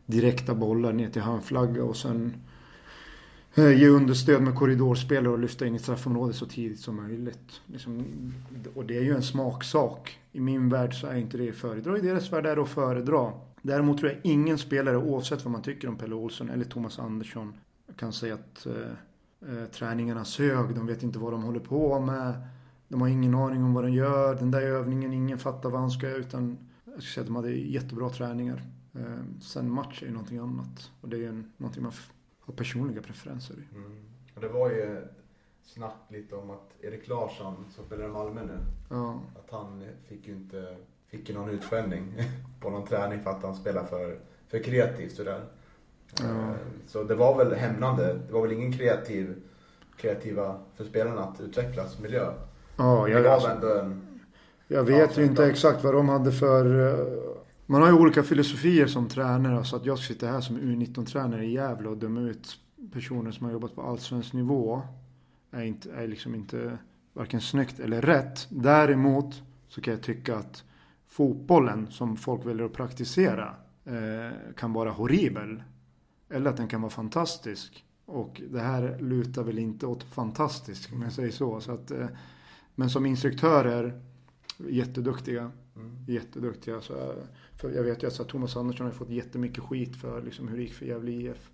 direkta 0.07 0.55
bollar 0.55 0.93
ner 0.93 1.11
till 1.11 1.23
handflagga 1.23 1.85
och 1.85 1.97
sen 1.97 2.35
eh, 3.55 3.81
ge 3.81 3.89
understöd 3.89 4.43
med 4.43 4.55
korridorspelare 4.55 5.33
och 5.33 5.39
lyfta 5.39 5.67
in 5.67 5.75
i 5.75 5.79
straffområdet 5.79 6.37
så 6.37 6.47
tidigt 6.47 6.81
som 6.81 6.97
möjligt. 6.97 7.61
Liksom, 7.67 8.05
och 8.75 8.85
det 8.85 8.97
är 8.97 9.03
ju 9.03 9.15
en 9.15 9.23
smaksak. 9.23 10.19
I 10.33 10.41
min 10.41 10.69
värld 10.69 11.01
så 11.01 11.07
är 11.07 11.17
inte 11.17 11.39
det 11.39 11.49
att 11.49 11.57
föredra. 11.57 11.99
I 11.99 12.01
deras 12.01 12.33
värld 12.33 12.47
är 12.47 12.57
det 12.57 12.63
att 12.63 12.69
föredra. 12.69 13.33
Däremot 13.63 13.99
tror 13.99 14.11
jag 14.11 14.21
ingen 14.23 14.59
spelare, 14.59 14.97
oavsett 14.97 15.45
vad 15.45 15.53
man 15.53 15.63
tycker 15.63 15.89
om 15.89 15.97
Pelle 15.97 16.15
Olsson 16.15 16.51
eller 16.51 16.65
Thomas 16.65 16.99
Andersson, 16.99 17.53
kan 17.97 18.13
säga 18.13 18.35
att 18.35 18.67
eh, 18.67 18.93
eh, 19.51 19.67
träningarna 19.67 20.25
sög. 20.25 20.75
De 20.75 20.87
vet 20.87 21.03
inte 21.03 21.19
vad 21.19 21.33
de 21.33 21.43
håller 21.43 21.61
på 21.61 22.01
med. 22.01 22.49
De 22.89 23.01
har 23.01 23.09
ingen 23.09 23.35
aning 23.35 23.65
om 23.65 23.75
vad 23.75 23.85
de 23.85 23.93
gör. 23.93 24.35
Den 24.35 24.51
där 24.51 24.63
övningen, 24.63 25.13
ingen 25.13 25.39
fattar 25.39 25.71
vad 25.71 25.81
han 25.81 25.91
ska 25.91 26.09
göra. 26.09 26.19
Utan 26.19 26.59
jag 26.85 26.93
skulle 26.93 27.13
säga 27.13 27.23
att 27.23 27.27
de 27.27 27.37
hade 27.37 27.51
jättebra 27.51 28.11
träningar. 28.11 28.63
Eh, 28.95 29.41
sen 29.41 29.71
match 29.71 30.03
är 30.03 30.07
ju 30.07 30.13
någonting 30.13 30.39
annat. 30.39 30.91
Och 31.01 31.09
det 31.09 31.17
är 31.17 31.21
ju 31.21 31.45
någonting 31.57 31.83
man 31.83 31.93
har 32.41 32.55
personliga 32.55 33.03
preferenser 33.03 33.55
i. 33.55 33.77
Mm. 33.77 34.05
Och 34.35 34.41
det 34.41 34.49
var 34.49 34.71
ju 34.71 35.07
snack 35.63 35.97
lite 36.09 36.35
om 36.37 36.51
att 36.51 36.75
Erik 36.81 37.09
Larsson 37.09 37.65
som 37.71 37.85
spelar 37.85 38.05
i 38.05 38.09
Malmö 38.09 38.45
nu. 38.45 38.59
Ja. 38.89 39.21
Att 39.39 39.51
han 39.51 39.85
fick 40.09 40.29
ju 40.29 40.33
inte 40.33 40.77
fick 41.11 41.29
ju 41.29 41.35
någon 41.35 41.51
utskällning 41.51 42.15
på 42.61 42.71
någon 42.71 42.87
träning 42.87 43.21
för 43.21 43.31
att 43.31 43.43
han 43.43 43.55
spelar 43.55 43.85
för, 43.85 44.21
för 44.49 44.63
kreativt 44.63 45.17
sådär. 45.17 45.45
Eh, 46.25 46.53
Så 46.87 47.03
det 47.05 47.15
var 47.15 47.45
väl 47.45 47.55
hämnande. 47.55 48.15
Det 48.27 48.33
var 48.33 48.43
väl 48.43 48.53
ingen 48.53 48.73
kreativ, 48.73 49.35
kreativa 49.97 50.57
för 50.77 50.85
spelarna 50.85 51.21
att 51.25 51.41
utvecklas 51.41 52.01
miljö. 52.01 52.33
Ja, 52.77 53.03
Det 53.07 53.13
jag, 53.13 53.23
gav 53.25 53.33
alltså, 53.33 53.49
ändå 53.49 53.75
en... 53.79 54.03
jag 54.69 54.85
vet 54.85 55.19
ju 55.19 55.25
inte 55.25 55.47
exakt 55.47 55.85
vad 55.85 55.95
de 55.95 56.09
hade 56.09 56.33
för... 56.33 56.89
eh, 56.93 57.07
Man 57.67 57.83
har 57.83 57.89
ju 57.89 57.95
olika 57.95 58.23
filosofier 58.23 58.87
som 58.87 59.09
tränare. 59.09 59.65
Så 59.65 59.77
att 59.77 59.87
jag 59.87 59.99
sitter 59.99 60.29
här 60.29 60.41
som 60.41 60.57
U19-tränare 60.59 61.45
i 61.45 61.53
Gävle 61.53 61.89
och 61.89 61.97
dömer 61.97 62.31
ut 62.31 62.49
personer 62.93 63.31
som 63.31 63.47
har 63.47 63.53
jobbat 63.53 63.75
på 63.75 63.83
allsvensk 63.83 64.33
nivå. 64.33 64.83
Är, 65.53 65.63
inte, 65.63 65.91
är 65.93 66.07
liksom 66.09 66.35
inte 66.35 66.79
varken 67.13 67.41
snyggt 67.41 67.81
eller 67.81 68.03
rätt. 68.03 68.47
Däremot 68.51 69.43
så 69.69 69.81
kan 69.81 69.95
jag 69.95 70.03
tycka 70.03 70.37
att 70.37 70.65
fotbollen 71.09 71.87
som 71.91 72.17
folk 72.17 72.47
väljer 72.47 72.67
att 72.67 72.73
praktisera 72.73 73.55
eh, 73.85 74.55
kan 74.57 74.73
vara 74.73 74.91
horribel. 74.91 75.63
Eller 76.31 76.51
att 76.51 76.57
den 76.57 76.69
kan 76.69 76.81
vara 76.81 76.91
fantastisk. 76.91 77.85
Och 78.07 78.43
det 78.51 78.61
här 78.61 78.99
lutar 78.99 79.43
väl 79.43 79.59
inte 79.59 79.87
åt 79.87 80.03
fantastisk 80.03 80.93
om 80.93 81.03
jag 81.03 81.13
säger 81.13 81.31
så. 81.31 81.61
så 81.61 81.73
att, 81.73 81.91
eh, 81.91 82.07
men 82.75 82.91
som 82.91 83.07
instruktörer, 83.07 84.01
jätteduktiga. 84.59 85.53
Jätteduktiga. 86.09 86.81
Så, 86.81 86.95
eh, 86.95 87.15
för 87.57 87.71
jag 87.71 87.83
vet 87.83 88.03
ju 88.03 88.07
att 88.07 88.29
Thomas 88.29 88.57
Andersson 88.57 88.87
har 88.87 88.93
fått 88.93 89.11
jättemycket 89.11 89.65
skit 89.65 89.97
för 89.97 90.23
liksom, 90.23 90.49
hur 90.49 90.57
det 90.57 90.63
gick 90.63 90.75
för 90.75 90.87
Gävle 90.87 91.11
IF. 91.11 91.51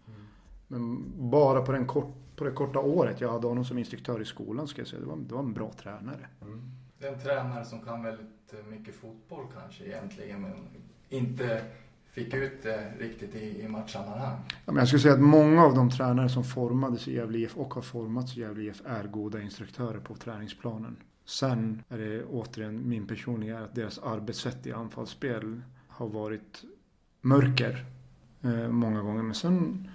Men 0.68 1.12
bara 1.30 1.62
på, 1.62 1.72
den 1.72 1.86
kort, 1.86 2.14
på 2.36 2.44
det 2.44 2.50
korta 2.50 2.78
året 2.78 3.20
jag 3.20 3.32
hade 3.32 3.46
honom 3.46 3.64
som 3.64 3.78
instruktör 3.78 4.22
i 4.22 4.24
skolan 4.24 4.68
ska 4.68 4.80
jag 4.80 4.88
säga. 4.88 5.00
Det 5.00 5.06
var, 5.06 5.16
det 5.16 5.34
var 5.34 5.42
en 5.42 5.52
bra 5.52 5.72
tränare. 5.72 6.28
Det 6.98 7.06
är 7.06 7.12
en 7.12 7.20
tränare 7.20 7.64
som 7.64 7.80
kan 7.80 8.02
väldigt 8.02 8.54
mycket 8.68 8.94
fotboll 8.94 9.46
kanske 9.54 9.84
egentligen, 9.84 10.42
men 10.42 10.52
inte 11.08 11.64
fick 12.16 12.34
ut 12.34 12.62
det 12.62 12.92
riktigt 12.98 13.34
i, 13.34 13.60
i 13.60 13.68
matchsammanhang. 13.68 14.38
Ja, 14.48 14.72
men 14.72 14.76
jag 14.76 14.88
skulle 14.88 15.00
säga 15.00 15.14
att 15.14 15.20
många 15.20 15.64
av 15.64 15.74
de 15.74 15.90
tränare 15.90 16.28
som 16.28 16.44
formades 16.44 17.08
i 17.08 17.14
Gävle 17.14 17.38
IF 17.38 17.56
och 17.56 17.74
har 17.74 17.82
formats 17.82 18.36
i 18.36 18.40
Gävle 18.40 18.62
IF 18.62 18.82
är 18.86 19.04
goda 19.04 19.40
instruktörer 19.40 19.98
på 19.98 20.14
träningsplanen. 20.14 20.96
Sen 21.26 21.82
är 21.88 21.98
det 21.98 22.24
återigen 22.24 22.88
min 22.88 23.06
personliga 23.06 23.58
att 23.58 23.74
deras 23.74 23.98
arbetssätt 23.98 24.66
i 24.66 24.72
anfallsspel 24.72 25.60
har 25.88 26.08
varit 26.08 26.64
mörker 27.20 27.84
eh, 28.42 28.68
många 28.68 29.02
gånger. 29.02 29.22
Men 29.22 29.34
sen, 29.34 29.88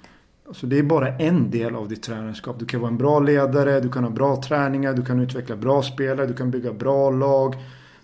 alltså 0.47 0.67
det 0.67 0.79
är 0.79 0.83
bara 0.83 1.17
en 1.17 1.51
del 1.51 1.75
av 1.75 1.87
ditt 1.87 2.03
tränarskap. 2.03 2.59
Du 2.59 2.65
kan 2.65 2.81
vara 2.81 2.91
en 2.91 2.97
bra 2.97 3.19
ledare, 3.19 3.79
du 3.79 3.89
kan 3.89 4.03
ha 4.03 4.11
bra 4.11 4.41
träningar, 4.43 4.93
du 4.93 5.05
kan 5.05 5.19
utveckla 5.19 5.55
bra 5.55 5.83
spelare, 5.83 6.27
du 6.27 6.33
kan 6.33 6.51
bygga 6.51 6.73
bra 6.73 7.09
lag. 7.09 7.55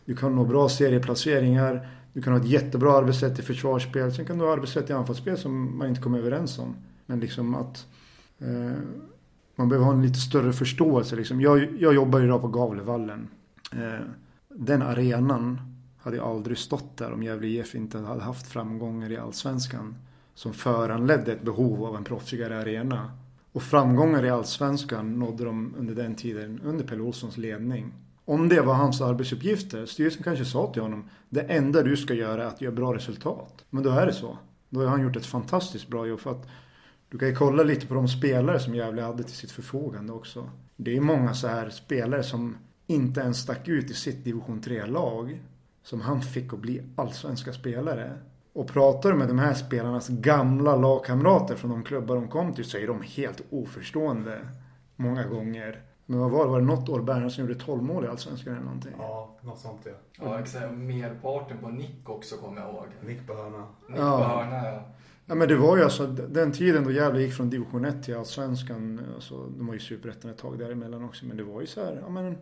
Du 0.05 0.15
kan 0.15 0.35
nå 0.35 0.45
bra 0.45 0.69
serieplaceringar. 0.69 1.87
Du 2.17 2.23
kan 2.23 2.33
ha 2.33 2.39
ett 2.39 2.47
jättebra 2.47 2.97
arbetssätt 2.97 3.39
i 3.39 3.41
försvarsspel. 3.41 4.13
Sen 4.13 4.25
kan 4.25 4.37
du 4.37 4.45
ha 4.45 4.53
arbetssätt 4.53 4.89
i 4.89 4.93
anfallsspel 4.93 5.37
som 5.37 5.77
man 5.77 5.87
inte 5.87 6.01
kommer 6.01 6.19
överens 6.19 6.59
om. 6.59 6.75
Men 7.05 7.19
liksom 7.19 7.55
att 7.55 7.85
eh, 8.39 8.77
man 9.55 9.69
behöver 9.69 9.85
ha 9.85 9.93
en 9.93 10.01
lite 10.01 10.19
större 10.19 10.53
förståelse. 10.53 11.15
Liksom. 11.15 11.41
Jag, 11.41 11.81
jag 11.81 11.95
jobbar 11.95 12.21
idag 12.21 12.41
på 12.41 12.47
Gavlevallen. 12.47 13.27
Eh, 13.73 14.05
den 14.49 14.81
arenan 14.81 15.59
hade 15.97 16.23
aldrig 16.23 16.57
stått 16.57 16.97
där 16.97 17.13
om 17.13 17.23
Gävle 17.23 17.47
IF 17.47 17.75
inte 17.75 17.97
hade 17.97 18.21
haft 18.21 18.47
framgångar 18.47 19.11
i 19.11 19.17
Allsvenskan. 19.17 19.95
Som 20.33 20.53
föranledde 20.53 21.31
ett 21.31 21.43
behov 21.43 21.85
av 21.85 21.95
en 21.95 22.03
proffsigare 22.03 22.61
arena. 22.61 23.11
Och 23.51 23.63
framgångar 23.63 24.25
i 24.25 24.29
Allsvenskan 24.29 25.19
nådde 25.19 25.45
de 25.45 25.75
under 25.77 25.95
den 25.95 26.15
tiden 26.15 26.59
under 26.63 26.85
Pelle 26.87 27.01
Olssons 27.01 27.37
ledning. 27.37 27.93
Om 28.29 28.49
det 28.49 28.61
var 28.61 28.73
hans 28.73 29.01
arbetsuppgifter, 29.01 29.85
styrelsen 29.85 30.23
kanske 30.23 30.45
sa 30.45 30.73
till 30.73 30.81
honom 30.81 31.09
det 31.29 31.41
enda 31.41 31.83
du 31.83 31.97
ska 31.97 32.13
göra 32.13 32.43
är 32.43 32.47
att 32.47 32.61
göra 32.61 32.75
bra 32.75 32.95
resultat. 32.95 33.65
Men 33.69 33.83
då 33.83 33.89
är 33.89 34.05
det 34.05 34.13
så. 34.13 34.37
Då 34.69 34.79
har 34.79 34.87
han 34.87 35.01
gjort 35.01 35.15
ett 35.15 35.25
fantastiskt 35.25 35.87
bra 35.87 36.07
jobb 36.07 36.19
för 36.19 36.31
att 36.31 36.47
du 37.09 37.17
kan 37.17 37.27
ju 37.27 37.35
kolla 37.35 37.63
lite 37.63 37.87
på 37.87 37.93
de 37.93 38.07
spelare 38.07 38.59
som 38.59 38.75
Gävle 38.75 39.01
hade 39.01 39.23
till 39.23 39.35
sitt 39.35 39.51
förfogande 39.51 40.13
också. 40.13 40.49
Det 40.75 40.97
är 40.97 41.01
många 41.01 41.33
så 41.33 41.47
här 41.47 41.69
spelare 41.69 42.23
som 42.23 42.57
inte 42.87 43.21
ens 43.21 43.37
stack 43.37 43.67
ut 43.67 43.91
i 43.91 43.93
sitt 43.93 44.23
division 44.23 44.61
3-lag. 44.61 45.41
Som 45.83 46.01
han 46.01 46.21
fick 46.21 46.53
att 46.53 46.59
bli 46.59 46.83
allsvenska 46.95 47.53
spelare. 47.53 48.17
Och 48.53 48.67
pratar 48.67 49.11
du 49.11 49.17
med 49.17 49.27
de 49.27 49.39
här 49.39 49.53
spelarnas 49.53 50.07
gamla 50.07 50.75
lagkamrater 50.75 51.55
från 51.55 51.71
de 51.71 51.83
klubbar 51.83 52.15
de 52.15 52.27
kom 52.27 52.53
till 52.53 52.65
så 52.65 52.77
är 52.77 52.87
de 52.87 53.01
helt 53.01 53.41
oförstående. 53.49 54.39
Många 54.95 55.27
gånger. 55.27 55.86
Men 56.09 56.19
vad 56.19 56.31
var 56.31 56.45
det? 56.45 56.51
Var 56.51 56.59
det 56.59 56.65
något 56.65 56.89
år 56.89 57.01
Bernhardsson 57.01 57.45
gjorde 57.45 57.59
12 57.59 57.83
mål 57.83 58.05
i 58.05 58.07
Allsvenskan 58.07 58.53
eller 58.53 58.63
någonting? 58.65 58.93
Ja, 58.97 59.35
något 59.41 59.59
sånt 59.59 59.81
ja. 59.85 59.91
Ja, 60.19 60.39
exakt. 60.39 60.73
Merparten 60.73 61.57
på 61.57 61.69
Nick 61.69 62.09
också 62.09 62.35
kommer 62.37 62.61
jag 62.61 62.69
ihåg. 62.69 62.85
Nick 63.05 63.27
på 63.27 63.33
hörna. 63.33 63.67
Nick 63.89 63.99
Ja. 63.99 64.17
på 64.17 64.23
hörna, 64.23 64.65
ja. 64.65 64.81
Ja 65.25 65.35
men 65.35 65.47
det 65.47 65.55
var 65.55 65.77
ju 65.77 65.83
alltså 65.83 66.07
den 66.07 66.51
tiden 66.51 66.83
då 66.83 66.91
Gävle 66.91 67.21
gick 67.21 67.33
från 67.33 67.49
division 67.49 67.85
1 67.85 68.03
till 68.03 68.17
Allsvenskan. 68.17 69.01
Alltså, 69.15 69.45
de 69.47 69.67
var 69.67 69.73
ju 69.73 69.79
superettan 69.79 70.31
ett 70.31 70.37
tag 70.37 70.59
däremellan 70.59 71.03
också. 71.03 71.25
Men 71.25 71.37
det 71.37 71.43
var 71.43 71.61
ju 71.61 71.67
så 71.67 71.85
här, 71.85 71.99
ja 72.01 72.09
men 72.09 72.37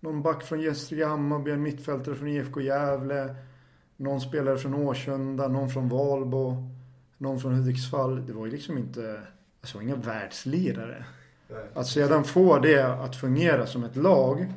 någon 0.00 0.22
back 0.22 0.42
från 0.42 0.60
Gästrike 0.60 1.06
Hammarby, 1.06 1.50
en 1.50 1.62
mittfältare 1.62 2.14
från 2.14 2.28
IFK 2.28 2.60
Gävle. 2.60 3.34
Någon 3.96 4.20
spelare 4.20 4.58
från 4.58 4.74
Årsunda, 4.74 5.48
någon 5.48 5.70
från 5.70 5.88
Valbo. 5.88 6.68
Någon 7.18 7.40
från 7.40 7.54
Hudiksvall. 7.54 8.26
Det 8.26 8.32
var 8.32 8.46
ju 8.46 8.52
liksom 8.52 8.78
inte, 8.78 9.22
alltså 9.60 9.80
inga 9.82 9.96
världslirare. 9.96 11.04
Att 11.74 11.86
sedan 11.86 12.24
få 12.24 12.58
det 12.58 12.82
att 12.82 13.16
fungera 13.16 13.66
som 13.66 13.84
ett 13.84 13.96
lag 13.96 14.52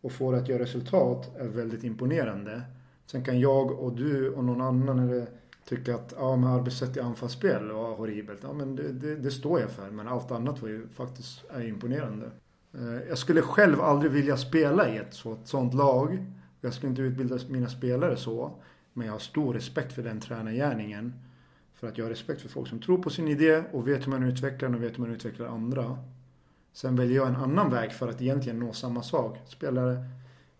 och 0.00 0.12
få 0.12 0.32
det 0.32 0.38
att 0.38 0.48
göra 0.48 0.62
resultat 0.62 1.36
är 1.38 1.48
väldigt 1.48 1.84
imponerande. 1.84 2.62
Sen 3.06 3.24
kan 3.24 3.40
jag 3.40 3.70
och 3.70 3.96
du 3.96 4.30
och 4.30 4.44
någon 4.44 4.60
annan 4.60 5.26
tycka 5.68 5.94
att 5.94 6.14
ja, 6.16 6.36
men 6.36 6.50
arbetssätt 6.50 6.96
i 6.96 7.00
anfallsspel 7.00 7.70
var 7.70 7.96
horribelt. 7.96 8.40
Ja, 8.42 8.52
men 8.52 8.76
det, 8.76 8.92
det, 8.92 9.16
det 9.16 9.30
står 9.30 9.60
jag 9.60 9.70
för. 9.70 9.90
Men 9.90 10.08
allt 10.08 10.30
annat 10.30 10.62
var 10.62 10.68
ju 10.68 10.88
faktiskt 10.88 11.44
är 11.50 11.68
imponerande. 11.68 12.30
Eh, 12.74 13.08
jag 13.08 13.18
skulle 13.18 13.42
själv 13.42 13.80
aldrig 13.80 14.12
vilja 14.12 14.36
spela 14.36 14.88
i 14.88 14.96
ett 14.96 15.14
sådant 15.14 15.48
sånt 15.48 15.74
lag. 15.74 16.26
Jag 16.60 16.74
skulle 16.74 16.90
inte 16.90 17.02
utbilda 17.02 17.38
mina 17.48 17.68
spelare 17.68 18.16
så. 18.16 18.52
Men 18.92 19.06
jag 19.06 19.14
har 19.14 19.18
stor 19.18 19.54
respekt 19.54 19.92
för 19.92 20.02
den 20.02 20.20
tränargärningen. 20.20 21.12
För 21.74 21.88
att 21.88 21.98
jag 21.98 22.04
har 22.04 22.10
respekt 22.10 22.42
för 22.42 22.48
folk 22.48 22.68
som 22.68 22.80
tror 22.80 23.02
på 23.02 23.10
sin 23.10 23.28
idé 23.28 23.62
och 23.72 23.88
vet 23.88 24.06
hur 24.06 24.10
man 24.10 24.22
utvecklar 24.22 24.68
den 24.68 24.78
och 24.78 24.82
vet 24.82 24.98
hur 24.98 25.02
man 25.02 25.14
utvecklar 25.14 25.46
andra. 25.46 25.98
Sen 26.76 26.96
väljer 26.96 27.16
jag 27.16 27.28
en 27.28 27.36
annan 27.36 27.70
väg 27.70 27.92
för 27.92 28.08
att 28.08 28.22
egentligen 28.22 28.58
nå 28.58 28.72
samma 28.72 29.02
sak. 29.02 29.38
Spelare, 29.46 30.04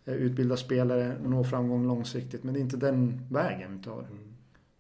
eh, 0.05 0.15
utbilda 0.15 0.57
spelare, 0.57 1.17
nå 1.23 1.45
framgång 1.45 1.87
långsiktigt. 1.87 2.45
Men 2.45 2.55
det 2.55 2.61
är 2.61 2.63
inte 2.63 2.77
den 2.77 3.27
vägen 3.31 3.77
vi 3.77 3.85
tar. 3.85 4.07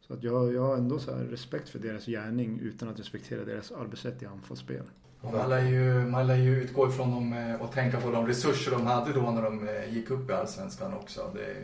Så 0.00 0.14
att 0.14 0.22
jag, 0.22 0.54
jag 0.54 0.62
har 0.62 0.76
ändå 0.76 0.98
så 0.98 1.14
här 1.16 1.24
respekt 1.24 1.68
för 1.68 1.78
deras 1.78 2.06
gärning 2.06 2.60
utan 2.62 2.88
att 2.88 2.98
respektera 3.00 3.44
deras 3.44 3.72
arbetssätt 3.72 4.22
i 4.22 4.26
anfallsspel. 4.26 4.82
Man 5.20 5.50
lär, 5.50 5.66
ju, 5.66 6.06
man 6.06 6.26
lär 6.26 6.36
ju 6.36 6.62
utgå 6.62 6.88
ifrån 6.88 7.10
dem 7.10 7.32
eh, 7.32 7.62
och 7.62 7.72
tänka 7.72 8.00
på 8.00 8.10
de 8.10 8.26
resurser 8.26 8.70
de 8.70 8.86
hade 8.86 9.12
då 9.12 9.30
när 9.30 9.42
de 9.42 9.68
eh, 9.68 9.94
gick 9.94 10.10
upp 10.10 10.30
i 10.30 10.32
Allsvenskan 10.32 10.94
också. 10.94 11.30
Det, 11.34 11.56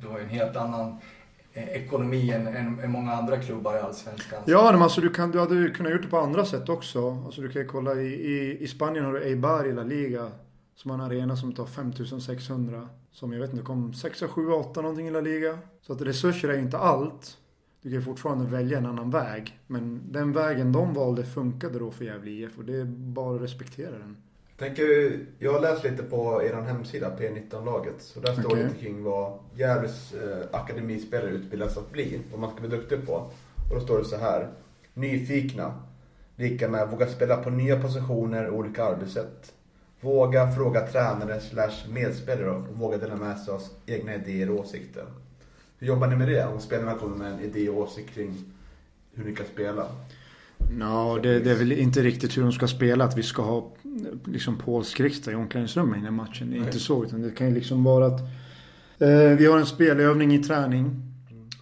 det 0.00 0.06
var 0.06 0.18
ju 0.18 0.24
en 0.24 0.30
helt 0.30 0.56
annan 0.56 0.98
Eh, 1.56 1.68
ekonomi 1.68 2.30
än, 2.30 2.46
än, 2.46 2.80
än 2.80 2.90
många 2.90 3.12
andra 3.12 3.38
klubbar 3.38 3.76
i 3.76 3.78
Allsvenskan. 3.78 4.42
Ja, 4.46 4.72
men 4.72 4.82
alltså 4.82 5.00
du, 5.00 5.10
kan, 5.10 5.30
du 5.30 5.40
hade 5.40 5.54
ju 5.54 5.70
kunnat 5.70 5.92
gjort 5.92 6.02
det 6.02 6.08
på 6.08 6.18
andra 6.18 6.44
sätt 6.44 6.68
också. 6.68 7.22
Alltså 7.24 7.40
du 7.40 7.48
kan 7.48 7.62
ju 7.62 7.68
kolla 7.68 7.94
i, 7.94 8.06
i, 8.06 8.58
i 8.60 8.68
Spanien 8.68 9.04
har 9.04 9.12
du 9.12 9.24
Eibar 9.24 9.66
i 9.66 9.72
La 9.72 9.82
Liga. 9.82 10.30
Som 10.74 10.90
har 10.90 10.98
en 10.98 11.04
arena 11.04 11.36
som 11.36 11.52
tar 11.52 11.66
5600. 11.66 12.88
Som 13.12 13.32
jag 13.32 13.40
vet 13.40 13.52
inte, 13.52 13.64
kom 13.64 13.94
6, 13.94 14.22
7, 14.28 14.50
8 14.50 14.80
någonting 14.80 15.08
i 15.08 15.10
La 15.10 15.20
Liga. 15.20 15.58
Så 15.82 15.92
att 15.92 16.00
resurser 16.00 16.48
är 16.48 16.54
ju 16.54 16.60
inte 16.60 16.78
allt. 16.78 17.36
Du 17.82 17.88
kan 17.88 17.98
ju 17.98 18.04
fortfarande 18.04 18.44
välja 18.44 18.78
en 18.78 18.86
annan 18.86 19.10
väg. 19.10 19.58
Men 19.66 20.12
den 20.12 20.32
vägen 20.32 20.72
de 20.72 20.94
valde 20.94 21.24
funkade 21.24 21.78
då 21.78 21.90
för 21.90 22.04
Gävle 22.04 22.30
IF 22.30 22.58
och 22.58 22.64
det 22.64 22.76
är 22.76 22.84
bara 22.84 23.36
att 23.36 23.42
respektera 23.42 23.98
den. 23.98 24.16
Tänker, 24.58 25.18
jag 25.38 25.52
har 25.52 25.60
läst 25.60 25.84
lite 25.84 26.02
på 26.02 26.42
er 26.42 26.52
hemsida, 26.52 27.16
P19-laget. 27.18 27.94
Så 27.98 28.20
där 28.20 28.32
står 28.32 28.46
Okej. 28.46 28.64
lite 28.64 28.76
kring 28.76 29.04
vad 29.04 29.38
Gävles 29.54 30.14
eh, 30.14 30.46
akademispelare 30.52 31.30
utbildas 31.30 31.76
att 31.76 31.92
bli. 31.92 32.20
Vad 32.30 32.40
man 32.40 32.50
ska 32.50 32.60
bli 32.60 32.68
duktig 32.68 33.06
på. 33.06 33.12
Och 33.70 33.74
då 33.74 33.80
står 33.80 33.98
det 33.98 34.04
så 34.04 34.16
här. 34.16 34.48
Nyfikna. 34.94 35.74
Lika 36.36 36.68
med 36.68 36.88
våga 36.88 37.06
spela 37.06 37.36
på 37.36 37.50
nya 37.50 37.80
positioner 37.80 38.46
och 38.46 38.58
olika 38.58 38.84
arbetssätt. 38.84 39.52
Våga 40.00 40.52
fråga 40.52 40.86
tränare 40.86 41.40
slash 41.40 41.88
medspelare 41.88 42.50
och 42.50 42.62
våga 42.68 42.98
dela 42.98 43.16
med 43.16 43.38
sig 43.38 43.54
av 43.54 43.62
egna 43.86 44.14
idéer 44.14 44.50
och 44.50 44.60
åsikter. 44.60 45.04
Hur 45.78 45.86
jobbar 45.86 46.06
ni 46.06 46.16
med 46.16 46.28
det? 46.28 46.46
Om 46.46 46.60
spelarna 46.60 46.98
kommer 46.98 47.16
med 47.16 47.32
en 47.32 47.40
idé 47.40 47.68
och 47.68 47.78
åsikt 47.78 48.14
kring 48.14 48.44
hur 49.14 49.24
ni 49.24 49.36
kan 49.36 49.46
spela. 49.46 49.86
Ja, 50.80 51.18
det, 51.22 51.40
det 51.40 51.50
är 51.50 51.54
väl 51.54 51.72
inte 51.72 52.02
riktigt 52.02 52.36
hur 52.36 52.42
de 52.42 52.52
ska 52.52 52.66
spela. 52.66 53.04
Att 53.04 53.18
vi 53.18 53.22
ska 53.22 53.42
ha 53.42 53.72
liksom 54.24 54.58
polsk 54.58 55.00
riksdag 55.00 55.32
i 55.32 55.36
omklädningsrummet 55.36 55.98
innan 55.98 56.14
matchen. 56.14 56.50
Det 56.50 56.56
är 56.56 56.58
inte 56.58 56.78
så. 56.78 57.04
Utan 57.04 57.22
det 57.22 57.30
kan 57.30 57.48
ju 57.48 57.54
liksom 57.54 57.84
vara 57.84 58.06
att 58.06 58.20
eh, 58.98 59.36
vi 59.38 59.46
har 59.46 59.58
en 59.58 59.66
spelövning 59.66 60.34
i 60.34 60.38
träning. 60.38 61.00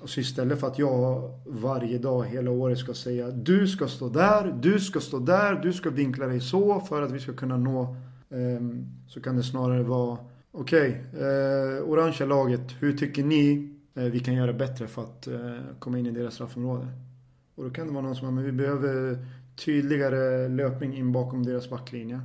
Och 0.00 0.08
så 0.08 0.20
istället 0.20 0.60
för 0.60 0.66
att 0.66 0.78
jag 0.78 1.30
varje 1.46 1.98
dag 1.98 2.26
hela 2.26 2.50
året 2.50 2.78
ska 2.78 2.94
säga 2.94 3.30
du 3.30 3.68
ska 3.68 3.88
stå 3.88 4.08
där, 4.08 4.58
du 4.60 4.80
ska 4.80 5.00
stå 5.00 5.18
där, 5.18 5.54
du 5.54 5.72
ska 5.72 5.90
vinkla 5.90 6.26
dig 6.26 6.40
så 6.40 6.80
för 6.80 7.02
att 7.02 7.10
vi 7.10 7.20
ska 7.20 7.32
kunna 7.32 7.56
nå. 7.56 7.96
ehm, 8.30 8.86
så 9.08 9.20
kan 9.20 9.36
det 9.36 9.42
snarare 9.42 9.82
vara 9.82 10.18
okej, 10.52 11.04
eh, 11.12 11.88
orangea 11.88 12.26
laget, 12.26 12.74
hur 12.78 12.98
tycker 12.98 13.24
ni 13.24 13.70
eh, 13.94 14.04
vi 14.04 14.20
kan 14.20 14.34
göra 14.34 14.52
bättre 14.52 14.86
för 14.86 15.02
att 15.02 15.26
eh, 15.26 15.56
komma 15.78 15.98
in 15.98 16.06
i 16.06 16.10
deras 16.10 16.34
straffområde? 16.34 16.86
Och 17.62 17.68
då 17.68 17.74
kan 17.74 17.86
det 17.86 17.92
vara 17.92 18.04
någon 18.04 18.14
som 18.14 18.20
säger, 18.20 18.32
men 18.32 18.44
vi 18.44 18.52
behöver 18.52 19.26
tydligare 19.56 20.48
löpning 20.48 20.96
in 20.96 21.12
bakom 21.12 21.42
deras 21.42 21.70
backlinje. 21.70 22.20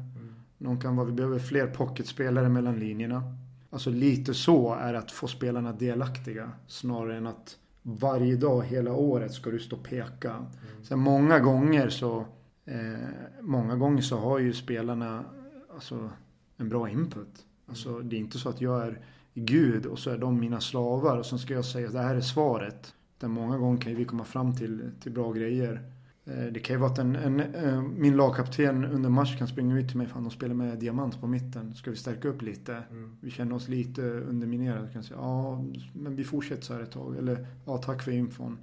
Någon 0.57 0.79
kan 0.79 0.95
vara, 0.95 1.07
vi 1.07 1.13
behöver 1.13 1.39
fler 1.39 1.67
pocketspelare 1.67 2.49
mellan 2.49 2.79
linjerna. 2.79 3.23
Alltså 3.69 3.89
lite 3.89 4.33
så 4.33 4.73
är 4.73 4.93
att 4.93 5.11
få 5.11 5.27
spelarna 5.27 5.71
delaktiga. 5.71 6.51
Snarare 6.67 7.17
än 7.17 7.27
att 7.27 7.57
varje 7.83 8.35
dag 8.35 8.63
hela 8.65 8.93
året 8.93 9.33
ska 9.33 9.49
du 9.49 9.59
stå 9.59 9.75
och 9.75 9.83
peka. 9.83 10.45
Sen 10.83 10.99
många 10.99 11.39
gånger 11.39 11.89
så 11.89 12.25
eh, 12.65 13.07
Många 13.41 13.75
gånger 13.75 14.01
så 14.01 14.17
har 14.17 14.39
ju 14.39 14.53
spelarna 14.53 15.25
alltså, 15.73 16.09
en 16.57 16.69
bra 16.69 16.89
input. 16.89 17.45
Alltså 17.67 17.99
det 17.99 18.15
är 18.15 18.19
inte 18.19 18.37
så 18.37 18.49
att 18.49 18.61
jag 18.61 18.87
är 18.87 19.01
Gud 19.33 19.85
och 19.85 19.99
så 19.99 20.09
är 20.09 20.17
de 20.17 20.39
mina 20.39 20.59
slavar 20.59 21.17
och 21.17 21.25
sen 21.25 21.39
ska 21.39 21.53
jag 21.53 21.65
säga 21.65 21.87
att 21.87 21.93
det 21.93 21.99
här 21.99 22.15
är 22.15 22.21
svaret. 22.21 22.93
Utan 23.17 23.31
många 23.31 23.57
gånger 23.57 23.81
kan 23.81 23.95
vi 23.95 24.05
komma 24.05 24.23
fram 24.23 24.55
till, 24.55 24.91
till 24.99 25.11
bra 25.11 25.31
grejer. 25.33 25.81
Eh, 26.25 26.45
Det 26.53 26.59
kan 26.59 26.73
ju 26.75 26.79
vara 26.79 26.91
att 26.91 26.99
en, 26.99 27.15
en, 27.15 27.39
eh, 27.39 27.81
min 27.81 28.15
lagkapten 28.17 28.85
under 28.85 29.09
match 29.09 29.37
kan 29.37 29.47
springa 29.47 29.79
ut 29.79 29.87
till 29.87 29.97
mig. 29.97 30.07
Fan, 30.07 30.23
de 30.23 30.31
spelar 30.31 30.53
med 30.55 30.79
diamant 30.79 31.21
på 31.21 31.27
mitten. 31.27 31.73
Ska 31.75 31.89
vi 31.91 31.97
stärka 31.97 32.27
upp 32.27 32.41
lite? 32.41 32.83
Vi 33.21 33.29
känner 33.31 33.55
oss 33.55 33.67
lite 33.67 34.01
underminerade. 34.01 34.87
Kan 34.93 35.03
säga, 35.03 35.19
ja, 35.19 35.63
men 35.93 36.15
vi 36.15 36.23
fortsätter 36.23 36.61
så 36.63 36.73
här 36.73 36.81
ett 36.81 36.91
tag. 36.91 37.17
Eller, 37.17 37.47
ja, 37.65 37.77
tack 37.77 38.01
för 38.03 38.11
infon. 38.11 38.57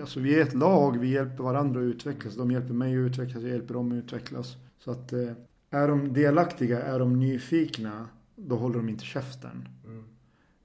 Alltså, 0.00 0.20
vi 0.20 0.38
är 0.38 0.42
ett 0.42 0.54
lag, 0.54 0.98
vi 0.98 1.08
hjälper 1.08 1.44
varandra 1.44 1.80
att 1.80 1.84
utvecklas. 1.84 2.36
De 2.36 2.50
hjälper 2.50 2.74
mig 2.74 2.94
att 2.94 3.10
utvecklas, 3.10 3.42
jag 3.42 3.52
hjälper 3.52 3.74
dem 3.74 3.92
att 3.92 4.04
utvecklas. 4.04 4.56
Så 4.78 4.90
att 4.90 5.12
eh, 5.12 5.30
är 5.70 5.88
de 5.88 6.12
delaktiga, 6.12 6.82
är 6.82 6.98
de 6.98 7.18
nyfikna, 7.18 8.08
då 8.36 8.56
håller 8.56 8.76
de 8.76 8.88
inte 8.88 9.04
käften. 9.04 9.68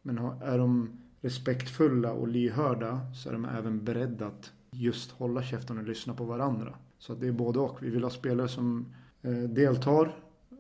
Men 0.02 0.18
har- 0.18 0.42
är 0.44 0.58
de 0.58 0.90
respektfulla 1.22 2.12
och 2.12 2.28
lyhörda 2.28 3.14
så 3.14 3.30
är 3.30 3.34
de 3.34 3.46
även 3.46 3.84
beredda 3.84 4.28
att 4.28 4.52
just 4.72 5.12
hålla 5.12 5.44
käften 5.44 5.78
och 5.78 5.84
lyssna 5.84 6.14
på 6.14 6.24
varandra. 6.24 6.76
Så 6.98 7.14
att 7.14 7.22
det 7.22 7.28
är 7.28 7.32
både 7.32 7.60
och. 7.60 7.84
Vi 7.84 7.90
vill 7.90 8.04
ha 8.04 8.10
spelare 8.10 8.48
som 8.48 8.94
eh, 9.22 9.32
deltar 9.32 10.18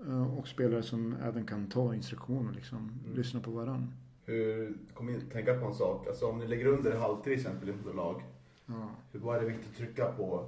eh, 0.07 0.37
och 0.37 0.47
spelare 0.47 0.83
som 0.83 1.15
även 1.23 1.45
kan 1.45 1.69
ta 1.69 1.95
instruktioner 1.95 2.53
liksom. 2.53 2.91
Lyssna 3.15 3.39
på 3.39 3.51
varandra. 3.51 3.87
Hur, 4.25 4.77
kom 4.93 5.09
in, 5.09 5.21
tänka 5.31 5.59
på 5.59 5.65
en 5.65 5.73
sak. 5.73 6.07
Alltså 6.07 6.25
om 6.25 6.39
ni 6.39 6.47
ligger 6.47 6.65
under 6.65 6.95
halvtid 6.95 7.23
till 7.23 7.33
exempel 7.33 7.69
i 7.69 7.71
ett 7.71 7.95
lag. 7.95 8.23
Ja. 8.65 8.89
Hur, 9.11 9.19
vad 9.19 9.37
är 9.37 9.41
det 9.41 9.47
viktigt 9.47 9.69
att 9.71 9.77
trycka 9.77 10.05
på 10.05 10.45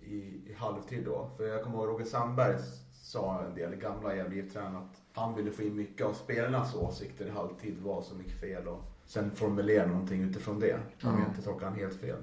i, 0.00 0.16
i 0.50 0.54
halvtid 0.56 1.04
då? 1.04 1.30
För 1.36 1.46
jag 1.46 1.64
kommer 1.64 1.78
ihåg 1.78 1.88
Roger 1.88 2.04
Sandberg 2.04 2.56
sa 2.92 3.44
en 3.44 3.54
del 3.54 3.76
gamla 3.76 4.16
Gävle 4.16 4.44
att 4.60 5.02
han 5.12 5.36
ville 5.36 5.50
få 5.50 5.62
in 5.62 5.76
mycket 5.76 6.06
av 6.06 6.12
spelarnas 6.12 6.74
åsikter 6.74 7.26
i 7.26 7.30
halvtid 7.30 7.78
var 7.82 8.02
så 8.02 8.14
mycket 8.14 8.40
fel 8.40 8.68
och 8.68 8.82
sen 9.10 9.30
formulera 9.30 9.86
någonting 9.86 10.22
utifrån 10.22 10.60
det. 10.60 10.74
Om 11.02 11.18
jag 11.18 11.28
inte 11.28 11.42
tolkar 11.42 11.66
han 11.66 11.74
helt 11.74 11.94
fel. 11.94 12.16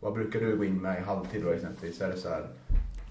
Vad 0.00 0.12
brukar 0.12 0.40
du 0.40 0.56
gå 0.56 0.64
in 0.64 0.82
med 0.82 0.98
i 0.98 1.04
halvtid 1.04 1.42
då 1.42 1.50
exempelvis? 1.50 2.00
Är 2.00 2.08
det 2.08 2.16
så 2.16 2.28
här, 2.28 2.46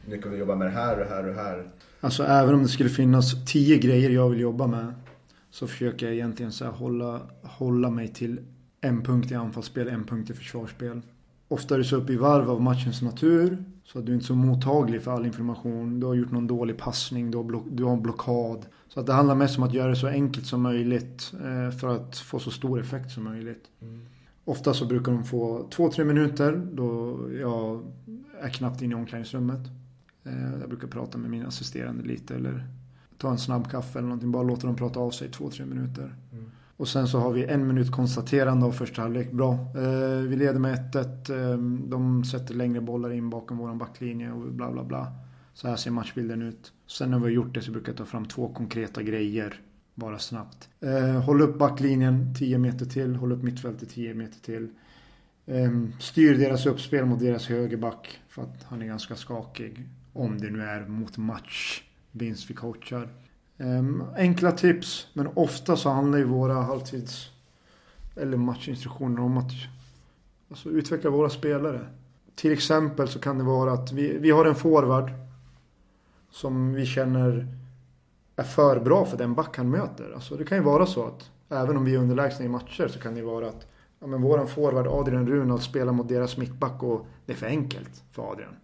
nu 0.05 0.21
kan 0.21 0.31
vi 0.31 0.37
jobba 0.37 0.55
med 0.55 0.67
det 0.67 0.71
här 0.71 0.93
och 0.93 0.99
det 0.99 1.09
här 1.09 1.19
och 1.19 1.35
det 1.35 1.41
här. 1.41 1.71
Alltså 1.99 2.23
även 2.23 2.55
om 2.55 2.63
det 2.63 2.69
skulle 2.69 2.89
finnas 2.89 3.45
tio 3.45 3.77
grejer 3.77 4.09
jag 4.09 4.29
vill 4.29 4.39
jobba 4.39 4.67
med 4.67 4.93
så 5.49 5.67
försöker 5.67 6.05
jag 6.05 6.15
egentligen 6.15 6.51
så 6.51 6.65
här 6.65 6.71
hålla, 6.71 7.21
hålla 7.41 7.89
mig 7.89 8.07
till 8.07 8.39
en 8.81 9.03
punkt 9.03 9.31
i 9.31 9.35
anfallsspel, 9.35 9.87
en 9.87 10.03
punkt 10.03 10.29
i 10.29 10.33
försvarsspel. 10.33 11.01
Ofta 11.51 11.75
är 11.75 11.77
det 11.79 11.85
så 11.85 11.95
upp 11.95 12.09
i 12.09 12.15
varv 12.15 12.49
av 12.49 12.61
matchens 12.61 13.01
natur. 13.01 13.63
Så 13.83 13.99
att 13.99 14.05
du 14.05 14.11
är 14.11 14.13
inte 14.13 14.27
så 14.27 14.35
mottaglig 14.35 15.01
för 15.01 15.11
all 15.11 15.25
information. 15.25 15.99
Du 15.99 16.07
har 16.07 16.13
gjort 16.13 16.31
någon 16.31 16.47
dålig 16.47 16.77
passning, 16.77 17.31
du 17.31 17.37
har, 17.37 17.43
block, 17.43 17.63
du 17.71 17.83
har 17.83 17.93
en 17.93 18.01
blockad. 18.01 18.65
Så 18.87 18.99
att 18.99 19.05
det 19.05 19.13
handlar 19.13 19.35
mest 19.35 19.57
om 19.57 19.63
att 19.63 19.73
göra 19.73 19.89
det 19.89 19.95
så 19.95 20.07
enkelt 20.07 20.45
som 20.45 20.61
möjligt 20.61 21.33
eh, 21.33 21.77
för 21.77 21.87
att 21.95 22.17
få 22.17 22.39
så 22.39 22.51
stor 22.51 22.81
effekt 22.81 23.11
som 23.11 23.23
möjligt. 23.23 23.63
Mm. 23.81 24.01
Ofta 24.45 24.73
så 24.73 24.85
brukar 24.85 25.11
de 25.11 25.23
få 25.23 25.67
två, 25.71 25.91
tre 25.91 26.05
minuter 26.05 26.67
då 26.73 27.19
jag 27.39 27.81
är 28.41 28.49
knappt 28.49 28.81
inne 28.81 28.91
i 28.91 28.95
omklädningsrummet. 28.95 29.67
Eh, 30.23 30.59
jag 30.59 30.69
brukar 30.69 30.87
prata 30.87 31.17
med 31.17 31.29
min 31.29 31.45
assisterande 31.45 32.03
lite 32.03 32.35
eller 32.35 32.67
ta 33.17 33.31
en 33.31 33.37
snabb 33.37 33.71
kaffe 33.71 33.99
eller 33.99 34.07
någonting. 34.07 34.31
Bara 34.31 34.43
låta 34.43 34.67
dem 34.67 34.75
prata 34.75 34.99
av 34.99 35.11
sig 35.11 35.31
två, 35.31 35.49
tre 35.49 35.65
minuter. 35.65 36.15
Mm. 36.31 36.51
Och 36.81 36.87
sen 36.87 37.07
så 37.07 37.19
har 37.19 37.31
vi 37.31 37.45
en 37.45 37.67
minut 37.67 37.91
konstaterande 37.91 38.65
av 38.65 38.71
första 38.71 39.01
halvlek. 39.01 39.31
Bra. 39.31 39.53
Eh, 39.53 40.21
vi 40.21 40.35
leder 40.35 40.59
med 40.59 40.73
1-1. 40.93 41.29
Eh, 41.29 41.57
de 41.89 42.23
sätter 42.23 42.53
längre 42.53 42.81
bollar 42.81 43.11
in 43.13 43.29
bakom 43.29 43.57
vår 43.57 43.75
backlinje 43.75 44.31
och 44.31 44.41
bla 44.41 44.71
bla 44.71 44.83
bla. 44.83 45.13
Så 45.53 45.67
här 45.67 45.75
ser 45.75 45.91
matchbilden 45.91 46.41
ut. 46.41 46.73
Sen 46.87 47.11
när 47.11 47.17
vi 47.17 47.23
har 47.23 47.29
gjort 47.29 47.53
det 47.53 47.61
så 47.61 47.71
brukar 47.71 47.91
jag 47.91 47.97
ta 47.97 48.05
fram 48.05 48.25
två 48.25 48.53
konkreta 48.53 49.03
grejer. 49.03 49.61
Bara 49.95 50.19
snabbt. 50.19 50.69
Eh, 50.79 51.21
håll 51.21 51.41
upp 51.41 51.57
backlinjen 51.57 52.35
10 52.35 52.57
meter 52.57 52.85
till. 52.85 53.15
Håll 53.15 53.31
upp 53.31 53.43
mittfältet 53.43 53.89
10 53.89 54.13
meter 54.13 54.39
till. 54.39 54.69
Eh, 55.45 55.71
styr 55.99 56.37
deras 56.37 56.65
uppspel 56.65 57.05
mot 57.05 57.19
deras 57.19 57.47
högerback. 57.47 58.19
För 58.27 58.41
att 58.41 58.63
han 58.63 58.81
är 58.81 58.85
ganska 58.85 59.15
skakig. 59.15 59.87
Om 60.13 60.37
det 60.37 60.49
nu 60.49 60.61
är 60.61 60.87
mot 60.87 61.17
match. 61.17 61.83
Vinst 62.11 62.49
vi 62.49 62.53
coachar. 62.53 63.09
Ehm, 63.61 64.03
enkla 64.17 64.51
tips, 64.51 65.07
men 65.13 65.27
ofta 65.33 65.75
så 65.75 65.89
handlar 65.89 66.17
ju 66.17 66.23
våra 66.23 66.53
halvtids 66.53 67.31
eller 68.15 68.37
matchinstruktioner 68.37 69.21
om 69.21 69.37
att 69.37 69.51
alltså, 70.49 70.69
utveckla 70.69 71.09
våra 71.09 71.29
spelare. 71.29 71.87
Till 72.35 72.51
exempel 72.51 73.07
så 73.07 73.19
kan 73.19 73.37
det 73.37 73.43
vara 73.43 73.71
att 73.71 73.91
vi, 73.91 74.17
vi 74.17 74.31
har 74.31 74.45
en 74.45 74.55
forward 74.55 75.11
som 76.31 76.73
vi 76.73 76.85
känner 76.85 77.47
är 78.35 78.43
för 78.43 78.79
bra 78.79 79.05
för 79.05 79.17
den 79.17 79.33
back 79.33 79.57
han 79.57 79.69
möter. 79.69 80.11
Alltså, 80.13 80.35
det 80.35 80.45
kan 80.45 80.57
ju 80.57 80.63
vara 80.63 80.85
så 80.85 81.05
att 81.05 81.29
även 81.49 81.77
om 81.77 81.85
vi 81.85 81.95
är 81.95 81.99
underlägsna 81.99 82.45
i 82.45 82.49
matcher 82.49 82.87
så 82.87 82.99
kan 82.99 83.15
det 83.15 83.21
vara 83.21 83.47
att 83.47 83.67
ja, 83.99 84.07
men 84.07 84.21
våran 84.21 84.47
forward 84.47 84.87
Adrian 84.87 85.27
Runald 85.27 85.61
spelar 85.61 85.93
mot 85.93 86.09
deras 86.09 86.37
mittback 86.37 86.83
och 86.83 87.05
det 87.25 87.33
är 87.33 87.37
för 87.37 87.47
enkelt 87.47 88.03
för 88.11 88.31
Adrian. 88.31 88.55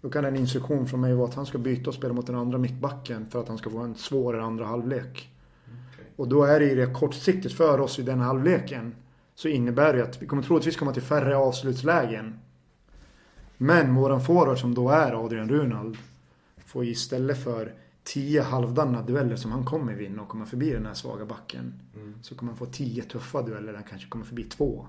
Då 0.00 0.10
kan 0.10 0.24
en 0.24 0.36
instruktion 0.36 0.88
från 0.88 1.00
mig 1.00 1.14
vara 1.14 1.28
att 1.28 1.34
han 1.34 1.46
ska 1.46 1.58
byta 1.58 1.90
och 1.90 1.94
spela 1.94 2.14
mot 2.14 2.26
den 2.26 2.36
andra 2.36 2.58
mittbacken 2.58 3.30
för 3.30 3.40
att 3.40 3.48
han 3.48 3.58
ska 3.58 3.70
få 3.70 3.78
en 3.78 3.94
svårare 3.94 4.42
andra 4.42 4.66
halvlek. 4.66 5.30
Okay. 5.66 6.06
Och 6.16 6.28
då 6.28 6.44
är 6.44 6.60
det 6.60 6.66
ju 6.66 6.74
det 6.74 6.92
kortsiktigt 6.94 7.54
för 7.54 7.80
oss 7.80 7.98
i 7.98 8.02
den 8.02 8.20
halvleken. 8.20 8.94
Så 9.34 9.48
innebär 9.48 9.92
det 9.92 10.02
att 10.02 10.22
vi 10.22 10.26
kommer 10.26 10.42
troligtvis 10.42 10.76
komma 10.76 10.92
till 10.92 11.02
färre 11.02 11.36
avslutslägen. 11.36 12.38
Men 13.56 13.94
våran 13.94 14.20
forward 14.20 14.58
som 14.58 14.74
då 14.74 14.88
är 14.88 15.24
Adrian 15.24 15.48
Runald 15.48 15.96
får 16.66 16.84
istället 16.84 17.44
för 17.44 17.74
tio 18.04 18.42
halvdana 18.42 19.02
dueller 19.02 19.36
som 19.36 19.52
han 19.52 19.64
kommer 19.64 19.94
vinna 19.94 20.22
och 20.22 20.28
komma 20.28 20.46
förbi 20.46 20.70
den 20.70 20.86
här 20.86 20.94
svaga 20.94 21.24
backen. 21.24 21.74
Mm. 21.96 22.14
Så 22.22 22.34
kommer 22.34 22.52
han 22.52 22.58
få 22.58 22.66
tio 22.66 23.02
tuffa 23.02 23.42
dueller 23.42 23.66
där 23.66 23.74
han 23.74 23.88
kanske 23.88 24.08
kommer 24.08 24.24
förbi 24.24 24.44
två. 24.44 24.86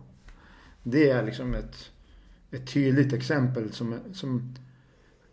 Det 0.83 1.09
är 1.09 1.25
liksom 1.25 1.53
ett, 1.53 1.91
ett 2.51 2.73
tydligt 2.73 3.13
exempel 3.13 3.73
som, 3.73 3.95
som 4.13 4.55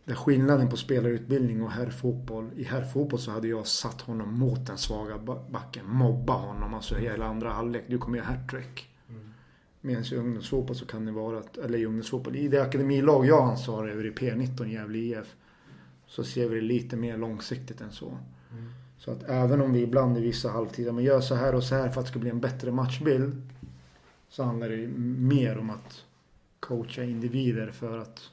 det 0.09 0.15
är 0.15 0.17
skillnaden 0.17 0.69
på 0.69 0.77
spelarutbildning 0.77 1.63
och 1.63 1.71
herrfotboll. 1.71 2.51
I 2.57 2.65
herrfotboll 2.65 3.21
så 3.21 3.31
hade 3.31 3.49
jag 3.49 3.67
satt 3.67 4.01
honom 4.01 4.39
mot 4.39 4.67
den 4.67 4.79
svaga 4.79 5.19
backen. 5.51 5.87
Mobba 5.87 6.33
honom 6.33 6.75
alltså 6.75 6.95
hela 6.95 7.27
andra 7.27 7.51
halvlek. 7.51 7.85
Du 7.89 7.99
kommer 7.99 8.19
göra 8.19 8.27
hattrick. 8.27 8.89
Mm. 9.09 9.31
Medan 9.81 10.05
i 10.05 10.15
ungdomsfotboll 10.15 10.77
så 10.77 10.87
kan 10.87 11.05
det 11.05 11.13
vara 11.13 11.39
att, 11.39 11.59
eller 11.59 11.79
i 11.79 11.87
ungdomsfotboll, 11.87 12.37
i 12.37 12.49
det 12.49 12.63
akademilag 12.63 13.27
jag 13.27 13.49
ansvarar 13.49 13.89
över 13.89 14.07
i 14.07 14.11
P19 14.11 14.67
Gävle 14.67 14.99
IF. 14.99 15.35
Så 16.07 16.25
ser 16.25 16.49
vi 16.49 16.55
det 16.55 16.67
lite 16.67 16.97
mer 16.97 17.17
långsiktigt 17.17 17.81
än 17.81 17.93
så. 17.93 18.09
Mm. 18.09 18.71
Så 18.99 19.11
att 19.11 19.23
även 19.23 19.61
om 19.61 19.73
vi 19.73 19.83
ibland 19.83 20.19
i 20.19 20.21
vissa 20.21 20.51
halvtider, 20.51 20.93
men 20.93 21.05
gör 21.05 21.21
så 21.21 21.35
här 21.35 21.55
och 21.55 21.65
så 21.65 21.75
här 21.75 21.89
för 21.89 22.01
att 22.01 22.07
det 22.07 22.11
ska 22.11 22.19
bli 22.19 22.31
en 22.31 22.41
bättre 22.41 22.73
matchbild. 22.73 23.43
Så 24.29 24.43
handlar 24.43 24.69
det 24.69 24.89
mer 25.19 25.59
om 25.59 25.71
att 25.71 26.05
coacha 26.61 27.05
individer 27.05 27.71
för 27.71 27.99
att 27.99 28.31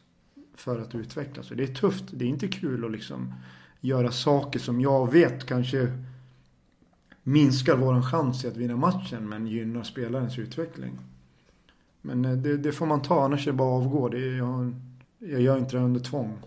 för 0.58 0.82
att 0.82 0.96
utvecklas. 0.96 1.52
Och 1.52 1.58
det 1.58 1.64
är 1.64 1.76
tufft. 1.76 2.04
Det 2.12 2.26
är 2.26 2.30
inte 2.30 2.48
kul 2.48 2.86
att 2.86 2.92
liksom 2.92 3.34
göra 3.82 4.12
saker 4.12 4.60
som 4.60 4.82
jag 4.82 5.12
vet 5.12 5.46
kanske 5.46 5.92
minskar 7.24 7.78
våran 7.78 8.04
chans 8.04 8.46
i 8.46 8.48
att 8.48 8.58
vinna 8.58 8.76
matchen 8.76 9.30
men 9.30 9.48
gynnar 9.48 9.84
spelarens 9.84 10.40
utveckling. 10.40 11.00
Men 12.02 12.26
eh, 12.26 12.32
det, 12.32 12.58
det 12.58 12.72
får 12.72 12.86
man 12.86 13.02
ta, 13.02 13.24
annars 13.24 13.48
är 13.48 13.52
det 13.52 13.58
bara 13.58 13.80
att 13.80 13.86
avgå. 13.86 14.10
Det, 14.10 14.20
jag, 14.20 14.76
jag 15.20 15.42
gör 15.42 15.58
inte 15.58 15.78
det 15.78 15.84
under 15.84 16.00
tvång. 16.00 16.38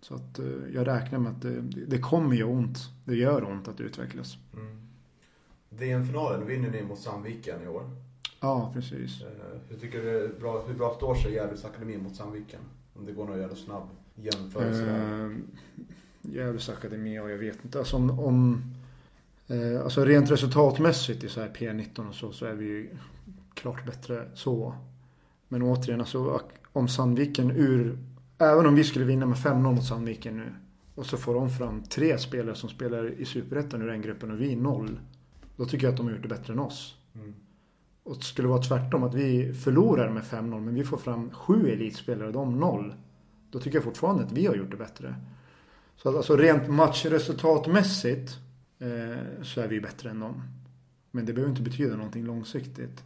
Så 0.00 0.14
att 0.14 0.38
eh, 0.38 0.46
jag 0.74 0.86
räknar 0.86 1.18
med 1.18 1.32
att 1.32 1.42
det, 1.42 1.60
det 1.86 1.98
kommer 1.98 2.36
göra 2.36 2.50
ont. 2.50 2.78
Det 3.04 3.14
gör 3.14 3.44
ont 3.44 3.68
att 3.68 3.80
utvecklas. 3.80 4.36
Mm. 4.54 4.82
DM-finalen 5.70 6.46
vinner 6.46 6.70
ni 6.70 6.82
mot 6.82 6.98
Sandviken 6.98 7.62
i 7.64 7.68
år. 7.68 7.90
Ja, 8.40 8.70
precis. 8.74 9.22
Eh, 9.22 9.28
hur 9.68 9.76
tycker 9.76 10.02
du 10.02 10.34
bra, 10.40 10.64
hur 10.66 10.74
bra 10.74 10.94
står 10.96 11.14
sig 11.14 11.32
Gävles 11.32 11.64
Akademi 11.64 11.96
mot 11.98 12.16
Sandviken? 12.16 12.60
Om 12.94 13.06
det 13.06 13.12
går 13.12 13.26
någon 13.26 13.40
jävla 13.40 13.56
snabb 13.56 13.88
jämförelse 14.14 14.84
där. 14.84 15.24
Uh, 15.24 15.36
Gävles 16.22 16.68
Akademi 16.68 17.18
och 17.18 17.30
jag 17.30 17.38
vet 17.38 17.64
inte. 17.64 17.78
Alltså 17.78 17.96
om, 17.96 18.20
om 18.20 18.64
uh, 19.50 19.82
alltså 19.82 20.04
rent 20.04 20.30
resultatmässigt 20.30 21.24
i 21.24 21.28
så 21.28 21.40
här 21.40 21.48
P19 21.48 22.08
och 22.08 22.14
så, 22.14 22.32
så 22.32 22.46
är 22.46 22.54
vi 22.54 22.64
ju 22.64 22.90
klart 23.54 23.86
bättre 23.86 24.28
så. 24.34 24.74
Men 25.48 25.62
återigen, 25.62 26.00
alltså 26.00 26.40
om 26.72 26.88
Sandviken 26.88 27.50
ur... 27.50 27.98
Även 28.38 28.66
om 28.66 28.74
vi 28.74 28.84
skulle 28.84 29.04
vinna 29.04 29.26
med 29.26 29.38
5-0 29.38 29.74
mot 29.74 29.84
Sandviken 29.84 30.36
nu. 30.36 30.52
Och 30.94 31.06
så 31.06 31.16
får 31.16 31.34
de 31.34 31.50
fram 31.50 31.82
tre 31.82 32.18
spelare 32.18 32.54
som 32.54 32.68
spelar 32.68 33.10
i 33.20 33.24
Superettan 33.24 33.82
ur 33.82 33.86
den 33.86 34.02
gruppen 34.02 34.30
och 34.30 34.40
vi 34.40 34.56
noll. 34.56 35.00
Då 35.56 35.64
tycker 35.64 35.86
jag 35.86 35.92
att 35.92 35.96
de 35.96 36.06
har 36.06 36.12
gjort 36.12 36.22
det 36.22 36.28
bättre 36.28 36.52
än 36.52 36.58
oss. 36.58 36.96
Mm. 37.14 37.34
Och 38.04 38.16
det 38.16 38.24
skulle 38.24 38.48
vara 38.48 38.62
tvärtom, 38.62 39.02
att 39.02 39.14
vi 39.14 39.54
förlorar 39.54 40.10
med 40.10 40.22
5-0 40.22 40.60
men 40.60 40.74
vi 40.74 40.84
får 40.84 40.96
fram 40.96 41.30
sju 41.30 41.68
elitspelare 41.68 42.26
och 42.26 42.32
de 42.32 42.60
noll. 42.60 42.94
Då 43.50 43.58
tycker 43.58 43.76
jag 43.76 43.84
fortfarande 43.84 44.24
att 44.24 44.32
vi 44.32 44.46
har 44.46 44.54
gjort 44.54 44.70
det 44.70 44.76
bättre. 44.76 45.14
Så 45.96 46.08
att 46.08 46.16
alltså 46.16 46.36
rent 46.36 46.68
matchresultatmässigt 46.68 48.38
eh, 48.78 49.42
så 49.42 49.60
är 49.60 49.68
vi 49.68 49.80
bättre 49.80 50.10
än 50.10 50.20
dem. 50.20 50.42
Men 51.10 51.26
det 51.26 51.32
behöver 51.32 51.50
inte 51.50 51.62
betyda 51.62 51.96
någonting 51.96 52.24
långsiktigt. 52.24 53.04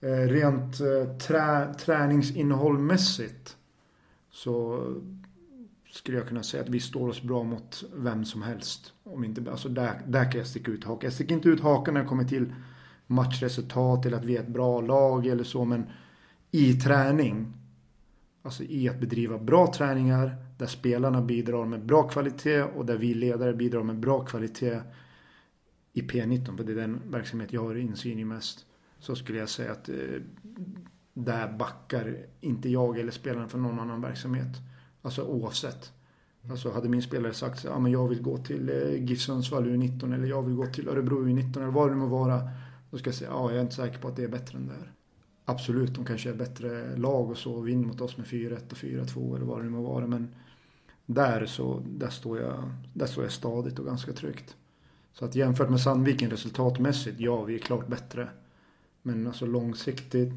Eh, 0.00 0.08
rent 0.08 0.80
eh, 0.80 1.16
trä, 1.18 1.74
träningsinnehållmässigt 1.74 3.56
så 4.30 4.84
skulle 5.90 6.18
jag 6.18 6.28
kunna 6.28 6.42
säga 6.42 6.62
att 6.62 6.68
vi 6.68 6.80
står 6.80 7.08
oss 7.08 7.22
bra 7.22 7.42
mot 7.42 7.84
vem 7.94 8.24
som 8.24 8.42
helst. 8.42 8.92
Om 9.04 9.24
inte, 9.24 9.50
alltså 9.50 9.68
där, 9.68 10.00
där 10.06 10.32
kan 10.32 10.38
jag 10.38 10.46
sticka 10.46 10.70
ut 10.70 10.84
hakan. 10.84 11.06
Jag 11.06 11.12
sticker 11.12 11.34
inte 11.34 11.48
ut 11.48 11.60
hakan 11.60 11.94
när 11.94 12.02
det 12.02 12.08
kommer 12.08 12.24
till 12.24 12.54
matchresultat 13.06 14.06
eller 14.06 14.16
att 14.16 14.24
vi 14.24 14.36
är 14.36 14.40
ett 14.40 14.48
bra 14.48 14.80
lag 14.80 15.26
eller 15.26 15.44
så. 15.44 15.64
Men 15.64 15.86
i 16.50 16.72
träning, 16.72 17.52
alltså 18.42 18.62
i 18.62 18.88
att 18.88 19.00
bedriva 19.00 19.38
bra 19.38 19.72
träningar 19.72 20.36
där 20.58 20.66
spelarna 20.66 21.22
bidrar 21.22 21.64
med 21.64 21.86
bra 21.86 22.08
kvalitet 22.08 22.62
och 22.62 22.86
där 22.86 22.96
vi 22.96 23.14
ledare 23.14 23.54
bidrar 23.54 23.82
med 23.82 23.98
bra 23.98 24.24
kvalitet 24.24 24.80
i 25.92 26.02
P19, 26.02 26.56
för 26.56 26.64
det 26.64 26.72
är 26.72 26.76
den 26.76 27.00
verksamhet 27.10 27.52
jag 27.52 27.64
har 27.64 27.74
insyn 27.74 28.18
i 28.18 28.24
mest. 28.24 28.66
Så 28.98 29.16
skulle 29.16 29.38
jag 29.38 29.48
säga 29.48 29.72
att 29.72 29.88
eh, 29.88 29.94
där 31.14 31.52
backar 31.58 32.16
inte 32.40 32.68
jag 32.68 32.98
eller 32.98 33.12
spelarna 33.12 33.48
för 33.48 33.58
någon 33.58 33.80
annan 33.80 34.00
verksamhet. 34.00 34.56
Alltså 35.02 35.22
oavsett. 35.22 35.92
Alltså 36.50 36.72
hade 36.72 36.88
min 36.88 37.02
spelare 37.02 37.34
sagt 37.34 37.58
att 37.58 37.64
ja, 37.64 37.88
jag 37.88 38.08
vill 38.08 38.22
gå 38.22 38.38
till 38.38 38.68
eh, 38.68 39.04
GIF 39.04 39.20
Sundsvall 39.20 39.66
U19 39.66 40.14
eller 40.14 40.26
jag 40.26 40.42
vill 40.42 40.54
gå 40.54 40.66
till 40.66 40.88
Örebro 40.88 41.26
U19 41.26 41.56
eller 41.56 41.66
vad 41.66 41.90
det 41.90 41.96
må 41.96 42.06
vara. 42.06 42.50
Då 42.90 42.98
ska 42.98 43.08
jag 43.08 43.14
säga, 43.14 43.30
ja 43.30 43.50
jag 43.50 43.58
är 43.58 43.62
inte 43.62 43.74
säker 43.74 43.98
på 43.98 44.08
att 44.08 44.16
det 44.16 44.24
är 44.24 44.28
bättre 44.28 44.58
än 44.58 44.66
det 44.66 44.72
här. 44.72 44.92
Absolut, 45.44 45.94
de 45.94 46.04
kanske 46.04 46.30
är 46.30 46.34
bättre 46.34 46.96
lag 46.96 47.30
och 47.30 47.38
så 47.38 47.52
och 47.52 47.68
vinner 47.68 47.86
mot 47.86 48.00
oss 48.00 48.16
med 48.16 48.26
4-1 48.26 48.70
och 48.70 48.76
4-2 48.76 49.36
eller 49.36 49.46
vad 49.46 49.58
det 49.58 49.64
nu 49.64 49.70
må 49.70 49.82
vara. 49.82 50.06
Men 50.06 50.34
där 51.06 51.46
så, 51.46 51.82
där 51.86 52.10
står 52.10 52.40
jag, 52.40 52.72
där 52.94 53.06
står 53.06 53.24
jag 53.24 53.32
stadigt 53.32 53.78
och 53.78 53.86
ganska 53.86 54.12
tryggt. 54.12 54.56
Så 55.12 55.24
att 55.24 55.34
jämfört 55.34 55.70
med 55.70 55.80
Sandviken 55.80 56.30
resultatmässigt, 56.30 57.20
ja 57.20 57.44
vi 57.44 57.54
är 57.54 57.58
klart 57.58 57.86
bättre. 57.86 58.28
Men 59.02 59.26
alltså 59.26 59.46
långsiktigt, 59.46 60.32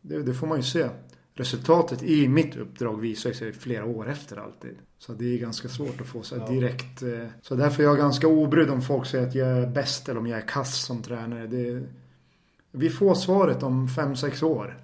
det, 0.00 0.22
det 0.22 0.34
får 0.34 0.46
man 0.46 0.56
ju 0.56 0.62
se 0.62 0.88
resultatet 1.36 2.02
i 2.02 2.28
mitt 2.28 2.56
uppdrag 2.56 3.00
visar 3.00 3.32
sig 3.32 3.52
flera 3.52 3.84
år 3.84 4.08
efter 4.08 4.36
alltid. 4.36 4.76
Så 4.98 5.12
det 5.12 5.34
är 5.34 5.38
ganska 5.38 5.68
svårt 5.68 6.00
att 6.00 6.06
få 6.06 6.22
så 6.22 6.38
här 6.38 6.48
direkt. 6.52 7.02
eh, 7.02 7.26
Så 7.42 7.54
därför 7.54 7.82
är 7.82 7.86
jag 7.86 7.96
ganska 7.96 8.28
obrydd 8.28 8.70
om 8.70 8.82
folk 8.82 9.06
säger 9.06 9.26
att 9.26 9.34
jag 9.34 9.48
är 9.48 9.66
bäst 9.66 10.08
eller 10.08 10.20
om 10.20 10.26
jag 10.26 10.38
är 10.38 10.46
kass 10.48 10.84
som 10.84 11.02
tränare. 11.02 11.46
Det, 11.46 11.82
vi 12.72 12.90
får 12.90 13.14
svaret 13.14 13.62
om 13.62 13.88
5-6 13.88 14.42
år. 14.44 14.78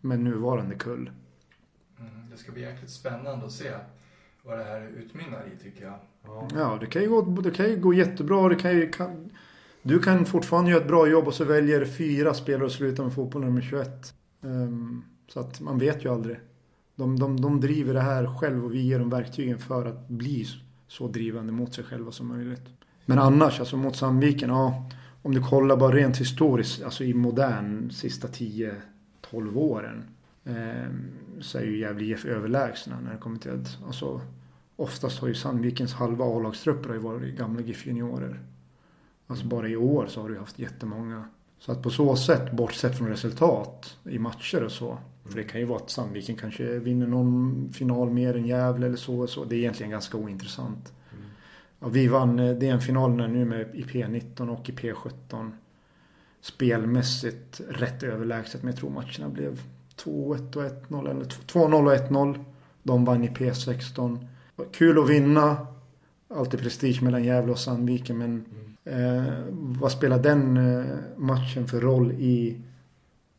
Med 0.00 0.20
nuvarande 0.20 0.74
kull. 0.74 1.10
Mm, 2.00 2.10
det 2.30 2.36
ska 2.36 2.52
bli 2.52 2.62
jäkligt 2.62 2.90
spännande 2.90 3.46
att 3.46 3.52
se 3.52 3.70
vad 4.42 4.58
det 4.58 4.64
här 4.64 4.88
utmynnar 4.96 5.44
i 5.56 5.62
tycker 5.62 5.84
jag. 5.84 5.98
Ja, 6.54 6.78
det 6.80 6.86
kan 6.86 7.02
ju 7.02 7.08
gå, 7.08 7.22
det 7.22 7.50
kan 7.50 7.68
ju 7.70 7.76
gå 7.76 7.94
jättebra. 7.94 8.48
Det 8.48 8.54
kan 8.54 8.72
ju, 8.76 8.90
kan, 8.90 9.30
du 9.82 9.98
kan 9.98 10.24
fortfarande 10.26 10.70
göra 10.70 10.80
ett 10.80 10.88
bra 10.88 11.08
jobb 11.08 11.26
och 11.26 11.34
så 11.34 11.44
väljer 11.44 11.84
fyra 11.84 12.34
spelare 12.34 12.66
att 12.66 12.72
sluta 12.72 13.02
med 13.02 13.14
fotboll 13.14 13.44
nummer 13.44 13.60
21. 13.60 14.14
Ehm, 14.44 15.04
så 15.32 15.40
att 15.40 15.60
man 15.60 15.78
vet 15.78 16.04
ju 16.04 16.12
aldrig. 16.12 16.40
De, 16.96 17.18
de, 17.18 17.40
de 17.40 17.60
driver 17.60 17.94
det 17.94 18.00
här 18.00 18.38
själv 18.38 18.64
och 18.64 18.74
vi 18.74 18.80
ger 18.80 18.98
dem 18.98 19.10
verktygen 19.10 19.58
för 19.58 19.86
att 19.86 20.08
bli 20.08 20.46
så 20.88 21.08
drivande 21.08 21.52
mot 21.52 21.74
sig 21.74 21.84
själva 21.84 22.12
som 22.12 22.28
möjligt. 22.28 22.68
Men 23.06 23.18
annars, 23.18 23.60
alltså 23.60 23.76
mot 23.76 23.96
Sandviken, 23.96 24.50
ja. 24.50 24.90
Om 25.22 25.34
du 25.34 25.42
kollar 25.42 25.76
bara 25.76 25.94
rent 25.94 26.16
historiskt, 26.16 26.82
alltså 26.82 27.04
i 27.04 27.14
modern 27.14 27.90
sista 27.90 28.28
10-12 28.28 28.80
åren. 29.54 30.04
Eh, 30.44 30.90
så 31.40 31.58
är 31.58 31.62
ju 31.62 31.78
Gävle 31.78 32.04
IF 32.04 32.24
överlägsna 32.24 33.00
när 33.00 33.12
det 33.12 33.18
kommer 33.18 33.38
till 33.38 33.50
att, 33.50 33.78
alltså 33.86 34.20
Oftast 34.76 35.18
har 35.18 35.28
ju 35.28 35.34
Sandvikens 35.34 35.94
halva 35.94 36.24
A-lagstrupper 36.24 36.88
har 36.88 36.96
ju 36.96 37.02
varit 37.02 37.38
gamla 37.38 37.60
GIF 37.60 37.86
juniorer. 37.86 38.40
Alltså 39.26 39.46
bara 39.46 39.68
i 39.68 39.76
år 39.76 40.06
så 40.06 40.20
har 40.20 40.28
du 40.28 40.34
ju 40.34 40.40
haft 40.40 40.58
jättemånga. 40.58 41.24
Så 41.58 41.72
att 41.72 41.82
på 41.82 41.90
så 41.90 42.16
sätt, 42.16 42.52
bortsett 42.52 42.98
från 42.98 43.08
resultat 43.08 43.96
i 44.04 44.18
matcher 44.18 44.64
och 44.64 44.72
så. 44.72 44.98
För 45.24 45.36
det 45.36 45.44
kan 45.44 45.60
ju 45.60 45.66
vara 45.66 45.78
att 45.78 45.90
Sandviken 45.90 46.36
kanske 46.36 46.78
vinner 46.78 47.06
någon 47.06 47.68
final 47.72 48.10
mer 48.10 48.36
än 48.36 48.46
Gävle 48.46 48.86
eller 48.86 48.96
så. 48.96 49.26
så. 49.26 49.44
Det 49.44 49.56
är 49.56 49.58
egentligen 49.58 49.90
ganska 49.90 50.16
ointressant. 50.16 50.92
Ja, 51.80 51.88
vi 51.88 52.06
vann 52.06 52.38
eh, 52.38 52.54
DN-finalerna 52.54 53.26
nu 53.26 53.44
med 53.44 53.74
i 53.74 53.82
P19 53.82 54.48
och 54.48 54.68
i 54.68 54.72
P17. 54.72 55.50
Spelmässigt 56.40 57.60
rätt 57.68 58.02
överlägset 58.02 58.62
men 58.62 58.72
jag 58.72 58.80
tror 58.80 58.90
matcherna 58.90 59.28
blev 59.28 59.60
2-1 59.96 60.56
och 60.56 60.62
1-0 60.62 61.10
eller 61.10 61.24
2-0 61.24 61.86
och 61.86 62.10
1-0. 62.10 62.44
De 62.82 63.04
vann 63.04 63.24
i 63.24 63.28
P16. 63.28 64.26
Kul 64.72 64.98
att 64.98 65.10
vinna. 65.10 65.66
Alltid 66.28 66.60
prestige 66.60 67.02
mellan 67.02 67.24
Gävle 67.24 67.52
och 67.52 67.58
Sandviken 67.58 68.18
men 68.18 68.44
eh, 68.84 69.44
vad 69.50 69.92
spelar 69.92 70.18
den 70.18 70.56
eh, 70.56 70.84
matchen 71.16 71.68
för 71.68 71.80
roll 71.80 72.12
i 72.12 72.60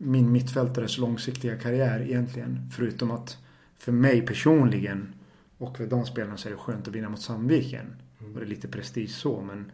min 0.04 0.32
mittfältares 0.32 0.98
långsiktiga 0.98 1.58
karriär 1.58 2.02
egentligen? 2.02 2.70
Förutom 2.76 3.12
att 3.12 3.38
för 3.78 3.92
mig 3.92 4.22
personligen 4.22 5.14
och 5.58 5.78
för 5.78 5.88
de 5.88 6.06
spelarna 6.06 6.38
så 6.38 6.48
är 6.48 6.52
det 6.52 6.58
skönt 6.58 6.88
att 6.88 6.94
vinna 6.94 7.10
mot 7.10 7.22
Sandviken. 7.22 7.96
Och 8.20 8.40
det 8.40 8.46
är 8.46 8.50
lite 8.50 8.68
prestige 8.68 9.10
så 9.12 9.42
men 9.42 9.72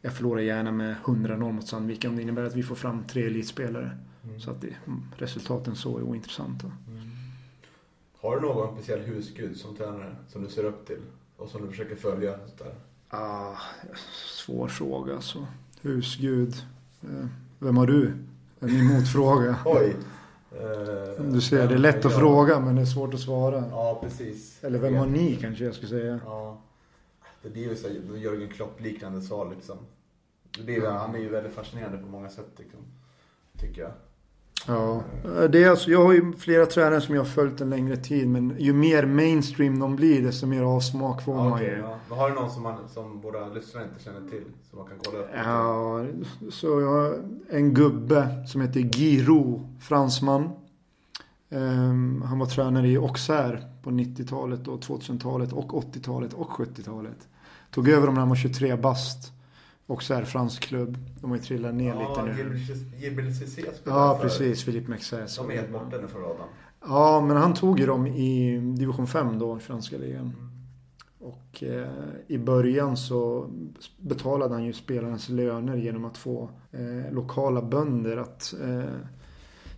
jag 0.00 0.12
förlorar 0.12 0.40
gärna 0.40 0.72
med 0.72 0.96
100-0 1.04 1.52
mot 1.52 1.66
Sandviken 1.68 2.10
om 2.10 2.16
det 2.16 2.22
innebär 2.22 2.42
att 2.44 2.54
vi 2.54 2.62
får 2.62 2.74
fram 2.74 3.04
tre 3.04 3.26
elitspelare. 3.26 3.98
Så 4.38 4.50
att 4.50 4.60
det, 4.60 4.76
mm, 4.86 5.02
resultaten 5.16 5.76
så 5.76 5.98
är 5.98 6.02
ointressanta. 6.02 6.72
Har 8.20 8.36
du 8.36 8.42
någon 8.42 8.74
speciell 8.74 9.00
husgud 9.00 9.56
som 9.56 9.76
tränare 9.76 10.16
som 10.28 10.42
du 10.42 10.48
ser 10.48 10.64
upp 10.64 10.86
till? 10.86 11.00
Och 11.36 11.48
som 11.48 11.62
du 11.62 11.68
försöker 11.68 11.96
följa? 11.96 12.38
Sådär? 12.56 12.74
Ah, 13.08 13.54
svår 14.26 14.68
fråga 14.68 15.14
alltså. 15.14 15.46
Husgud. 15.80 16.54
Eh, 17.02 17.26
Vem 17.58 17.76
har 17.76 17.86
du? 17.86 18.12
Är 18.60 18.66
min 18.66 18.84
motfråga. 18.86 19.56
Oj! 19.64 19.96
Eh, 20.52 21.24
Du 21.24 21.40
ser, 21.40 21.68
det 21.68 21.74
är 21.74 21.78
lätt 21.78 22.04
att 22.04 22.12
ja. 22.12 22.18
fråga 22.18 22.60
men 22.60 22.74
det 22.76 22.80
är 22.82 22.86
svårt 22.86 23.14
att 23.14 23.20
svara. 23.20 23.64
Ja, 23.70 23.98
precis. 24.02 24.64
Eller 24.64 24.78
vem 24.78 24.94
har 24.94 25.06
ni 25.06 25.36
kanske 25.36 25.64
jag 25.64 25.74
skulle 25.74 25.88
säga. 25.88 26.20
Ja. 26.24 26.60
Det 27.42 27.48
blir 27.50 27.62
ju 27.68 27.76
så 27.76 27.88
Jörgen 28.16 28.48
Klopp-liknande 28.48 29.20
svar 29.20 29.50
liksom. 29.54 29.78
Det 30.66 30.72
ju- 30.72 30.86
Han 30.86 31.14
är 31.14 31.18
ju 31.18 31.28
väldigt 31.28 31.52
fascinerande 31.54 31.98
på 31.98 32.06
många 32.06 32.28
sätt 32.28 32.48
liksom. 32.56 32.80
Tycker 33.60 33.82
jag. 33.82 33.92
Ja, 34.66 35.02
det 35.48 35.64
är 35.64 35.70
alltså, 35.70 35.90
jag 35.90 36.04
har 36.04 36.12
ju 36.12 36.32
flera 36.32 36.66
tränare 36.66 37.00
som 37.00 37.14
jag 37.14 37.22
har 37.22 37.28
följt 37.28 37.60
en 37.60 37.70
längre 37.70 37.96
tid 37.96 38.28
men 38.28 38.56
ju 38.58 38.72
mer 38.72 39.06
mainstream 39.06 39.78
de 39.78 39.96
blir 39.96 40.22
desto 40.22 40.46
mer 40.46 40.62
avsmak 40.62 41.22
får 41.22 41.34
man 41.34 41.52
okej, 41.52 41.66
ju. 41.66 41.78
ja. 42.08 42.16
Har 42.16 42.30
du 42.30 42.34
någon 42.34 42.50
som, 42.50 42.62
man, 42.62 42.88
som 42.88 43.20
våra 43.20 43.48
lyssnare 43.48 43.84
inte 43.84 44.04
känner 44.04 44.30
till? 44.30 44.44
Som 44.70 44.78
man 44.78 44.88
kan 44.88 44.96
kolla 45.04 45.18
upp? 45.18 45.28
Ja, 45.34 46.04
så 46.50 46.80
jag 46.80 46.88
har 46.88 47.18
en 47.50 47.74
gubbe 47.74 48.46
som 48.46 48.60
heter 48.60 48.80
Giro, 48.80 49.68
fransman. 49.80 50.50
Ehm, 51.50 52.22
han 52.26 52.38
var 52.38 52.46
tränare 52.46 52.88
i 52.88 52.96
Auxerre 52.96 53.62
på 53.82 53.90
90-talet 53.90 54.68
och 54.68 54.80
2000-talet 54.80 55.52
och 55.52 55.72
80-talet 55.72 56.32
och 56.32 56.50
70-talet. 56.50 57.28
Tog 57.70 57.88
över 57.88 58.06
dem 58.06 58.14
när 58.14 58.20
han 58.20 58.28
var 58.28 58.36
23 58.36 58.76
bast. 58.76 59.32
Auxerre, 59.86 60.26
fransk 60.26 60.62
klubb. 60.62 60.98
De 61.20 61.30
har 61.30 61.36
ju 61.36 61.42
trillat 61.42 61.74
ner 61.74 61.94
lite 61.94 62.22
nu. 62.24 62.58
Gilbert 62.98 63.36
Cissé 63.36 63.62
Ja, 63.84 64.14
för- 64.16 64.22
precis. 64.22 64.64
Philippe 64.64 64.92
Mexès. 64.92 65.36
De 65.36 65.50
är 65.50 65.54
helt 65.54 65.72
borta 65.72 65.96
nu 66.02 66.08
från 66.08 66.22
radarn. 66.22 66.48
Ja, 66.88 67.20
men 67.28 67.36
han 67.36 67.54
tog 67.54 67.80
ju 67.80 67.86
dem 67.86 68.06
i 68.06 68.58
division 68.78 69.06
5 69.06 69.38
då, 69.38 69.56
i 69.56 69.60
franska 69.60 69.98
ligan. 69.98 70.32
Och 71.18 71.62
eh, 71.62 71.88
i 72.26 72.38
början 72.38 72.96
så 72.96 73.50
betalade 74.00 74.54
han 74.54 74.64
ju 74.64 74.72
spelarnas 74.72 75.28
löner 75.28 75.76
genom 75.76 76.04
att 76.04 76.18
få 76.18 76.50
eh, 76.72 77.12
lokala 77.12 77.62
bönder 77.62 78.16
att 78.16 78.54
eh, 78.62 78.94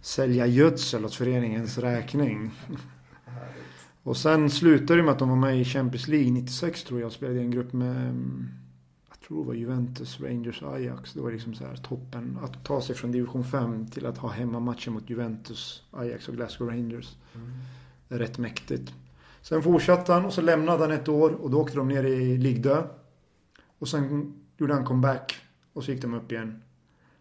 sälja 0.01 0.47
gödsel 0.47 1.05
åt 1.05 1.15
föreningens 1.15 1.79
räkning. 1.79 2.51
Och 4.03 4.17
sen 4.17 4.51
slutade 4.51 4.97
det 5.01 5.03
med 5.03 5.13
att 5.13 5.19
de 5.19 5.29
var 5.29 5.37
med 5.37 5.61
i 5.61 5.65
Champions 5.65 6.09
League 6.09 6.31
96 6.31 6.85
tror 6.85 7.01
jag 7.01 7.07
och 7.07 7.13
spelade 7.13 7.39
i 7.39 7.43
en 7.43 7.51
grupp 7.51 7.73
med 7.73 7.97
mm, 7.97 8.49
tror 9.29 9.43
det 9.43 9.47
var 9.47 9.55
Juventus, 9.55 10.21
Rangers, 10.21 10.63
Ajax. 10.63 11.13
Det 11.13 11.21
var 11.21 11.33
liksom 11.33 11.55
så 11.55 11.67
här 11.67 11.77
toppen. 11.77 12.39
Att 12.43 12.65
ta 12.65 12.81
sig 12.81 12.95
från 12.95 13.13
division 13.13 13.45
5 13.45 13.87
till 13.87 14.07
att 14.07 14.19
ha 14.19 14.29
hemmamatcher 14.29 14.91
mot 14.91 15.11
Juventus, 15.11 15.83
Ajax 15.91 16.29
och 16.29 16.35
Glasgow 16.35 16.69
Rangers. 16.69 17.17
Det 18.09 18.15
är 18.15 18.19
rätt 18.19 18.39
mäktigt. 18.39 18.93
Sen 19.43 19.63
fortsatte 19.63 20.13
han 20.13 20.25
och 20.25 20.33
så 20.33 20.41
lämnade 20.41 20.83
han 20.83 20.91
ett 20.93 21.09
år 21.09 21.31
och 21.31 21.51
då 21.51 21.61
åkte 21.61 21.77
de 21.77 21.89
ner 21.89 22.05
i 22.05 22.39
Ligdö. 22.39 22.83
Och 23.79 23.89
sen 23.89 24.35
gjorde 24.57 24.75
han 24.75 24.85
comeback 24.85 25.37
och 25.73 25.85
så 25.85 25.93
gick 25.93 26.03
de 26.03 26.15
upp 26.15 26.33
igen. 26.33 26.63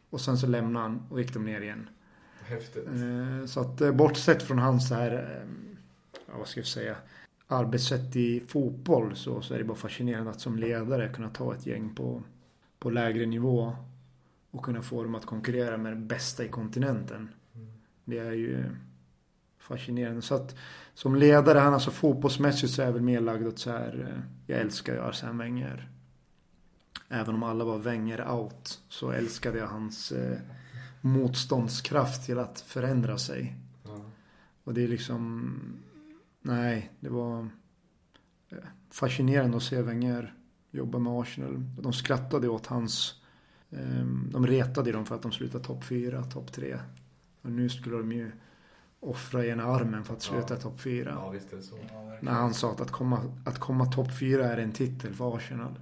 Och 0.10 0.22
sen 0.22 0.38
så 0.38 0.48
lämnade 0.48 0.86
han 0.86 1.04
och 1.10 1.22
gick 1.22 1.34
de 1.34 1.46
ner 1.46 1.62
igen. 1.62 1.90
Häftigt. 2.46 2.88
Eh, 2.88 3.46
Så 3.46 3.60
att 3.60 3.82
eh, 3.82 3.92
bortsett 3.92 4.44
från 4.44 4.60
hans 4.60 4.88
så 4.88 4.96
här, 4.96 5.12
eh, 5.12 5.50
ja, 6.28 6.34
vad 6.38 6.48
ska 6.48 6.60
jag 6.60 6.68
säga, 6.68 6.96
arbetssätt 7.48 8.16
i 8.16 8.40
fotboll 8.40 9.16
så, 9.16 9.42
så 9.42 9.54
är 9.54 9.58
det 9.58 9.64
bara 9.64 9.78
fascinerande 9.78 10.32
att 10.32 10.42
som 10.42 10.58
ledare 10.58 11.10
kunna 11.10 11.30
ta 11.30 11.54
ett 11.56 11.66
gäng 11.66 11.96
på, 11.96 12.24
på 12.80 12.90
lägre 12.90 13.26
nivå 13.26 13.76
och 14.52 14.64
kunna 14.64 14.82
få 14.82 15.04
dem 15.04 15.16
att 15.16 15.26
konkurrera 15.26 15.78
med 15.78 15.92
det 15.92 16.02
bästa 16.02 16.46
i 16.46 16.48
kontinenten. 16.48 17.30
Det 18.06 18.18
är 18.18 18.32
ju 18.32 18.64
fascinerande. 19.60 20.22
Så 20.22 20.36
att 20.36 20.56
som 20.94 21.16
ledare, 21.16 21.60
han 21.60 21.74
alltså 21.74 21.92
fotbollsmässigt 21.92 22.74
så 22.74 22.82
är 22.82 22.86
jag 22.86 22.94
väl 22.94 23.02
mer 23.02 23.22
lagd 23.22 23.48
åt 23.48 23.60
så 23.60 23.72
här, 23.72 24.08
eh, 24.10 24.24
jag 24.46 24.62
älskar 24.62 24.94
ju 24.94 25.02
Arsene 25.02 25.44
Wenger. 25.44 25.90
Även 27.10 27.36
om 27.36 27.44
alla 27.44 27.66
var 27.66 27.78
Wenger 27.78 28.32
out 28.32 28.82
så 28.90 29.12
älskade 29.12 29.58
jag 29.58 29.68
hans 29.68 30.12
eh, 30.12 30.38
motståndskraft 31.02 32.26
till 32.26 32.40
att 32.40 32.60
förändra 32.60 33.18
sig. 33.18 33.56
Ja. 33.84 34.02
Och 34.64 34.74
det 34.74 34.84
är 34.84 34.88
liksom, 34.88 35.60
nej, 36.48 36.92
det 37.00 37.10
var 37.10 37.40
eh, 38.50 38.58
fascinerande 38.90 39.58
att 39.58 39.64
se 39.64 39.82
Wenger 39.82 40.34
jobba 40.72 41.00
med 41.00 41.14
Arsenal. 41.14 41.64
De 41.82 41.94
skrattade 41.94 42.48
åt 42.50 42.66
hans, 42.68 43.22
eh, 43.70 44.06
de 44.32 44.48
retade 44.48 44.92
dem 44.92 45.06
för 45.06 45.16
att 45.16 45.22
de 45.22 45.32
slutade 45.32 45.64
topp 45.64 45.84
fyra, 45.84 46.24
topp 46.24 46.52
tre. 46.54 46.78
Och 47.42 47.52
nu 47.52 47.70
skulle 47.70 47.98
de 47.98 48.12
ju 48.12 48.32
offra 49.00 49.46
ena 49.46 49.64
armen 49.64 50.04
för 50.04 50.14
att 50.14 50.22
sluta 50.22 50.54
Ja. 50.54 50.60
topp 50.60 50.80
fyra. 50.82 51.12
ja, 51.16 51.30
visst 51.30 51.54
är 51.54 51.58
det 51.58 51.64
så. 51.64 51.76
Ja, 51.94 52.18
När 52.22 52.32
han 52.32 52.54
sa 52.54 52.72
att 52.72 52.82
att 52.82 52.92
komma, 52.92 53.22
att 53.46 53.60
komma 53.60 53.86
topp 53.86 54.18
fyra 54.20 54.46
är 54.54 54.58
en 54.58 54.72
titel 54.72 55.14
för 55.14 55.36
Arsenal. 55.38 55.80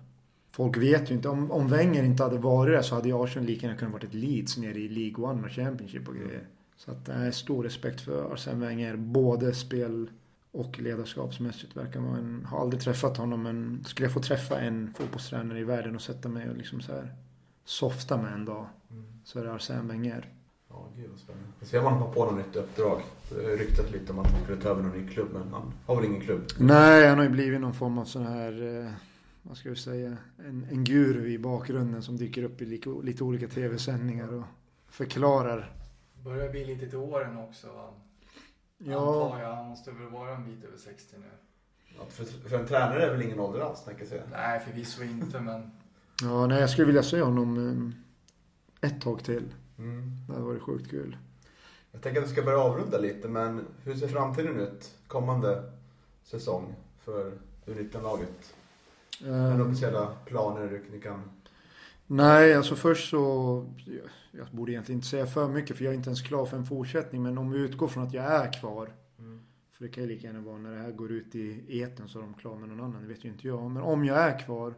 Folk 0.52 0.78
vet 0.78 1.12
ju 1.12 1.16
inte. 1.16 1.30
Om, 1.30 1.52
om 1.52 1.68
Wenger 1.68 2.04
inte 2.04 2.24
hade 2.24 2.38
varit 2.38 2.74
där 2.76 2.82
så 2.82 2.96
hade 2.96 3.08
ju 3.08 3.24
Arsenal 3.24 3.46
lika 3.48 3.66
gärna 3.68 3.80
kunnat 3.80 3.94
varit 3.94 4.04
ett 4.04 4.14
Leeds 4.14 4.58
nere 4.58 4.80
i 4.80 4.90
League 4.90 5.26
One 5.26 5.44
och 5.46 5.52
Championship 5.52 6.08
och 6.08 6.16
grejer. 6.16 6.48
Så 6.78 6.92
att 6.92 7.06
det 7.06 7.14
är 7.14 7.32
stor 7.32 7.64
respekt 7.64 8.02
för 8.02 8.34
Arsene 8.34 8.66
Wenger. 8.66 8.96
Både 8.96 9.54
spel 9.54 10.10
och 10.56 10.80
ledarskapsmässigt 10.80 11.78
verkar 11.78 12.00
en... 12.00 12.46
Har 12.46 12.62
aldrig 12.62 12.82
träffat 12.82 13.18
honom 13.18 13.44
men 13.44 13.84
skulle 13.86 14.06
jag 14.06 14.14
få 14.14 14.20
träffa 14.20 14.60
en 14.60 14.94
fotbollstränare 14.94 15.60
i 15.60 15.64
världen 15.64 15.96
och 15.96 16.02
sätta 16.02 16.30
mig 16.30 16.50
och 16.50 16.58
liksom 16.58 16.82
så 16.82 16.92
här 16.92 17.16
softa 17.66 18.18
med 18.18 18.34
en 18.34 18.46
dag 18.46 18.68
så 19.24 19.40
är 19.40 19.44
det 19.44 19.54
Arsene 19.54 19.94
Wenger. 19.94 20.30
Ja, 20.70 20.90
gud 20.96 21.10
vad 21.10 21.20
spännande. 21.20 21.48
Vi 21.60 21.66
ser 21.66 21.80
om 21.80 21.86
han 21.86 22.02
har 22.02 22.14
på 22.14 22.26
något 22.26 22.38
nytt 22.38 22.56
uppdrag. 22.56 23.02
Det 23.30 23.36
har 23.36 23.58
ryktat 23.58 23.92
lite 23.92 24.14
om 24.14 24.20
att 24.20 24.28
han 24.28 24.44
skulle 24.44 24.62
ta 24.62 24.70
över 24.70 24.84
någon 24.84 25.02
ny 25.02 25.08
klubb, 25.08 25.30
men 25.34 25.54
han 25.54 25.74
har 25.86 25.96
väl 25.96 26.06
ingen 26.06 26.22
klubb. 26.22 26.42
Nej, 26.60 27.08
han 27.08 27.18
har 27.18 27.26
ju 27.26 27.32
blivit 27.32 27.62
någon 27.62 27.74
form 27.74 27.98
av 27.98 28.06
sån 28.06 28.26
här, 28.26 28.84
eh, 28.86 28.92
vad 29.42 29.58
ska 29.58 29.70
vi 29.70 29.76
säga, 29.76 30.18
en, 30.38 30.68
en 30.72 30.84
guru 30.84 31.32
i 31.32 31.40
bakgrunden 31.40 32.02
som 32.02 32.18
dyker 32.18 32.44
upp 32.44 32.62
i 32.62 32.66
lite, 32.66 32.90
lite 33.04 33.24
olika 33.24 33.48
tv-sändningar 33.48 34.34
och 34.34 34.46
förklarar. 34.90 35.72
Börjar 36.24 36.50
bli 36.50 36.66
lite 36.66 36.88
till 36.88 36.98
åren 36.98 37.38
också 37.38 37.68
va? 37.68 37.94
Ja, 38.78 39.26
Antar 39.26 39.42
jag. 39.42 39.56
Han 39.56 39.66
måste 39.66 39.92
väl 39.92 40.10
vara 40.10 40.36
en 40.36 40.46
bit 40.46 40.64
över 40.64 40.78
60 40.78 41.16
nu. 41.18 41.26
Ja, 41.98 42.06
för, 42.10 42.26
för 42.50 42.60
en 42.60 42.68
tränare 42.68 43.04
är 43.04 43.08
det 43.08 43.14
väl 43.14 43.22
ingen 43.26 43.40
ålder 43.40 43.60
alls, 43.60 43.84
tänker 43.84 44.02
jag 44.02 44.10
säga. 44.10 44.24
Nej, 44.32 44.60
förvisso 44.60 45.04
inte, 45.04 45.40
men 45.40 45.72
ja 46.22 46.48
nej, 46.48 46.60
jag 46.60 46.70
skulle 46.70 46.88
vilja 46.88 47.04
se 47.04 47.22
honom 47.22 47.94
eh, 48.82 48.90
ett 48.90 49.02
tag 49.02 49.24
till. 49.24 49.54
Mm. 49.78 50.12
Det 50.28 50.34
hade 50.34 50.46
varit 50.46 50.62
sjukt 50.62 50.90
kul. 50.90 51.18
Jag 51.92 52.02
tänker 52.02 52.22
att 52.22 52.28
vi 52.28 52.32
ska 52.32 52.42
börja 52.42 52.60
avrunda 52.60 52.98
lite, 52.98 53.28
men 53.28 53.66
hur 53.84 53.96
ser 53.96 54.08
framtiden 54.08 54.60
ut 54.60 54.96
kommande 55.08 55.72
säsong 56.24 56.76
för 57.00 57.32
U19-laget? 57.66 58.54
Är 59.24 59.26
det 59.26 59.36
Eh, 59.36 59.58
några 59.58 59.66
speciella 59.66 60.08
planer 60.26 60.82
ni 60.92 61.00
kan... 61.00 61.22
Nej, 62.08 62.54
alltså 62.54 62.76
först 62.76 63.10
så... 63.10 63.18
jag- 64.32 64.48
borde 64.52 64.72
egentligen 64.72 64.98
inte 64.98 65.08
säga 65.08 65.26
för 65.26 65.48
mycket 65.48 65.78
för 65.78 65.84
jag 65.86 65.92
är 65.94 65.98
inte 65.98 66.10
ens 66.10 66.22
klar 66.22 66.46
för 66.46 66.58
en 66.58 66.66
fortsättning. 66.66 67.24
Men 67.24 67.38
om 67.38 67.52
vi 67.52 67.60
utgår 67.60 67.88
från 67.88 68.04
att 68.04 68.14
jag 68.14 68.26
är 68.26 68.54
kvar. 68.54 68.94
För 69.72 69.84
det 69.86 69.90
kan 69.92 70.04
ju 70.04 70.10
lika 70.10 70.28
gärna 70.28 70.40
vara 70.42 70.58
när 70.58 70.72
det 70.72 70.82
här 70.82 70.92
går 70.92 71.12
ut 71.12 71.36
i 71.36 71.64
eten 71.82 72.08
så 72.08 72.20
är 72.20 72.24
de 72.24 72.34
klara 72.34 72.56
med 72.60 72.70
någon 72.70 72.82
annan. 72.82 73.02
Det 73.02 73.08
vet 73.08 73.26
ju 73.26 73.30
inte 73.30 73.48
jag. 73.48 73.72
Men 73.72 73.84
om 73.84 74.06
jag 74.06 74.18
är 74.18 74.40
kvar. 74.40 74.74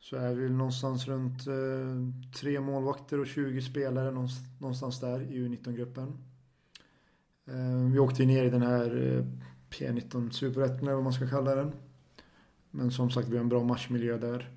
Så 0.00 0.16
är 0.16 0.34
vi 0.34 0.48
någonstans 0.50 1.08
runt 1.08 1.46
eh, 1.46 2.32
tre 2.40 2.60
målvakter 2.60 3.20
och 3.20 3.26
20 3.26 3.62
spelare. 3.62 4.10
någonst- 4.10 4.60
Någonstans 4.60 5.00
där 5.00 5.20
i 5.22 5.48
U19-gruppen. 5.48 6.12
Eh, 7.46 7.90
vi 7.92 7.98
åkte 7.98 8.22
ju 8.22 8.28
ner 8.28 8.44
i 8.44 8.50
den 8.50 8.62
här 8.62 9.16
eh, 9.16 9.24
P19 9.70 10.30
Superettan 10.30 10.78
eller 10.78 10.94
vad 10.94 11.04
man 11.04 11.12
ska 11.12 11.28
kalla 11.28 11.54
den. 11.54 11.72
Men 12.70 12.90
som 12.90 13.10
sagt 13.10 13.28
vi 13.28 13.36
har 13.36 13.42
en 13.42 13.48
bra 13.48 13.64
matchmiljö 13.64 14.18
där. 14.18 14.50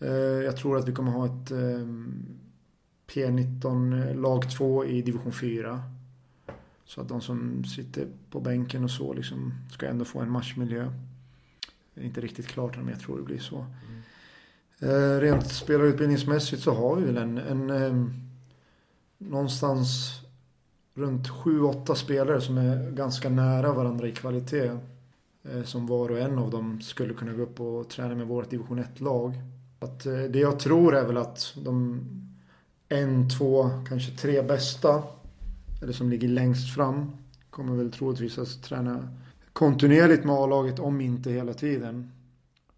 Eh, 0.00 0.08
jag 0.44 0.56
tror 0.56 0.76
att 0.76 0.88
vi 0.88 0.92
kommer 0.92 1.10
ha 1.10 1.26
ett 1.26 1.50
ehm, 1.50 2.24
P19 3.06 4.08
eh, 4.08 4.16
lag 4.16 4.50
2 4.50 4.84
i 4.84 5.02
division 5.02 5.32
4. 5.32 5.82
Så 6.84 7.00
att 7.00 7.08
de 7.08 7.20
som 7.20 7.64
sitter 7.64 8.06
på 8.30 8.40
bänken 8.40 8.84
och 8.84 8.90
så 8.90 9.12
liksom 9.12 9.54
ska 9.72 9.86
ändå 9.86 10.04
få 10.04 10.20
en 10.20 10.30
matchmiljö. 10.30 10.92
Det 11.94 12.00
är 12.00 12.04
inte 12.04 12.20
riktigt 12.20 12.46
klart 12.46 12.76
än 12.76 12.82
men 12.82 12.92
jag 12.92 13.00
tror 13.00 13.16
det 13.16 13.22
blir 13.22 13.38
så. 13.38 13.56
Mm. 13.56 15.20
Rent 15.20 15.46
spelarutbildningsmässigt 15.46 16.62
så 16.62 16.74
har 16.74 16.96
vi 16.96 17.04
väl 17.04 17.16
en, 17.16 17.38
en 17.38 17.70
ehm, 17.70 18.12
någonstans 19.18 20.20
runt 20.94 21.28
7-8 21.28 21.94
spelare 21.94 22.40
som 22.40 22.58
är 22.58 22.90
ganska 22.90 23.28
nära 23.28 23.72
varandra 23.72 24.08
i 24.08 24.12
kvalitet. 24.12 24.78
Som 25.64 25.86
var 25.86 26.10
och 26.10 26.18
en 26.18 26.38
av 26.38 26.50
dem 26.50 26.80
skulle 26.80 27.14
kunna 27.14 27.32
gå 27.32 27.42
upp 27.42 27.60
och 27.60 27.88
träna 27.88 28.14
med 28.14 28.26
vårt 28.26 28.50
division 28.50 28.84
1-lag. 28.84 29.34
Att, 29.78 30.06
eh, 30.06 30.12
det 30.12 30.38
jag 30.38 30.58
tror 30.58 30.96
är 30.96 31.06
väl 31.06 31.16
att 31.16 31.54
de 31.64 32.00
en, 32.88 33.30
två, 33.30 33.70
kanske 33.88 34.12
tre 34.12 34.42
bästa, 34.42 35.02
eller 35.82 35.92
som 35.92 36.10
ligger 36.10 36.28
längst 36.28 36.74
fram, 36.74 37.10
kommer 37.50 37.76
väl 37.76 37.92
troligtvis 37.92 38.38
att 38.38 38.62
träna 38.62 39.08
kontinuerligt 39.52 40.24
med 40.24 40.34
A-laget, 40.34 40.78
om 40.78 41.00
inte 41.00 41.30
hela 41.30 41.54
tiden. 41.54 42.12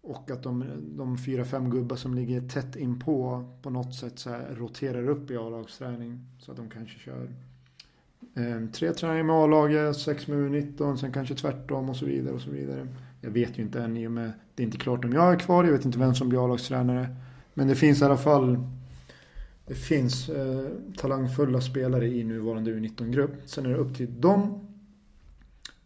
Och 0.01 0.31
att 0.31 0.43
de, 0.43 0.65
de 0.97 1.17
fyra, 1.17 1.45
fem 1.45 1.69
gubbar 1.69 1.95
som 1.95 2.13
ligger 2.13 2.41
tätt 2.41 2.75
inpå 2.75 3.43
på 3.61 3.69
något 3.69 3.95
sätt 3.95 4.19
så 4.19 4.29
här 4.29 4.55
roterar 4.55 5.09
upp 5.09 5.31
i 5.31 5.37
A-lagsträning. 5.37 6.25
Så 6.39 6.51
att 6.51 6.57
de 6.57 6.69
kanske 6.69 6.99
kör 6.99 7.29
eh, 8.35 8.69
tre 8.73 8.93
träningar 8.93 9.23
med 9.23 9.35
A-laget, 9.35 9.97
sex 9.97 10.27
med 10.27 10.37
U19, 10.37 10.95
sen 10.95 11.11
kanske 11.11 11.35
tvärtom 11.35 11.89
och 11.89 11.95
så 11.95 12.05
vidare 12.05 12.35
och 12.35 12.41
så 12.41 12.51
vidare. 12.51 12.87
Jag 13.21 13.31
vet 13.31 13.59
ju 13.59 13.63
inte 13.63 13.81
än 13.81 13.97
i 13.97 14.07
och 14.07 14.11
med 14.11 14.31
det 14.55 14.63
är 14.63 14.65
inte 14.65 14.77
klart 14.77 15.05
om 15.05 15.13
jag 15.13 15.33
är 15.33 15.39
kvar. 15.39 15.63
Jag 15.63 15.71
vet 15.71 15.85
inte 15.85 15.99
vem 15.99 16.15
som 16.15 16.29
blir 16.29 16.45
A-lagstränare. 16.45 17.15
Men 17.53 17.67
det 17.67 17.75
finns 17.75 18.01
i 18.01 18.05
alla 18.05 18.17
fall 18.17 18.57
det 19.69 19.75
finns 19.75 20.29
eh, 20.29 20.67
talangfulla 20.97 21.61
spelare 21.61 22.07
i 22.07 22.23
nuvarande 22.23 22.71
U19-grupp. 22.71 23.31
Sen 23.45 23.65
är 23.65 23.69
det 23.69 23.75
upp 23.75 23.97
till 23.97 24.21
dem 24.21 24.67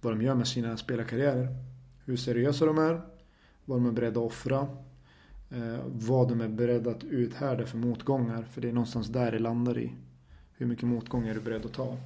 vad 0.02 0.14
de 0.14 0.22
gör 0.22 0.36
med 0.36 0.48
sina 0.48 0.78
spelarkarriärer. 0.78 1.48
Hur 2.06 2.18
seriösa 2.18 2.66
de 2.66 2.78
är. 2.78 3.02
Vad 3.66 3.78
de 3.78 3.86
är 3.86 3.92
beredda 3.92 4.20
att 4.20 4.26
offra. 4.26 4.68
Eh, 5.50 5.80
vad 5.86 6.30
de 6.30 6.42
är 6.42 6.48
beredda 6.48 6.92
att 6.92 7.04
uthärda 7.04 7.66
för 7.66 7.78
motgångar. 7.78 8.44
För 8.44 8.62
det 8.62 8.70
är 8.70 8.74
någonstans 8.74 9.08
där 9.08 9.32
det 9.32 9.40
landar 9.40 9.78
i. 9.78 9.94
Hur 10.58 10.66
mycket 10.66 10.88
motgångar 10.88 11.30
är 11.30 11.34
du 11.34 11.42
beredd 11.42 11.66
att 11.66 11.74
ta. 11.74 11.98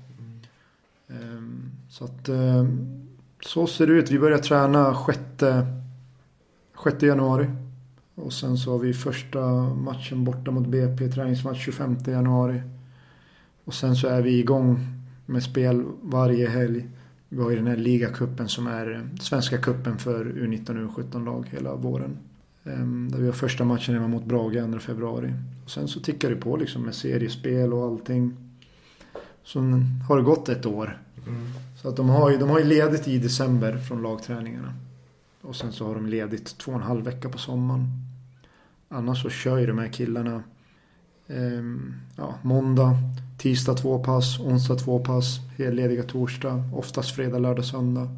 Ehm, 1.08 1.72
så 1.90 2.06
att 2.06 2.30
eh, 2.30 2.68
så 3.42 3.68
ser 3.68 3.88
det 3.88 3.94
ut. 3.94 4.12
Vi 4.12 4.20
börjar 4.20 4.38
träna 4.38 4.98
6, 5.06 5.20
6 6.84 7.04
januari. 7.04 7.48
Och 8.16 8.34
sen 8.34 8.58
så 8.58 8.72
har 8.72 8.80
vi 8.80 8.94
första 8.94 9.40
matchen 9.74 10.24
borta 10.24 10.52
mot 10.52 10.68
BP, 10.68 11.08
träningsmatch 11.08 11.66
25 11.66 11.98
januari. 12.06 12.62
Och 13.64 13.74
sen 13.74 13.96
så 13.96 14.08
är 14.08 14.22
vi 14.22 14.40
igång 14.40 14.80
med 15.26 15.44
spel 15.44 15.86
varje 16.02 16.50
helg. 16.50 16.88
Vi 17.30 17.42
har 17.42 17.50
ju 17.50 17.56
den 17.56 17.68
här 17.68 17.76
ligacupen 17.76 18.48
som 18.48 18.68
är 18.68 18.92
eh, 18.92 19.20
svenska 19.20 19.58
kuppen 19.58 19.98
för 19.98 20.26
U19 20.26 20.86
och 20.86 21.00
U17-lag 21.00 21.48
hela 21.52 21.76
våren. 21.76 22.18
Ehm, 22.64 23.12
där 23.12 23.20
vi 23.20 23.26
har 23.26 23.34
första 23.34 23.64
matchen 23.64 23.94
hemma 23.94 24.08
mot 24.08 24.26
Brage 24.26 24.72
2 24.72 24.80
februari. 24.80 25.34
Och 25.64 25.72
sen 25.72 25.88
så 25.88 26.00
tickar 26.00 26.30
det 26.30 26.36
på 26.36 26.58
liksom 26.58 26.84
med 26.84 26.96
seriespel 26.96 27.74
och 27.74 27.86
allting. 27.86 28.34
Så 29.48 29.60
har 30.08 30.18
det 30.18 30.24
gått 30.24 30.50
ett 30.50 30.66
år. 30.66 31.02
Så 31.82 31.90
att 31.90 31.96
de 31.96 32.10
har, 32.10 32.30
ju, 32.30 32.38
de 32.38 32.50
har 32.50 32.60
ju 32.60 32.66
ledigt 32.66 33.08
i 33.08 33.20
december 33.20 33.78
från 33.78 34.02
lagträningarna. 34.02 34.74
Och 35.42 35.56
sen 35.56 35.74
så 35.74 35.88
har 35.88 35.96
de 35.96 36.06
ledigt 36.06 36.58
två 36.58 36.72
och 36.72 36.78
en 36.78 36.84
halv 36.84 37.06
vecka 37.06 37.30
på 37.30 37.38
sommaren. 37.38 37.88
Annars 38.90 39.22
så 39.22 39.30
kör 39.30 39.58
ju 39.58 39.66
de 39.66 39.78
här 39.78 39.88
killarna 39.88 40.44
ehm, 41.28 41.94
ja, 42.16 42.36
måndag, 42.42 42.98
tisdag 43.38 43.74
två 43.74 44.04
pass, 44.04 44.40
onsdag 44.40 44.76
två 44.76 45.00
pass, 45.00 45.40
hellediga 45.58 46.04
torsdag, 46.04 46.64
oftast 46.74 47.16
fredag, 47.16 47.40
lördag, 47.40 47.66
söndag. 47.66 48.18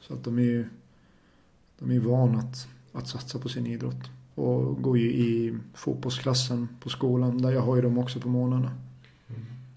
Så 0.00 0.14
att 0.14 0.24
de 0.24 0.38
är 0.38 0.42
ju 0.42 0.68
de 1.78 1.90
är 1.90 2.00
vana 2.00 2.38
att, 2.38 2.68
att 2.92 3.08
satsa 3.08 3.38
på 3.38 3.48
sin 3.48 3.66
idrott. 3.66 4.10
Och 4.34 4.82
går 4.82 4.98
ju 4.98 5.10
i 5.12 5.58
fotbollsklassen 5.74 6.68
på 6.80 6.88
skolan. 6.88 7.42
Där 7.42 7.52
jag 7.52 7.62
har 7.62 7.76
ju 7.76 7.82
dem 7.82 7.98
också 7.98 8.20
på 8.20 8.28
morgnarna. 8.28 8.70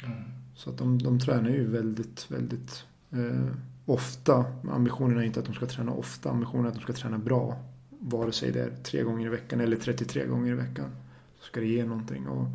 mm. 0.03 0.40
Så 0.63 0.69
att 0.69 0.77
de, 0.77 0.97
de 0.97 1.19
tränar 1.19 1.49
ju 1.49 1.67
väldigt, 1.67 2.31
väldigt 2.31 2.83
eh, 3.11 3.55
ofta. 3.85 4.45
Ambitionen 4.71 5.17
är 5.17 5.23
inte 5.23 5.39
att 5.39 5.45
de 5.45 5.55
ska 5.55 5.65
träna 5.65 5.91
ofta. 5.91 6.29
Ambitionen 6.29 6.65
är 6.65 6.69
att 6.69 6.75
de 6.75 6.81
ska 6.81 6.93
träna 6.93 7.17
bra. 7.17 7.59
Vare 7.89 8.31
sig 8.31 8.51
det 8.51 8.61
är 8.61 8.71
tre 8.83 9.03
gånger 9.03 9.25
i 9.25 9.29
veckan 9.29 9.61
eller 9.61 9.77
33 9.77 10.25
gånger 10.25 10.51
i 10.51 10.55
veckan. 10.55 10.85
Så 11.39 11.45
ska 11.45 11.59
det 11.59 11.65
ge 11.65 11.85
någonting. 11.85 12.27
Och 12.27 12.47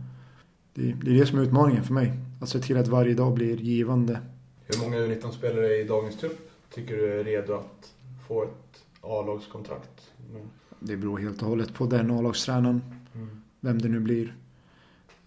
det, 0.75 0.93
det 1.03 1.11
är 1.11 1.15
det 1.15 1.27
som 1.27 1.39
är 1.39 1.43
utmaningen 1.43 1.85
för 1.85 1.95
mig. 1.95 2.13
Att 2.41 2.49
se 2.49 2.61
till 2.61 2.77
att 2.77 2.89
varje 2.89 3.15
dag 3.15 3.35
blir 3.35 3.57
givande. 3.57 4.21
Hur 4.67 4.81
många 4.81 4.97
U19-spelare 4.97 5.77
i 5.77 5.85
dagens 5.85 6.17
trupp 6.17 6.51
tycker 6.75 6.97
du 6.97 7.21
är 7.21 7.25
redo 7.25 7.55
att 7.55 7.95
få 8.29 8.43
ett 8.43 8.85
A-lagskontrakt? 9.01 10.13
Mm. 10.31 10.47
Det 10.81 10.97
beror 10.97 11.19
helt 11.19 11.43
och 11.43 11.49
hållet 11.49 11.75
på 11.75 11.87
den 11.87 12.11
A-lagstränaren. 12.11 12.83
Mm. 13.15 13.43
Vem 13.61 13.83
det 13.83 13.89
nu 13.89 14.01
blir. 14.01 14.37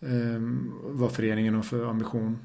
Ehm, 0.01 0.73
vad 0.83 1.11
föreningen 1.11 1.55
har 1.55 1.61
för 1.61 1.85
ambition. 1.85 2.37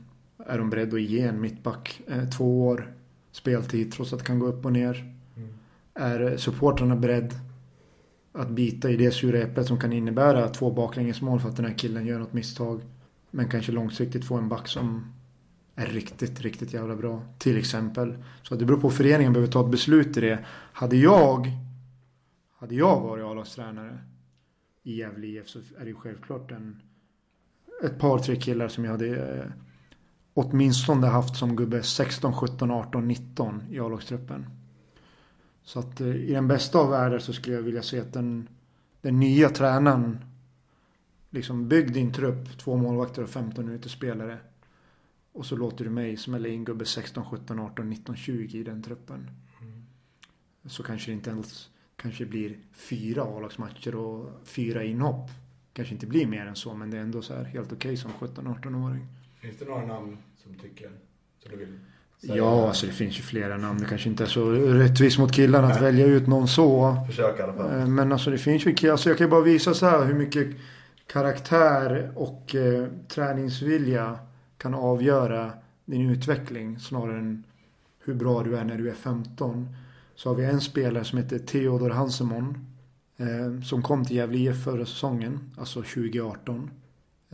Är 0.47 0.59
de 0.59 0.71
beredda 0.71 0.97
att 0.97 1.03
ge 1.03 1.21
en 1.21 1.41
mittback 1.41 2.03
eh, 2.07 2.29
två 2.29 2.67
år 2.67 2.95
speltid 3.33 3.93
trots 3.93 4.13
att 4.13 4.19
det 4.19 4.25
kan 4.25 4.39
gå 4.39 4.47
upp 4.47 4.65
och 4.65 4.73
ner? 4.73 5.15
Mm. 5.37 5.49
Är 5.95 6.37
supportrarna 6.37 6.97
beredd 6.97 7.35
att 8.33 8.51
bita 8.51 8.91
i 8.91 8.97
det 8.97 9.11
sura 9.11 9.39
äpplet 9.39 9.67
som 9.67 9.81
kan 9.81 9.93
innebära 9.93 10.49
två 10.49 10.71
baklängesmål 10.71 11.41
för 11.41 11.49
att 11.49 11.57
den 11.57 11.65
här 11.65 11.75
killen 11.75 12.07
gör 12.07 12.19
något 12.19 12.33
misstag. 12.33 12.81
Men 13.31 13.49
kanske 13.49 13.73
långsiktigt 13.73 14.25
få 14.25 14.35
en 14.35 14.49
back 14.49 14.69
som 14.69 15.13
är 15.75 15.87
riktigt, 15.87 16.41
riktigt 16.41 16.73
jävla 16.73 16.97
bra. 16.97 17.23
Till 17.39 17.57
exempel. 17.57 18.25
Så 18.43 18.55
det 18.55 18.65
beror 18.65 18.81
på 18.81 18.91
föreningen 18.91 19.33
behöver 19.33 19.53
ta 19.53 19.65
ett 19.65 19.71
beslut 19.71 20.17
i 20.17 20.21
det. 20.21 20.39
Hade 20.73 20.97
jag 20.97 21.49
hade 22.65 22.75
jag 22.75 23.01
varit 23.01 23.25
A-lagstränare 23.25 23.99
i 24.83 24.97
Gävle 24.97 25.27
IF 25.27 25.49
så 25.49 25.59
är 25.59 25.81
det 25.81 25.87
ju 25.87 25.95
självklart 25.95 26.51
en, 26.51 26.83
ett 27.83 27.99
par, 27.99 28.19
tre 28.19 28.37
killar 28.37 28.69
som 28.69 28.85
jag 28.85 28.93
hade 28.93 29.39
eh, 29.39 29.51
åtminstone 30.35 31.07
haft 31.07 31.37
som 31.37 31.57
gubbe 31.57 31.83
16, 31.83 32.33
17, 32.33 32.71
18, 32.71 33.09
19 33.09 33.63
i 33.71 33.81
A-lagstruppen. 33.81 34.47
Så 35.63 35.79
att 35.79 36.01
eh, 36.01 36.07
i 36.07 36.33
den 36.33 36.49
bästa 36.49 36.79
av 36.79 36.91
världar 36.91 37.19
så 37.19 37.33
skulle 37.33 37.57
jag 37.57 37.63
vilja 37.63 37.83
se 37.83 38.01
att 38.01 38.13
den, 38.13 38.49
den 39.01 39.21
nya 39.21 39.49
tränaren 39.49 40.25
liksom 41.31 41.69
bygg 41.69 41.93
din 41.93 42.13
trupp, 42.13 42.59
två 42.59 42.77
målvakter 42.77 43.23
och 43.23 43.31
15 43.31 43.69
utespelare. 43.69 44.39
Och 45.33 45.47
så 45.47 45.57
låter 45.57 45.85
du 45.85 45.91
mig 45.91 46.17
smälla 46.17 46.49
in 46.49 46.65
gubbe 46.65 46.85
16, 46.85 47.25
17, 47.25 47.59
18, 47.59 47.91
19, 47.91 48.17
20 48.17 48.59
i 48.59 48.63
den 48.63 48.83
truppen. 48.83 49.31
Så 50.67 50.83
kanske 50.83 51.11
det 51.11 51.15
inte 51.15 51.31
ens 51.31 51.71
kanske 51.97 52.27
blir 52.27 52.59
fyra 52.73 53.23
A-lagsmatcher 53.23 53.95
och 53.95 54.31
fyra 54.45 54.85
inhopp. 54.85 55.31
Kanske 55.73 55.95
inte 55.95 56.07
blir 56.07 56.27
mer 56.27 56.47
än 56.47 56.57
så, 56.57 56.75
men 56.75 56.91
det 56.91 56.99
är 56.99 57.03
ändå 57.03 57.23
så 57.23 57.35
här 57.35 57.45
helt 57.45 57.73
okej 57.73 57.97
som 57.97 58.11
17-18-åring. 58.11 59.07
Finns 59.45 59.59
det 59.59 59.65
några 59.65 59.87
namn 59.87 60.19
som 60.43 60.55
tycker, 60.55 60.91
som 61.43 61.51
du 61.51 61.57
vill 61.57 61.79
säga? 62.21 62.37
Ja, 62.37 62.69
alltså 62.69 62.87
det 62.87 62.93
finns 62.93 63.19
ju 63.19 63.23
flera 63.23 63.57
namn. 63.57 63.81
Det 63.81 63.87
kanske 63.87 64.09
inte 64.09 64.25
är 64.25 64.29
så 64.29 64.51
rättvist 64.51 65.19
mot 65.19 65.33
killarna 65.33 65.69
att 65.69 65.83
välja 65.83 66.07
ut 66.07 66.27
någon 66.27 66.49
så. 66.49 66.97
Försök 67.07 67.39
i 67.39 67.43
alla 67.43 67.53
fall. 67.53 67.81
Eh, 67.81 67.87
Men 67.87 68.13
alltså 68.13 68.31
det 68.31 68.39
finns 68.39 68.67
ju. 68.67 68.91
Alltså 68.91 69.09
jag 69.09 69.19
kan 69.19 69.27
ju 69.27 69.31
bara 69.31 69.41
visa 69.41 69.75
så 69.75 69.87
här 69.87 70.05
hur 70.05 70.15
mycket 70.15 70.47
karaktär 71.07 72.13
och 72.15 72.55
eh, 72.55 72.89
träningsvilja 73.09 74.19
kan 74.59 74.75
avgöra 74.75 75.53
din 75.85 76.11
utveckling 76.11 76.79
snarare 76.79 77.19
än 77.19 77.45
hur 78.05 78.15
bra 78.15 78.43
du 78.43 78.57
är 78.57 78.65
när 78.65 78.79
du 78.79 78.91
är 78.91 78.95
15. 78.95 79.69
Så 80.15 80.29
har 80.29 80.37
vi 80.37 80.45
en 80.45 80.61
spelare 80.61 81.05
som 81.05 81.19
heter 81.19 81.39
Theodor 81.39 81.91
Hansemon. 81.91 82.67
Eh, 83.17 83.63
som 83.63 83.83
kom 83.83 84.05
till 84.05 84.17
Gävle 84.17 84.39
IF 84.39 84.65
förra 84.65 84.87
säsongen, 84.87 85.51
alltså 85.59 85.83
2018. 85.83 86.71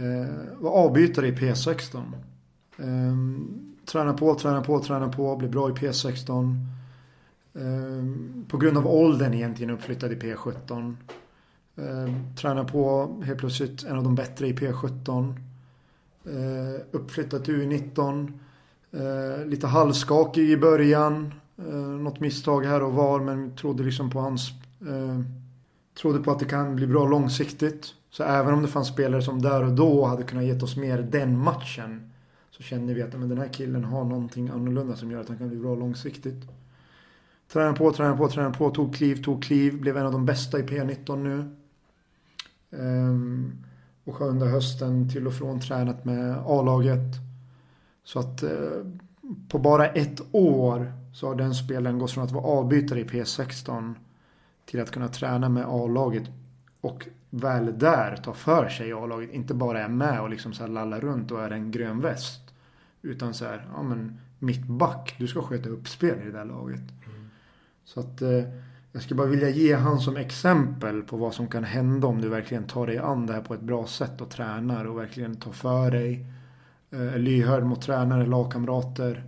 Eh, 0.00 0.60
var 0.60 0.70
avbytare 0.70 1.28
i 1.28 1.32
P16. 1.32 2.02
Eh, 2.76 3.16
tränar 3.86 4.12
på, 4.12 4.34
tränar 4.34 4.64
på, 4.64 4.80
tränar 4.80 5.08
på, 5.08 5.36
blir 5.36 5.48
bra 5.48 5.68
i 5.68 5.72
P16. 5.72 6.66
Eh, 7.54 8.04
på 8.48 8.56
grund 8.56 8.78
av 8.78 8.86
åldern 8.86 9.34
egentligen 9.34 9.74
uppflyttad 9.74 10.12
i 10.12 10.16
P17. 10.16 10.96
Eh, 11.76 12.34
tränar 12.36 12.64
på 12.64 13.14
helt 13.24 13.38
plötsligt 13.38 13.84
en 13.84 13.96
av 13.96 14.04
de 14.04 14.14
bättre 14.14 14.46
i 14.46 14.52
P17. 14.52 15.34
Eh, 16.24 16.80
uppflyttat 16.90 17.44
till 17.44 17.54
U19. 17.54 18.32
Eh, 18.92 19.46
lite 19.46 19.66
halvskakig 19.66 20.50
i 20.50 20.56
början. 20.56 21.34
Eh, 21.58 21.74
något 21.74 22.20
misstag 22.20 22.64
här 22.64 22.82
och 22.82 22.92
var 22.92 23.20
men 23.20 23.56
trodde 23.56 23.82
liksom 23.82 24.10
på 24.10 24.20
hans... 24.20 24.50
Eh, 24.80 25.20
trodde 26.00 26.18
på 26.18 26.30
att 26.30 26.38
det 26.38 26.44
kan 26.44 26.76
bli 26.76 26.86
bra 26.86 27.06
långsiktigt. 27.06 27.94
Så 28.10 28.22
även 28.22 28.54
om 28.54 28.62
det 28.62 28.68
fanns 28.68 28.88
spelare 28.88 29.22
som 29.22 29.42
där 29.42 29.64
och 29.64 29.72
då 29.72 30.04
hade 30.04 30.22
kunnat 30.22 30.44
gett 30.44 30.62
oss 30.62 30.76
mer 30.76 30.98
den 30.98 31.38
matchen. 31.38 32.12
Så 32.50 32.62
kände 32.62 32.94
vi 32.94 33.02
att 33.02 33.12
men 33.12 33.28
den 33.28 33.38
här 33.38 33.48
killen 33.48 33.84
har 33.84 34.04
någonting 34.04 34.48
annorlunda 34.48 34.96
som 34.96 35.10
gör 35.10 35.20
att 35.20 35.28
han 35.28 35.38
kan 35.38 35.48
bli 35.48 35.58
bra 35.58 35.74
långsiktigt. 35.74 36.44
Tränade 37.52 37.76
på, 37.78 37.92
tränade 37.92 38.16
på, 38.16 38.28
tränade 38.28 38.58
på, 38.58 38.70
tog 38.70 38.94
kliv, 38.94 39.22
tog 39.22 39.42
kliv. 39.42 39.80
Blev 39.80 39.96
en 39.96 40.06
av 40.06 40.12
de 40.12 40.26
bästa 40.26 40.58
i 40.58 40.62
P19 40.62 41.16
nu. 41.16 41.56
Um, 42.70 43.64
och 44.04 44.14
har 44.14 44.26
under 44.26 44.46
hösten 44.46 45.10
till 45.10 45.26
och 45.26 45.34
från 45.34 45.60
tränat 45.60 46.04
med 46.04 46.36
A-laget. 46.46 47.16
Så 48.04 48.18
att 48.18 48.42
uh, 48.42 48.50
på 49.48 49.58
bara 49.58 49.86
ett 49.86 50.20
år 50.32 50.92
så 51.14 51.26
har 51.26 51.34
den 51.34 51.54
spelaren 51.54 51.98
gått 51.98 52.10
från 52.10 52.24
att 52.24 52.32
vara 52.32 52.44
avbytare 52.44 53.00
i 53.00 53.04
P16 53.04 53.94
till 54.64 54.80
att 54.80 54.90
kunna 54.90 55.08
träna 55.08 55.48
med 55.48 55.64
A-laget 55.68 56.24
och 56.80 57.08
väl 57.30 57.78
där 57.78 58.16
tar 58.16 58.32
för 58.32 58.68
sig 58.68 58.88
i 58.88 58.92
A-laget. 58.92 59.30
Inte 59.30 59.54
bara 59.54 59.80
är 59.84 59.88
med 59.88 60.20
och 60.20 60.30
liksom 60.30 60.52
så 60.52 60.62
här 60.62 60.70
lallar 60.70 61.00
runt 61.00 61.30
och 61.30 61.42
är 61.42 61.50
en 61.50 61.70
grön 61.70 62.00
väst. 62.00 62.54
Utan 63.02 63.34
så 63.34 63.44
här, 63.44 63.68
ja 63.74 63.82
men 63.82 64.20
mittback, 64.38 65.14
du 65.18 65.28
ska 65.28 65.42
sköta 65.42 65.68
uppspel 65.68 66.18
i 66.22 66.24
det 66.24 66.32
där 66.32 66.44
laget. 66.44 66.80
Mm. 66.80 67.28
Så 67.84 68.00
att 68.00 68.22
eh, 68.22 68.44
jag 68.92 69.02
skulle 69.02 69.18
bara 69.18 69.28
vilja 69.28 69.48
ge 69.48 69.74
han 69.74 70.00
som 70.00 70.16
exempel 70.16 71.02
på 71.02 71.16
vad 71.16 71.34
som 71.34 71.48
kan 71.48 71.64
hända 71.64 72.06
om 72.06 72.20
du 72.20 72.28
verkligen 72.28 72.66
tar 72.66 72.86
dig 72.86 72.98
an 72.98 73.26
det 73.26 73.32
här 73.32 73.42
på 73.42 73.54
ett 73.54 73.60
bra 73.60 73.86
sätt 73.86 74.20
och 74.20 74.30
tränar 74.30 74.84
och 74.84 74.98
verkligen 74.98 75.36
tar 75.36 75.52
för 75.52 75.90
dig. 75.90 76.26
Eh, 76.90 77.18
lyhörd 77.18 77.64
mot 77.64 77.82
tränare, 77.82 78.26
lagkamrater. 78.26 79.24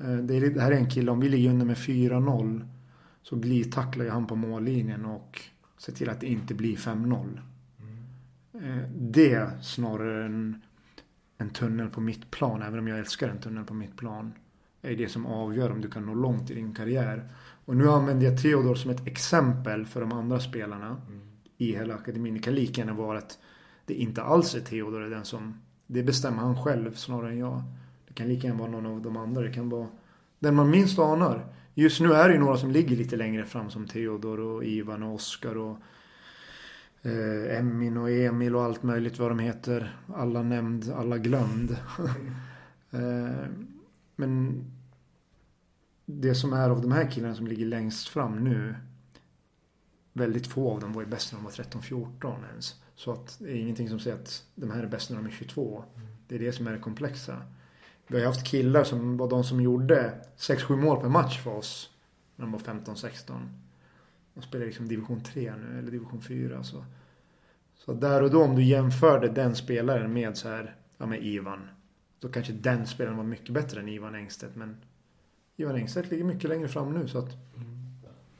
Eh, 0.00 0.16
det, 0.16 0.36
är, 0.36 0.50
det 0.50 0.60
här 0.60 0.72
är 0.72 0.76
en 0.76 0.90
kille, 0.90 1.10
om 1.10 1.20
vi 1.20 1.28
ligger 1.28 1.50
under 1.50 1.66
med 1.66 1.76
4-0 1.76 2.68
så 3.22 3.36
glidtacklar 3.36 4.04
ju 4.04 4.10
han 4.10 4.26
på 4.26 4.36
mållinjen 4.36 5.04
och 5.04 5.40
Se 5.82 5.92
till 5.92 6.10
att 6.10 6.20
det 6.20 6.26
inte 6.26 6.54
blir 6.54 6.76
5-0. 6.76 7.40
Mm. 8.52 8.78
Eh, 8.78 8.88
det 8.90 9.50
snarare 9.62 10.24
än 10.24 10.62
en 11.38 11.50
tunnel 11.50 11.88
på 11.88 12.00
mitt 12.00 12.30
plan, 12.30 12.62
även 12.62 12.78
om 12.78 12.88
jag 12.88 12.98
älskar 12.98 13.28
en 13.28 13.40
tunnel 13.40 13.64
på 13.64 13.74
mitt 13.74 13.96
plan, 13.96 14.32
är 14.82 14.96
det 14.96 15.08
som 15.08 15.26
avgör 15.26 15.70
om 15.70 15.80
du 15.80 15.90
kan 15.90 16.06
nå 16.06 16.14
långt 16.14 16.50
i 16.50 16.54
din 16.54 16.74
karriär. 16.74 17.28
Och 17.64 17.76
nu 17.76 17.88
använder 17.88 18.26
jag 18.26 18.42
Theodor 18.42 18.74
som 18.74 18.90
ett 18.90 19.06
exempel 19.06 19.86
för 19.86 20.00
de 20.00 20.12
andra 20.12 20.40
spelarna 20.40 21.02
mm. 21.08 21.20
i 21.58 21.72
hela 21.72 21.94
akademin. 21.94 22.34
Det 22.34 22.40
kan 22.40 22.54
lika 22.54 22.80
gärna 22.80 22.94
vara 22.94 23.18
att 23.18 23.38
det 23.86 23.94
inte 23.94 24.22
alls 24.22 24.54
är 24.54 24.60
Theodor 24.60 25.00
den 25.00 25.24
som... 25.24 25.60
Det 25.86 26.02
bestämmer 26.02 26.38
han 26.42 26.62
själv 26.62 26.94
snarare 26.94 27.30
än 27.30 27.38
jag. 27.38 27.62
Det 28.08 28.14
kan 28.14 28.28
lika 28.28 28.46
gärna 28.46 28.60
vara 28.60 28.70
någon 28.70 28.86
av 28.86 29.02
de 29.02 29.16
andra. 29.16 29.42
Det 29.42 29.52
kan 29.52 29.68
vara 29.68 29.88
den 30.42 30.54
man 30.54 30.70
minst 30.70 30.98
anar. 30.98 31.46
Just 31.74 32.00
nu 32.00 32.12
är 32.12 32.28
det 32.28 32.34
ju 32.34 32.40
några 32.40 32.56
som 32.56 32.70
ligger 32.70 32.96
lite 32.96 33.16
längre 33.16 33.44
fram 33.44 33.70
som 33.70 33.86
Theodor 33.86 34.40
och 34.40 34.64
Ivan 34.64 35.02
och 35.02 35.14
Oskar 35.14 35.56
och 35.56 35.78
eh, 37.02 37.58
Emin 37.58 37.96
och 37.96 38.10
Emil 38.10 38.56
och 38.56 38.62
allt 38.62 38.82
möjligt 38.82 39.18
vad 39.18 39.30
de 39.30 39.38
heter. 39.38 39.96
Alla 40.14 40.42
nämnd, 40.42 40.92
alla 40.96 41.18
glömd. 41.18 41.70
eh, 42.90 43.46
men 44.16 44.64
det 46.06 46.34
som 46.34 46.52
är 46.52 46.70
av 46.70 46.82
de 46.82 46.92
här 46.92 47.10
killarna 47.10 47.34
som 47.34 47.46
ligger 47.46 47.66
längst 47.66 48.08
fram 48.08 48.44
nu. 48.44 48.74
Väldigt 50.12 50.46
få 50.46 50.70
av 50.70 50.80
dem 50.80 50.92
var 50.92 51.02
ju 51.02 51.08
bäst 51.08 51.32
när 51.32 51.38
de 51.38 51.44
var 51.44 51.50
13-14 51.50 52.48
ens. 52.50 52.74
Så 52.94 53.12
att 53.12 53.36
det 53.38 53.50
är 53.50 53.54
ingenting 53.54 53.88
som 53.88 54.00
säger 54.00 54.16
att 54.16 54.44
de 54.54 54.70
här 54.70 54.82
är 54.82 54.86
bäst 54.86 55.10
när 55.10 55.16
de 55.16 55.26
är 55.26 55.30
22. 55.30 55.84
Det 56.28 56.34
är 56.34 56.38
det 56.38 56.52
som 56.52 56.66
är 56.66 56.72
det 56.72 56.78
komplexa. 56.78 57.42
Vi 58.06 58.14
har 58.14 58.20
ju 58.20 58.26
haft 58.26 58.46
killar 58.46 58.84
som 58.84 59.16
var 59.16 59.28
de 59.28 59.44
som 59.44 59.60
gjorde 59.60 60.14
6-7 60.36 60.76
mål 60.76 61.00
per 61.00 61.08
match 61.08 61.42
för 61.42 61.56
oss. 61.56 61.90
När 62.36 62.44
de 62.44 62.52
var 62.52 62.58
15-16. 62.58 63.32
De 64.34 64.42
spelar 64.42 64.66
liksom 64.66 64.88
division 64.88 65.20
3 65.20 65.52
nu, 65.56 65.78
eller 65.78 65.90
division 65.90 66.22
4. 66.22 66.48
Så. 66.48 66.56
Alltså. 66.56 66.84
så 67.74 67.92
där 67.92 68.22
och 68.22 68.30
då 68.30 68.42
om 68.42 68.56
du 68.56 68.64
jämförde 68.64 69.28
den 69.28 69.54
spelaren 69.54 70.12
med 70.12 70.36
så 70.36 70.48
här, 70.48 70.76
ja 70.98 71.06
med 71.06 71.22
Ivan. 71.22 71.68
Då 72.20 72.28
kanske 72.28 72.52
den 72.52 72.86
spelaren 72.86 73.16
var 73.16 73.24
mycket 73.24 73.50
bättre 73.50 73.80
än 73.80 73.88
Ivan 73.88 74.14
Engstedt. 74.14 74.56
Men 74.56 74.76
Ivan 75.56 75.76
Engstedt 75.76 76.10
ligger 76.10 76.24
mycket 76.24 76.50
längre 76.50 76.68
fram 76.68 76.92
nu. 76.92 77.08
Så 77.08 77.18
att, 77.18 77.30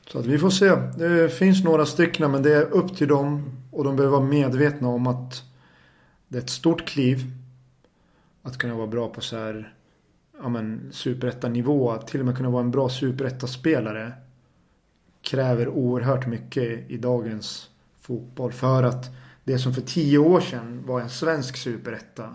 så 0.06 0.18
att 0.18 0.26
vi 0.26 0.39
får 0.39 0.51
se. 0.51 0.74
Det 0.98 1.28
finns 1.32 1.64
några 1.64 1.86
stycken 1.86 2.30
men 2.30 2.43
det 2.43 2.55
är 2.55 2.62
upp 2.62 2.97
till 2.97 3.09
dem. 3.09 3.59
Och 3.70 3.84
de 3.84 3.97
behöver 3.97 4.16
vara 4.16 4.28
medvetna 4.28 4.89
om 4.89 5.06
att 5.06 5.43
det 6.28 6.39
är 6.39 6.43
ett 6.43 6.51
stort 6.51 6.86
kliv. 6.86 7.22
Att 8.43 8.59
kunna 8.59 8.74
vara 8.74 8.86
bra 8.86 9.09
på 9.09 9.20
så 9.20 9.36
här 9.36 9.74
ja 10.43 10.48
men 10.48 10.89
superettanivå. 10.93 11.90
Att 11.90 12.06
till 12.06 12.20
och 12.20 12.27
med 12.27 12.36
kunna 12.36 12.51
vara 12.51 12.62
en 12.62 12.70
bra 12.70 12.89
superettaspelare. 12.89 14.12
Kräver 15.23 15.69
oerhört 15.69 16.27
mycket 16.27 16.90
i 16.90 16.97
dagens 16.97 17.70
fotboll. 18.01 18.52
För 18.52 18.82
att 18.82 19.10
det 19.44 19.59
som 19.59 19.74
för 19.74 19.82
tio 19.82 20.19
år 20.19 20.40
sedan 20.40 20.86
var 20.86 21.01
en 21.01 21.10
svensk 21.10 21.56
superetta. 21.56 22.35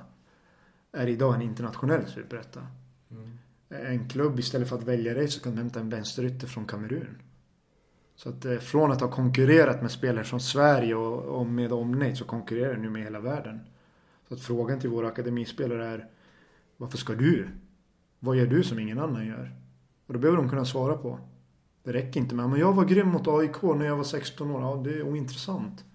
Är 0.92 1.08
idag 1.08 1.36
en 1.36 1.42
internationell 1.42 2.06
superetta. 2.06 2.68
Mm 3.12 3.38
en 3.70 4.10
klubb 4.10 4.40
istället 4.40 4.70
för 4.70 4.76
att 4.76 4.84
välja 4.84 5.14
dig 5.14 5.28
så 5.28 5.40
kan 5.40 5.52
du 5.52 5.58
hämta 5.58 5.80
en 5.80 5.90
vänsterytter 5.90 6.48
från 6.48 6.66
Kamerun. 6.66 7.18
Så 8.16 8.30
att 8.30 8.46
eh, 8.46 8.58
från 8.58 8.92
att 8.92 9.02
ha 9.02 9.12
konkurrerat 9.12 9.82
med 9.82 9.92
spelare 9.92 10.24
från 10.24 10.40
Sverige 10.40 10.96
och, 10.96 11.40
och 11.40 11.46
med 11.46 11.74
omnejd 11.74 12.18
så 12.18 12.26
konkurrerar 12.26 12.76
du 12.76 12.82
nu 12.82 12.90
med 12.90 13.04
hela 13.04 13.20
världen. 13.20 13.60
Så 14.28 14.34
att 14.34 14.42
frågan 14.42 14.80
till 14.80 14.90
våra 14.90 15.08
akademispelare 15.08 15.86
är 15.86 16.08
Varför 16.78 16.98
ska 16.98 17.14
du? 17.14 17.48
Vad 18.20 18.38
gör 18.38 18.48
du 18.48 18.64
som 18.64 18.80
ingen 18.80 19.00
annan 19.00 19.28
gör? 19.28 19.56
Och 20.08 20.14
det 20.14 20.20
behöver 20.20 20.38
de 20.38 20.50
kunna 20.50 20.66
svara 20.66 20.98
på. 20.98 21.20
Det 21.84 21.94
räcker 21.94 22.20
inte 22.20 22.36
med 22.36 22.50
men 22.50 22.60
jag 22.60 22.74
var 22.74 22.86
grym 22.86 23.08
mot 23.08 23.28
AIK 23.28 23.62
när 23.62 23.86
jag 23.86 23.98
var 23.98 24.04
16 24.04 24.52
år. 24.52 24.62
Ja, 24.62 24.82
det 24.84 24.98
är 24.98 25.04
ointressant. 25.04 25.86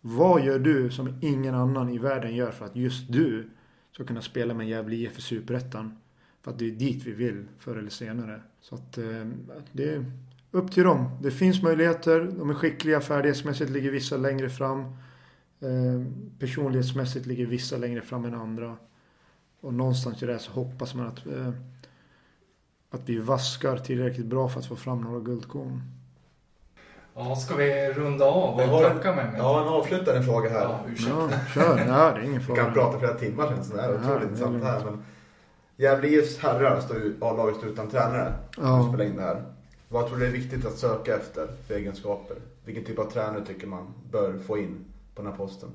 Vad 0.00 0.44
gör 0.44 0.58
du 0.58 0.90
som 0.90 1.18
ingen 1.20 1.54
annan 1.54 1.88
i 1.88 1.98
världen 1.98 2.34
gör 2.34 2.50
för 2.50 2.64
att 2.64 2.76
just 2.76 3.12
du 3.12 3.50
ska 3.92 4.04
kunna 4.04 4.22
spela 4.22 4.54
med 4.54 4.68
Gävle 4.68 4.96
IF 4.96 5.18
i 5.18 5.22
Superettan? 5.22 5.98
För 6.42 6.50
att 6.50 6.58
det 6.58 6.66
är 6.66 6.70
dit 6.70 7.06
vi 7.06 7.12
vill 7.12 7.44
förr 7.58 7.76
eller 7.76 7.90
senare. 7.90 8.42
Så 8.60 8.74
att 8.74 8.98
eh, 8.98 9.26
det 9.72 9.94
är 9.94 10.04
upp 10.50 10.72
till 10.72 10.82
dem. 10.82 11.18
Det 11.22 11.30
finns 11.30 11.62
möjligheter. 11.62 12.34
De 12.38 12.50
är 12.50 12.54
skickliga. 12.54 13.00
Färdighetsmässigt 13.00 13.70
ligger 13.70 13.90
vissa 13.90 14.16
längre 14.16 14.50
fram. 14.50 14.96
Eh, 15.60 16.02
personlighetsmässigt 16.38 17.26
ligger 17.26 17.46
vissa 17.46 17.76
längre 17.76 18.02
fram 18.02 18.24
än 18.24 18.34
andra. 18.34 18.76
Och 19.60 19.74
någonstans 19.74 20.22
i 20.22 20.26
det 20.26 20.38
så 20.38 20.52
hoppas 20.52 20.94
man 20.94 21.06
att, 21.06 21.26
eh, 21.26 21.50
att 22.90 23.08
vi 23.08 23.18
vaskar 23.18 23.76
tillräckligt 23.76 24.26
bra 24.26 24.48
för 24.48 24.60
att 24.60 24.66
få 24.66 24.76
fram 24.76 25.00
några 25.00 25.20
guldkorn. 25.20 25.82
Ja, 27.14 27.36
ska 27.36 27.56
vi 27.56 27.92
runda 27.92 28.24
av 28.24 28.54
och 28.60 28.82
tacka 28.82 29.14
med 29.14 29.26
mig? 29.26 29.34
Ja, 29.38 29.62
en 29.62 29.68
avslutande 29.68 30.22
fråga 30.22 30.50
här. 30.50 30.60
Ja, 30.60 30.80
Ja, 31.08 31.28
kör. 31.54 31.76
Nej, 31.76 31.86
det 31.86 32.20
är 32.20 32.22
ingen 32.22 32.40
fråga. 32.40 32.60
Vi 32.60 32.64
kan 32.64 32.74
prata 32.74 32.98
flera 32.98 33.14
timmar 33.14 33.48
känns 33.48 33.70
det. 33.70 33.76
Det 33.76 33.82
är 33.82 33.94
otroligt 34.00 34.22
intressant 34.22 34.62
här. 34.64 34.84
Men 34.84 35.04
Gävle 35.76 36.08
IFs 36.08 36.38
herrar 36.38 36.80
står 36.80 36.96
A-laget 37.20 37.56
står 37.56 37.68
utan 37.70 37.88
tränare. 37.88 38.34
Ja. 38.56 38.88
Spela 38.88 39.04
in 39.04 39.16
det 39.16 39.22
här. 39.22 39.44
Vad 39.88 40.08
tror 40.08 40.18
du 40.18 40.26
är 40.26 40.30
viktigt 40.30 40.66
att 40.66 40.78
söka 40.78 41.16
efter 41.16 41.48
för 41.66 41.74
egenskaper? 41.74 42.36
Vilken 42.64 42.84
typ 42.84 42.98
av 42.98 43.10
tränare 43.10 43.46
tycker 43.46 43.66
man 43.66 43.94
bör 44.10 44.38
få 44.38 44.58
in 44.58 44.84
på 45.14 45.22
den 45.22 45.30
här 45.30 45.38
posten? 45.38 45.70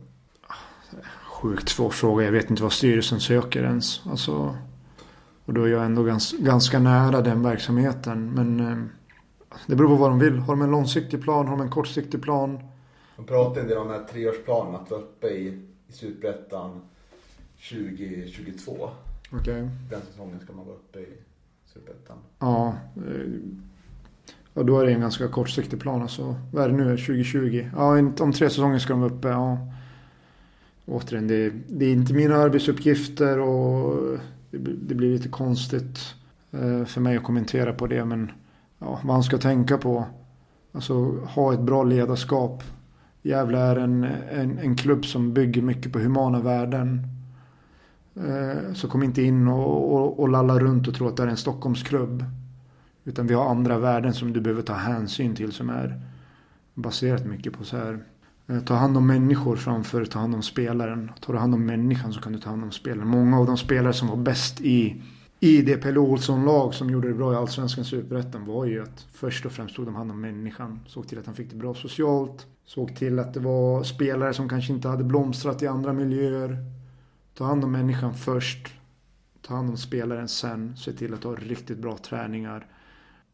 Sjukt 1.23 1.69
svår 1.69 1.89
fråga. 1.89 2.25
Jag 2.25 2.31
vet 2.31 2.49
inte 2.49 2.63
vad 2.63 2.71
styrelsen 2.71 3.19
söker 3.19 3.63
ens. 3.63 4.01
Alltså, 4.05 4.57
och 5.45 5.53
då 5.53 5.63
är 5.63 5.67
jag 5.67 5.85
ändå 5.85 6.03
gans, 6.03 6.31
ganska 6.31 6.79
nära 6.79 7.21
den 7.21 7.43
verksamheten. 7.43 8.33
Men 8.33 8.59
eh, 8.59 8.83
det 9.67 9.75
beror 9.75 9.87
på 9.87 9.95
vad 9.95 10.11
de 10.11 10.19
vill. 10.19 10.37
Har 10.37 10.55
de 10.55 10.61
en 10.61 10.71
långsiktig 10.71 11.21
plan? 11.21 11.47
Har 11.47 11.57
de 11.57 11.61
en 11.61 11.71
kortsiktig 11.71 12.21
plan? 12.21 12.59
De 13.15 13.25
pratar 13.25 13.61
en 13.61 13.67
del 13.67 13.77
om 13.77 13.87
den 13.87 13.99
här 13.99 14.07
treårsplanen. 14.07 14.75
Att 14.75 14.91
vara 14.91 15.01
uppe 15.01 15.27
i, 15.27 15.61
i 15.87 15.93
Superettan 15.93 16.81
2022. 17.69 18.89
Okay. 19.31 19.67
Den 19.89 20.01
säsongen 20.11 20.39
ska 20.39 20.53
man 20.53 20.65
vara 20.65 20.75
uppe 20.75 20.99
i 20.99 21.17
Superettan. 21.65 22.17
Ja. 22.39 22.75
Eh, 22.95 23.03
ja, 24.55 24.63
då 24.63 24.79
är 24.79 24.85
det 24.85 24.91
en 24.93 25.01
ganska 25.01 25.27
kortsiktig 25.27 25.79
plan. 25.79 26.01
Alltså, 26.01 26.35
vad 26.51 26.63
är 26.63 26.69
det 26.69 26.75
nu? 26.75 26.97
2020? 26.97 27.69
Ja, 27.75 27.99
om 28.19 28.33
tre 28.33 28.49
säsonger 28.49 28.79
ska 28.79 28.93
de 28.93 29.01
vara 29.01 29.11
uppe. 29.13 29.27
Ja. 29.27 29.57
Återigen, 30.85 31.27
det, 31.27 31.53
det 31.67 31.85
är 31.85 31.91
inte 31.93 32.13
mina 32.13 32.35
arbetsuppgifter 32.35 33.39
och 33.39 33.95
det, 34.51 34.57
blir- 34.57 34.75
det 34.87 34.95
blir 34.95 35.11
lite 35.13 35.29
konstigt 35.29 35.99
eh, 36.51 36.85
för 36.85 37.01
mig 37.01 37.17
att 37.17 37.23
kommentera 37.23 37.73
på 37.73 37.87
det. 37.87 38.05
Men 38.05 38.31
ja, 38.79 38.99
vad 39.03 39.13
han 39.13 39.23
ska 39.23 39.37
tänka 39.37 39.77
på. 39.77 40.05
Alltså 40.71 40.93
ha 41.11 41.53
ett 41.53 41.59
bra 41.61 41.83
ledarskap. 41.83 42.63
Gävle 43.21 43.57
är 43.57 43.75
en, 43.75 44.03
en, 44.31 44.57
en 44.59 44.75
klubb 44.75 45.05
som 45.05 45.33
bygger 45.33 45.61
mycket 45.61 45.93
på 45.93 45.99
humana 45.99 46.39
värden. 46.39 47.01
Eh, 48.15 48.73
så 48.73 48.87
kom 48.87 49.03
inte 49.03 49.21
in 49.21 49.47
och, 49.47 49.93
och, 49.95 50.19
och 50.19 50.29
lalla 50.29 50.59
runt 50.59 50.87
och 50.87 50.93
tro 50.95 51.07
att 51.07 51.17
det 51.17 51.23
är 51.23 51.27
en 51.27 51.37
Stockholmsklubb. 51.37 52.23
Utan 53.07 53.27
vi 53.27 53.33
har 53.33 53.49
andra 53.49 53.77
värden 53.79 54.13
som 54.13 54.33
du 54.33 54.41
behöver 54.41 54.61
ta 54.61 54.73
hänsyn 54.73 55.35
till 55.35 55.51
som 55.51 55.69
är 55.69 56.01
baserat 56.73 57.25
mycket 57.25 57.53
på 57.53 57.63
så 57.63 57.77
här. 57.77 58.03
Eh, 58.47 58.59
ta 58.59 58.73
hand 58.73 58.97
om 58.97 59.07
människor 59.07 59.55
framför 59.55 60.05
ta 60.05 60.19
hand 60.19 60.35
om 60.35 60.41
spelaren. 60.41 61.11
Tar 61.21 61.33
du 61.33 61.39
hand 61.39 61.53
om 61.53 61.65
människan 61.65 62.13
så 62.13 62.21
kan 62.21 62.33
du 62.33 62.39
ta 62.39 62.49
hand 62.49 62.63
om 62.63 62.71
spelaren. 62.71 63.07
Många 63.07 63.39
av 63.39 63.45
de 63.45 63.57
spelare 63.57 63.93
som 63.93 64.07
var 64.07 64.15
bäst 64.15 64.61
i, 64.61 65.01
i 65.39 65.61
det 65.61 65.77
Pelle 65.77 65.99
Olsson-lag 65.99 66.73
som 66.73 66.89
gjorde 66.89 67.07
det 67.07 67.13
bra 67.13 67.33
i 67.33 67.35
Allsvenskan 67.35 67.85
Superettan 67.85 68.45
var 68.45 68.65
ju 68.65 68.83
att 68.83 69.07
först 69.13 69.45
och 69.45 69.51
främst 69.51 69.75
tog 69.75 69.85
de 69.85 69.95
hand 69.95 70.11
om 70.11 70.21
människan. 70.21 70.79
Såg 70.87 71.07
till 71.07 71.19
att 71.19 71.25
han 71.25 71.35
fick 71.35 71.49
det 71.49 71.55
bra 71.55 71.73
socialt. 71.73 72.47
Såg 72.65 72.95
till 72.95 73.19
att 73.19 73.33
det 73.33 73.39
var 73.39 73.83
spelare 73.83 74.33
som 74.33 74.49
kanske 74.49 74.73
inte 74.73 74.87
hade 74.87 75.03
blomstrat 75.03 75.63
i 75.63 75.67
andra 75.67 75.93
miljöer. 75.93 76.57
Ta 77.37 77.45
hand 77.45 77.63
om 77.63 77.71
människan 77.71 78.13
först. 78.13 78.73
Ta 79.41 79.55
hand 79.55 79.69
om 79.69 79.77
spelaren 79.77 80.27
sen. 80.27 80.77
Se 80.77 80.91
till 80.91 81.13
att 81.13 81.23
ha 81.23 81.35
riktigt 81.35 81.77
bra 81.77 81.97
träningar. 81.97 82.67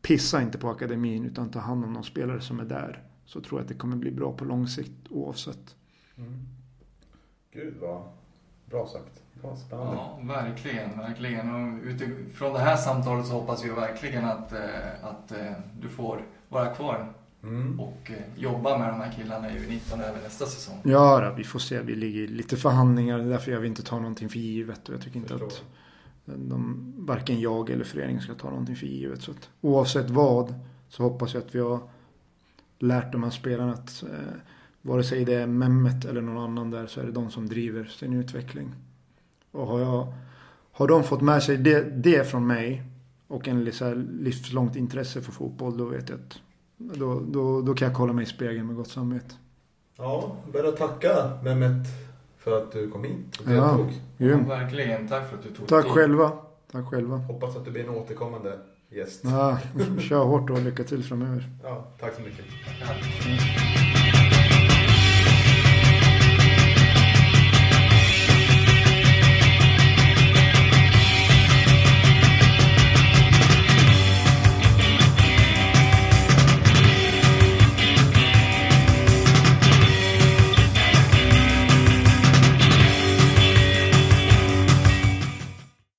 Pissa 0.02 0.42
inte 0.42 0.58
på 0.58 0.70
akademin 0.70 1.26
utan 1.26 1.50
ta 1.52 1.60
hand 1.60 1.86
om 1.86 1.94
de 1.94 2.04
spelare 2.04 2.42
som 2.42 2.60
är 2.60 2.66
där. 2.66 3.04
Så 3.26 3.42
tror 3.42 3.60
jag 3.60 3.64
att 3.64 3.68
det 3.70 3.74
kommer 3.76 3.96
bli 3.96 4.12
bra 4.12 4.32
på 4.34 4.46
lång 4.46 4.68
sikt 4.68 4.92
oavsett. 5.10 5.76
Gud 7.54 7.74
vad 7.82 8.02
bra 8.66 8.88
sagt. 8.88 9.22
Bra, 9.42 9.56
spännande. 9.56 9.94
Ja, 9.94 10.20
verkligen, 10.24 10.98
verkligen. 10.98 11.56
Och 11.56 11.84
utifrån 11.84 12.54
det 12.54 12.60
här 12.60 12.78
samtalet 12.78 13.26
så 13.28 13.34
hoppas 13.34 13.66
jag 13.66 13.76
verkligen 13.76 14.26
att, 14.26 14.54
eh, 14.54 14.60
att 15.04 15.32
eh, 15.32 15.52
du 15.82 15.90
får 15.90 16.26
vara 16.50 16.74
kvar 16.76 17.14
Mm. 17.44 17.80
och 17.80 18.12
eh, 18.12 18.42
jobba 18.44 18.78
med 18.78 18.88
de 18.88 19.00
här 19.02 19.12
killarna 19.12 19.52
i 19.52 19.58
U19 19.60 19.94
även 20.10 20.24
nästa 20.24 20.46
säsong. 20.46 20.78
Ja, 20.84 21.20
då, 21.30 21.36
vi 21.36 21.44
får 21.44 21.60
se. 21.60 21.82
Vi 21.82 21.96
ligger 21.96 22.22
i 22.22 22.28
lite 22.28 22.58
förhandlingar. 22.58 23.18
Det 23.18 23.24
är 23.24 23.30
därför 23.30 23.52
jag 23.52 23.60
vill 23.60 23.70
inte 23.70 23.84
ta 23.84 23.96
någonting 24.00 24.30
för 24.30 24.40
givet. 24.40 24.90
Och 24.90 24.94
jag 24.96 25.02
tycker 25.02 25.18
inte 25.18 25.30
Förstår. 25.30 25.48
att 25.48 25.64
de, 26.26 26.94
varken 26.98 27.42
jag 27.42 27.70
eller 27.70 27.84
föreningen 27.84 28.22
ska 28.22 28.34
ta 28.34 28.50
någonting 28.50 28.76
för 28.76 28.88
givet. 28.88 29.22
Så 29.22 29.32
att, 29.32 29.50
oavsett 29.62 30.10
vad 30.10 30.54
så 30.90 31.04
hoppas 31.04 31.34
jag 31.34 31.44
att 31.44 31.56
vi 31.56 31.60
har 31.60 31.80
lärt 32.80 33.12
de 33.12 33.24
här 33.24 33.30
spelarna 33.30 33.74
att 33.74 34.04
eh, 34.04 34.34
vare 34.82 35.04
sig 35.04 35.26
det 35.26 35.34
är 35.34 35.48
Mehmet 35.48 36.06
eller 36.06 36.22
någon 36.22 36.44
annan 36.44 36.72
där 36.72 36.88
så 36.88 37.02
är 37.02 37.06
det 37.06 37.12
de 37.12 37.32
som 37.32 37.48
driver 37.48 37.86
sin 37.86 38.14
utveckling. 38.14 38.76
Och 39.52 39.68
har, 39.68 39.80
jag, 39.80 40.14
har 40.72 40.88
de 40.88 41.04
fått 41.04 41.22
med 41.22 41.44
sig 41.44 41.58
det, 41.58 41.82
det 41.82 42.28
från 42.28 42.48
mig 42.48 42.84
och 43.28 43.48
en 43.48 43.72
så 43.72 43.86
här 43.86 43.96
livslångt 44.20 44.76
intresse 44.76 45.22
för 45.22 45.32
fotboll 45.32 45.78
då 45.78 45.86
vet 45.86 46.10
jag 46.10 46.20
att 46.20 46.42
då, 46.78 47.20
då, 47.20 47.62
då 47.62 47.74
kan 47.74 47.88
jag 47.88 47.98
kolla 47.98 48.14
mig 48.14 48.24
i 48.24 48.28
spegeln 48.28 48.68
med 48.68 48.76
gott 48.76 48.90
samvete. 48.90 49.36
Ja, 49.98 50.36
börja 50.54 50.72
tacka 50.72 51.40
Mehmet 51.44 51.88
för 52.44 52.58
att 52.58 52.72
du 52.72 52.90
kom 52.92 53.04
hit 53.04 53.38
och 53.46 53.52
Ja. 53.52 53.68
deltog. 53.68 53.94
Grym. 54.18 54.48
Verkligen, 54.48 55.08
tack 55.08 55.30
för 55.30 55.38
att 55.38 55.44
du 55.44 55.50
tog 55.50 55.68
Tack 55.68 55.84
tid. 55.84 55.92
själva. 55.94 56.32
Tack 56.72 56.86
själva. 56.86 57.18
Hoppas 57.18 57.56
att 57.56 57.66
du 57.66 57.72
blir 57.72 57.84
en 57.84 57.90
återkommande 57.90 58.60
gäst. 58.90 59.22
Ja, 59.24 59.58
kör 60.00 60.24
hårt 60.24 60.50
och 60.50 60.62
lycka 60.62 60.84
till 60.84 61.04
framöver. 61.04 61.44
Ja, 61.64 61.88
tack 62.00 62.14
så 62.16 62.22
mycket. 62.22 62.46
Tackar. 62.80 64.41